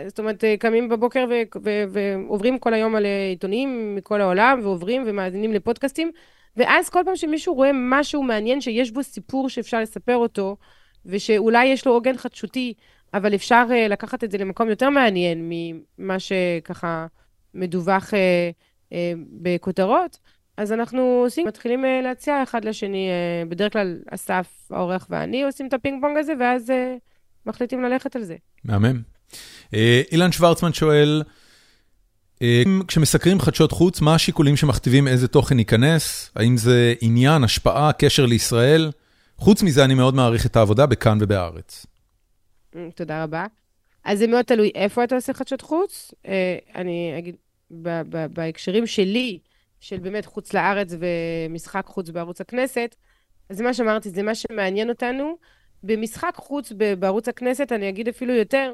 זאת 0.07 0.19
אומרת, 0.19 0.43
קמים 0.59 0.89
בבוקר 0.89 1.25
ו... 1.29 1.33
ו... 1.63 1.83
ועוברים 1.89 2.59
כל 2.59 2.73
היום 2.73 2.95
על 2.95 3.05
עיתונים 3.29 3.95
מכל 3.95 4.21
העולם, 4.21 4.59
ועוברים 4.63 5.03
ומאזינים 5.05 5.53
לפודקאסטים, 5.53 6.11
ואז 6.57 6.89
כל 6.89 6.99
פעם 7.05 7.15
שמישהו 7.15 7.53
רואה 7.53 7.71
משהו 7.73 8.23
מעניין 8.23 8.61
שיש 8.61 8.91
בו 8.91 9.03
סיפור 9.03 9.49
שאפשר 9.49 9.81
לספר 9.81 10.15
אותו, 10.15 10.57
ושאולי 11.05 11.65
יש 11.65 11.85
לו 11.87 11.93
עוגן 11.93 12.17
חדשותי, 12.17 12.73
אבל 13.13 13.35
אפשר 13.35 13.65
אה, 13.69 13.89
לקחת 13.91 14.23
את 14.23 14.31
זה 14.31 14.37
למקום 14.37 14.69
יותר 14.69 14.89
מעניין 14.89 15.49
ממה 15.49 16.17
שככה 16.19 17.07
מדווח 17.53 18.09
אה, 18.09 18.13
אה, 18.89 18.93
בכותרות, 19.41 20.19
אז 20.57 20.71
אנחנו 20.71 21.01
עושים, 21.01 21.47
מתחילים 21.47 21.85
אה, 21.85 21.87
להציע 22.03 22.43
אחד 22.43 22.65
לשני, 22.65 23.09
אה, 23.09 23.49
בדרך 23.49 23.73
כלל 23.73 23.97
אסף, 24.09 24.67
העורך 24.69 25.07
ואני 25.09 25.43
עושים 25.43 25.67
את 25.67 25.73
הפינג 25.73 26.01
פונג 26.01 26.17
הזה, 26.17 26.33
ואז 26.39 26.69
אה, 26.69 26.73
מחליטים 27.45 27.81
ללכת 27.81 28.15
על 28.15 28.23
זה. 28.23 28.35
מהמם. 28.65 29.01
אה, 29.31 29.75
אילן 30.11 30.31
שוורצמן 30.31 30.73
שואל, 30.73 31.23
uh, 32.35 32.41
כשמסקרים 32.87 33.39
חדשות 33.39 33.71
חוץ, 33.71 34.01
מה 34.01 34.15
השיקולים 34.15 34.57
שמכתיבים 34.57 35.07
איזה 35.07 35.27
תוכן 35.27 35.59
ייכנס? 35.59 36.31
האם 36.35 36.57
זה 36.57 36.93
עניין, 37.01 37.43
השפעה, 37.43 37.93
קשר 37.93 38.25
לישראל? 38.25 38.91
חוץ 39.37 39.63
מזה, 39.63 39.85
אני 39.85 39.93
מאוד 39.93 40.15
מעריך 40.15 40.45
את 40.45 40.55
העבודה 40.55 40.85
בכאן 40.85 41.17
ובארץ. 41.21 41.85
Mm, 42.73 42.77
תודה 42.95 43.23
רבה. 43.23 43.45
אז 44.03 44.19
זה 44.19 44.27
מאוד 44.27 44.45
תלוי 44.45 44.71
איפה 44.75 45.03
אתה 45.03 45.15
עושה 45.15 45.33
חדשות 45.33 45.61
חוץ. 45.61 46.13
אני 46.75 47.13
אגיד, 47.17 47.35
בהקשרים 48.33 48.87
שלי, 48.87 49.39
של 49.81 49.97
באמת 49.97 50.25
חוץ 50.25 50.53
לארץ 50.53 50.93
ומשחק 50.99 51.85
חוץ 51.85 52.09
בערוץ 52.09 52.41
הכנסת. 52.41 52.95
אז 53.49 53.61
מה 53.61 53.73
שאמרתי, 53.73 54.09
זה 54.09 54.23
מה 54.23 54.35
שמעניין 54.35 54.89
אותנו. 54.89 55.37
במשחק 55.83 56.33
חוץ 56.35 56.71
בערוץ 56.99 57.27
הכנסת, 57.27 57.71
אני 57.71 57.89
אגיד 57.89 58.07
אפילו 58.07 58.33
יותר, 58.33 58.67
אה, 58.67 58.73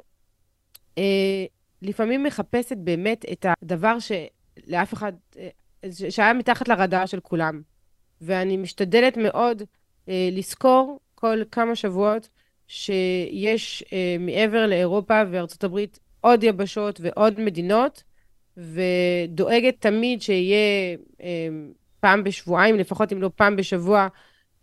לפעמים 1.82 2.24
מחפשת 2.24 2.78
באמת 2.78 3.26
את 3.32 3.46
הדבר 3.62 3.98
שלאף 4.00 4.94
אחד, 4.94 5.14
אה, 5.38 5.50
שהיה 6.10 6.34
מתחת 6.34 6.68
לרדאר 6.68 7.06
של 7.06 7.20
כולם. 7.20 7.62
ואני 8.22 8.58
משתדלת 8.58 9.18
מאוד 9.18 9.64
אה, 10.10 10.30
לזכור 10.32 11.00
כל 11.16 11.42
כמה 11.52 11.76
שבועות 11.76 12.30
שיש 12.68 13.84
אה, 13.94 14.16
מעבר 14.20 14.68
לאירופה 14.68 15.22
וארצות 15.32 15.64
הברית 15.64 16.00
עוד 16.22 16.44
יבשות 16.44 17.00
ועוד 17.04 17.42
מדינות 17.42 18.04
ודואגת 18.58 19.76
תמיד 19.80 20.22
שיהיה 20.22 20.98
אה, 21.22 21.48
פעם 22.00 22.24
בשבועיים, 22.24 22.76
לפחות 22.76 23.14
אם 23.14 23.22
לא 23.22 23.30
פעם 23.36 23.56
בשבוע, 23.56 24.08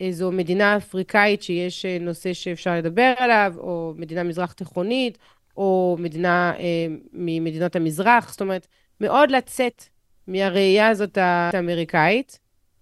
איזו 0.01 0.33
מדינה 0.33 0.77
אפריקאית 0.77 1.43
שיש 1.43 1.85
אה, 1.85 1.99
נושא 2.01 2.33
שאפשר 2.33 2.77
לדבר 2.77 3.13
עליו, 3.17 3.55
או 3.57 3.95
מדינה 3.97 4.23
מזרח 4.23 4.53
תיכונית, 4.53 5.19
או 5.57 5.97
מדינה 5.99 6.53
אה, 6.59 6.87
ממדינות 7.13 7.77
המזרח. 7.77 8.31
זאת 8.31 8.41
אומרת, 8.41 8.67
מאוד 9.01 9.31
לצאת 9.31 9.85
מהראייה 10.27 10.89
הזאת 10.89 11.19
האמריקאית, 11.21 12.39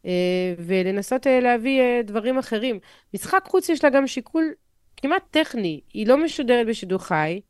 אה, 0.07 0.55
ולנסות 0.59 1.27
אה, 1.27 1.41
להביא 1.41 1.81
אה, 1.81 2.01
דברים 2.05 2.39
אחרים. 2.39 2.79
משחק 3.15 3.45
חוץ 3.47 3.69
יש 3.69 3.85
לה 3.85 3.91
גם 3.91 4.07
שיקול 4.07 4.53
כמעט 4.97 5.23
טכני, 5.31 5.81
היא 5.93 6.07
לא 6.07 6.25
משודרת 6.25 6.67
בשידור 6.67 6.99
חי, 6.99 7.41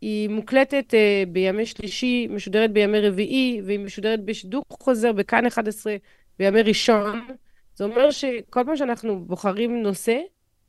היא 0.00 0.28
מוקלטת 0.28 0.94
uh, 0.94 1.28
בימי 1.28 1.66
שלישי, 1.66 2.26
משודרת 2.30 2.72
בימי 2.72 3.00
רביעי, 3.00 3.60
והיא 3.64 3.78
משודרת 3.78 4.24
בשידור 4.24 4.62
חוזר 4.70 5.12
בכאן 5.12 5.46
11 5.46 5.96
בימי 6.38 6.62
ראשון, 6.62 7.26
זה 7.74 7.84
אומר 7.84 8.10
שכל 8.10 8.64
פעם 8.66 8.76
שאנחנו 8.76 9.24
בוחרים 9.24 9.82
נושא, 9.82 10.18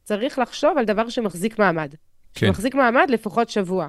צריך 0.04 0.40
לחשוב 0.40 0.78
על 0.78 0.86
דבר 0.86 1.10
שמחזיק 1.10 1.60
מעמד. 1.60 1.94
כן. 2.40 2.48
שמחזיק 2.48 2.76
מעמד 2.76 3.08
לפחות 3.10 3.50
שבוע. 3.50 3.88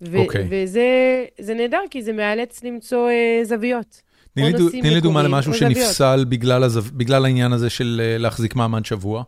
ו- 0.00 0.18
אוקיי. 0.18 0.48
וזה 0.50 1.54
נהדר, 1.54 1.80
כי 1.90 2.02
זה 2.02 2.12
מאלץ 2.12 2.64
למצוא 2.64 3.08
אה, 3.10 3.44
זוויות. 3.44 4.02
תני 4.34 4.90
לי 4.90 5.00
דוגמה 5.00 5.22
למשהו 5.22 5.54
שנפסל 5.54 6.24
בגלל, 6.28 6.62
הזו, 6.62 6.82
בגלל 6.82 7.24
העניין 7.24 7.52
הזה 7.52 7.70
של 7.70 8.00
אה, 8.04 8.18
להחזיק 8.18 8.56
מעמד 8.56 8.84
שבוע. 8.84 9.22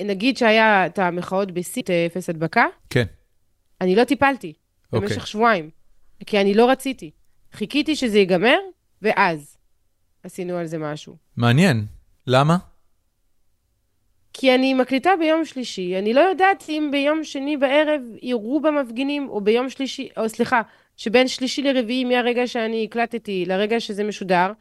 נגיד 0.00 0.36
שהיה 0.36 0.86
את 0.86 0.98
המחאות 0.98 1.52
בסין, 1.52 1.82
אפס 2.06 2.30
הדבקה. 2.30 2.66
כן. 2.90 3.04
אני 3.80 3.96
לא 3.96 4.04
טיפלתי 4.04 4.52
אוקיי. 4.92 5.08
במשך 5.08 5.26
שבועיים, 5.26 5.70
כי 6.26 6.40
אני 6.40 6.54
לא 6.54 6.70
רציתי. 6.70 7.10
חיכיתי 7.52 7.96
שזה 7.96 8.18
ייגמר, 8.18 8.58
ואז 9.02 9.56
עשינו 10.22 10.56
על 10.56 10.66
זה 10.66 10.78
משהו. 10.78 11.16
מעניין. 11.36 11.86
למה? 12.26 12.56
כי 14.38 14.54
אני 14.54 14.74
מקליטה 14.74 15.10
ביום 15.18 15.44
שלישי, 15.44 15.98
אני 15.98 16.14
לא 16.14 16.20
יודעת 16.20 16.64
אם 16.68 16.88
ביום 16.92 17.24
שני 17.24 17.56
בערב 17.56 18.00
יראו 18.22 18.60
במפגינים, 18.60 19.28
או 19.28 19.40
ביום 19.40 19.70
שלישי, 19.70 20.08
או 20.16 20.28
סליחה, 20.28 20.62
שבין 20.96 21.28
שלישי 21.28 21.62
לרביעי 21.62 22.04
מהרגע 22.04 22.46
שאני 22.46 22.84
הקלטתי 22.84 23.44
לרגע 23.46 23.80
שזה 23.80 24.04
משודר, 24.04 24.52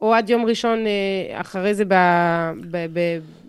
או 0.00 0.14
עד 0.14 0.30
יום 0.30 0.46
ראשון 0.46 0.86
אה, 0.86 1.40
אחרי 1.40 1.74
זה 1.74 1.84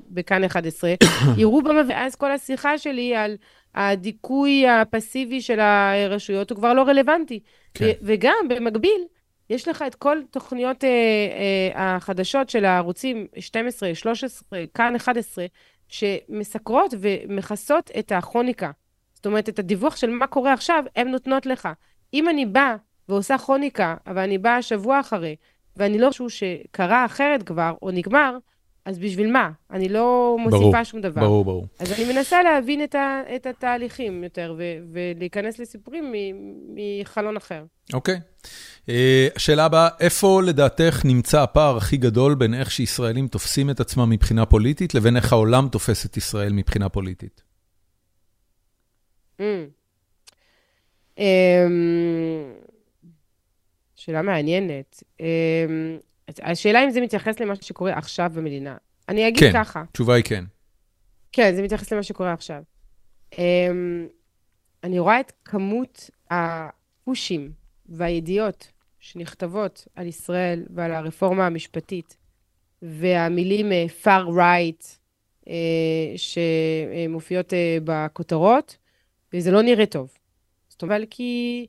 בכאן 0.10 0.44
11, 0.44 0.94
יראו 1.38 1.62
במפגינים, 1.62 1.90
ואז 1.90 2.16
כל 2.16 2.32
השיחה 2.32 2.78
שלי 2.78 3.16
על 3.16 3.36
הדיכוי 3.76 4.68
הפסיבי 4.68 5.42
של 5.42 5.60
הרשויות 5.60 6.50
הוא 6.50 6.56
כבר 6.56 6.74
לא 6.74 6.82
רלוונטי. 6.82 7.40
כן. 7.74 7.92
וגם, 8.02 8.48
במקביל, 8.50 9.02
יש 9.50 9.68
לך 9.68 9.84
את 9.88 9.96
כל 9.96 10.18
תוכניות 10.32 10.84
אה, 10.84 10.90
אה, 10.90 11.96
החדשות 11.96 12.50
של 12.50 12.66
הערוצים 12.66 13.28
12, 13.40 13.96
13, 13.96 14.64
כאן 14.74 14.96
11, 14.96 15.46
שמסקרות 15.88 16.94
ומכסות 17.00 17.92
את 18.00 18.12
הכרוניקה. 18.12 18.72
זאת 19.14 19.26
אומרת, 19.26 19.50
את 19.50 19.60
הדיווח 19.60 19.96
של 19.96 20.10
מה 20.10 20.28
קורה 20.28 20.54
עכשיו, 20.54 20.84
הן 20.96 21.08
נותנות 21.08 21.46
לך. 21.46 21.70
אם 22.14 22.30
אני 22.30 22.46
באה 22.46 22.76
ועושה 23.10 23.38
כרוניקה, 23.38 23.96
אבל 24.08 24.22
אני 24.22 24.38
באה 24.38 24.62
שבוע 24.62 25.00
אחרי, 25.00 25.36
ואני 25.78 26.00
לא 26.00 26.10
חושב 26.12 26.30
שקרה 26.30 27.06
אחרת 27.06 27.44
כבר, 27.44 27.74
או 27.82 27.92
נגמר, 27.92 28.38
אז 28.86 29.00
בשביל 29.00 29.32
מה? 29.32 29.52
אני 29.72 29.90
לא 29.90 30.38
מוסיפה 30.40 30.60
ברור, 30.60 30.84
שום 30.84 31.02
דבר. 31.02 31.22
ברור, 31.22 31.46
ברור. 31.46 31.68
אז 31.80 31.92
אני 31.92 32.14
מנסה 32.14 32.44
להבין 32.44 32.84
את, 32.84 32.96
ה, 32.96 33.22
את 33.36 33.46
התהליכים 33.46 34.24
יותר, 34.24 34.56
ו, 34.58 34.64
ולהיכנס 34.92 35.60
לסיפורים 35.60 36.14
מחלון 36.76 37.38
אחר. 37.38 37.64
אוקיי. 37.94 38.16
Okay. 38.16 38.48
אה, 38.90 39.28
השאלה 39.36 39.66
הבאה, 39.66 39.90
איפה 40.00 40.42
לדעתך 40.46 41.02
נמצא 41.06 41.42
הפער 41.42 41.78
הכי 41.78 41.98
גדול 41.98 42.36
בין 42.36 42.54
איך 42.54 42.72
שישראלים 42.72 43.28
תופסים 43.28 43.70
את 43.70 43.80
עצמם 43.80 44.10
מבחינה 44.10 44.46
פוליטית, 44.46 44.96
לבין 44.96 45.18
איך 45.18 45.34
העולם 45.34 45.68
תופס 45.72 46.06
את 46.06 46.18
ישראל 46.18 46.54
מבחינה 46.54 46.90
פוליטית? 46.90 47.42
Mm. 49.40 49.44
אמ, 51.18 51.24
שאלה 53.96 54.22
מעניינת. 54.22 55.04
אמ, 55.20 55.26
השאלה 56.42 56.84
אם 56.84 56.90
זה 56.90 57.02
מתייחס 57.02 57.40
למה 57.40 57.56
שקורה 57.56 57.94
עכשיו 57.94 58.32
במדינה. 58.34 58.78
אני 59.10 59.28
אגיד 59.28 59.40
כן, 59.40 59.54
ככה. 59.54 59.80
כן, 59.80 59.86
התשובה 59.90 60.14
היא 60.14 60.24
כן. 60.24 60.44
כן, 61.32 61.56
זה 61.56 61.62
מתייחס 61.62 61.94
למה 61.94 62.04
שקורה 62.04 62.34
עכשיו. 62.34 62.64
אמ, 63.38 64.08
אני 64.84 65.00
רואה 65.00 65.20
את 65.20 65.32
כמות 65.46 66.10
הפושים 66.30 67.52
והידיעות 67.86 68.72
שנכתבות 69.00 69.88
על 69.96 70.08
ישראל 70.08 70.66
ועל 70.70 70.92
הרפורמה 70.92 71.46
המשפטית, 71.46 72.18
והמילים 72.82 73.72
uh, 73.72 74.06
far 74.06 74.30
right 74.38 74.98
uh, 75.46 75.50
שמופיעות 76.16 77.54
uh, 77.54 77.56
בכותרות, 77.84 78.78
וזה 79.34 79.52
לא 79.52 79.62
נראה 79.62 79.86
טוב. 79.86 80.14
זאת 80.70 80.82
אומרת, 80.82 81.08
כי 81.10 81.66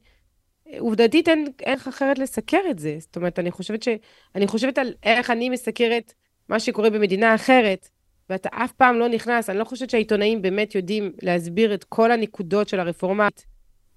עובדתית 0.79 1.29
אין 1.29 1.47
איך 1.67 1.89
אחרת 1.89 2.19
לסקר 2.19 2.61
את 2.71 2.79
זה. 2.79 2.97
זאת 2.99 3.17
אומרת, 3.17 3.39
אני 3.39 3.51
חושבת, 3.51 3.83
ש... 3.83 3.89
אני 4.35 4.47
חושבת 4.47 4.79
על 4.79 4.93
איך 5.03 5.31
אני 5.31 5.49
מסקרת 5.49 6.13
מה 6.49 6.61
שקורה 6.61 6.91
במדינה 6.91 7.35
אחרת, 7.35 7.89
ואתה 8.31 8.49
אף 8.53 8.73
פעם 8.73 8.99
לא 8.99 9.09
נכנס, 9.09 9.51
אני 9.51 9.59
לא 9.59 9.65
חושבת 9.65 9.91
שהעיתונאים 9.91 10.43
באמת 10.43 10.75
יודעים 10.75 11.13
להסביר 11.23 11.75
את 11.75 11.85
כל 11.85 12.13
הנקודות 12.13 12.69
של 12.69 12.81
הרפורמה. 12.81 13.29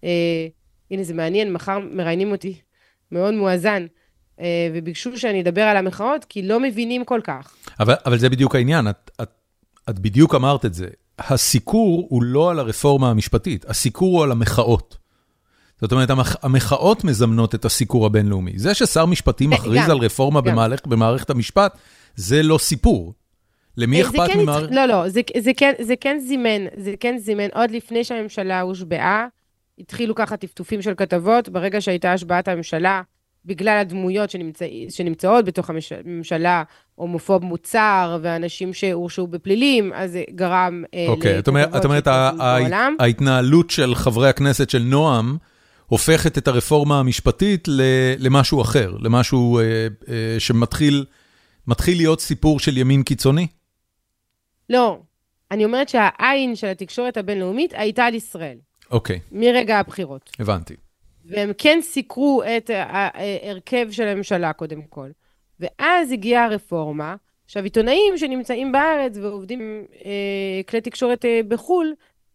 אה, 0.03 0.47
הנה, 0.91 1.03
זה 1.03 1.13
מעניין, 1.13 1.53
מחר 1.53 1.79
מראיינים 1.79 2.31
אותי, 2.31 2.61
מאוד 3.11 3.33
מואזן, 3.33 3.85
אה, 4.39 4.69
וביקשו 4.73 5.17
שאני 5.17 5.41
אדבר 5.41 5.61
על 5.61 5.77
המחאות, 5.77 6.25
כי 6.25 6.41
לא 6.41 6.59
מבינים 6.59 7.05
כל 7.05 7.21
כך. 7.23 7.55
אבל, 7.79 7.93
אבל 8.05 8.17
זה 8.17 8.29
בדיוק 8.29 8.55
העניין, 8.55 8.87
את, 8.87 9.11
את, 9.21 9.29
את 9.89 9.99
בדיוק 9.99 10.35
אמרת 10.35 10.65
את 10.65 10.73
זה. 10.73 10.87
הסיקור 11.19 12.07
הוא 12.09 12.23
לא 12.23 12.51
על 12.51 12.59
הרפורמה 12.59 13.09
המשפטית, 13.09 13.65
הסיקור 13.65 14.17
הוא 14.17 14.23
על 14.23 14.31
המחאות. 14.31 15.02
זאת 15.83 15.91
אומרת, 15.91 16.09
המחאות 16.43 17.03
מזמנות 17.03 17.55
את 17.55 17.65
הסיקור 17.65 18.05
הבינלאומי. 18.05 18.53
זה 18.55 18.73
ששר 18.73 19.05
משפטים 19.05 19.53
אה, 19.53 19.57
מכריז 19.57 19.89
על 19.89 19.97
רפורמה 19.97 20.41
במערכת, 20.41 20.87
במערכת 20.87 21.29
המשפט, 21.29 21.77
זה 22.15 22.43
לא 22.43 22.57
סיפור. 22.57 23.13
למי 23.77 24.01
אה, 24.01 24.07
אכפת 24.07 24.27
כן 24.27 24.39
ממערכת... 24.39 24.71
לא, 24.71 24.85
לא, 24.85 25.09
זה, 25.09 25.21
זה, 25.39 25.51
כן, 25.57 25.73
זה 25.81 25.93
כן 26.01 26.17
זימן, 26.27 26.65
זה 26.77 26.93
כן 26.99 27.17
זימן, 27.17 27.47
עוד 27.53 27.71
לפני 27.71 28.03
שהממשלה 28.03 28.61
הושבעה, 28.61 29.27
התחילו 29.79 30.15
ככה 30.15 30.37
טפטופים 30.37 30.81
של 30.81 30.93
כתבות, 30.97 31.49
ברגע 31.49 31.81
שהייתה 31.81 32.13
השבעת 32.13 32.47
הממשלה, 32.47 33.01
בגלל 33.45 33.77
הדמויות 33.77 34.29
שנמצא, 34.29 34.65
שנמצאות 34.89 35.45
בתוך 35.45 35.69
הממשלה, 35.69 36.63
הומופוב 36.95 37.43
מוצר, 37.43 38.19
ואנשים 38.21 38.73
שהורשעו 38.73 39.27
בפלילים, 39.27 39.93
אז 39.93 40.11
זה 40.11 40.23
גרם 40.35 40.83
אה, 40.93 41.05
אוקיי, 41.07 41.39
את 41.39 41.47
אומרת, 41.85 42.07
ההתנהלות 42.99 43.69
של 43.69 43.95
חברי 43.95 44.29
הכנסת 44.29 44.69
של 44.69 44.81
נועם, 44.81 45.37
הופכת 45.87 46.37
את 46.37 46.47
הרפורמה 46.47 46.99
המשפטית 46.99 47.67
למשהו 48.19 48.61
אחר, 48.61 48.95
למשהו 48.99 49.59
אה, 49.59 49.63
אה, 50.07 50.39
שמתחיל 50.39 51.05
להיות 51.87 52.21
סיפור 52.21 52.59
של 52.59 52.77
ימין 52.77 53.03
קיצוני? 53.03 53.47
לא. 54.69 54.99
אני 55.51 55.65
אומרת 55.65 55.89
שהעין 55.89 56.55
של 56.55 56.67
התקשורת 56.67 57.17
הבינלאומית 57.17 57.73
הייתה 57.75 58.05
על 58.05 58.13
ישראל. 58.13 58.57
אוקיי. 58.91 59.19
מרגע 59.31 59.79
הבחירות. 59.79 60.31
הבנתי. 60.39 60.75
והם 61.25 61.51
כן 61.57 61.79
סיקרו 61.81 62.43
את 62.57 62.69
ההרכב 62.73 63.87
של 63.91 64.07
הממשלה, 64.07 64.53
קודם 64.53 64.81
כל. 64.81 65.09
ואז 65.59 66.11
הגיעה 66.11 66.45
הרפורמה. 66.45 67.15
עכשיו, 67.45 67.63
עיתונאים 67.63 68.17
שנמצאים 68.17 68.71
בארץ 68.71 69.17
ועובדים 69.17 69.85
אה, 70.05 70.61
כלי 70.67 70.81
תקשורת 70.81 71.25
אה, 71.25 71.41
בחו"ל, 71.47 71.93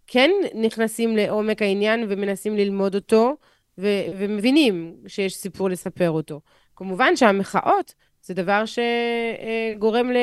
כן 0.08 0.30
נכנסים 0.54 1.16
לעומק 1.16 1.62
העניין 1.62 2.06
ומנסים 2.08 2.56
ללמוד 2.56 2.94
אותו, 2.94 3.36
ו- 3.78 4.04
ומבינים 4.18 4.94
שיש 5.06 5.34
סיפור 5.36 5.70
לספר 5.70 6.10
אותו. 6.10 6.40
כמובן 6.76 7.16
שהמחאות 7.16 7.94
זה 8.22 8.34
דבר 8.34 8.64
שגורם 8.66 10.10
ל- 10.10 10.16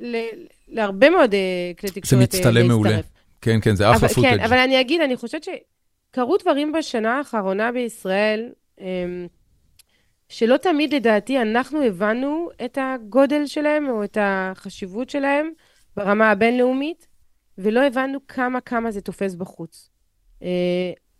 ל- 0.00 0.46
להרבה 0.68 1.10
מאוד 1.10 1.34
אה, 1.34 1.72
כלי 1.78 1.90
תקשורת 1.90 2.20
להצטרף. 2.20 2.42
זה 2.42 2.48
מצטלם 2.48 2.68
מעולה. 2.68 3.00
כן, 3.40 3.58
כן, 3.62 3.76
זה 3.76 3.90
אחלה 3.90 4.08
פוטאג'. 4.08 4.30
כן, 4.34 4.40
אבל 4.40 4.58
אני 4.58 4.80
אגיד, 4.80 5.00
אני 5.00 5.16
חושבת 5.16 5.44
שקרו 5.44 6.36
דברים 6.36 6.72
בשנה 6.72 7.18
האחרונה 7.18 7.72
בישראל, 7.72 8.50
אמ, 8.80 9.26
שלא 10.28 10.56
תמיד, 10.56 10.94
לדעתי, 10.94 11.42
אנחנו 11.42 11.82
הבנו 11.82 12.48
את 12.64 12.78
הגודל 12.80 13.46
שלהם 13.46 13.88
או 13.88 14.04
את 14.04 14.18
החשיבות 14.20 15.10
שלהם 15.10 15.50
ברמה 15.96 16.30
הבינלאומית, 16.30 17.06
ולא 17.62 17.86
הבנו 17.86 18.18
כמה 18.28 18.60
כמה 18.60 18.90
זה 18.90 19.00
תופס 19.00 19.34
בחוץ. 19.34 19.90
Uh, 20.40 20.44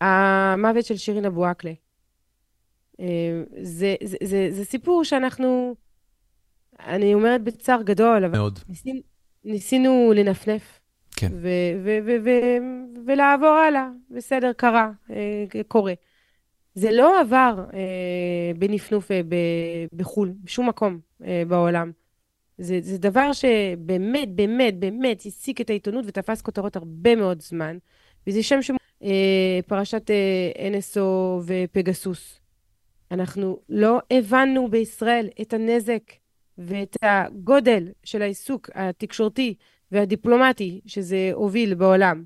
המוות 0.01 0.85
של 0.85 0.97
שירין 0.97 1.25
אבו 1.25 1.47
עקלה. 1.47 1.73
Uh, 2.93 3.05
זה, 3.63 3.95
זה, 4.03 4.17
זה, 4.23 4.49
זה 4.51 4.65
סיפור 4.65 5.05
שאנחנו, 5.05 5.75
אני 6.81 7.15
אומרת 7.15 7.43
בצער 7.43 7.83
גדול, 7.83 8.25
אבל 8.25 8.39
מאוד. 8.39 8.59
ניסינו, 8.69 9.01
ניסינו 9.45 10.13
לנפנף. 10.17 10.81
כן. 11.17 11.33
ו- 11.33 11.49
ו- 11.85 11.99
ו- 12.05 12.17
ו- 12.25 12.59
ולעבור 13.07 13.49
הלאה, 13.49 13.89
בסדר, 14.11 14.53
קרה, 14.53 14.91
uh, 15.09 15.13
קורה. 15.69 15.95
זה 16.75 16.91
לא 16.93 17.21
עבר 17.21 17.65
בנפנוף 18.59 19.11
בחו"ל, 19.93 20.33
בשום 20.45 20.69
מקום 20.69 20.99
בעולם. 21.49 21.93
זה, 22.63 22.79
זה 22.83 22.99
דבר 22.99 23.33
שבאמת, 23.33 24.29
באמת, 24.35 24.79
באמת 24.79 25.23
העסיק 25.25 25.61
את 25.61 25.71
העיתונות 25.71 26.05
ותפס 26.09 26.43
כותרות 26.43 26.77
הרבה 26.77 27.17
מאוד 27.17 27.43
זמן, 27.43 27.79
וזה 28.27 28.43
שם 28.43 28.63
שם 28.63 28.75
אה, 29.03 29.61
פרשת 29.67 30.11
אה, 30.11 30.71
NSO 30.79 31.01
ופגסוס. 31.47 32.41
אנחנו 33.11 33.59
לא 33.69 33.99
הבנו 34.11 34.69
בישראל 34.69 35.29
את 35.41 35.53
הנזק 35.53 36.03
ואת 36.59 36.97
הגודל 37.03 37.89
של 38.05 38.23
העיסוק 38.23 38.71
התקשורתי 38.75 39.55
והדיפלומטי 39.93 40.81
שזה 40.87 41.31
הוביל 41.33 41.75
בעולם. 41.75 42.25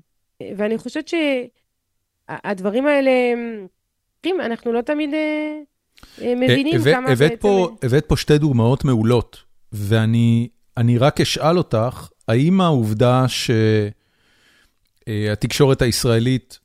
ואני 0.55 0.77
חושבת 0.77 1.11
שהדברים 2.27 2.87
האלה, 2.87 3.11
אנחנו 4.25 4.73
לא 4.73 4.81
תמיד... 4.81 5.13
אה, 5.13 5.61
מבינים 6.35 6.81
כמה 6.83 7.15
בעצם... 7.15 7.47
הבאת 7.83 8.05
פה 8.05 8.17
שתי 8.17 8.37
דוגמאות 8.37 8.85
מעולות, 8.85 9.46
ואני 9.71 10.49
רק 10.99 11.21
אשאל 11.21 11.57
אותך, 11.57 12.07
האם 12.27 12.61
העובדה 12.61 13.25
שהתקשורת 15.07 15.81
הישראלית 15.81 16.59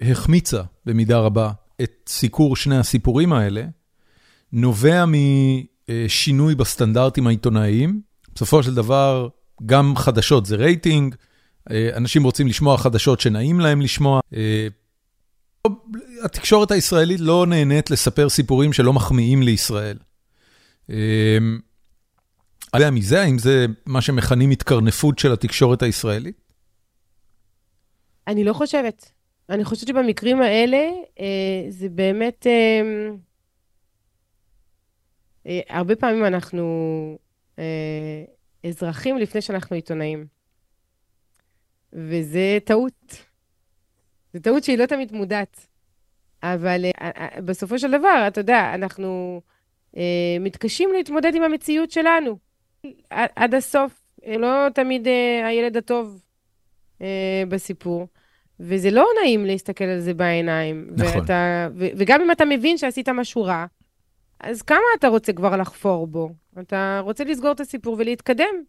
החמיצה 0.00 0.62
במידה 0.86 1.18
רבה 1.18 1.50
את 1.82 1.90
סיקור 2.08 2.56
שני 2.56 2.76
הסיפורים 2.76 3.32
האלה, 3.32 3.64
נובע 4.52 5.04
משינוי 5.88 6.54
בסטנדרטים 6.54 7.26
העיתונאיים. 7.26 8.00
בסופו 8.34 8.62
של 8.62 8.74
דבר, 8.74 9.28
גם 9.66 9.96
חדשות 9.96 10.46
זה 10.46 10.56
רייטינג, 10.56 11.14
אנשים 11.70 12.24
רוצים 12.24 12.46
לשמוע 12.46 12.78
חדשות 12.78 13.20
שנעים 13.20 13.60
להם 13.60 13.80
לשמוע. 13.80 14.20
התקשורת 16.24 16.70
הישראלית 16.70 17.20
לא 17.20 17.46
נהנית 17.46 17.90
לספר 17.90 18.28
סיפורים 18.28 18.72
שלא 18.72 18.92
מחמיאים 18.92 19.42
לישראל. 19.42 19.96
יודע 22.76 22.90
מזה, 22.90 23.22
האם 23.22 23.38
זה 23.38 23.66
מה 23.86 24.00
שמכנים 24.00 24.50
התקרנפות 24.50 25.18
של 25.18 25.32
התקשורת 25.32 25.82
הישראלית? 25.82 26.46
אני 28.26 28.44
לא 28.44 28.52
חושבת. 28.52 29.12
אני 29.50 29.64
חושבת 29.64 29.88
שבמקרים 29.88 30.42
האלה, 30.42 30.90
אה, 31.20 31.64
זה 31.68 31.88
באמת... 31.88 32.46
אה, 32.46 32.82
אה, 35.46 35.60
הרבה 35.68 35.96
פעמים 35.96 36.24
אנחנו 36.24 36.64
אה, 37.58 38.24
אזרחים 38.66 39.18
לפני 39.18 39.40
שאנחנו 39.40 39.76
עיתונאים. 39.76 40.26
וזה 41.92 42.58
טעות. 42.64 43.24
זו 44.34 44.40
טעות 44.42 44.64
שהיא 44.64 44.78
לא 44.78 44.86
תמיד 44.86 45.12
מודעת. 45.12 45.66
אבל 46.42 46.84
אה, 46.84 47.10
אה, 47.16 47.40
בסופו 47.40 47.78
של 47.78 47.90
דבר, 47.90 48.24
אתה 48.28 48.40
יודע, 48.40 48.74
אנחנו 48.74 49.40
מתקשים 50.40 50.90
להתמודד 50.92 51.34
עם 51.34 51.42
המציאות 51.42 51.90
שלנו 51.90 52.38
עד, 53.10 53.28
עד 53.36 53.54
הסוף. 53.54 54.02
לא 54.26 54.68
תמיד 54.74 55.08
אה, 55.08 55.46
הילד 55.46 55.76
הטוב 55.76 56.22
אה, 57.02 57.42
בסיפור. 57.48 58.06
וזה 58.60 58.90
לא 58.90 59.06
נעים 59.20 59.46
להסתכל 59.46 59.84
על 59.84 60.00
זה 60.00 60.14
בעיניים. 60.14 60.88
נכון. 60.96 61.20
ואתה, 61.20 61.68
ו, 61.74 61.86
וגם 61.96 62.20
אם 62.20 62.30
אתה 62.30 62.44
מבין 62.44 62.78
שעשית 62.78 63.08
משהו 63.08 63.42
רע, 63.42 63.66
אז 64.40 64.62
כמה 64.62 64.78
אתה 64.98 65.08
רוצה 65.08 65.32
כבר 65.32 65.56
לחפור 65.56 66.06
בו? 66.06 66.30
אתה 66.60 67.00
רוצה 67.04 67.24
לסגור 67.24 67.52
את 67.52 67.60
הסיפור 67.60 67.96
ולהתקדם. 67.98 68.62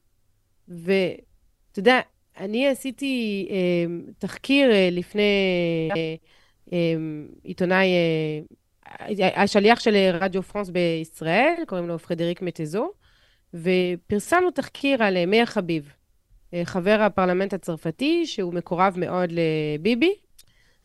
ואתה 0.68 1.80
יודע, 1.80 2.00
אני 2.38 2.68
עשיתי 2.68 3.48
אה, 3.50 3.86
תחקיר 4.18 4.72
אה, 4.72 4.90
לפני 4.92 5.22
אה, 5.96 6.16
אה, 6.74 6.96
עיתונאי, 7.44 7.88
אה, 7.88 9.44
השליח 9.44 9.80
של 9.80 9.96
רדיו 10.14 10.44
פרנס 10.44 10.70
בישראל, 10.70 11.54
קוראים 11.68 11.88
לו 11.88 12.00
פרדריק 12.00 12.42
מטזו, 12.42 12.92
ופרסמנו 13.54 14.52
תחקיר 14.52 15.04
על 15.04 15.18
אה, 15.18 15.26
מאיר 15.26 15.46
חביב, 15.46 15.94
אה, 16.54 16.62
חבר 16.66 17.02
הפרלמנט 17.02 17.54
הצרפתי, 17.54 18.26
שהוא 18.26 18.54
מקורב 18.54 18.94
מאוד 18.98 19.30
לביבי, 19.32 20.16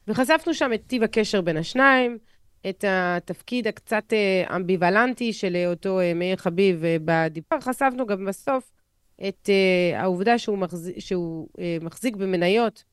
וחשפנו 0.09 0.55
שם 0.55 0.71
את 0.75 0.83
טיב 0.87 1.03
הקשר 1.03 1.41
בין 1.41 1.57
השניים, 1.57 2.19
את 2.69 2.85
התפקיד 2.89 3.69
הקצת 3.69 4.13
אה, 4.13 4.57
אמביוולנטי 4.57 5.33
של 5.33 5.57
אותו 5.67 6.01
מאיר 6.15 6.37
חביב 6.37 6.85
בדיבר, 7.05 7.61
חשפנו 7.61 8.07
גם 8.07 8.25
בסוף 8.25 8.73
את 9.29 9.49
העובדה 9.95 10.39
שהוא, 10.39 10.59
מחזיק, 10.59 10.99
שהוא 10.99 11.49
מחזיק 11.81 12.17
במניות, 12.17 12.85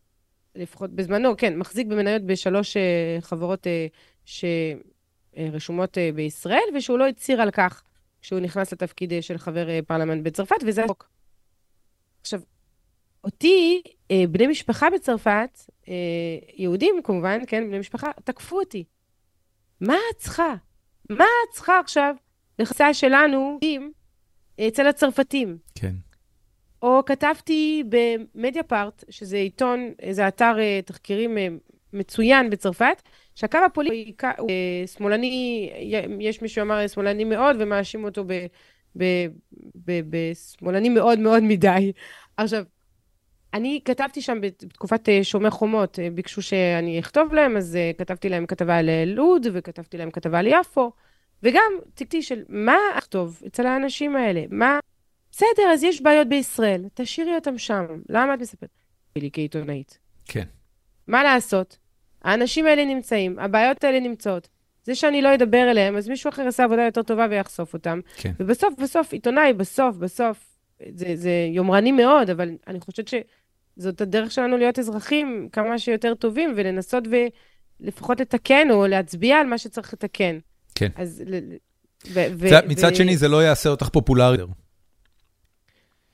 לפחות 0.55 0.91
בזמנו, 0.91 1.37
כן, 1.37 1.57
מחזיק 1.57 1.87
במניות 1.87 2.21
בשלוש 2.21 2.77
חברות 3.21 3.67
שרשומות 4.25 5.97
בישראל, 6.15 6.63
ושהוא 6.75 6.97
לא 6.97 7.07
הצהיר 7.07 7.41
על 7.41 7.51
כך 7.51 7.83
כשהוא 8.21 8.39
נכנס 8.39 8.73
לתפקיד 8.73 9.11
uh, 9.11 9.15
של 9.21 9.37
חבר 9.37 9.67
uh, 9.67 9.85
פרלמנט 9.85 10.23
בצרפת, 10.23 10.55
וזה 10.65 10.83
החוק. 10.83 11.09
עכשיו, 12.21 12.41
אותי, 13.23 13.81
uh, 13.85 14.13
בני 14.29 14.47
משפחה 14.47 14.87
בצרפת, 14.89 15.59
יהודים 16.57 16.95
כמובן, 17.03 17.39
כן, 17.47 17.67
בני 17.67 17.79
משפחה, 17.79 18.11
תקפו 18.23 18.59
אותי. 18.59 18.83
מה 19.81 19.95
את 20.11 20.17
צריכה? 20.17 20.55
מה 21.09 21.23
את 21.23 21.53
צריכה 21.53 21.79
עכשיו 21.79 22.15
לחסה 22.59 22.93
שלנו 22.93 23.59
אצל 24.67 24.87
הצרפתים? 24.87 25.57
כן. 25.75 25.93
או 26.81 27.01
כתבתי 27.05 27.83
במדיה 27.89 28.63
פארט, 28.63 29.03
שזה 29.09 29.37
עיתון, 29.37 29.93
זה 30.11 30.27
אתר 30.27 30.59
אה, 30.59 30.79
תחקירים 30.85 31.37
אה, 31.37 31.47
מצוין 31.93 32.49
בצרפת, 32.49 33.01
שהקו 33.39 33.57
הפוליטי 33.65 34.13
הוא 34.37 34.49
אה, 34.49 34.87
שמאלני, 34.87 35.69
יש 36.19 36.41
מי 36.41 36.47
שאמר 36.47 36.87
שמאלני 36.87 37.23
מאוד, 37.23 37.55
ומאשים 37.59 38.03
אותו 38.03 38.25
בשמאלני 39.85 40.89
מאוד 40.89 41.19
מאוד 41.19 41.43
מדי. 41.43 41.91
עכשיו, 42.37 42.63
אני 43.53 43.81
כתבתי 43.85 44.21
שם 44.21 44.41
בתקופת 44.41 45.09
שומר 45.23 45.49
חומות, 45.49 45.99
ביקשו 46.13 46.41
שאני 46.41 46.99
אכתוב 46.99 47.33
להם, 47.33 47.57
אז 47.57 47.77
כתבתי 47.97 48.29
להם 48.29 48.45
כתבה 48.45 48.77
על 48.77 48.89
לוד, 49.05 49.47
וכתבתי 49.53 49.97
להם 49.97 50.11
כתבה 50.11 50.39
על 50.39 50.47
יפו, 50.47 50.91
וגם 51.43 51.71
תקתי 51.93 52.21
של 52.21 52.43
מה 52.49 52.77
אכתוב 52.93 53.41
אצל 53.47 53.65
האנשים 53.65 54.15
האלה, 54.15 54.41
מה... 54.49 54.79
בסדר, 55.31 55.63
אז 55.73 55.83
יש 55.83 56.01
בעיות 56.01 56.29
בישראל, 56.29 56.85
תשאירי 56.93 57.35
אותם 57.35 57.57
שם. 57.57 57.85
למה 58.09 58.33
את 58.33 58.39
מספרת? 58.39 58.69
לי 59.15 59.29
כעיתונאית. 59.33 59.99
כן. 60.25 60.45
מה 61.07 61.23
לעשות? 61.23 61.77
האנשים 62.23 62.65
האלה 62.65 62.85
נמצאים, 62.85 63.39
הבעיות 63.39 63.83
האלה 63.83 63.99
נמצאות. 63.99 64.49
זה 64.83 64.95
שאני 64.95 65.21
לא 65.21 65.33
אדבר 65.33 65.71
אליהם, 65.71 65.97
אז 65.97 66.09
מישהו 66.09 66.29
אחר 66.29 66.41
יעשה 66.41 66.63
עבודה 66.63 66.81
יותר 66.81 67.03
טובה 67.03 67.27
ויחשוף 67.29 67.73
אותם. 67.73 67.99
כן. 68.15 68.31
ובסוף, 68.39 68.73
בסוף, 68.81 69.13
עיתונאי, 69.13 69.53
בסוף, 69.53 69.95
בסוף, 69.95 70.45
זה, 70.95 71.15
זה 71.15 71.31
יומרני 71.51 71.91
מאוד, 71.91 72.29
אבל 72.29 72.49
אני 72.67 72.79
חושבת 72.79 73.07
שזאת 73.07 74.01
הדרך 74.01 74.31
שלנו 74.31 74.57
להיות 74.57 74.79
אזרחים 74.79 75.49
כמה 75.51 75.79
שיותר 75.79 76.15
טובים, 76.15 76.53
ולנסות 76.55 77.03
ולפחות 77.81 78.19
לתקן, 78.19 78.67
או 78.71 78.87
להצביע 78.87 79.37
על 79.37 79.47
מה 79.47 79.57
שצריך 79.57 79.93
לתקן. 79.93 80.39
כן. 80.75 80.89
אז... 80.95 81.23
ו- 82.07 82.25
ו- 82.37 82.47
מצד 82.67 82.91
ו- 82.91 82.95
שני, 82.95 83.17
זה 83.17 83.27
לא 83.27 83.43
יעשה 83.43 83.69
אותך 83.69 83.89
פופולרי. 83.89 84.43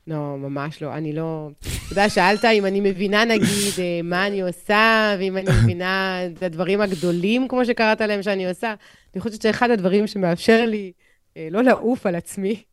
לא, 0.08 0.38
ממש 0.38 0.82
לא. 0.82 0.94
אני 0.94 1.14
לא... 1.14 1.50
אתה 1.60 1.92
יודע, 1.92 2.10
שאלת 2.10 2.46
אם 2.46 2.66
אני 2.66 2.80
מבינה, 2.82 3.26
נגיד, 3.26 3.74
אה, 3.80 4.00
מה 4.04 4.28
אני 4.28 4.42
עושה, 4.42 5.16
ואם 5.20 5.38
אני 5.38 5.48
מבינה 5.64 6.20
את 6.26 6.44
הדברים 6.44 6.82
הגדולים, 6.82 7.48
כמו 7.48 7.66
שקראת 7.66 8.02
להם, 8.02 8.24
שאני 8.24 8.50
עושה. 8.50 8.74
אני 9.16 9.22
חושבת 9.22 9.42
שאחד 9.42 9.70
הדברים 9.70 10.08
שמאפשר 10.08 10.66
לי 10.66 10.92
אה, 11.38 11.48
לא 11.52 11.64
לעוף 11.64 12.06
על 12.06 12.16
עצמי, 12.16 12.64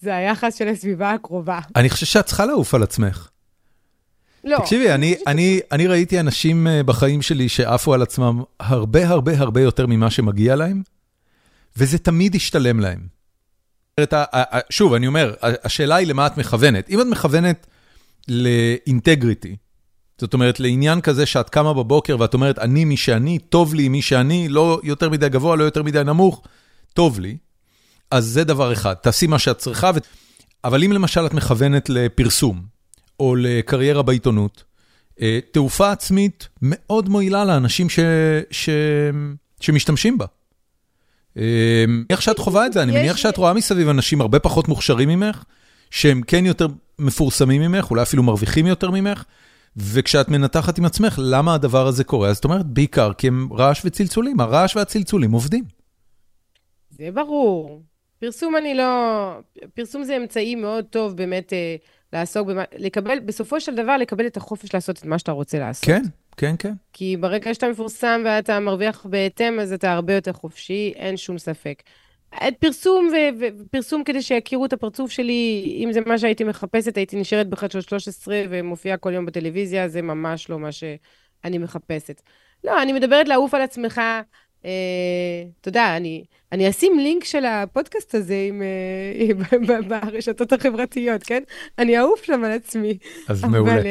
זה 0.00 0.16
היחס 0.16 0.54
של 0.54 0.68
הסביבה 0.68 1.12
הקרובה. 1.12 1.60
אני 1.76 1.90
חושב 1.90 2.06
שאת 2.06 2.26
צריכה 2.26 2.46
לעוף 2.46 2.74
על 2.74 2.82
עצמך. 2.82 3.28
לא. 4.44 4.58
תקשיבי, 4.58 4.90
אני, 4.90 5.16
אני, 5.26 5.60
אני 5.72 5.86
ראיתי 5.86 6.20
אנשים 6.20 6.66
אה, 6.66 6.82
בחיים 6.82 7.22
שלי 7.22 7.48
שעפו 7.48 7.94
על 7.94 8.02
עצמם 8.02 8.42
הרבה 8.60 9.08
הרבה 9.08 9.38
הרבה 9.38 9.60
יותר 9.60 9.86
ממה 9.86 10.10
שמגיע 10.10 10.56
להם, 10.56 10.82
וזה 11.76 11.98
תמיד 11.98 12.34
השתלם 12.34 12.80
להם. 12.80 13.17
שוב, 14.70 14.94
אני 14.94 15.06
אומר, 15.06 15.34
השאלה 15.42 15.96
היא 15.96 16.06
למה 16.06 16.26
את 16.26 16.36
מכוונת. 16.36 16.90
אם 16.90 17.00
את 17.00 17.06
מכוונת 17.06 17.66
לאינטגריטי, 18.28 19.56
זאת 20.20 20.34
אומרת, 20.34 20.60
לעניין 20.60 21.00
כזה 21.00 21.26
שאת 21.26 21.50
קמה 21.50 21.74
בבוקר 21.74 22.16
ואת 22.20 22.34
אומרת, 22.34 22.58
אני 22.58 22.84
מי 22.84 22.96
שאני, 22.96 23.38
טוב 23.38 23.74
לי 23.74 23.88
מי 23.88 24.02
שאני, 24.02 24.48
לא 24.48 24.80
יותר 24.82 25.10
מדי 25.10 25.28
גבוה, 25.28 25.56
לא 25.56 25.64
יותר 25.64 25.82
מדי 25.82 26.04
נמוך, 26.04 26.42
טוב 26.94 27.20
לי, 27.20 27.36
אז 28.10 28.26
זה 28.26 28.44
דבר 28.44 28.72
אחד, 28.72 28.94
תעשי 28.94 29.26
מה 29.26 29.38
שאת 29.38 29.58
צריכה. 29.58 29.90
ו... 29.94 29.98
אבל 30.64 30.84
אם 30.84 30.92
למשל 30.92 31.26
את 31.26 31.34
מכוונת 31.34 31.88
לפרסום, 31.88 32.62
או 33.20 33.36
לקריירה 33.36 34.02
בעיתונות, 34.02 34.64
אה, 35.20 35.38
תעופה 35.50 35.92
עצמית 35.92 36.48
מאוד 36.62 37.08
מועילה 37.08 37.44
לאנשים 37.44 37.90
ש... 37.90 37.98
ש... 38.50 38.68
שמשתמשים 39.60 40.18
בה. 40.18 40.26
אמ, 41.36 41.42
איך 42.10 42.22
שאת 42.22 42.38
חווה 42.38 42.66
את 42.66 42.72
זה, 42.72 42.82
אני 42.82 42.92
מניח 42.92 43.16
שאת 43.16 43.36
רואה 43.36 43.52
מסביב 43.52 43.88
אנשים 43.88 44.20
הרבה 44.20 44.38
פחות 44.38 44.68
מוכשרים 44.68 45.08
ממך, 45.08 45.44
שהם 45.90 46.22
כן 46.26 46.46
יותר 46.46 46.66
מפורסמים 46.98 47.62
ממך, 47.62 47.90
אולי 47.90 48.02
אפילו 48.02 48.22
מרוויחים 48.22 48.66
יותר 48.66 48.90
ממך, 48.90 49.24
וכשאת 49.76 50.28
מנתחת 50.28 50.78
עם 50.78 50.84
עצמך 50.84 51.18
למה 51.22 51.54
הדבר 51.54 51.86
הזה 51.86 52.04
קורה, 52.04 52.28
אז 52.28 52.38
את 52.38 52.44
אומרת, 52.44 52.66
בעיקר 52.66 53.12
כי 53.12 53.26
הם 53.26 53.48
רעש 53.52 53.82
וצלצולים, 53.84 54.40
הרעש 54.40 54.76
והצלצולים 54.76 55.32
עובדים. 55.32 55.64
זה 56.90 57.08
ברור. 57.14 57.82
פרסום 58.18 58.56
אני 58.56 58.74
לא... 58.74 59.32
פרסום 59.74 60.04
זה 60.04 60.16
אמצעי 60.16 60.54
מאוד 60.54 60.84
טוב 60.84 61.16
באמת 61.16 61.52
אה, 61.52 61.76
לעסוק 62.12 62.48
במה... 62.48 62.62
לקבל, 62.76 63.18
בסופו 63.20 63.60
של 63.60 63.74
דבר, 63.74 63.96
לקבל 63.96 64.26
את 64.26 64.36
החופש 64.36 64.74
לעשות 64.74 64.98
את 64.98 65.04
מה 65.04 65.18
שאתה 65.18 65.32
רוצה 65.32 65.58
לעשות. 65.58 65.84
כן, 65.84 66.02
כן, 66.38 66.54
כן. 66.58 66.72
כי 66.92 67.16
ברגע 67.16 67.54
שאתה 67.54 67.68
מפורסם 67.68 68.22
ואתה 68.24 68.60
מרוויח 68.60 69.06
בהתאם, 69.06 69.60
אז 69.60 69.72
אתה 69.72 69.92
הרבה 69.92 70.14
יותר 70.14 70.32
חופשי, 70.32 70.92
אין 70.96 71.16
שום 71.16 71.38
ספק. 71.38 71.82
פרסום 72.58 73.08
ופרסום 73.40 74.04
כדי 74.04 74.22
שיכירו 74.22 74.64
את 74.64 74.72
הפרצוף 74.72 75.10
שלי, 75.10 75.76
אם 75.84 75.92
זה 75.92 76.00
מה 76.06 76.18
שהייתי 76.18 76.44
מחפשת, 76.44 76.96
הייתי 76.96 77.16
נשארת 77.16 77.48
בחדשות 77.48 77.88
13 77.88 78.42
ומופיעה 78.50 78.96
כל 78.96 79.12
יום 79.12 79.26
בטלוויזיה, 79.26 79.88
זה 79.88 80.02
ממש 80.02 80.50
לא 80.50 80.58
מה 80.58 80.72
שאני 80.72 81.58
מחפשת. 81.58 82.22
לא, 82.64 82.82
אני 82.82 82.92
מדברת 82.92 83.28
לעוף 83.28 83.54
על 83.54 83.62
עצמך 83.62 84.00
אתה 84.60 85.68
יודע, 85.68 85.96
אני, 85.96 86.24
אני 86.52 86.68
אשים 86.70 86.98
לינק 86.98 87.24
של 87.24 87.44
הפודקאסט 87.44 88.14
הזה 88.14 88.46
עם, 88.48 88.62
ברשתות 89.88 90.52
החברתיות, 90.52 91.22
כן? 91.22 91.42
אני 91.78 91.98
אעוף 91.98 92.24
שם 92.24 92.44
על 92.44 92.52
עצמי. 92.52 92.98
אז 93.28 93.44
מעולה. 93.44 93.74
אבל, 93.74 93.86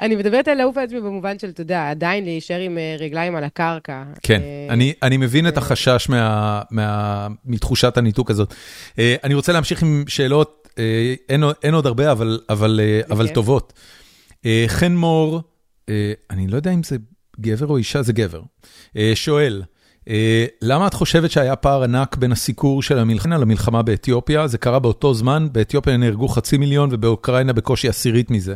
אני 0.00 0.16
מדברת 0.16 0.48
על 0.48 0.58
לעוף 0.58 0.76
על 0.76 0.84
עצמי 0.84 1.00
במובן 1.00 1.38
של, 1.38 1.48
אתה 1.48 1.60
יודע, 1.60 1.90
עדיין 1.90 2.24
להישאר 2.24 2.60
עם 2.60 2.78
רגליים 2.98 3.36
על 3.36 3.44
הקרקע. 3.44 4.02
כן, 4.22 4.42
אני, 4.70 4.92
אני 5.02 5.16
מבין 5.16 5.48
את 5.48 5.56
החשש 5.56 6.08
מה, 6.08 6.62
מה, 6.70 7.26
מתחושת 7.44 7.96
הניתוק 7.96 8.30
הזאת. 8.30 8.54
אני 8.98 9.34
רוצה 9.34 9.52
להמשיך 9.52 9.82
עם 9.82 10.04
שאלות, 10.08 10.68
אין, 11.28 11.42
אין 11.62 11.74
עוד 11.74 11.86
הרבה, 11.86 12.12
אבל, 12.12 12.40
אבל, 12.48 12.80
אבל 13.10 13.28
טובות. 13.28 13.72
חן 14.66 14.94
מור, 14.94 15.40
אני 16.30 16.46
לא 16.48 16.56
יודע 16.56 16.70
אם 16.70 16.82
זה 16.82 16.96
גבר 17.40 17.66
או 17.66 17.76
אישה, 17.76 18.02
זה 18.02 18.12
גבר, 18.12 18.42
שואל, 19.14 19.62
למה 20.62 20.86
את 20.86 20.94
חושבת 20.94 21.30
שהיה 21.30 21.56
פער 21.56 21.82
ענק 21.82 22.16
בין 22.16 22.32
הסיקור 22.32 22.82
של 22.82 22.98
המלחמה 22.98 23.38
למלחמה 23.38 23.82
באתיופיה? 23.82 24.46
זה 24.46 24.58
קרה 24.58 24.78
באותו 24.78 25.14
זמן, 25.14 25.46
באתיופיה 25.52 25.96
נהרגו 25.96 26.28
חצי 26.28 26.58
מיליון 26.58 26.88
ובאוקראינה 26.92 27.52
בקושי 27.52 27.88
עשירית 27.88 28.30
מזה. 28.30 28.54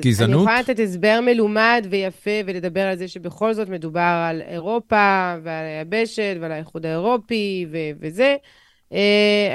גזענות? 0.00 0.34
אני 0.34 0.42
יכולה 0.42 0.60
לתת 0.60 0.78
הסבר 0.78 1.20
מלומד 1.26 1.86
ויפה 1.90 2.30
ולדבר 2.46 2.80
על 2.80 2.96
זה 2.96 3.08
שבכל 3.08 3.54
זאת 3.54 3.68
מדובר 3.68 4.26
על 4.30 4.42
אירופה 4.48 5.34
ועל 5.42 5.64
היבשת 5.64 6.36
ועל 6.40 6.52
האיחוד 6.52 6.86
האירופי 6.86 7.66
ו- 7.70 7.90
וזה, 8.00 8.36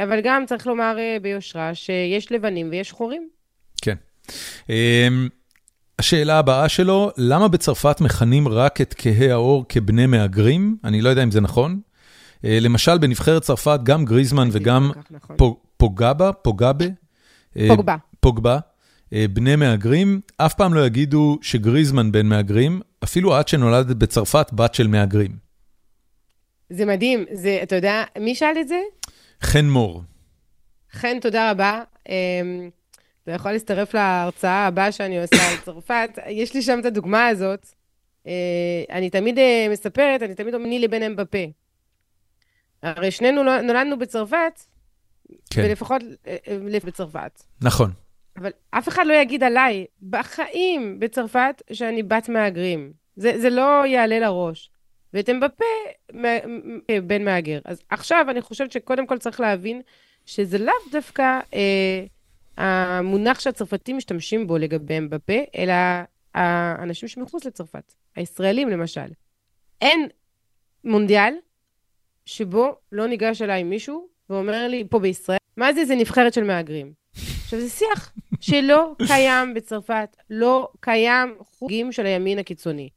אבל 0.04 0.20
גם 0.24 0.46
צריך 0.46 0.68
לומר 0.68 0.98
ביושרה 1.22 1.76
שיש 1.76 2.32
לבנים 2.32 2.68
ויש 2.72 2.90
שחורים. 2.90 3.28
כן. 3.82 3.96
השאלה 6.00 6.40
הבאה 6.40 6.70
שלו, 6.70 7.12
למה 7.18 7.48
בצרפת 7.48 8.02
מכנים 8.02 8.48
רק 8.48 8.82
את 8.82 8.96
כהי 8.98 9.32
העור 9.32 9.66
כבני 9.70 10.06
מהגרים? 10.06 10.78
אני 10.84 11.02
לא 11.02 11.10
יודע 11.10 11.24
אם 11.24 11.32
זה 11.32 11.42
נכון. 11.42 11.80
למשל, 12.44 12.98
בנבחרת 12.98 13.42
צרפת, 13.42 13.80
גם 13.84 14.06
גריזמן 14.06 14.50
וגם 14.52 14.92
נכון. 15.12 15.36
פוגבה, 15.78 16.34
פוגבה, 16.34 16.88
פוגבה, 17.68 17.96
פוגבה, 18.20 18.60
בני 19.30 19.56
מהגרים, 19.56 20.22
אף 20.38 20.54
פעם 20.54 20.74
לא 20.74 20.86
יגידו 20.86 21.40
שגריזמן 21.42 22.12
בן 22.12 22.26
מהגרים, 22.26 22.82
אפילו 23.04 23.40
את 23.40 23.48
שנולדת 23.48 23.96
בצרפת, 23.96 24.48
בת 24.54 24.74
של 24.74 24.88
מהגרים. 24.88 25.32
זה 26.70 26.86
מדהים, 26.86 27.26
זה, 27.32 27.60
אתה 27.64 27.76
יודע, 27.76 28.04
מי 28.20 28.36
שאל 28.36 28.58
את 28.62 28.68
זה? 28.68 28.80
חן 29.42 29.66
מור. 29.66 30.04
חן, 30.92 31.20
תודה 31.20 31.52
רבה. 31.52 31.82
אתה 33.24 33.32
יכול 33.32 33.52
להצטרף 33.52 33.94
להרצאה 33.94 34.68
הבאה 34.68 34.92
שאני 34.92 35.22
עושה 35.22 35.52
על 35.52 35.58
צרפת. 35.66 36.10
יש 36.30 36.54
לי 36.54 36.62
שם 36.62 36.80
את 36.80 36.86
הדוגמה 36.86 37.28
הזאת. 37.28 37.68
אני 38.90 39.10
תמיד 39.10 39.40
מספרת, 39.72 40.24
אני 40.24 40.36
תמיד 40.36 40.54
אומרת, 40.54 40.82
לבן 40.82 41.04
אמבפה. 41.04 41.46
הרי 42.84 43.12
שנינו 43.12 43.44
נולדנו 43.44 44.00
בצרפת, 44.00 44.60
כן. 45.50 45.62
ולפחות 45.62 46.02
בצרפת. 46.86 47.44
נכון. 47.62 47.92
אבל 48.38 48.52
אף 48.72 48.88
אחד 48.88 49.04
לא 49.08 49.14
יגיד 49.14 49.44
עליי, 49.44 49.86
בחיים 50.10 51.00
בצרפת, 51.00 51.62
שאני 51.74 52.04
בת 52.04 52.30
מהגרים. 52.30 52.94
זה, 53.16 53.40
זה 53.40 53.50
לא 53.50 53.86
יעלה 53.86 54.20
לראש. 54.20 54.70
ואת 55.14 55.30
אמבפה 55.30 55.66
בן 57.08 57.26
מהגר. 57.26 57.60
אז 57.66 57.82
עכשיו 57.90 58.26
אני 58.30 58.42
חושבת 58.42 58.72
שקודם 58.72 59.08
כל 59.08 59.18
צריך 59.18 59.40
להבין 59.40 59.82
שזה 60.26 60.58
לאו 60.58 60.74
דווקא... 60.92 61.40
אה, 61.54 62.06
המונח 62.58 63.40
שהצרפתים 63.40 63.98
משתמשים 63.98 64.48
בו 64.48 64.58
לגבי 64.58 64.98
אמבפה, 64.98 65.34
אלא 65.58 65.74
האנשים 66.34 67.10
שמחוץ 67.10 67.46
לצרפת, 67.46 67.94
הישראלים 68.16 68.70
למשל. 68.70 69.08
אין 69.82 70.08
מונדיאל 70.84 71.34
שבו 72.26 72.76
לא 72.92 73.08
ניגש 73.08 73.42
אליי 73.42 73.64
מישהו 73.64 74.08
ואומר 74.30 74.68
לי, 74.68 74.84
פה 74.90 75.00
בישראל, 75.00 75.38
מה 75.58 75.74
זה, 75.74 75.86
זה 75.86 75.96
נבחרת 75.96 76.34
של 76.34 76.44
מהגרים. 76.44 76.94
עכשיו, 77.54 77.68
זה 77.68 77.76
שיח 77.76 78.14
שלא 78.40 78.92
קיים 79.08 79.54
בצרפת, 79.54 80.16
לא 80.30 80.70
קיים 80.80 81.36
חוגים 81.40 81.92
של 81.92 82.06
הימין 82.06 82.40
הקיצוני. 82.40 82.90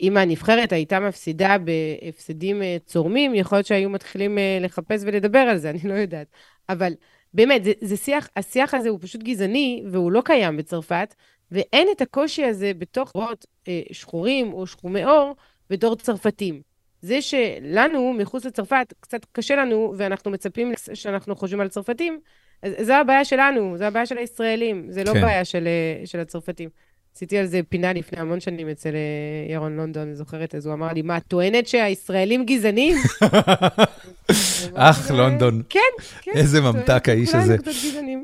אם 0.00 0.16
הנבחרת 0.16 0.72
הייתה 0.72 1.00
מפסידה 1.00 1.56
בהפסדים 1.58 2.62
אה, 2.62 2.76
צורמים, 2.86 3.34
יכול 3.34 3.58
להיות 3.58 3.66
שהיו 3.66 3.90
מתחילים 3.90 4.38
אה, 4.38 4.58
לחפש 4.60 5.02
ולדבר 5.04 5.38
על 5.38 5.58
זה, 5.58 5.70
אני 5.70 5.78
לא 5.84 5.94
יודעת. 5.94 6.26
אבל 6.68 6.92
באמת, 7.34 7.64
זה, 7.64 7.72
זה 7.80 7.96
שיח, 7.96 8.28
השיח 8.36 8.74
הזה 8.74 8.88
הוא 8.88 8.98
פשוט 9.02 9.22
גזעני, 9.22 9.82
והוא 9.90 10.12
לא 10.12 10.22
קיים 10.24 10.56
בצרפת, 10.56 11.14
ואין 11.50 11.88
את 11.96 12.00
הקושי 12.00 12.44
הזה 12.44 12.72
בתוך 12.78 13.10
רואות 13.14 13.46
אה, 13.68 13.80
שחורים 13.92 14.52
או 14.52 14.66
שחומי 14.66 15.04
עור 15.04 15.36
בתור 15.70 15.96
צרפתים. 15.96 16.62
זה 17.02 17.22
שלנו, 17.22 18.12
מחוץ 18.12 18.44
לצרפת, 18.44 18.94
קצת 19.00 19.26
קשה 19.32 19.56
לנו, 19.56 19.94
ואנחנו 19.96 20.30
מצפים 20.30 20.72
שאנחנו 20.94 21.36
חושבים 21.36 21.60
על 21.60 21.68
צרפתים, 21.68 22.20
אז 22.62 22.72
זו 22.82 22.92
הבעיה 22.92 23.24
שלנו, 23.24 23.74
זו 23.78 23.84
הבעיה 23.84 24.06
של 24.06 24.18
הישראלים, 24.18 24.86
זה 24.88 25.04
לא 25.04 25.12
כן. 25.12 25.20
בעיה 25.20 25.44
של, 25.44 25.68
אה, 25.68 26.06
של 26.06 26.20
הצרפתים. 26.20 26.68
עשיתי 27.16 27.38
על 27.38 27.46
זה 27.46 27.60
פינה 27.68 27.92
לפני 27.92 28.20
המון 28.20 28.40
שנים 28.40 28.68
אצל 28.68 28.88
אה, 28.94 29.52
ירון 29.52 29.76
לונדון, 29.76 30.02
אני 30.02 30.14
זוכרת, 30.14 30.54
אז 30.54 30.66
הוא 30.66 30.74
אמר 30.74 30.92
לי, 30.92 31.02
מה, 31.02 31.16
את 31.16 31.22
טוענת 31.28 31.66
שהישראלים 31.66 32.44
גזענים? 32.44 32.96
אח, 34.74 35.10
לונדון. 35.10 35.62
כן, 35.68 35.80
כן. 36.20 36.32
איזה 36.38 36.60
ממתק 36.60 37.08
האיש 37.08 37.34
הזה. 37.34 37.56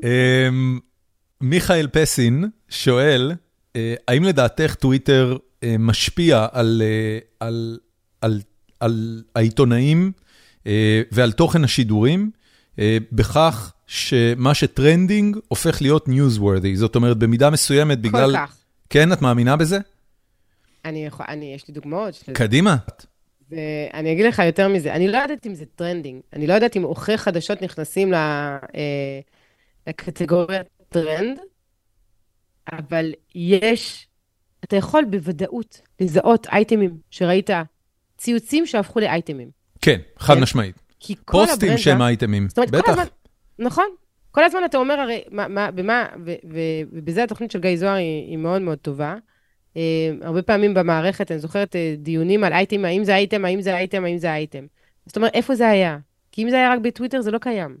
אמ, 0.03 0.79
מיכאל 1.41 1.87
פסין 1.91 2.45
שואל, 2.69 3.31
אה, 3.75 3.95
האם 4.07 4.23
לדעתך 4.23 4.75
טוויטר 4.75 5.37
אה, 5.63 5.75
משפיע 5.79 6.47
על 6.53 6.81
העיתונאים 9.35 10.11
ועל 11.11 11.31
תוכן 11.31 11.63
השידורים, 11.63 12.31
בכך 13.11 13.73
שמה 13.87 14.53
ש 14.53 14.70
trending 14.70 15.37
הופך 15.47 15.81
להיות 15.81 16.07
newsworthy, 16.07 16.75
זאת 16.75 16.95
אומרת, 16.95 17.17
במידה 17.17 17.49
מסוימת 17.49 17.99
בגלל... 17.99 18.31
כל 18.31 18.37
כך. 18.37 18.57
כן, 18.89 19.13
את 19.13 19.21
מאמינה 19.21 19.55
בזה? 19.55 19.79
אני 20.85 21.05
יכול, 21.05 21.25
אני, 21.29 21.53
יש 21.55 21.67
לי 21.67 21.73
דוגמאות. 21.73 22.23
קדימה. 22.33 22.75
ואני 23.51 24.11
אגיד 24.11 24.25
לך 24.25 24.39
יותר 24.39 24.67
מזה, 24.67 24.93
אני 24.93 25.07
לא 25.07 25.17
יודעת 25.17 25.47
אם 25.47 25.55
זה 25.55 25.65
trending. 25.75 26.21
אני 26.33 26.47
לא 26.47 26.53
יודעת 26.53 26.77
אם 26.77 26.83
עורכי 26.83 27.17
חדשות 27.17 27.61
נכנסים 27.61 28.13
אה, 28.13 28.57
לקטגוריית 29.87 30.67
טרנד, 30.89 31.39
אבל 32.71 33.13
יש, 33.35 34.07
אתה 34.63 34.75
יכול 34.75 35.05
בוודאות 35.09 35.81
לזהות 35.99 36.47
אייטמים 36.47 36.97
שראית, 37.09 37.49
ציוצים 38.17 38.65
שהפכו 38.65 38.99
לאייטמים. 38.99 39.49
כן, 39.81 39.99
חד 40.19 40.35
כן? 40.35 40.41
משמעית. 40.41 40.75
כי 40.99 41.15
כל 41.25 41.37
הברנדה... 41.37 41.51
פוסטים 41.51 41.77
שהם 41.77 42.01
אייטמים, 42.01 42.49
זאת 42.49 42.57
אומרת, 42.57 42.71
בטח. 42.71 42.85
כל 42.85 42.91
הזמן, 42.91 43.05
נכון, 43.59 43.85
כל 44.31 44.43
הזמן 44.43 44.61
אתה 44.65 44.77
אומר, 44.77 44.99
הרי, 44.99 45.23
מה, 45.31 45.47
מה, 45.47 45.71
במה, 45.71 46.05
ו, 46.25 46.33
ו, 46.53 46.59
ובזה 46.91 47.23
התוכנית 47.23 47.51
של 47.51 47.59
גיא 47.59 47.75
זוהר 47.75 47.93
היא, 47.93 48.29
היא 48.29 48.37
מאוד 48.37 48.61
מאוד 48.61 48.77
טובה. 48.77 49.15
Uh, 49.73 49.77
הרבה 50.21 50.41
פעמים 50.41 50.73
במערכת, 50.73 51.31
אני 51.31 51.39
זוכרת 51.39 51.75
uh, 51.75 51.77
דיונים 51.97 52.43
על 52.43 52.53
אייטם, 52.53 52.85
האם 52.85 53.03
זה 53.03 53.15
אייטם, 53.15 53.45
האם 53.45 53.61
זה 53.61 53.75
אייטם, 53.75 54.05
האם 54.05 54.17
זה 54.17 54.33
אייטם. 54.33 54.65
זאת 55.05 55.15
אומרת, 55.15 55.33
איפה 55.33 55.55
זה 55.55 55.69
היה? 55.69 55.97
כי 56.31 56.43
אם 56.43 56.49
זה 56.49 56.55
היה 56.55 56.73
רק 56.73 56.79
בטוויטר, 56.79 57.21
זה 57.21 57.31
לא 57.31 57.37
קיים. 57.37 57.77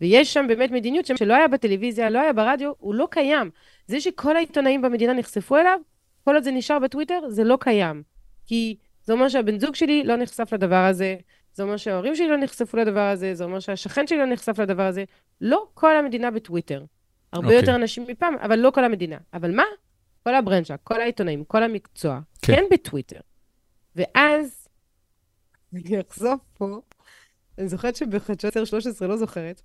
ויש 0.00 0.34
שם 0.34 0.44
באמת 0.48 0.70
מדיניות 0.70 1.06
שלא 1.06 1.34
היה 1.34 1.48
בטלוויזיה, 1.48 2.10
לא 2.10 2.20
היה 2.20 2.32
ברדיו, 2.32 2.72
הוא 2.78 2.94
לא 2.94 3.08
קיים. 3.10 3.50
זה 3.86 4.00
שכל 4.00 4.36
העיתונאים 4.36 4.82
במדינה 4.82 5.12
נחשפו 5.12 5.56
אליו, 5.56 5.78
כל 6.24 6.34
עוד 6.34 6.44
זה 6.44 6.50
נשאר 6.50 6.78
בטוויטר, 6.78 7.20
זה 7.28 7.44
לא 7.44 7.56
קיים. 7.60 8.02
כי 8.46 8.76
זה 9.04 9.12
אומר 9.12 9.28
שהבן 9.28 9.58
זוג 9.58 9.74
שלי 9.74 10.04
לא 10.04 10.16
נחשף 10.16 10.52
לדבר 10.52 10.84
הזה, 10.84 11.16
זה 11.58 11.62
אומר 11.62 11.76
שההורים 11.76 12.16
שלי 12.16 12.28
לא 12.28 12.36
נחשפו 12.36 12.76
לדבר 12.76 13.00
הזה, 13.00 13.34
זה 13.34 13.44
אומר 13.44 13.60
שהשכן 13.60 14.06
שלי 14.06 14.18
לא 14.18 14.26
נחשף 14.26 14.58
לדבר 14.58 14.82
הזה. 14.82 15.04
לא 15.40 15.66
כל 15.74 15.96
המדינה 15.96 16.30
בטוויטר. 16.30 16.84
הרבה 17.32 17.46
okay. 17.46 17.50
אוקיי. 17.50 17.60
יותר 17.60 17.74
אנשים 17.74 18.04
מפעם, 18.08 18.34
אבל 18.34 18.58
לא 18.58 18.70
כל 18.70 18.84
המדינה. 18.84 19.16
אבל 19.34 19.56
מה? 19.56 19.62
כל 20.24 20.34
הברנצ'ה, 20.34 20.76
כל 20.76 21.00
העיתונאים, 21.00 21.44
כל 21.44 21.62
המקצוע, 21.62 22.20
okay. 22.20 22.46
כן. 22.46 22.56
כן 22.56 22.64
בטוויטר. 22.70 23.20
ואז, 23.96 24.68
אני 25.72 26.00
אחשוף 26.00 26.40
פה, 26.54 26.80
אני 27.58 27.68
זוכרת 27.68 27.96
שבחדשות 27.96 28.52
13, 28.64 29.08
לא 29.08 29.16
זוכרת, 29.16 29.62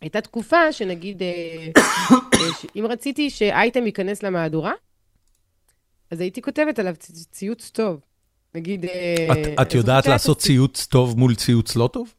הייתה 0.00 0.20
תקופה 0.20 0.72
שנגיד, 0.72 1.22
אה, 1.22 1.28
אה, 2.06 2.68
אם 2.76 2.86
רציתי 2.86 3.30
שאייטם 3.30 3.86
ייכנס 3.86 4.22
למהדורה, 4.22 4.72
אז 6.10 6.20
הייתי 6.20 6.42
כותבת 6.42 6.78
עליו 6.78 6.94
ציוץ 7.30 7.70
טוב. 7.70 8.00
נגיד... 8.54 8.84
את, 9.32 9.60
את 9.62 9.74
יודעת 9.74 10.06
לעשות 10.06 10.38
ציוץ 10.38 10.86
טוב 10.86 11.18
מול 11.18 11.34
ציוץ 11.34 11.76
לא 11.76 11.88
טוב? 11.92 12.14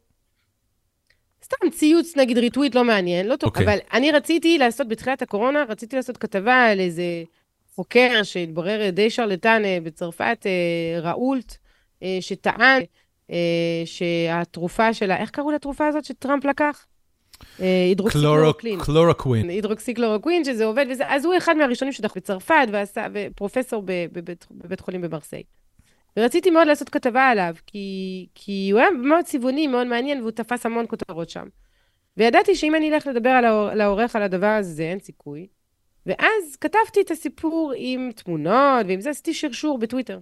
סתם 1.44 1.70
ציוץ, 1.70 2.16
נגיד 2.16 2.38
retweet 2.38 2.74
לא 2.74 2.84
מעניין, 2.84 3.26
לא 3.26 3.36
טוב, 3.36 3.48
okay. 3.48 3.50
אוקיי. 3.50 3.64
אבל 3.64 3.78
אני 3.92 4.12
רציתי 4.12 4.58
לעשות, 4.58 4.88
בתחילת 4.88 5.22
הקורונה, 5.22 5.64
רציתי 5.68 5.96
לעשות 5.96 6.16
כתבה 6.16 6.64
על 6.64 6.80
איזה 6.80 7.02
חוקר 7.74 8.22
שהתברר 8.22 8.90
די 8.90 9.10
שרלטן 9.10 9.62
אה, 9.64 9.78
בצרפת, 9.82 10.46
אה, 10.46 11.00
ראולט, 11.00 11.56
אה, 12.02 12.18
שטען 12.20 12.82
שהתרופה 13.84 14.94
שלה, 14.94 15.16
איך 15.16 15.30
קראו 15.30 15.50
לתרופה 15.50 15.86
הזאת 15.86 16.04
שטראמפ 16.04 16.44
לקח? 16.44 16.86
הידרוקסיקלורוקלין. 17.58 18.80
קלורוקווין. 18.80 19.48
הידרוקסיקלורוקווין, 19.48 20.44
שזה 20.44 20.64
עובד, 20.64 20.86
וזה, 20.90 21.04
אז 21.06 21.24
הוא 21.24 21.36
אחד 21.36 21.56
מהראשונים 21.56 21.92
שדח 21.92 22.12
בצרפת, 22.16 22.66
ועשה, 22.72 23.06
ופרופסור 23.14 23.82
בבית, 23.86 24.46
בבית 24.50 24.80
חולים 24.80 25.00
במרסיי. 25.00 25.42
ורציתי 26.16 26.50
מאוד 26.50 26.66
לעשות 26.66 26.88
כתבה 26.88 27.28
עליו, 27.28 27.54
כי, 27.66 28.26
כי 28.34 28.70
הוא 28.72 28.80
היה 28.80 28.90
מאוד 28.90 29.24
צבעוני, 29.24 29.66
מאוד 29.66 29.86
מעניין, 29.86 30.20
והוא 30.20 30.30
תפס 30.30 30.66
המון 30.66 30.84
כותרות 30.88 31.30
שם. 31.30 31.46
וידעתי 32.16 32.56
שאם 32.56 32.74
אני 32.74 32.94
אלך 32.94 33.06
לדבר 33.06 33.30
על 33.30 33.80
העורך 33.80 34.16
על 34.16 34.22
הדבר 34.22 34.46
הזה, 34.46 34.82
אין 34.82 34.98
סיכוי. 35.00 35.46
ואז 36.06 36.56
כתבתי 36.60 37.00
את 37.00 37.10
הסיפור 37.10 37.72
עם 37.76 38.10
תמונות, 38.16 38.86
ועם 38.88 39.00
זה 39.00 39.10
עשיתי 39.10 39.34
שרשור 39.34 39.78
בטוויטר. 39.78 40.20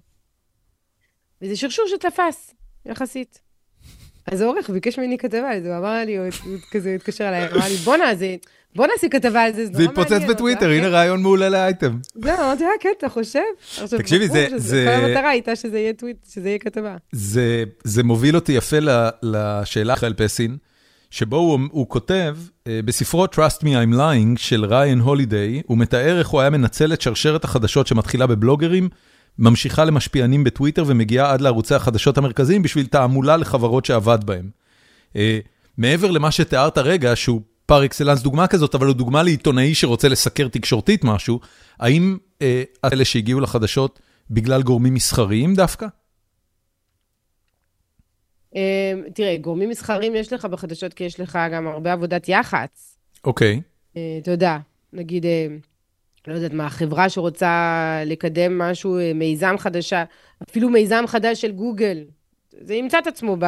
וזה 1.43 1.56
שרשור 1.56 1.85
שתפס, 1.89 2.55
יחסית. 2.86 3.40
אז 4.27 4.40
העורך 4.40 4.70
ביקש 4.70 4.98
ממני 4.98 5.19
כתבה 5.19 5.51
על 5.51 5.62
זה, 5.62 5.69
הוא 5.69 5.78
אמר 5.78 6.05
לי, 6.06 6.16
הוא 6.16 6.27
כזה 6.70 6.94
התקשר 6.94 7.28
אליי, 7.28 7.47
אמר 7.47 7.69
לי, 7.69 7.77
בואנה, 7.77 8.15
זה... 8.15 8.36
בוא 8.77 8.86
נעשה 8.86 9.09
כתבה 9.09 9.43
על 9.43 9.53
זה, 9.53 9.66
זה 9.66 9.73
נורא 9.73 9.85
מעניין. 9.85 10.09
זה 10.09 10.16
התפוצץ 10.16 10.31
בטוויטר, 10.31 10.70
הנה 10.70 10.89
רעיון 10.89 11.23
מעולה 11.23 11.49
לאייטם. 11.49 11.99
זהו, 12.15 12.39
אמרתי, 12.39 12.65
אה, 12.65 12.70
כן, 12.81 12.89
אתה 12.99 13.09
חושב? 13.09 13.40
תקשיבי, 13.99 14.28
זה... 14.57 14.85
כל 14.89 15.05
המטרה 15.05 15.28
הייתה 15.28 15.57
שזה 15.57 15.78
יהיה 15.78 15.93
טוויט, 15.93 16.16
שזה 16.32 16.49
יהיה 16.49 16.59
כתבה. 16.59 16.97
זה 17.12 18.03
מוביל 18.05 18.35
אותי 18.35 18.53
יפה 18.53 18.77
לשאלה 19.23 19.95
אחרי 19.95 20.15
פסין, 20.15 20.57
שבו 21.11 21.59
הוא 21.70 21.89
כותב, 21.89 22.36
אה, 22.66 22.81
בספרו 22.85 23.24
Trust 23.24 23.62
Me 23.62 23.66
I'm 23.66 23.95
Lying 23.95 24.36
של 24.36 24.65
ריין 24.65 25.01
הולידיי, 25.01 25.62
הוא 25.66 25.78
מתאר 25.78 26.19
איך 26.19 26.28
הוא 26.28 26.40
היה 26.40 26.51
מנצל 26.51 26.93
את 26.93 27.01
שרשרת 27.01 27.45
החדשות 27.45 27.86
שמתחילה 27.86 28.27
בבלוגרים, 28.27 28.89
ממשיכה 29.39 29.85
למשפיענים 29.85 30.45
בטוויטר 30.45 30.85
ומגיעה 30.86 31.32
עד 31.32 31.40
לערוצי 31.40 31.74
החדשות 31.74 32.19
המרכזיים 32.19 32.62
בשביל 32.62 32.86
תעמולה 32.86 33.36
לחברות 33.36 33.85
שעבד 33.85 34.19
בהם. 34.24 34.51
אה, 35.16 35.39
מעבר 35.78 36.11
למה 36.11 36.31
שתיארת 36.31 36.78
רגע, 36.78 37.16
שהוא 37.16 37.40
פר 37.69 37.85
אקסלנס 37.85 38.23
דוגמה 38.23 38.47
כזאת, 38.47 38.74
אבל 38.74 38.86
הוא 38.86 38.95
דוגמה 38.95 39.23
לעיתונאי 39.23 39.74
שרוצה 39.74 40.09
לסקר 40.09 40.49
תקשורתית 40.49 41.05
משהו, 41.05 41.40
האם 41.81 42.16
אה, 42.43 42.62
אלה 42.93 43.05
שהגיעו 43.05 43.40
לחדשות 43.40 44.01
בגלל 44.31 44.62
גורמים 44.62 44.95
מסחריים 44.95 45.55
דווקא? 45.55 45.86
אה, 48.57 48.93
תראה, 49.15 49.36
גורמים 49.36 49.69
מסחריים 49.69 50.15
יש 50.15 50.32
לך 50.32 50.45
בחדשות, 50.45 50.95
כי 50.95 51.05
יש 51.05 51.20
לך 51.20 51.39
גם 51.53 51.66
הרבה 51.66 51.93
עבודת 51.93 52.28
יח"צ. 52.28 52.99
אוקיי. 53.24 53.61
אה, 53.97 54.19
אתה 54.23 54.31
יודע, 54.31 54.59
נגיד, 54.93 55.27
אה, 55.27 55.47
לא 56.27 56.35
יודעת 56.35 56.53
מה, 56.53 56.70
חברה 56.70 57.09
שרוצה 57.09 58.03
לקדם 58.07 58.59
משהו, 58.59 58.99
אה, 58.99 59.12
מיזם 59.15 59.55
חדשה, 59.59 60.05
אפילו 60.51 60.70
מיזם 60.70 61.05
חדש 61.07 61.40
של 61.40 61.53
גוגל, 61.53 62.05
זה 62.61 62.74
ימצא 62.74 62.99
את 62.99 63.07
עצמו 63.07 63.36
ב, 63.36 63.45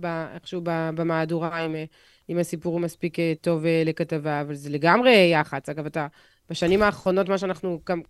ב, 0.00 0.26
איכשהו 0.34 0.60
ב, 0.64 0.90
במהדורה, 0.94 1.66
אם, 1.66 1.74
אם 2.30 2.38
הסיפור 2.38 2.72
הוא 2.72 2.80
מספיק 2.80 3.18
אה, 3.18 3.32
טוב 3.40 3.66
אה, 3.66 3.82
לכתבה, 3.86 4.40
אבל 4.40 4.54
זה 4.54 4.70
לגמרי 4.70 5.30
יח"צ. 5.32 5.68
אגב, 5.68 5.86
אתה, 5.86 6.06
בשנים 6.50 6.82
האחרונות, 6.82 7.28
מה 7.28 7.38
שאנחנו 7.38 7.80
גם, 7.88 8.00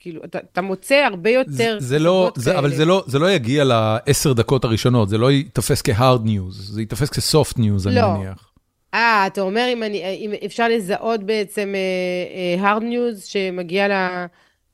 כאילו, 0.00 0.24
אתה, 0.24 0.38
אתה 0.52 0.62
מוצא 0.62 0.94
הרבה 0.94 1.30
יותר... 1.30 1.76
זה, 1.80 1.86
זה 1.86 1.98
לא, 1.98 2.32
זה, 2.36 2.58
אבל 2.58 2.74
זה 2.74 2.84
לא, 2.84 3.04
זה 3.06 3.18
לא 3.18 3.30
יגיע 3.30 3.64
לעשר 3.64 4.32
דקות 4.32 4.64
הראשונות, 4.64 5.08
זה 5.08 5.18
לא 5.18 5.30
ייתפס 5.32 5.82
כ-hard 5.82 6.26
news, 6.26 6.52
זה 6.52 6.80
ייתפס 6.80 7.10
כ-soft 7.10 7.58
news, 7.58 7.90
לא. 7.90 8.12
אני 8.12 8.18
מניח. 8.18 8.50
אה, 8.94 9.26
אתה 9.26 9.40
אומר 9.40 9.68
אם, 9.72 9.82
אני, 9.82 10.04
אם 10.04 10.32
אפשר 10.46 10.68
לזהות 10.68 11.22
בעצם 11.22 11.74
uh, 11.74 12.60
uh, 12.60 12.64
hard 12.64 12.82
news 12.82 13.20
שמגיע 13.24 13.86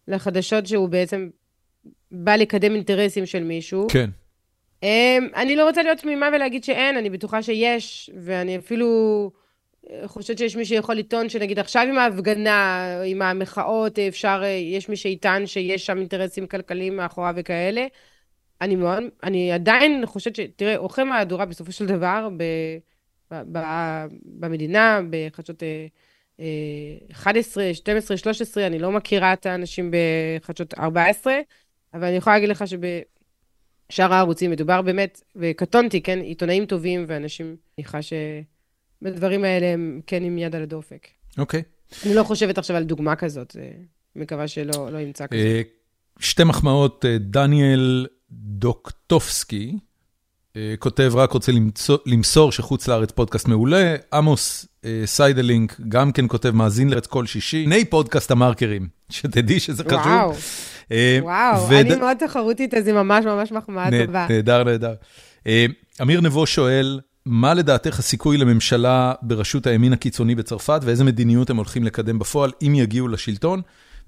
לחדשות 0.08 0.66
שהוא 0.66 0.88
בעצם 0.88 1.28
בא 2.12 2.36
לקדם 2.36 2.74
אינטרסים 2.74 3.26
של 3.26 3.44
מישהו. 3.44 3.86
כן. 3.90 4.10
Um, 4.84 5.36
אני 5.36 5.56
לא 5.56 5.66
רוצה 5.68 5.82
להיות 5.82 5.98
תמימה 5.98 6.28
ולהגיד 6.32 6.64
שאין, 6.64 6.96
אני 6.96 7.10
בטוחה 7.10 7.42
שיש, 7.42 8.10
ואני 8.16 8.58
אפילו 8.58 9.30
אה, 9.90 10.08
חושבת 10.08 10.38
שיש 10.38 10.56
מי 10.56 10.64
שיכול 10.64 10.94
לטעון 10.94 11.28
שנגיד 11.28 11.58
עכשיו 11.58 11.86
עם 11.88 11.98
ההפגנה, 11.98 12.86
עם 13.06 13.22
המחאות, 13.22 13.98
אפשר, 13.98 14.42
יש 14.76 14.88
מי 14.88 14.96
שיטען 14.96 15.46
שיש 15.46 15.86
שם 15.86 15.98
אינטרסים 15.98 16.46
כלכליים 16.46 16.96
מאחוריו 16.96 17.34
וכאלה. 17.36 17.86
אני 18.60 18.76
מאוד, 18.76 19.02
אני 19.22 19.52
עדיין 19.52 20.06
חושבת 20.06 20.36
ש... 20.36 20.40
תראה, 20.56 20.76
עורכי 20.76 21.02
מהדורה 21.02 21.46
בסופו 21.46 21.72
של 21.72 21.86
דבר, 21.86 22.28
ב... 22.36 22.44
במדינה, 24.24 25.00
בחדשות 25.10 25.62
11, 27.12 27.74
12, 27.74 28.16
13, 28.16 28.66
אני 28.66 28.78
לא 28.78 28.92
מכירה 28.92 29.32
את 29.32 29.46
האנשים 29.46 29.90
בחדשות 29.90 30.74
14, 30.78 31.34
אבל 31.94 32.04
אני 32.04 32.16
יכולה 32.16 32.36
להגיד 32.36 32.48
לך 32.48 32.64
שבשאר 33.90 34.14
הערוצים 34.14 34.50
מדובר 34.50 34.82
באמת, 34.82 35.22
וקטונתי, 35.36 36.00
כן, 36.00 36.18
עיתונאים 36.18 36.66
טובים 36.66 37.04
ואנשים, 37.08 37.56
מניחה 37.78 37.98
שבדברים 38.02 39.44
האלה 39.44 39.66
הם 39.66 40.00
כן 40.06 40.24
עם 40.24 40.38
יד 40.38 40.54
על 40.54 40.62
הדופק. 40.62 41.06
אוקיי. 41.38 41.60
Okay. 41.60 42.06
אני 42.06 42.14
לא 42.14 42.22
חושבת 42.22 42.58
עכשיו 42.58 42.76
על 42.76 42.84
דוגמה 42.84 43.16
כזאת, 43.16 43.56
מקווה 44.16 44.48
שלא 44.48 44.92
לא 44.92 44.98
ימצא 44.98 45.26
כזאת. 45.26 45.42
אה, 45.44 45.62
שתי 46.18 46.44
מחמאות, 46.44 47.04
אה, 47.04 47.18
דניאל 47.18 48.06
דוקטובסקי, 48.30 49.78
אה, 50.56 50.74
כותב, 50.78 51.12
רק 51.14 51.32
רוצה 51.32 51.52
למצוא, 51.52 51.98
למסור 52.06 52.52
שחוץ 52.52 52.88
לארץ 52.88 53.10
פודקאסט 53.10 53.48
מעולה. 53.48 53.96
עמוס 54.12 54.66
אה, 54.84 55.02
סיידלינק 55.04 55.80
גם 55.88 56.12
כן 56.12 56.24
כותב, 56.28 56.50
מאזין 56.50 56.90
לארץ 56.90 57.06
כל 57.06 57.26
שישי. 57.26 57.64
הנה 57.64 57.76
פודקאסט 57.90 58.30
המרקרים, 58.30 58.88
שתדעי 59.10 59.60
שזה 59.60 59.84
חשוב. 59.84 59.98
וואו, 59.98 60.30
אה, 60.30 60.36
וואו, 61.22 61.68
וד... 61.68 61.72
אני 61.72 61.96
מאוד 61.96 62.16
תחרותית, 62.16 62.74
אז 62.74 62.86
היא 62.86 62.94
ממש 62.94 63.24
ממש 63.24 63.52
מחמאה 63.52 63.88
טובה. 64.06 64.26
נהדר, 64.30 64.64
נהדר. 64.64 64.94
אמיר 66.02 66.20
נבו 66.20 66.46
שואל, 66.46 67.00
מה 67.26 67.54
לדעתך 67.54 67.98
הסיכוי 67.98 68.36
לממשלה 68.36 69.12
בראשות 69.22 69.66
הימין 69.66 69.92
הקיצוני 69.92 70.34
בצרפת, 70.34 70.80
ואיזה 70.84 71.04
מדיניות 71.04 71.50
הם 71.50 71.56
הולכים 71.56 71.84
לקדם 71.84 72.18
בפועל 72.18 72.50
אם 72.62 72.74
יגיעו 72.74 73.08
לשלטון? 73.08 73.60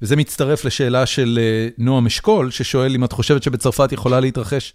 וזה 0.03 0.17
מצטרף 0.17 0.65
לשאלה 0.65 1.07
של 1.07 1.39
נועם 1.79 2.07
אשכול, 2.07 2.51
ששואל 2.51 2.95
אם 2.95 3.05
את 3.05 3.13
חושבת 3.13 3.43
שבצרפת 3.43 3.93
יכולה 3.93 4.21
להתרחש 4.21 4.73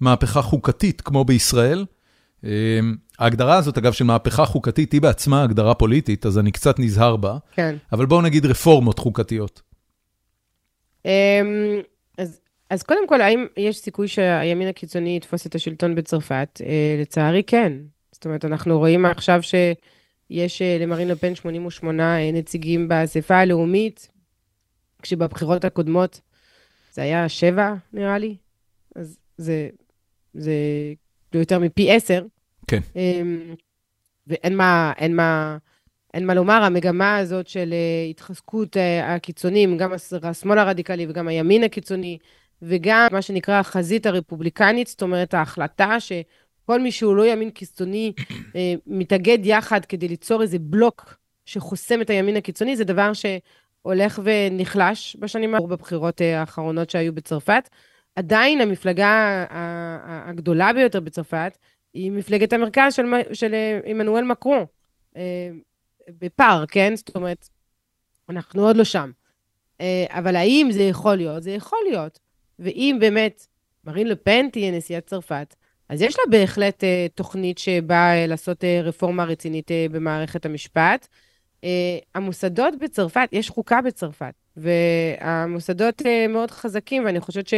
מהפכה 0.00 0.42
חוקתית 0.42 1.00
כמו 1.00 1.24
בישראל. 1.24 1.84
ההגדרה 3.18 3.56
הזאת, 3.56 3.78
אגב, 3.78 3.92
של 3.92 4.04
מהפכה 4.04 4.44
חוקתית, 4.44 4.92
היא 4.92 5.00
בעצמה 5.00 5.42
הגדרה 5.42 5.74
פוליטית, 5.74 6.26
אז 6.26 6.38
אני 6.38 6.52
קצת 6.52 6.78
נזהר 6.78 7.16
בה. 7.16 7.36
כן. 7.52 7.76
אבל 7.92 8.06
בואו 8.06 8.22
נגיד 8.22 8.46
רפורמות 8.46 8.98
חוקתיות. 8.98 9.62
אמ, 11.04 11.80
אז, 12.18 12.40
אז 12.70 12.82
קודם 12.82 13.08
כל, 13.08 13.20
האם 13.20 13.46
יש 13.56 13.78
סיכוי 13.78 14.08
שהימין 14.08 14.68
הקיצוני 14.68 15.16
יתפוס 15.16 15.46
את 15.46 15.54
השלטון 15.54 15.94
בצרפת? 15.94 16.60
אה, 16.66 16.96
לצערי, 17.00 17.42
כן. 17.42 17.72
זאת 18.12 18.24
אומרת, 18.24 18.44
אנחנו 18.44 18.78
רואים 18.78 19.06
עכשיו 19.06 19.40
שיש 19.42 20.62
אה, 20.62 20.78
למרין 20.80 21.08
לפן 21.08 21.34
88 21.34 22.18
אה, 22.18 22.32
נציגים 22.32 22.88
באספה 22.88 23.36
הלאומית, 23.36 24.08
כשבבחירות 25.02 25.64
הקודמות 25.64 26.20
זה 26.92 27.02
היה 27.02 27.28
שבע, 27.28 27.74
נראה 27.92 28.18
לי. 28.18 28.36
אז 28.96 29.18
זה 29.36 29.68
זה 30.34 30.54
יותר 31.34 31.58
מפי 31.58 31.92
עשר. 31.92 32.24
כן. 32.66 32.80
אמ, 32.96 33.54
ואין 34.26 34.56
מה, 34.56 34.92
אין 34.98 35.16
מה, 35.16 35.56
אין 36.14 36.26
מה 36.26 36.34
לומר, 36.34 36.62
המגמה 36.62 37.16
הזאת 37.16 37.48
של 37.48 37.72
אה, 37.72 38.10
התחזקות 38.10 38.76
אה, 38.76 39.14
הקיצונים, 39.14 39.76
גם 39.76 39.92
השמאל 40.22 40.58
הרדיקלי 40.58 41.06
וגם 41.08 41.28
הימין 41.28 41.64
הקיצוני, 41.64 42.18
וגם 42.62 43.06
מה 43.12 43.22
שנקרא 43.22 43.54
החזית 43.54 44.06
הרפובליקנית, 44.06 44.86
זאת 44.86 45.02
אומרת, 45.02 45.34
ההחלטה 45.34 46.00
שכל 46.00 46.80
מי 46.80 46.92
שהוא 46.92 47.16
לא 47.16 47.26
ימין 47.26 47.50
קיצוני 47.50 48.12
אה, 48.56 48.74
מתאגד 48.86 49.38
יחד 49.42 49.84
כדי 49.84 50.08
ליצור 50.08 50.42
איזה 50.42 50.58
בלוק 50.58 51.16
שחוסם 51.46 52.00
את 52.00 52.10
הימין 52.10 52.36
הקיצוני, 52.36 52.76
זה 52.76 52.84
דבר 52.84 53.12
שהולך 53.12 54.20
ונחלש 54.24 55.16
בשנים 55.20 55.54
האחרונות 55.54 55.78
בבחירות 55.78 56.20
האחרונות 56.20 56.90
שהיו 56.90 57.14
בצרפת. 57.14 57.68
עדיין 58.16 58.60
המפלגה 58.60 59.44
הגדולה 60.28 60.72
ביותר 60.72 61.00
בצרפת 61.00 61.58
היא 61.94 62.12
מפלגת 62.12 62.52
המרכז 62.52 62.94
של, 62.94 63.02
של 63.32 63.54
עמנואל 63.84 64.24
מקרו, 64.24 64.66
בפער, 66.08 66.64
כן? 66.66 66.96
זאת 66.96 67.16
אומרת, 67.16 67.48
אנחנו 68.28 68.66
עוד 68.66 68.76
לא 68.76 68.84
שם. 68.84 69.10
אה, 69.80 70.04
אבל 70.08 70.36
האם 70.36 70.68
זה 70.70 70.82
יכול 70.82 71.16
להיות? 71.16 71.42
זה 71.42 71.50
יכול 71.50 71.78
להיות. 71.88 72.18
ואם 72.58 72.96
באמת 73.00 73.46
מרין 73.84 74.08
לפן 74.08 74.50
תהיה 74.50 74.70
נשיאת 74.70 75.06
צרפת, 75.06 75.54
אז 75.88 76.02
יש 76.02 76.16
לה 76.18 76.24
בהחלט 76.38 76.84
תוכנית 77.14 77.58
שבאה 77.58 78.26
לעשות 78.26 78.64
רפורמה 78.64 79.24
רצינית 79.24 79.70
במערכת 79.90 80.46
המשפט. 80.46 81.08
המוסדות 82.14 82.74
בצרפת, 82.80 83.28
יש 83.32 83.50
חוקה 83.50 83.82
בצרפת, 83.82 84.34
והמוסדות 84.56 86.02
מאוד 86.28 86.50
חזקים, 86.50 87.04
ואני 87.04 87.20
חושבת 87.20 87.46
ש... 87.46 87.54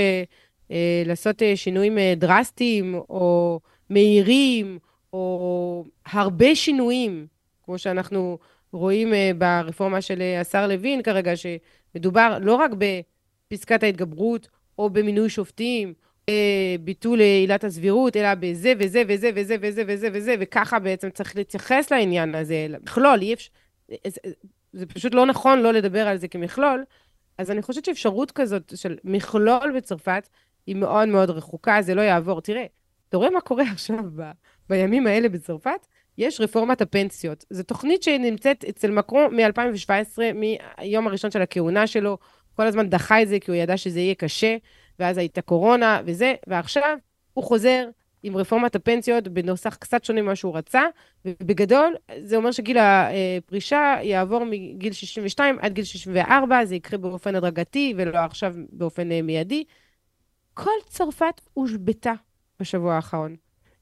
אה, 0.70 1.02
לעשות 1.06 1.42
אה, 1.42 1.56
שינויים 1.56 1.98
אה, 1.98 2.14
דרסטיים 2.16 2.94
או 2.94 3.60
מהירים, 3.90 4.78
או 5.12 5.84
הרבה 6.06 6.54
שינויים, 6.54 7.26
כמו 7.66 7.78
שאנחנו 7.78 8.38
רואים 8.72 9.12
ברפורמה 9.38 10.00
של 10.00 10.22
השר 10.40 10.66
לוין 10.66 11.02
כרגע, 11.02 11.32
שמדובר 11.36 12.38
לא 12.40 12.54
רק 12.54 12.70
בפסקת 12.78 13.82
ההתגברות, 13.82 14.48
או 14.78 14.90
במינוי 14.90 15.28
שופטים, 15.28 15.94
ביטול 16.80 17.20
עילת 17.20 17.64
הסבירות, 17.64 18.16
אלא 18.16 18.34
בזה 18.34 18.72
וזה 18.78 19.02
וזה 19.08 19.30
וזה 19.34 19.56
וזה 19.60 19.82
וזה 19.86 20.08
וזה, 20.12 20.34
וככה 20.40 20.78
בעצם 20.78 21.10
צריך 21.10 21.36
להתייחס 21.36 21.90
לעניין 21.90 22.34
הזה, 22.34 22.66
מכלול, 22.82 23.20
אי 23.22 23.34
אפשר... 23.34 23.50
זה 24.72 24.86
פשוט 24.86 25.14
לא 25.14 25.26
נכון 25.26 25.60
לא 25.60 25.72
לדבר 25.72 26.08
על 26.08 26.16
זה 26.16 26.28
כמכלול. 26.28 26.84
אז 27.38 27.50
אני 27.50 27.62
חושבת 27.62 27.84
שאפשרות 27.84 28.30
כזאת 28.30 28.72
של 28.76 28.96
מכלול 29.04 29.72
בצרפת 29.76 30.28
היא 30.66 30.76
מאוד 30.76 31.08
מאוד 31.08 31.30
רחוקה, 31.30 31.82
זה 31.82 31.94
לא 31.94 32.02
יעבור. 32.02 32.40
תראה, 32.40 32.64
אתה 33.08 33.16
רואה 33.16 33.30
מה 33.30 33.40
קורה 33.40 33.64
עכשיו 33.72 33.98
ב, 34.16 34.30
בימים 34.68 35.06
האלה 35.06 35.28
בצרפת? 35.28 35.86
יש 36.18 36.40
רפורמת 36.40 36.80
הפנסיות. 36.80 37.44
זו 37.50 37.62
תוכנית 37.62 38.02
שנמצאת 38.02 38.64
אצל 38.64 38.90
מקרון 38.90 39.36
מ-2017, 39.36 40.18
מהיום 40.34 41.06
הראשון 41.06 41.30
של 41.30 41.42
הכהונה 41.42 41.86
שלו, 41.86 42.18
כל 42.56 42.66
הזמן 42.66 42.88
דחה 42.88 43.22
את 43.22 43.28
זה 43.28 43.40
כי 43.40 43.50
הוא 43.50 43.56
ידע 43.56 43.76
שזה 43.76 44.00
יהיה 44.00 44.14
קשה, 44.14 44.56
ואז 44.98 45.18
הייתה 45.18 45.40
קורונה 45.40 46.00
וזה, 46.04 46.34
ועכשיו 46.46 46.98
הוא 47.34 47.44
חוזר 47.44 47.88
עם 48.22 48.36
רפורמת 48.36 48.76
הפנסיות 48.76 49.28
בנוסח 49.28 49.74
קצת 49.74 50.04
שונה 50.04 50.22
ממה 50.22 50.36
שהוא 50.36 50.56
רצה, 50.56 50.82
ובגדול 51.24 51.96
זה 52.22 52.36
אומר 52.36 52.50
שגיל 52.50 52.76
הפרישה 52.80 53.96
יעבור 54.02 54.44
מגיל 54.44 54.92
62 54.92 55.58
עד 55.60 55.72
גיל 55.72 55.84
64, 55.84 56.64
זה 56.64 56.74
יקרה 56.74 56.98
באופן 56.98 57.34
הדרגתי 57.34 57.94
ולא 57.96 58.18
עכשיו 58.18 58.54
באופן 58.70 59.08
מיידי. 59.08 59.64
כל 60.54 60.70
צרפת 60.88 61.40
הושבתה 61.54 62.12
בשבוע 62.60 62.94
האחרון. 62.94 63.36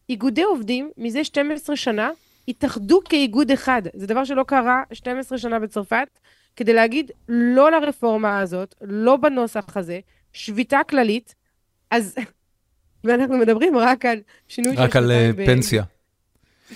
איגודי 0.09 0.43
עובדים 0.43 0.91
מזה 0.97 1.25
12 1.25 1.77
שנה 1.77 2.11
התאחדו 2.49 3.01
כאיגוד 3.05 3.51
אחד. 3.51 3.83
זה 3.95 4.07
דבר 4.07 4.25
שלא 4.25 4.43
קרה 4.43 4.83
12 4.93 5.39
שנה 5.39 5.59
בצרפת, 5.59 6.19
כדי 6.57 6.73
להגיד 6.73 7.11
לא 7.29 7.71
לרפורמה 7.71 8.39
הזאת, 8.39 8.75
לא 8.81 9.17
בנוסח 9.17 9.77
הזה, 9.77 10.01
שביתה 10.33 10.81
כללית. 10.89 11.35
אז 11.91 12.15
ואנחנו 13.05 13.39
מדברים 13.39 13.77
רק 13.77 14.05
על 14.05 14.19
שינוי 14.49 14.77
של 14.77 14.83
רק 14.83 14.97
על 14.97 15.11
uh, 15.11 15.47
פנסיה. 15.47 15.85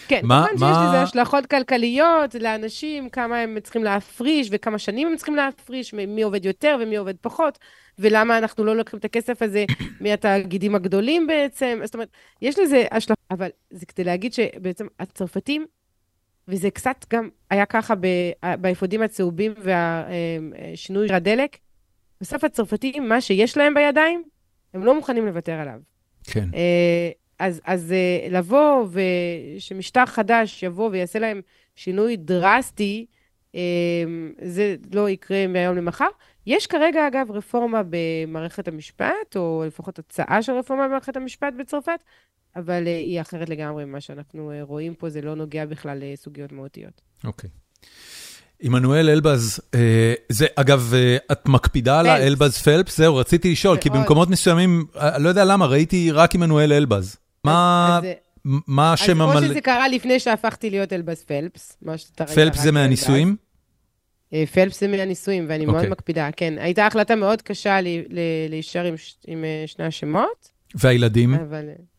כן, 0.09 0.21
כמובן 0.21 0.49
שיש 0.51 0.61
לזה 0.61 1.03
השלכות 1.03 1.47
כלכליות 1.47 2.35
לאנשים, 2.35 3.09
כמה 3.09 3.39
הם 3.39 3.61
צריכים 3.61 3.85
להפריש 3.85 4.49
וכמה 4.53 4.79
שנים 4.79 5.09
הם 5.09 5.17
צריכים 5.17 5.37
להפריש, 5.37 5.95
מי 5.95 6.23
עובד 6.23 6.45
יותר 6.45 6.79
ומי 6.81 6.97
עובד 6.97 7.15
פחות, 7.21 7.59
ולמה 7.99 8.39
אנחנו 8.39 8.65
לא 8.65 8.77
לוקחים 8.77 8.99
את 8.99 9.05
הכסף 9.05 9.43
הזה 9.43 9.65
מהתאגידים 10.01 10.75
הגדולים 10.75 11.27
בעצם. 11.27 11.81
זאת 11.85 11.95
אומרת, 11.95 12.09
יש 12.43 12.59
לזה 12.59 12.85
השלכות, 12.91 13.19
אבל 13.31 13.49
זה 13.71 13.87
כדי 13.87 14.05
להגיד 14.05 14.33
שבעצם 14.33 14.87
הצרפתים, 15.01 15.67
וזה 16.49 16.71
קצת 16.71 17.05
גם 17.11 17.29
היה 17.51 17.67
ככה 17.67 17.95
באפודים 18.43 19.03
הצהובים 19.03 19.53
והשינוי 19.63 21.13
הדלק, 21.13 21.57
בסוף 22.21 22.45
הצרפתים, 22.45 23.09
מה 23.09 23.21
שיש 23.21 23.57
להם 23.57 23.75
בידיים, 23.75 24.23
הם 24.75 24.85
לא 24.85 24.95
מוכנים 24.95 25.27
לוותר 25.27 25.53
עליו. 25.53 25.81
כן. 26.25 26.49
אה, 27.41 27.47
אז, 27.47 27.61
אז 27.65 27.93
אה, 27.93 28.29
לבוא 28.31 28.87
ושמשטר 28.91 30.07
חדש 30.07 30.63
יבוא 30.63 30.91
ויעשה 30.93 31.19
להם 31.19 31.41
שינוי 31.77 32.17
דרסטי, 32.17 33.07
אה, 33.55 33.61
זה 34.43 34.77
לא 34.93 35.09
יקרה 35.09 35.47
מהיום 35.47 35.77
למחר. 35.77 36.09
יש 36.47 36.67
כרגע, 36.67 37.07
אגב, 37.07 37.31
רפורמה 37.31 37.83
במערכת 37.91 38.69
המשפט, 38.69 39.37
או 39.37 39.65
לפחות 39.67 39.99
הצעה 39.99 40.43
של 40.43 40.53
רפורמה 40.53 40.89
במערכת 40.89 41.17
המשפט 41.17 41.53
בצרפת, 41.59 42.05
אבל 42.57 42.87
היא 42.87 43.21
אחרת 43.21 43.49
לגמרי 43.49 43.85
ממה 43.85 44.01
שאנחנו 44.01 44.53
רואים 44.63 44.95
פה, 44.95 45.11
זה 45.11 45.21
לא 45.21 45.35
נוגע 45.35 45.67
בכלל 45.67 45.99
לסוגיות 46.01 46.53
מהותיות. 46.53 47.01
אוקיי. 47.25 47.51
Okay. 47.51 47.69
עמנואל 48.61 49.11
אלבז, 49.11 49.61
אה, 49.75 50.15
זה 50.29 50.47
אגב, 50.55 50.93
אה, 50.95 51.17
את 51.33 51.49
מקפידה 51.49 52.01
על 52.01 52.07
האלבז 52.07 52.59
פלפס? 52.59 52.97
זהו, 52.97 53.17
רציתי 53.17 53.53
לשאול, 53.53 53.77
כי 53.77 53.91
במקומות 53.91 54.31
מסוימים, 54.31 54.87
אה, 54.97 55.19
לא 55.19 55.29
יודע 55.29 55.45
למה, 55.45 55.67
ראיתי 55.67 56.11
רק 56.13 56.35
עמנואל 56.35 56.73
אלבז. 56.73 57.17
מה 58.45 58.93
השם 58.93 59.21
המלא? 59.21 59.35
אז 59.35 59.43
כמו 59.43 59.51
שזה 59.51 59.61
קרה 59.61 59.89
לפני 59.89 60.21
שהפכתי 60.21 60.71
להיות 60.71 60.93
אלבז 60.93 61.25
פלפס, 61.25 61.77
מה 61.83 61.99
שאתה 61.99 62.25
ראית. 62.25 62.35
פלפס 62.35 62.61
זה 62.61 62.73
מהנישואים? 62.73 63.37
פלפס 64.53 64.81
זה 64.81 64.89
מהנישואים, 64.89 65.47
ואני 65.49 65.67
מאוד 65.67 65.77
אוקיי. 65.77 65.91
מקפידה, 65.91 66.29
כן. 66.37 66.55
הייתה 66.59 66.87
החלטה 66.87 67.17
מאוד 67.17 67.43
קשה 67.43 67.79
להישאר 68.49 68.85
עם 69.27 69.45
שני 69.67 69.85
השמות. 69.85 70.51
והילדים? 70.75 71.35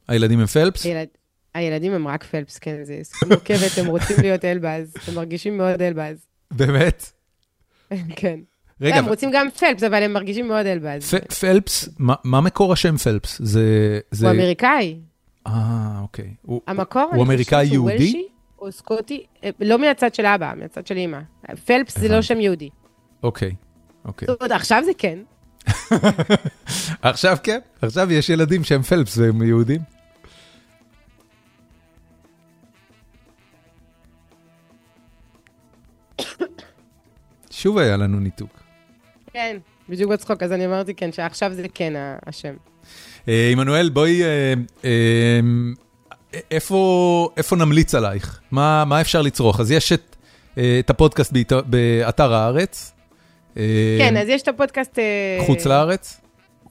הילדים 0.08 0.40
הם 0.40 0.46
פלפס? 0.46 0.86
הילדים 1.54 1.94
הם 1.94 2.08
רק 2.08 2.24
פלפס, 2.24 2.58
כן, 2.58 2.84
זה 2.84 3.02
מורכבת, 3.28 3.78
הם 3.78 3.86
רוצים 3.86 4.16
להיות 4.22 4.46
אלבז, 4.46 4.94
הם 5.08 5.16
מרגישים 5.16 5.58
מאוד 5.58 5.82
אלבז. 5.82 6.26
באמת? 6.52 7.12
כן. 8.16 8.40
רגע, 8.82 8.96
הם 8.96 9.06
רוצים 9.06 9.30
גם 9.34 9.48
פלפס, 9.50 9.84
אבל 9.84 10.04
הם 10.04 10.14
מרגישים 10.14 10.48
מאוד 10.48 10.66
אלבז. 10.66 11.14
פלפס, 11.40 11.90
מה 12.24 12.42
מקור 12.42 12.74
השם 12.74 12.98
פלפס? 12.98 13.42
זה... 13.44 14.00
הוא 14.22 14.30
אמריקאי. 14.30 15.00
אה, 15.48 16.00
אוקיי. 16.02 16.34
המקור, 16.68 17.10
הוא 17.14 17.24
אמריקאי 17.24 17.66
יהודי? 17.66 18.28
הוא 18.56 18.72
סקוטי, 18.72 19.26
אה, 19.44 19.50
לא 19.60 19.80
מהצד 19.80 20.14
של 20.14 20.26
אבא, 20.26 20.54
מהצד 20.58 20.88
של 20.88 20.98
אימא. 20.98 21.20
פלפס 21.66 21.98
זה 21.98 22.08
לא 22.08 22.22
שם 22.22 22.40
יהודי. 22.40 22.70
אוקיי, 23.24 23.56
אוקיי. 24.06 24.26
זאת 24.26 24.42
אומרת, 24.42 24.52
עכשיו 24.52 24.84
זה 24.86 24.92
כן. 24.98 25.20
עכשיו 27.02 27.38
כן, 27.44 27.60
עכשיו 27.82 28.12
יש 28.12 28.30
ילדים 28.30 28.64
שהם 28.64 28.82
פלפס 28.82 29.18
והם 29.18 29.42
יהודים. 29.42 29.82
שוב 37.52 37.78
היה 37.78 37.98
לנו 37.98 38.20
ניתוק. 38.20 38.64
כן, 39.34 39.58
בדיוק 39.90 40.12
בצחוק, 40.12 40.44
אז 40.44 40.52
אני 40.52 40.66
אמרתי 40.66 40.94
כן, 40.94 41.12
שעכשיו 41.12 41.54
זה 41.54 41.68
כן 41.74 41.94
השם. 42.26 42.56
אה, 43.28 43.50
עמנואל, 43.52 43.90
בואי, 43.90 44.24
אה, 44.24 44.54
אה, 44.86 45.40
איפה 46.52 47.56
נמליץ 47.58 47.96
עלייך? 47.96 48.40
מה 48.52 49.02
אפשר 49.02 49.22
לצרוך? 49.22 49.60
אז 49.60 49.72
יש 49.72 49.94
את 50.80 50.90
הפודקאסט 50.90 51.34
באתר 51.66 52.34
הארץ. 52.34 52.94
כן, 54.00 54.18
אז 54.18 54.28
יש 54.28 54.42
את 54.42 54.48
הפודקאסט... 54.48 55.00
חוץ 55.46 55.66
לארץ? 55.66 56.22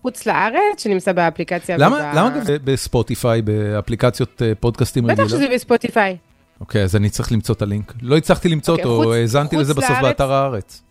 חוץ 0.03 0.27
לארץ, 0.27 0.83
שנמצא 0.83 1.13
באפליקציה. 1.13 1.77
למה 1.77 2.31
בספוטיפיי, 2.65 3.43
באפליקציות 3.43 4.43
פודקאסטים 4.61 5.07
רגילות? 5.07 5.29
בטח 5.29 5.37
שזה 5.37 5.49
בספוטיפיי. 5.55 6.17
אוקיי, 6.61 6.83
אז 6.83 6.97
אני 6.97 7.11
צריך 7.11 7.33
למצוא 7.33 7.55
את 7.55 7.63
הלינק. 7.63 7.93
לא 8.03 8.17
הצלחתי 8.17 8.49
למצוא 8.49 8.77
okay, 8.77 8.85
אותו, 8.85 9.15
האזנתי 9.15 9.57
לזה 9.57 9.75
בסוף 9.75 9.91
לארץ, 9.91 10.03
באתר 10.03 10.33
הארץ. 10.33 10.83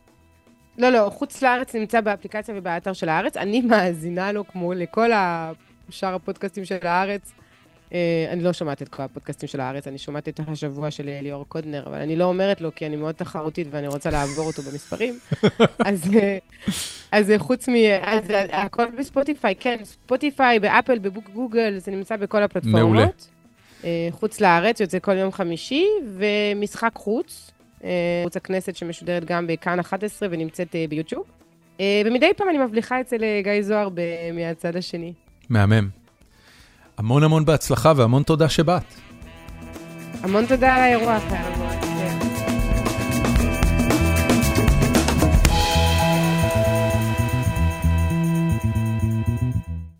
לא, 0.77 0.89
לא, 0.89 1.09
חוץ 1.09 1.41
לארץ 1.41 1.75
נמצא 1.75 2.01
באפליקציה 2.01 2.55
ובאתר 2.57 2.93
של 2.93 3.09
הארץ. 3.09 3.37
אני 3.37 3.61
מאזינה 3.61 4.31
לו 4.31 4.47
כמו 4.47 4.73
לכל 4.73 5.11
שאר 5.89 6.15
הפודקאסטים 6.15 6.65
של 6.65 6.77
הארץ. 6.81 7.33
אה, 7.93 8.25
אני 8.29 8.43
לא 8.43 8.53
שומעת 8.53 8.81
את 8.81 8.89
כל 8.89 9.03
הפודקאסטים 9.03 9.49
של 9.49 9.59
הארץ, 9.59 9.87
אני 9.87 9.97
שומעת 9.97 10.27
את 10.27 10.39
השבוע 10.47 10.91
של 10.91 11.09
ליאור 11.21 11.45
קודנר, 11.47 11.83
אבל 11.85 11.97
אני 11.97 12.15
לא 12.15 12.25
אומרת 12.25 12.61
לו, 12.61 12.75
כי 12.75 12.85
אני 12.85 12.95
מאוד 12.95 13.15
תחרותית 13.15 13.67
ואני 13.71 13.87
רוצה 13.87 14.09
לעבור 14.09 14.47
אותו 14.47 14.61
במספרים. 14.61 15.19
אז, 15.85 16.15
אה, 16.15 16.37
אז 17.11 17.33
חוץ 17.37 17.69
מ... 17.69 17.73
אז 18.01 18.23
הכל 18.51 18.85
בספוטיפיי, 18.97 19.55
כן, 19.59 19.77
ספוטיפיי, 19.83 20.59
באפל, 20.59 20.99
בגוגל, 20.99 21.77
זה 21.77 21.91
נמצא 21.91 22.15
בכל 22.15 22.43
הפלטפורמות. 22.43 22.81
מעולה. 22.81 23.07
אה, 23.83 24.07
חוץ 24.11 24.41
לארץ, 24.41 24.79
יוצא 24.79 24.99
כל 24.99 25.17
יום 25.17 25.31
חמישי, 25.31 25.85
ומשחק 26.17 26.91
חוץ, 26.95 27.51
אה, 27.83 28.21
חוץ 28.23 28.37
הכנסת 28.37 28.75
שמשודרת 28.75 29.25
גם 29.25 29.47
בכאן 29.47 29.79
11 29.79 30.29
ונמצאת 30.31 30.75
אה, 30.75 30.85
ביוטיוב. 30.89 31.23
ומדי 32.05 32.31
פעם 32.37 32.49
אני 32.49 32.57
מבליחה 32.57 33.01
אצל 33.01 33.17
גיא 33.43 33.61
זוהר 33.61 33.89
מהצד 34.33 34.75
השני. 34.75 35.13
מהמם. 35.49 35.89
המון 36.97 37.23
המון 37.23 37.45
בהצלחה 37.45 37.93
והמון 37.95 38.23
תודה 38.23 38.49
שבאת. 38.49 38.83
המון 40.23 40.45
תודה 40.45 40.75
על 40.75 40.81
האירוע. 40.81 41.19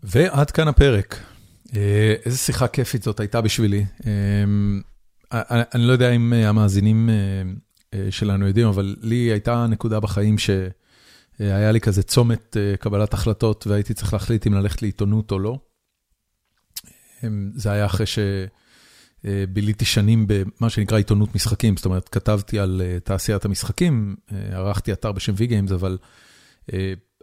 ועד 0.02 0.50
כאן 0.50 0.68
הפרק. 0.68 1.20
אה, 1.76 2.14
איזה 2.24 2.38
שיחה 2.38 2.68
כיפית 2.68 3.02
זאת 3.02 3.20
הייתה 3.20 3.40
בשבילי. 3.40 3.84
אני 5.32 5.82
לא 5.82 5.92
יודע 5.92 6.10
אם 6.10 6.32
אה, 6.32 6.48
המאזינים 6.48 7.10
אה, 7.10 7.14
שלנו 8.10 8.46
יודעים, 8.46 8.66
אבל 8.66 8.96
לי 9.00 9.16
הייתה 9.16 9.66
נקודה 9.66 10.00
בחיים 10.00 10.36
שהיה 10.38 11.72
לי 11.72 11.80
כזה 11.80 12.02
צומת 12.02 12.56
קבלת 12.80 13.14
החלטות 13.14 13.66
והייתי 13.66 13.94
צריך 13.94 14.12
להחליט 14.12 14.46
אם 14.46 14.54
ללכת 14.54 14.82
לעיתונות 14.82 15.32
או 15.32 15.38
לא. 15.38 15.58
אמ, 17.24 17.50
זה 17.54 17.72
היה 17.72 17.86
אחרי 17.86 18.06
שביליתי 19.24 19.84
שנים 19.84 20.26
במה 20.28 20.70
שנקרא 20.70 20.96
עיתונות 20.96 21.34
משחקים, 21.34 21.76
זאת 21.76 21.84
אומרת, 21.84 22.08
כתבתי 22.08 22.58
על 22.58 22.82
תעשיית 23.04 23.44
המשחקים, 23.44 24.16
ערכתי 24.52 24.92
אתר 24.92 25.12
בשם 25.12 25.34
V-Games, 25.34 25.74
אבל 25.74 25.98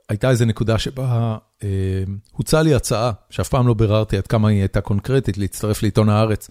הייתה 0.10 0.30
איזו 0.30 0.46
נקודה 0.46 0.80
שבה 0.80 1.38
אה, 1.64 2.04
הוצעה 2.32 2.62
לי 2.62 2.74
הצעה, 2.74 3.12
שאף 3.30 3.50
פעם 3.50 3.68
לא 3.68 3.74
ביררתי 3.74 4.18
עד 4.18 4.28
כמה 4.28 4.50
היא 4.50 4.60
הייתה 4.60 4.82
קונקרטית, 4.82 5.38
להצטרף 5.38 5.82
לעיתון 5.82 6.10
הארץ. 6.10 6.50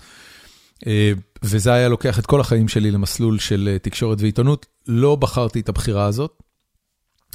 אה, 0.87 1.13
וזה 1.43 1.73
היה 1.73 1.89
לוקח 1.89 2.19
את 2.19 2.27
כל 2.27 2.41
החיים 2.41 2.69
שלי 2.69 2.91
למסלול 2.91 3.39
של 3.39 3.69
אה, 3.73 3.79
תקשורת 3.79 4.21
ועיתונות. 4.21 4.67
לא 4.89 5.17
בחרתי 5.17 5.61
את 5.61 5.69
הבחירה 5.69 6.05
הזאת. 6.05 6.43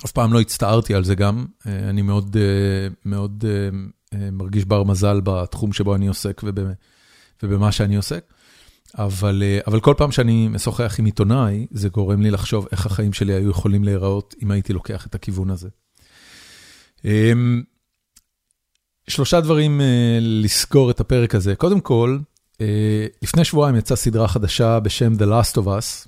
אף 0.06 0.12
פעם 0.12 0.34
לא 0.34 0.42
הצטערתי 0.42 0.96
על 0.96 1.04
זה 1.04 1.16
גם, 1.16 1.46
אני 1.66 2.02
מאוד, 2.02 2.38
מאוד 3.06 3.46
מרגיש 4.32 4.66
בר 4.66 4.84
מזל 4.84 5.22
בתחום 5.24 5.74
שבו 5.74 5.96
אני 5.96 6.08
עוסק 6.08 6.42
ובמה 7.44 7.72
שאני 7.72 7.96
עוסק. 7.96 8.34
אבל, 8.98 9.44
אבל 9.68 9.80
כל 9.80 9.94
פעם 9.98 10.12
שאני 10.12 10.48
משוחח 10.48 10.96
עם 11.00 11.06
עיתונאי, 11.06 11.68
זה 11.72 11.90
גורם 11.90 12.22
לי 12.22 12.32
לחשוב 12.32 12.68
איך 12.72 12.86
החיים 12.86 13.14
שלי 13.14 13.34
היו 13.34 13.50
יכולים 13.50 13.84
להיראות 13.84 14.36
אם 14.44 14.52
הייתי 14.52 14.74
לוקח 14.74 15.06
את 15.06 15.16
הכיוון 15.16 15.50
הזה. 15.50 15.70
שלושה 19.08 19.42
דברים 19.42 19.82
לסגור 20.22 20.92
את 20.92 21.00
הפרק 21.00 21.36
הזה. 21.36 21.56
קודם 21.56 21.80
כל, 21.80 22.20
לפני 23.24 23.44
שבועיים 23.44 23.76
יצאה 23.76 23.98
סדרה 23.98 24.28
חדשה 24.28 24.80
בשם 24.80 25.14
The 25.14 25.26
Last 25.26 25.58
of 25.58 25.66
Us, 25.66 26.08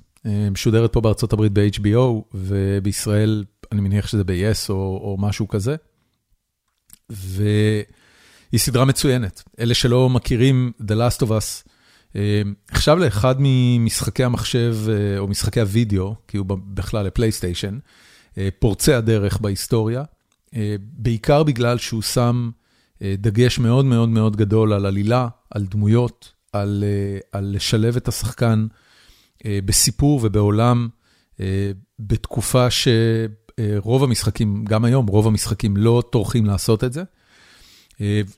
משודרת 0.50 0.92
פה 0.92 1.00
בארצות 1.00 1.32
הברית 1.32 1.52
ב-HBO, 1.52 2.22
ובישראל 2.34 3.44
אני 3.72 3.80
מניח 3.80 4.06
שזה 4.06 4.24
ב-yes 4.24 4.66
או, 4.68 4.74
או 4.74 5.16
משהו 5.20 5.48
כזה. 5.48 5.76
והיא 7.10 7.84
סדרה 8.56 8.84
מצוינת. 8.84 9.42
אלה 9.60 9.74
שלא 9.74 10.08
מכירים 10.08 10.72
The 10.82 10.94
Last 10.94 11.22
of 11.22 11.28
Us, 11.28 11.68
נחשב 12.72 12.96
לאחד 13.00 13.34
ממשחקי 13.38 14.24
המחשב 14.24 14.76
או 15.18 15.28
משחקי 15.28 15.60
הוידאו, 15.60 16.14
כי 16.28 16.36
הוא 16.36 16.46
בכלל 16.48 17.06
לפלייסטיישן, 17.06 17.78
פורצי 18.58 18.92
הדרך 18.92 19.40
בהיסטוריה, 19.40 20.02
בעיקר 20.80 21.42
בגלל 21.42 21.78
שהוא 21.78 22.02
שם 22.02 22.50
דגש 23.02 23.58
מאוד 23.58 23.84
מאוד 23.84 24.08
מאוד 24.08 24.36
גדול 24.36 24.72
על 24.72 24.86
עלילה, 24.86 25.28
על 25.50 25.64
דמויות, 25.64 26.31
על, 26.52 26.84
על 27.32 27.52
לשלב 27.54 27.96
את 27.96 28.08
השחקן 28.08 28.66
בסיפור 29.46 30.20
ובעולם 30.22 30.88
בתקופה 31.98 32.66
שרוב 32.70 34.04
המשחקים, 34.04 34.64
גם 34.64 34.84
היום 34.84 35.06
רוב 35.06 35.26
המשחקים 35.26 35.76
לא 35.76 36.02
טורחים 36.10 36.46
לעשות 36.46 36.84
את 36.84 36.92
זה. 36.92 37.02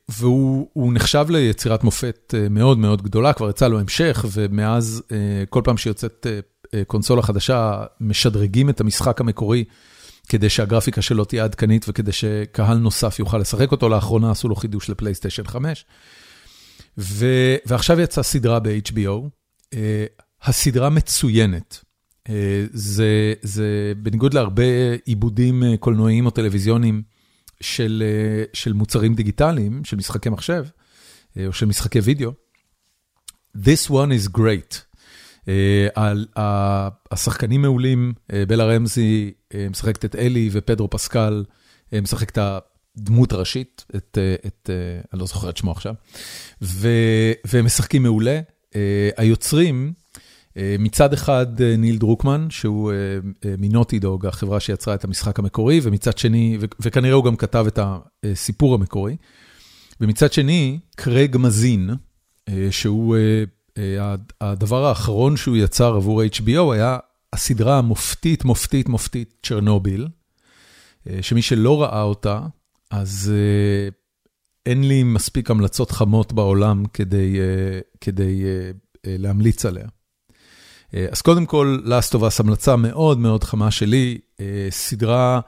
והוא 0.08 0.92
נחשב 0.94 1.26
ליצירת 1.28 1.84
מופת 1.84 2.34
מאוד 2.50 2.78
מאוד 2.78 3.02
גדולה, 3.02 3.32
כבר 3.32 3.50
יצא 3.50 3.68
לו 3.68 3.80
המשך, 3.80 4.24
ומאז 4.32 5.02
כל 5.50 5.60
פעם 5.64 5.76
שיוצאת 5.76 6.26
קונסולה 6.86 7.22
חדשה, 7.22 7.84
משדרגים 8.00 8.70
את 8.70 8.80
המשחק 8.80 9.20
המקורי 9.20 9.64
כדי 10.28 10.48
שהגרפיקה 10.48 11.02
שלו 11.02 11.24
תהיה 11.24 11.44
עדכנית 11.44 11.86
וכדי 11.88 12.12
שקהל 12.12 12.78
נוסף 12.78 13.18
יוכל 13.18 13.38
לשחק 13.38 13.72
אותו. 13.72 13.88
לאחרונה 13.88 14.30
עשו 14.30 14.48
לו 14.48 14.56
חידוש 14.56 14.90
לפלייסטיישן 14.90 15.44
5. 15.46 15.84
ועכשיו 17.66 18.00
יצאה 18.00 18.24
סדרה 18.24 18.60
ב-HBO, 18.60 19.28
הסדרה 20.42 20.90
מצוינת. 20.90 21.84
זה, 22.72 23.34
זה 23.42 23.92
בניגוד 23.96 24.34
להרבה 24.34 24.62
עיבודים 25.04 25.62
קולנועיים 25.80 26.26
או 26.26 26.30
טלוויזיוניים 26.30 27.02
של, 27.60 28.02
של 28.52 28.72
מוצרים 28.72 29.14
דיגיטליים, 29.14 29.84
של 29.84 29.96
משחקי 29.96 30.28
מחשב, 30.28 30.64
או 31.46 31.52
של 31.52 31.66
משחקי 31.66 32.00
וידאו, 32.00 32.32
This 33.56 33.90
one 33.90 34.10
is 34.10 34.38
great. 34.38 34.80
השחקנים 37.10 37.62
מעולים, 37.62 38.12
בלה 38.48 38.64
רמזי 38.64 39.32
משחקת 39.70 40.04
את 40.04 40.14
אלי 40.16 40.48
ופדרו 40.52 40.90
פסקל 40.90 41.44
משחק 42.02 42.30
את 42.30 42.38
הדמות 42.96 43.32
הראשית, 43.32 43.84
את, 43.96 44.18
את, 44.46 44.70
אני 45.12 45.20
לא 45.20 45.26
זוכר 45.26 45.50
את 45.50 45.56
שמו 45.56 45.70
עכשיו, 45.70 45.94
והם 47.44 47.64
משחקים 47.64 48.02
מעולה. 48.02 48.40
היוצרים, 49.16 49.92
מצד 50.56 51.12
אחד 51.12 51.62
ניל 51.62 51.98
דרוקמן, 51.98 52.46
שהוא 52.50 52.92
מנוטי 53.58 53.98
דוג, 53.98 54.26
החברה 54.26 54.60
שיצרה 54.60 54.94
את 54.94 55.04
המשחק 55.04 55.38
המקורי, 55.38 55.80
ומצד 55.82 56.18
שני, 56.18 56.58
וכנראה 56.80 57.14
הוא 57.14 57.24
גם 57.24 57.36
כתב 57.36 57.64
את 57.68 57.78
הסיפור 58.24 58.74
המקורי, 58.74 59.16
ומצד 60.00 60.32
שני, 60.32 60.78
קרג 60.96 61.36
מזין, 61.36 61.90
שהוא 62.70 63.16
הדבר 64.40 64.84
האחרון 64.84 65.36
שהוא 65.36 65.56
יצר 65.56 65.94
עבור 65.94 66.22
HBO 66.22 66.72
היה 66.72 66.98
הסדרה 67.32 67.78
המופתית, 67.78 68.44
מופתית, 68.44 68.88
מופתית, 68.88 69.34
צ'רנוביל, 69.42 70.08
שמי 71.20 71.42
שלא 71.42 71.82
ראה 71.82 72.02
אותה, 72.02 72.40
אז 72.90 73.32
אין 74.66 74.88
לי 74.88 75.02
מספיק 75.02 75.50
המלצות 75.50 75.90
חמות 75.90 76.32
בעולם 76.32 76.84
כדי, 76.92 77.36
כדי 78.00 78.42
להמליץ 79.04 79.66
עליה. 79.66 79.86
אז 81.10 81.22
קודם 81.22 81.46
כל, 81.46 81.78
Last 81.84 82.14
of 82.14 82.20
Us, 82.20 82.36
המלצה 82.38 82.76
מאוד 82.76 83.18
מאוד 83.18 83.44
חמה 83.44 83.70
שלי, 83.70 84.18
סדרה 84.70 85.40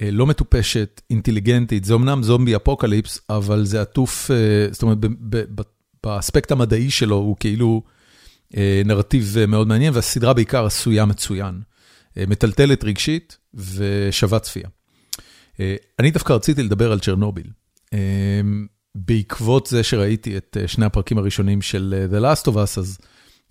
לא 0.00 0.26
מטופשת, 0.26 1.00
אינטליגנטית, 1.10 1.84
זה 1.84 1.94
אמנם 1.94 2.22
זומבי 2.22 2.56
אפוקליפס, 2.56 3.20
אבל 3.30 3.64
זה 3.64 3.80
עטוף, 3.82 4.30
זאת 4.70 4.82
אומרת, 4.82 4.98
באספקט 6.04 6.50
המדעי 6.52 6.90
שלו 6.90 7.16
הוא 7.16 7.36
כאילו 7.40 7.82
נרטיב 8.84 9.36
מאוד 9.48 9.68
מעניין, 9.68 9.94
והסדרה 9.94 10.34
בעיקר 10.34 10.66
עשויה 10.66 11.04
מצוין. 11.04 11.60
מטלטלת 12.16 12.84
רגשית 12.84 13.38
ושווה 13.54 14.38
צפייה. 14.38 14.68
אני 15.98 16.10
דווקא 16.10 16.32
רציתי 16.32 16.62
לדבר 16.62 16.92
על 16.92 17.00
צ'רנוביל. 17.00 17.46
בעקבות 18.94 19.66
זה 19.66 19.82
שראיתי 19.82 20.36
את 20.36 20.56
שני 20.66 20.84
הפרקים 20.84 21.18
הראשונים 21.18 21.62
של 21.62 22.06
The 22.10 22.22
Last 22.22 22.44
of 22.46 22.54
Us, 22.54 22.78
אז 22.78 22.98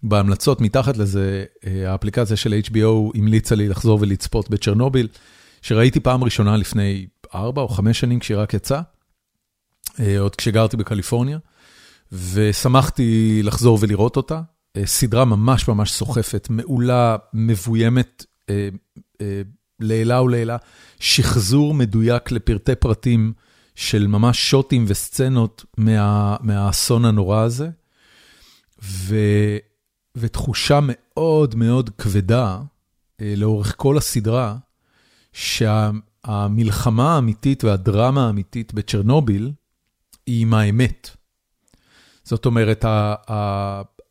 בהמלצות 0.03 0.61
מתחת 0.61 0.97
לזה, 0.97 1.45
האפליקציה 1.87 2.35
של 2.35 2.59
HBO 2.71 3.17
המליצה 3.17 3.55
לי 3.55 3.69
לחזור 3.69 3.99
ולצפות 4.01 4.49
בצ'רנוביל, 4.49 5.07
שראיתי 5.61 5.99
פעם 5.99 6.23
ראשונה 6.23 6.57
לפני 6.57 7.07
ארבע 7.35 7.61
או 7.61 7.67
חמש 7.67 7.99
שנים 7.99 8.19
כשהיא 8.19 8.37
רק 8.37 8.53
יצאה, 8.53 8.81
עוד 10.19 10.35
כשגרתי 10.35 10.77
בקליפורניה. 10.77 11.37
ושמחתי 12.11 13.41
לחזור 13.43 13.77
ולראות 13.81 14.17
אותה. 14.17 14.41
סדרה 14.85 15.25
ממש 15.25 15.67
ממש 15.67 15.91
סוחפת, 15.91 16.47
מעולה, 16.49 17.15
מבוימת 17.33 18.25
לעילה 19.79 20.21
ולעילה, 20.21 20.57
שחזור 20.99 21.73
מדויק 21.73 22.31
לפרטי 22.31 22.75
פרטים 22.75 23.33
של 23.75 24.07
ממש 24.07 24.49
שוטים 24.49 24.85
וסצנות 24.87 25.65
מה, 25.77 26.35
מהאסון 26.41 27.05
הנורא 27.05 27.41
הזה, 27.41 27.69
ו, 28.83 29.15
ותחושה 30.15 30.79
מאוד 30.81 31.55
מאוד 31.55 31.89
כבדה 31.97 32.59
לאורך 33.19 33.73
כל 33.77 33.97
הסדרה, 33.97 34.55
שהמלחמה 35.33 37.15
האמיתית 37.15 37.63
והדרמה 37.63 38.25
האמיתית 38.27 38.73
בצ'רנוביל 38.73 39.51
היא 40.25 40.41
עם 40.41 40.53
האמת. 40.53 41.09
זאת 42.23 42.45
אומרת, 42.45 42.85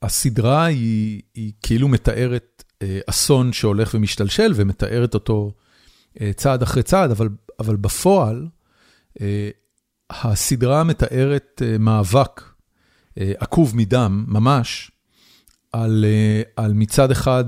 הסדרה 0.02 0.64
היא 0.64 1.22
היא 1.34 1.52
כאילו 1.62 1.88
מתארת 1.88 2.63
אסון 3.06 3.52
שהולך 3.52 3.90
ומשתלשל 3.94 4.52
ומתארת 4.54 5.14
אותו 5.14 5.52
צעד 6.36 6.62
אחרי 6.62 6.82
צעד, 6.82 7.10
אבל 7.10 7.28
אבל 7.58 7.76
בפועל, 7.76 8.48
הסדרה 10.10 10.84
מתארת 10.84 11.62
מאבק 11.78 12.42
עקוב 13.16 13.76
מדם, 13.76 14.24
ממש, 14.28 14.90
על 15.72 16.04
על 16.56 16.72
מצד 16.72 17.10
אחד 17.10 17.44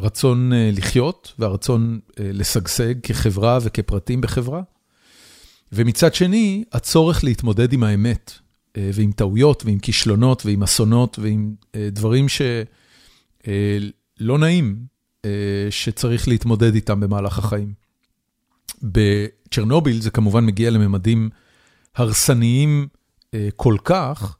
רצון 0.00 0.52
לחיות 0.72 1.32
והרצון 1.38 2.00
לשגשג 2.18 2.94
כחברה 3.02 3.58
וכפרטים 3.62 4.20
בחברה, 4.20 4.62
ומצד 5.72 6.14
שני, 6.14 6.64
הצורך 6.72 7.24
להתמודד 7.24 7.72
עם 7.72 7.82
האמת. 7.82 8.32
ועם 8.94 9.12
טעויות 9.12 9.64
ועם 9.64 9.78
כישלונות 9.78 10.46
ועם 10.46 10.62
אסונות 10.62 11.18
ועם 11.18 11.54
דברים 11.76 12.26
שלא 14.18 14.38
נעים 14.38 14.86
שצריך 15.70 16.28
להתמודד 16.28 16.74
איתם 16.74 17.00
במהלך 17.00 17.38
החיים. 17.38 17.72
בצ'רנוביל 18.82 20.00
זה 20.00 20.10
כמובן 20.10 20.46
מגיע 20.46 20.70
לממדים 20.70 21.30
הרסניים 21.94 22.88
כל 23.56 23.76
כך, 23.84 24.36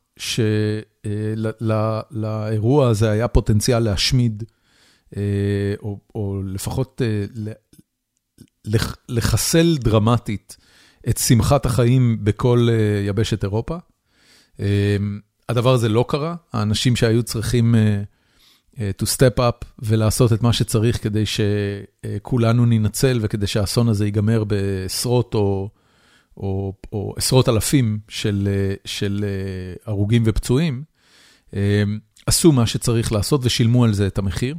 שלאירוע 1.76 2.88
הזה 2.88 3.10
היה 3.10 3.28
פוטנציאל 3.28 3.78
להשמיד, 3.78 4.44
או, 5.82 5.98
או 6.14 6.42
לפחות 6.46 7.02
לחסל 9.08 9.76
דרמטית 9.80 10.56
את 11.08 11.18
שמחת 11.18 11.66
החיים 11.66 12.18
בכל 12.24 12.68
יבשת 13.06 13.44
אירופה. 13.44 13.76
הדבר 15.48 15.72
הזה 15.72 15.88
לא 15.88 16.04
קרה, 16.08 16.34
האנשים 16.52 16.96
שהיו 16.96 17.22
צריכים 17.22 17.74
to 18.78 19.04
step 19.04 19.38
up 19.38 19.64
ולעשות 19.78 20.32
את 20.32 20.42
מה 20.42 20.52
שצריך 20.52 21.02
כדי 21.02 21.24
שכולנו 21.26 22.66
ננצל 22.66 23.18
וכדי 23.22 23.46
שהאסון 23.46 23.88
הזה 23.88 24.04
ייגמר 24.04 24.44
בעשרות 24.44 25.34
או 25.34 25.70
או, 26.36 26.72
או 26.92 27.14
עשרות 27.16 27.48
אלפים 27.48 27.98
של 28.08 28.48
של 28.84 29.24
הרוגים 29.84 30.22
ופצועים, 30.26 30.84
עשו 32.26 32.52
מה 32.52 32.66
שצריך 32.66 33.12
לעשות 33.12 33.40
ושילמו 33.44 33.84
על 33.84 33.94
זה 33.94 34.06
את 34.06 34.18
המחיר. 34.18 34.56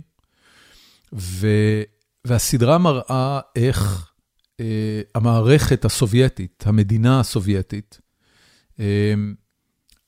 ו, 1.13 1.47
והסדרה 2.25 2.77
מראה 2.77 3.39
איך 3.55 4.11
המערכת 5.15 5.85
הסובייטית, 5.85 6.63
המדינה 6.67 7.19
הסובייטית, 7.19 7.99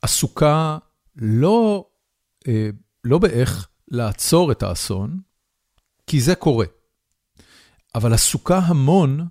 עסוקה 0.01 0.77
לא, 1.15 1.85
לא 3.03 3.17
באיך 3.19 3.67
לעצור 3.91 4.51
את 4.51 4.63
האסון, 4.63 5.19
כי 6.07 6.21
זה 6.21 6.35
קורה, 6.35 6.65
אבל 7.95 8.13
עסוקה 8.13 8.57
המון 8.57 9.27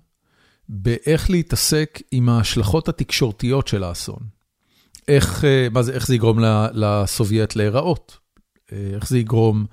באיך 0.69 1.29
להתעסק 1.29 1.99
עם 2.11 2.29
ההשלכות 2.29 2.89
התקשורתיות 2.89 3.67
של 3.67 3.83
האסון. 3.83 4.19
איך, 5.07 5.45
מה 5.71 5.83
זה, 5.83 5.93
איך 5.93 6.07
זה 6.07 6.15
יגרום 6.15 6.39
לסובייט 6.73 7.55
להיראות, 7.55 8.17
איך 8.71 9.07
זה 9.07 9.19
יגרום 9.19 9.65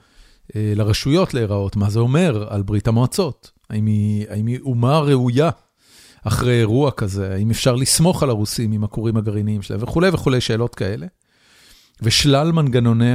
לרשויות 0.54 1.34
להיראות, 1.34 1.76
מה 1.76 1.90
זה 1.90 1.98
אומר 1.98 2.46
על 2.50 2.62
ברית 2.62 2.88
המועצות, 2.88 3.50
האם 3.70 3.86
היא, 3.86 4.26
האם 4.28 4.46
היא 4.46 4.60
אומה 4.60 5.00
ראויה 5.00 5.50
אחרי 6.24 6.60
אירוע 6.60 6.90
כזה, 6.90 7.34
האם 7.34 7.50
אפשר 7.50 7.74
לסמוך 7.74 8.22
על 8.22 8.30
הרוסים 8.30 8.72
עם 8.72 8.84
הכורים 8.84 9.16
הגרעיניים 9.16 9.62
שלהם 9.62 9.82
וכולי 9.82 10.08
וכולי, 10.08 10.40
שאלות 10.40 10.74
כאלה. 10.74 11.06
ושלל 12.02 12.52
מנגנוני 12.52 13.14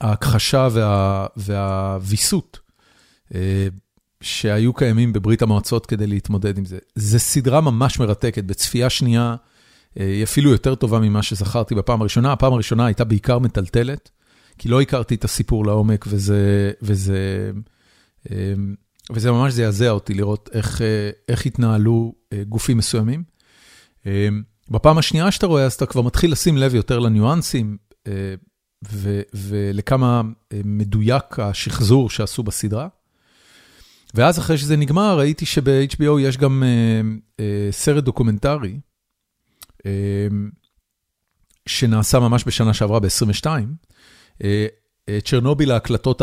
ההכחשה 0.00 0.68
וה, 0.72 1.26
והוויסות 1.36 2.58
שהיו 4.20 4.72
קיימים 4.72 5.12
בברית 5.12 5.42
המועצות 5.42 5.86
כדי 5.86 6.06
להתמודד 6.06 6.58
עם 6.58 6.64
זה. 6.64 6.78
זו 6.94 7.18
סדרה 7.18 7.60
ממש 7.60 7.98
מרתקת, 7.98 8.44
בצפייה 8.44 8.90
שנייה 8.90 9.36
היא 9.96 10.24
אפילו 10.24 10.50
יותר 10.50 10.74
טובה 10.74 10.98
ממה 10.98 11.22
שזכרתי 11.22 11.74
בפעם 11.74 12.00
הראשונה. 12.00 12.32
הפעם 12.32 12.52
הראשונה 12.52 12.86
הייתה 12.86 13.04
בעיקר 13.04 13.38
מטלטלת, 13.38 14.10
כי 14.58 14.68
לא 14.68 14.80
הכרתי 14.80 15.14
את 15.14 15.24
הסיפור 15.24 15.66
לעומק, 15.66 16.04
וזה, 16.08 16.72
וזה, 16.82 17.50
וזה 19.12 19.32
ממש 19.32 19.52
זעזע 19.52 19.90
אותי 19.90 20.14
לראות 20.14 20.48
איך, 20.52 20.80
איך 21.28 21.46
התנהלו 21.46 22.14
גופים 22.48 22.78
מסוימים. 22.78 23.22
בפעם 24.70 24.98
השנייה 24.98 25.30
שאתה 25.30 25.46
רואה, 25.46 25.64
אז 25.64 25.72
אתה 25.72 25.86
כבר 25.86 26.02
מתחיל 26.02 26.32
לשים 26.32 26.56
לב 26.56 26.74
יותר 26.74 26.98
לניואנסים, 26.98 27.76
ולכמה 29.34 30.22
מדויק 30.64 31.38
השחזור 31.38 32.10
שעשו 32.10 32.42
בסדרה. 32.42 32.88
ואז 34.14 34.38
אחרי 34.38 34.58
שזה 34.58 34.76
נגמר, 34.76 35.18
ראיתי 35.18 35.46
שב-HBO 35.46 36.20
יש 36.20 36.36
גם 36.36 36.62
אה, 36.62 37.40
אה, 37.40 37.42
סרט 37.70 38.04
דוקומנטרי, 38.04 38.80
אה, 39.78 39.82
שנעשה 41.66 42.18
ממש 42.18 42.44
בשנה 42.46 42.74
שעברה, 42.74 43.00
ב-22, 43.00 43.46
אה, 44.38 44.44
צ'רנוביל 45.24 45.70
ההקלטות 45.70 46.22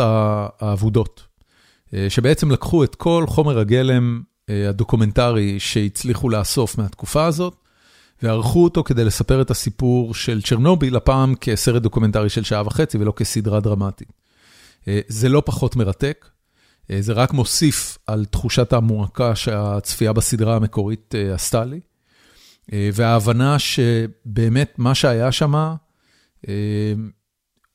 האבודות, 0.60 1.26
אה, 1.86 1.90
שבעצם 2.08 2.50
לקחו 2.50 2.84
את 2.84 2.94
כל 2.94 3.24
חומר 3.28 3.58
הגלם 3.58 4.22
אה, 4.22 4.52
הדוקומנטרי 4.68 5.60
שהצליחו 5.60 6.28
לאסוף 6.28 6.78
מהתקופה 6.78 7.24
הזאת, 7.26 7.63
וערכו 8.22 8.64
אותו 8.64 8.84
כדי 8.84 9.04
לספר 9.04 9.42
את 9.42 9.50
הסיפור 9.50 10.14
של 10.14 10.42
צ'רנוביל, 10.42 10.96
הפעם 10.96 11.34
כסרט 11.34 11.82
דוקומנטרי 11.82 12.28
של 12.28 12.44
שעה 12.44 12.66
וחצי 12.66 12.98
ולא 12.98 13.12
כסדרה 13.16 13.60
דרמטית. 13.60 14.08
Uh, 14.82 14.86
זה 15.08 15.28
לא 15.28 15.42
פחות 15.46 15.76
מרתק. 15.76 16.26
זה 17.00 17.12
רק 17.12 17.32
מוסיף 17.32 17.98
על 18.06 18.24
תחושת 18.24 18.72
המועקה 18.72 19.34
שהצפייה 19.34 20.12
בסדרה 20.12 20.56
המקורית 20.56 21.14
עשתה 21.34 21.64
לי. 21.64 21.80
וההבנה 22.72 23.58
שבאמת 23.58 24.74
מה 24.78 24.94
שהיה 24.94 25.32
שם 25.32 25.74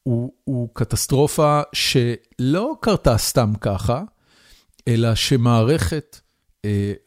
הוא, 0.03 0.33
הוא 0.43 0.69
קטסטרופה 0.73 1.61
שלא 1.73 2.75
קרתה 2.81 3.17
סתם 3.17 3.53
ככה, 3.61 4.03
אלא 4.87 5.15
שמערכת 5.15 6.19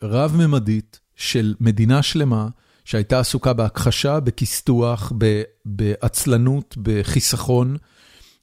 רב-ממדית 0.02 1.00
של 1.16 1.54
מדינה 1.60 2.02
שלמה, 2.02 2.48
שהייתה 2.84 3.20
עסוקה 3.20 3.52
בהכחשה, 3.52 4.20
בכסתוח, 4.20 5.12
בעצלנות, 5.64 6.74
בחיסכון, 6.82 7.76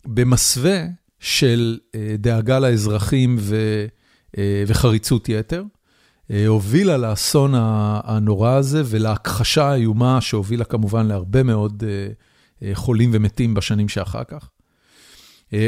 במסווה 0.08 0.80
של 1.20 1.78
דאגה 2.20 2.60
לאזרחים 2.60 3.38
וחריצות 4.68 5.30
יתר, 5.30 5.64
הובילה 6.48 6.98
לאסון 6.98 7.54
הנורא 8.04 8.52
הזה 8.52 8.82
ולהכחשה 8.86 9.64
האיומה 9.70 10.22
שהובילה 10.22 10.66
כמובן 10.66 11.06
להרבה 11.06 11.44
מאוד 11.44 11.84
חולים 12.74 13.10
ומתים 13.14 13.54
בשנים 13.54 13.90
שאחר 13.90 14.24
כך. 14.24 14.50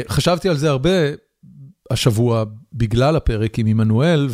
חשבתי 0.08 0.48
על 0.48 0.56
זה 0.56 0.70
הרבה 0.70 0.90
השבוע 1.90 2.44
בגלל 2.72 3.16
הפרק 3.16 3.58
עם 3.58 3.66
עמנואל, 3.66 4.28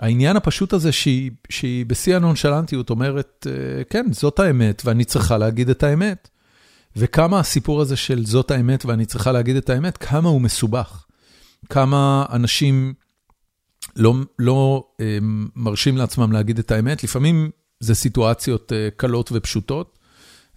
והעניין 0.00 0.36
הפשוט 0.36 0.72
הזה 0.72 0.92
שהיא, 0.92 1.30
שהיא 1.48 1.86
בשיא 1.86 2.16
הנונשלנטיות 2.16 2.90
אומרת, 2.90 3.46
כן, 3.90 4.06
זאת 4.12 4.38
האמת 4.38 4.82
ואני 4.84 5.04
צריכה 5.04 5.38
להגיד 5.38 5.70
את 5.70 5.82
האמת. 5.82 6.28
וכמה 6.96 7.40
הסיפור 7.40 7.80
הזה 7.80 7.96
של 7.96 8.26
זאת 8.26 8.50
האמת 8.50 8.84
ואני 8.84 9.06
צריכה 9.06 9.32
להגיד 9.32 9.56
את 9.56 9.70
האמת, 9.70 9.96
כמה 9.96 10.28
הוא 10.28 10.40
מסובך. 10.40 11.04
כמה 11.70 12.26
אנשים 12.32 12.94
לא, 13.96 14.14
לא 14.38 14.86
אה, 15.00 15.18
מרשים 15.56 15.96
לעצמם 15.96 16.32
להגיד 16.32 16.58
את 16.58 16.70
האמת, 16.70 17.04
לפעמים 17.04 17.50
זה 17.80 17.94
סיטואציות 17.94 18.72
אה, 18.72 18.88
קלות 18.96 19.30
ופשוטות, 19.32 19.98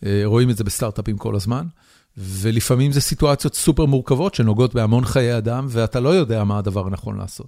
אה, 0.06 0.22
רואים 0.26 0.50
את 0.50 0.58
זה 0.58 0.64
בסטארט-אפים 0.64 1.18
כל 1.18 1.36
הזמן, 1.36 1.66
ולפעמים 2.18 2.92
זה 2.92 3.02
סיטואציות 3.02 3.56
סופר 3.56 3.86
מורכבות 3.86 4.36
שנוגעות 4.36 4.76
בהמון 4.76 5.06
חיי 5.06 5.38
אדם, 5.38 5.68
ואתה 5.70 6.00
לא 6.00 6.10
יודע 6.10 6.44
מה 6.44 6.58
הדבר 6.58 6.88
הנכון 6.88 7.18
לעשות. 7.18 7.48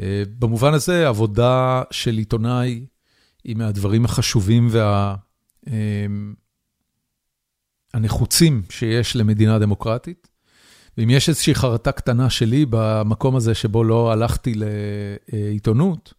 אה, 0.00 0.22
במובן 0.38 0.74
הזה, 0.74 1.08
עבודה 1.08 1.82
של 1.90 2.16
עיתונאי 2.16 2.86
היא 3.44 3.56
מהדברים 3.56 4.04
החשובים 4.04 4.68
וה... 4.70 5.14
אה, 5.68 6.06
שיש 8.70 9.16
למדינה 9.16 9.58
דמוקרטית. 9.58 10.28
ואם 10.98 11.10
יש 11.10 11.28
איזושהי 11.28 11.54
חרטה 11.54 11.92
קטנה 11.92 12.30
שלי 12.30 12.66
במקום 12.70 13.36
הזה 13.36 13.54
שבו 13.54 13.84
לא 13.84 14.12
הלכתי 14.12 14.54
לעיתונות, 15.32 16.14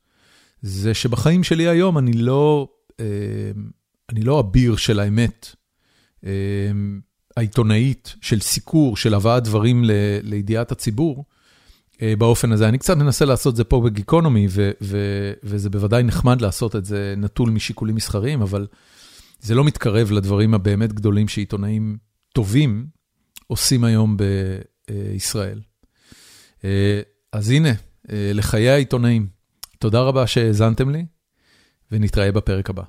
זה 0.61 0.93
שבחיים 0.93 1.43
שלי 1.43 1.67
היום 1.67 1.97
אני 1.97 2.13
לא, 2.13 2.67
אני 4.09 4.21
לא 4.21 4.39
אביר 4.39 4.75
של 4.75 4.99
האמת 4.99 5.55
העיתונאית, 7.37 8.15
של 8.21 8.39
סיקור, 8.39 8.97
של 8.97 9.13
הבאת 9.13 9.43
דברים 9.43 9.83
לידיעת 10.23 10.71
הציבור, 10.71 11.25
באופן 12.17 12.51
הזה. 12.51 12.69
אני 12.69 12.77
קצת 12.77 12.97
מנסה 12.97 13.25
לעשות 13.25 13.51
את 13.51 13.57
זה 13.57 13.63
פה 13.63 13.81
בגיקונומי, 13.81 14.47
וזה 15.43 15.69
בוודאי 15.69 16.03
נחמד 16.03 16.41
לעשות 16.41 16.75
את 16.75 16.85
זה 16.85 17.13
נטול 17.17 17.49
משיקולים 17.49 17.95
מסחריים, 17.95 18.41
אבל... 18.41 18.67
זה 19.41 19.55
לא 19.55 19.63
מתקרב 19.63 20.11
לדברים 20.11 20.53
הבאמת 20.53 20.93
גדולים 20.93 21.27
שעיתונאים 21.27 21.97
טובים 22.33 22.87
עושים 23.47 23.83
היום 23.83 24.17
בישראל. 24.89 25.61
אז 27.31 27.49
הנה, 27.49 27.69
לחיי 28.09 28.69
העיתונאים. 28.69 29.27
תודה 29.79 30.01
רבה 30.01 30.27
שהאזנתם 30.27 30.89
לי, 30.89 31.05
ונתראה 31.91 32.31
בפרק 32.31 32.69
הבא. 32.69 32.83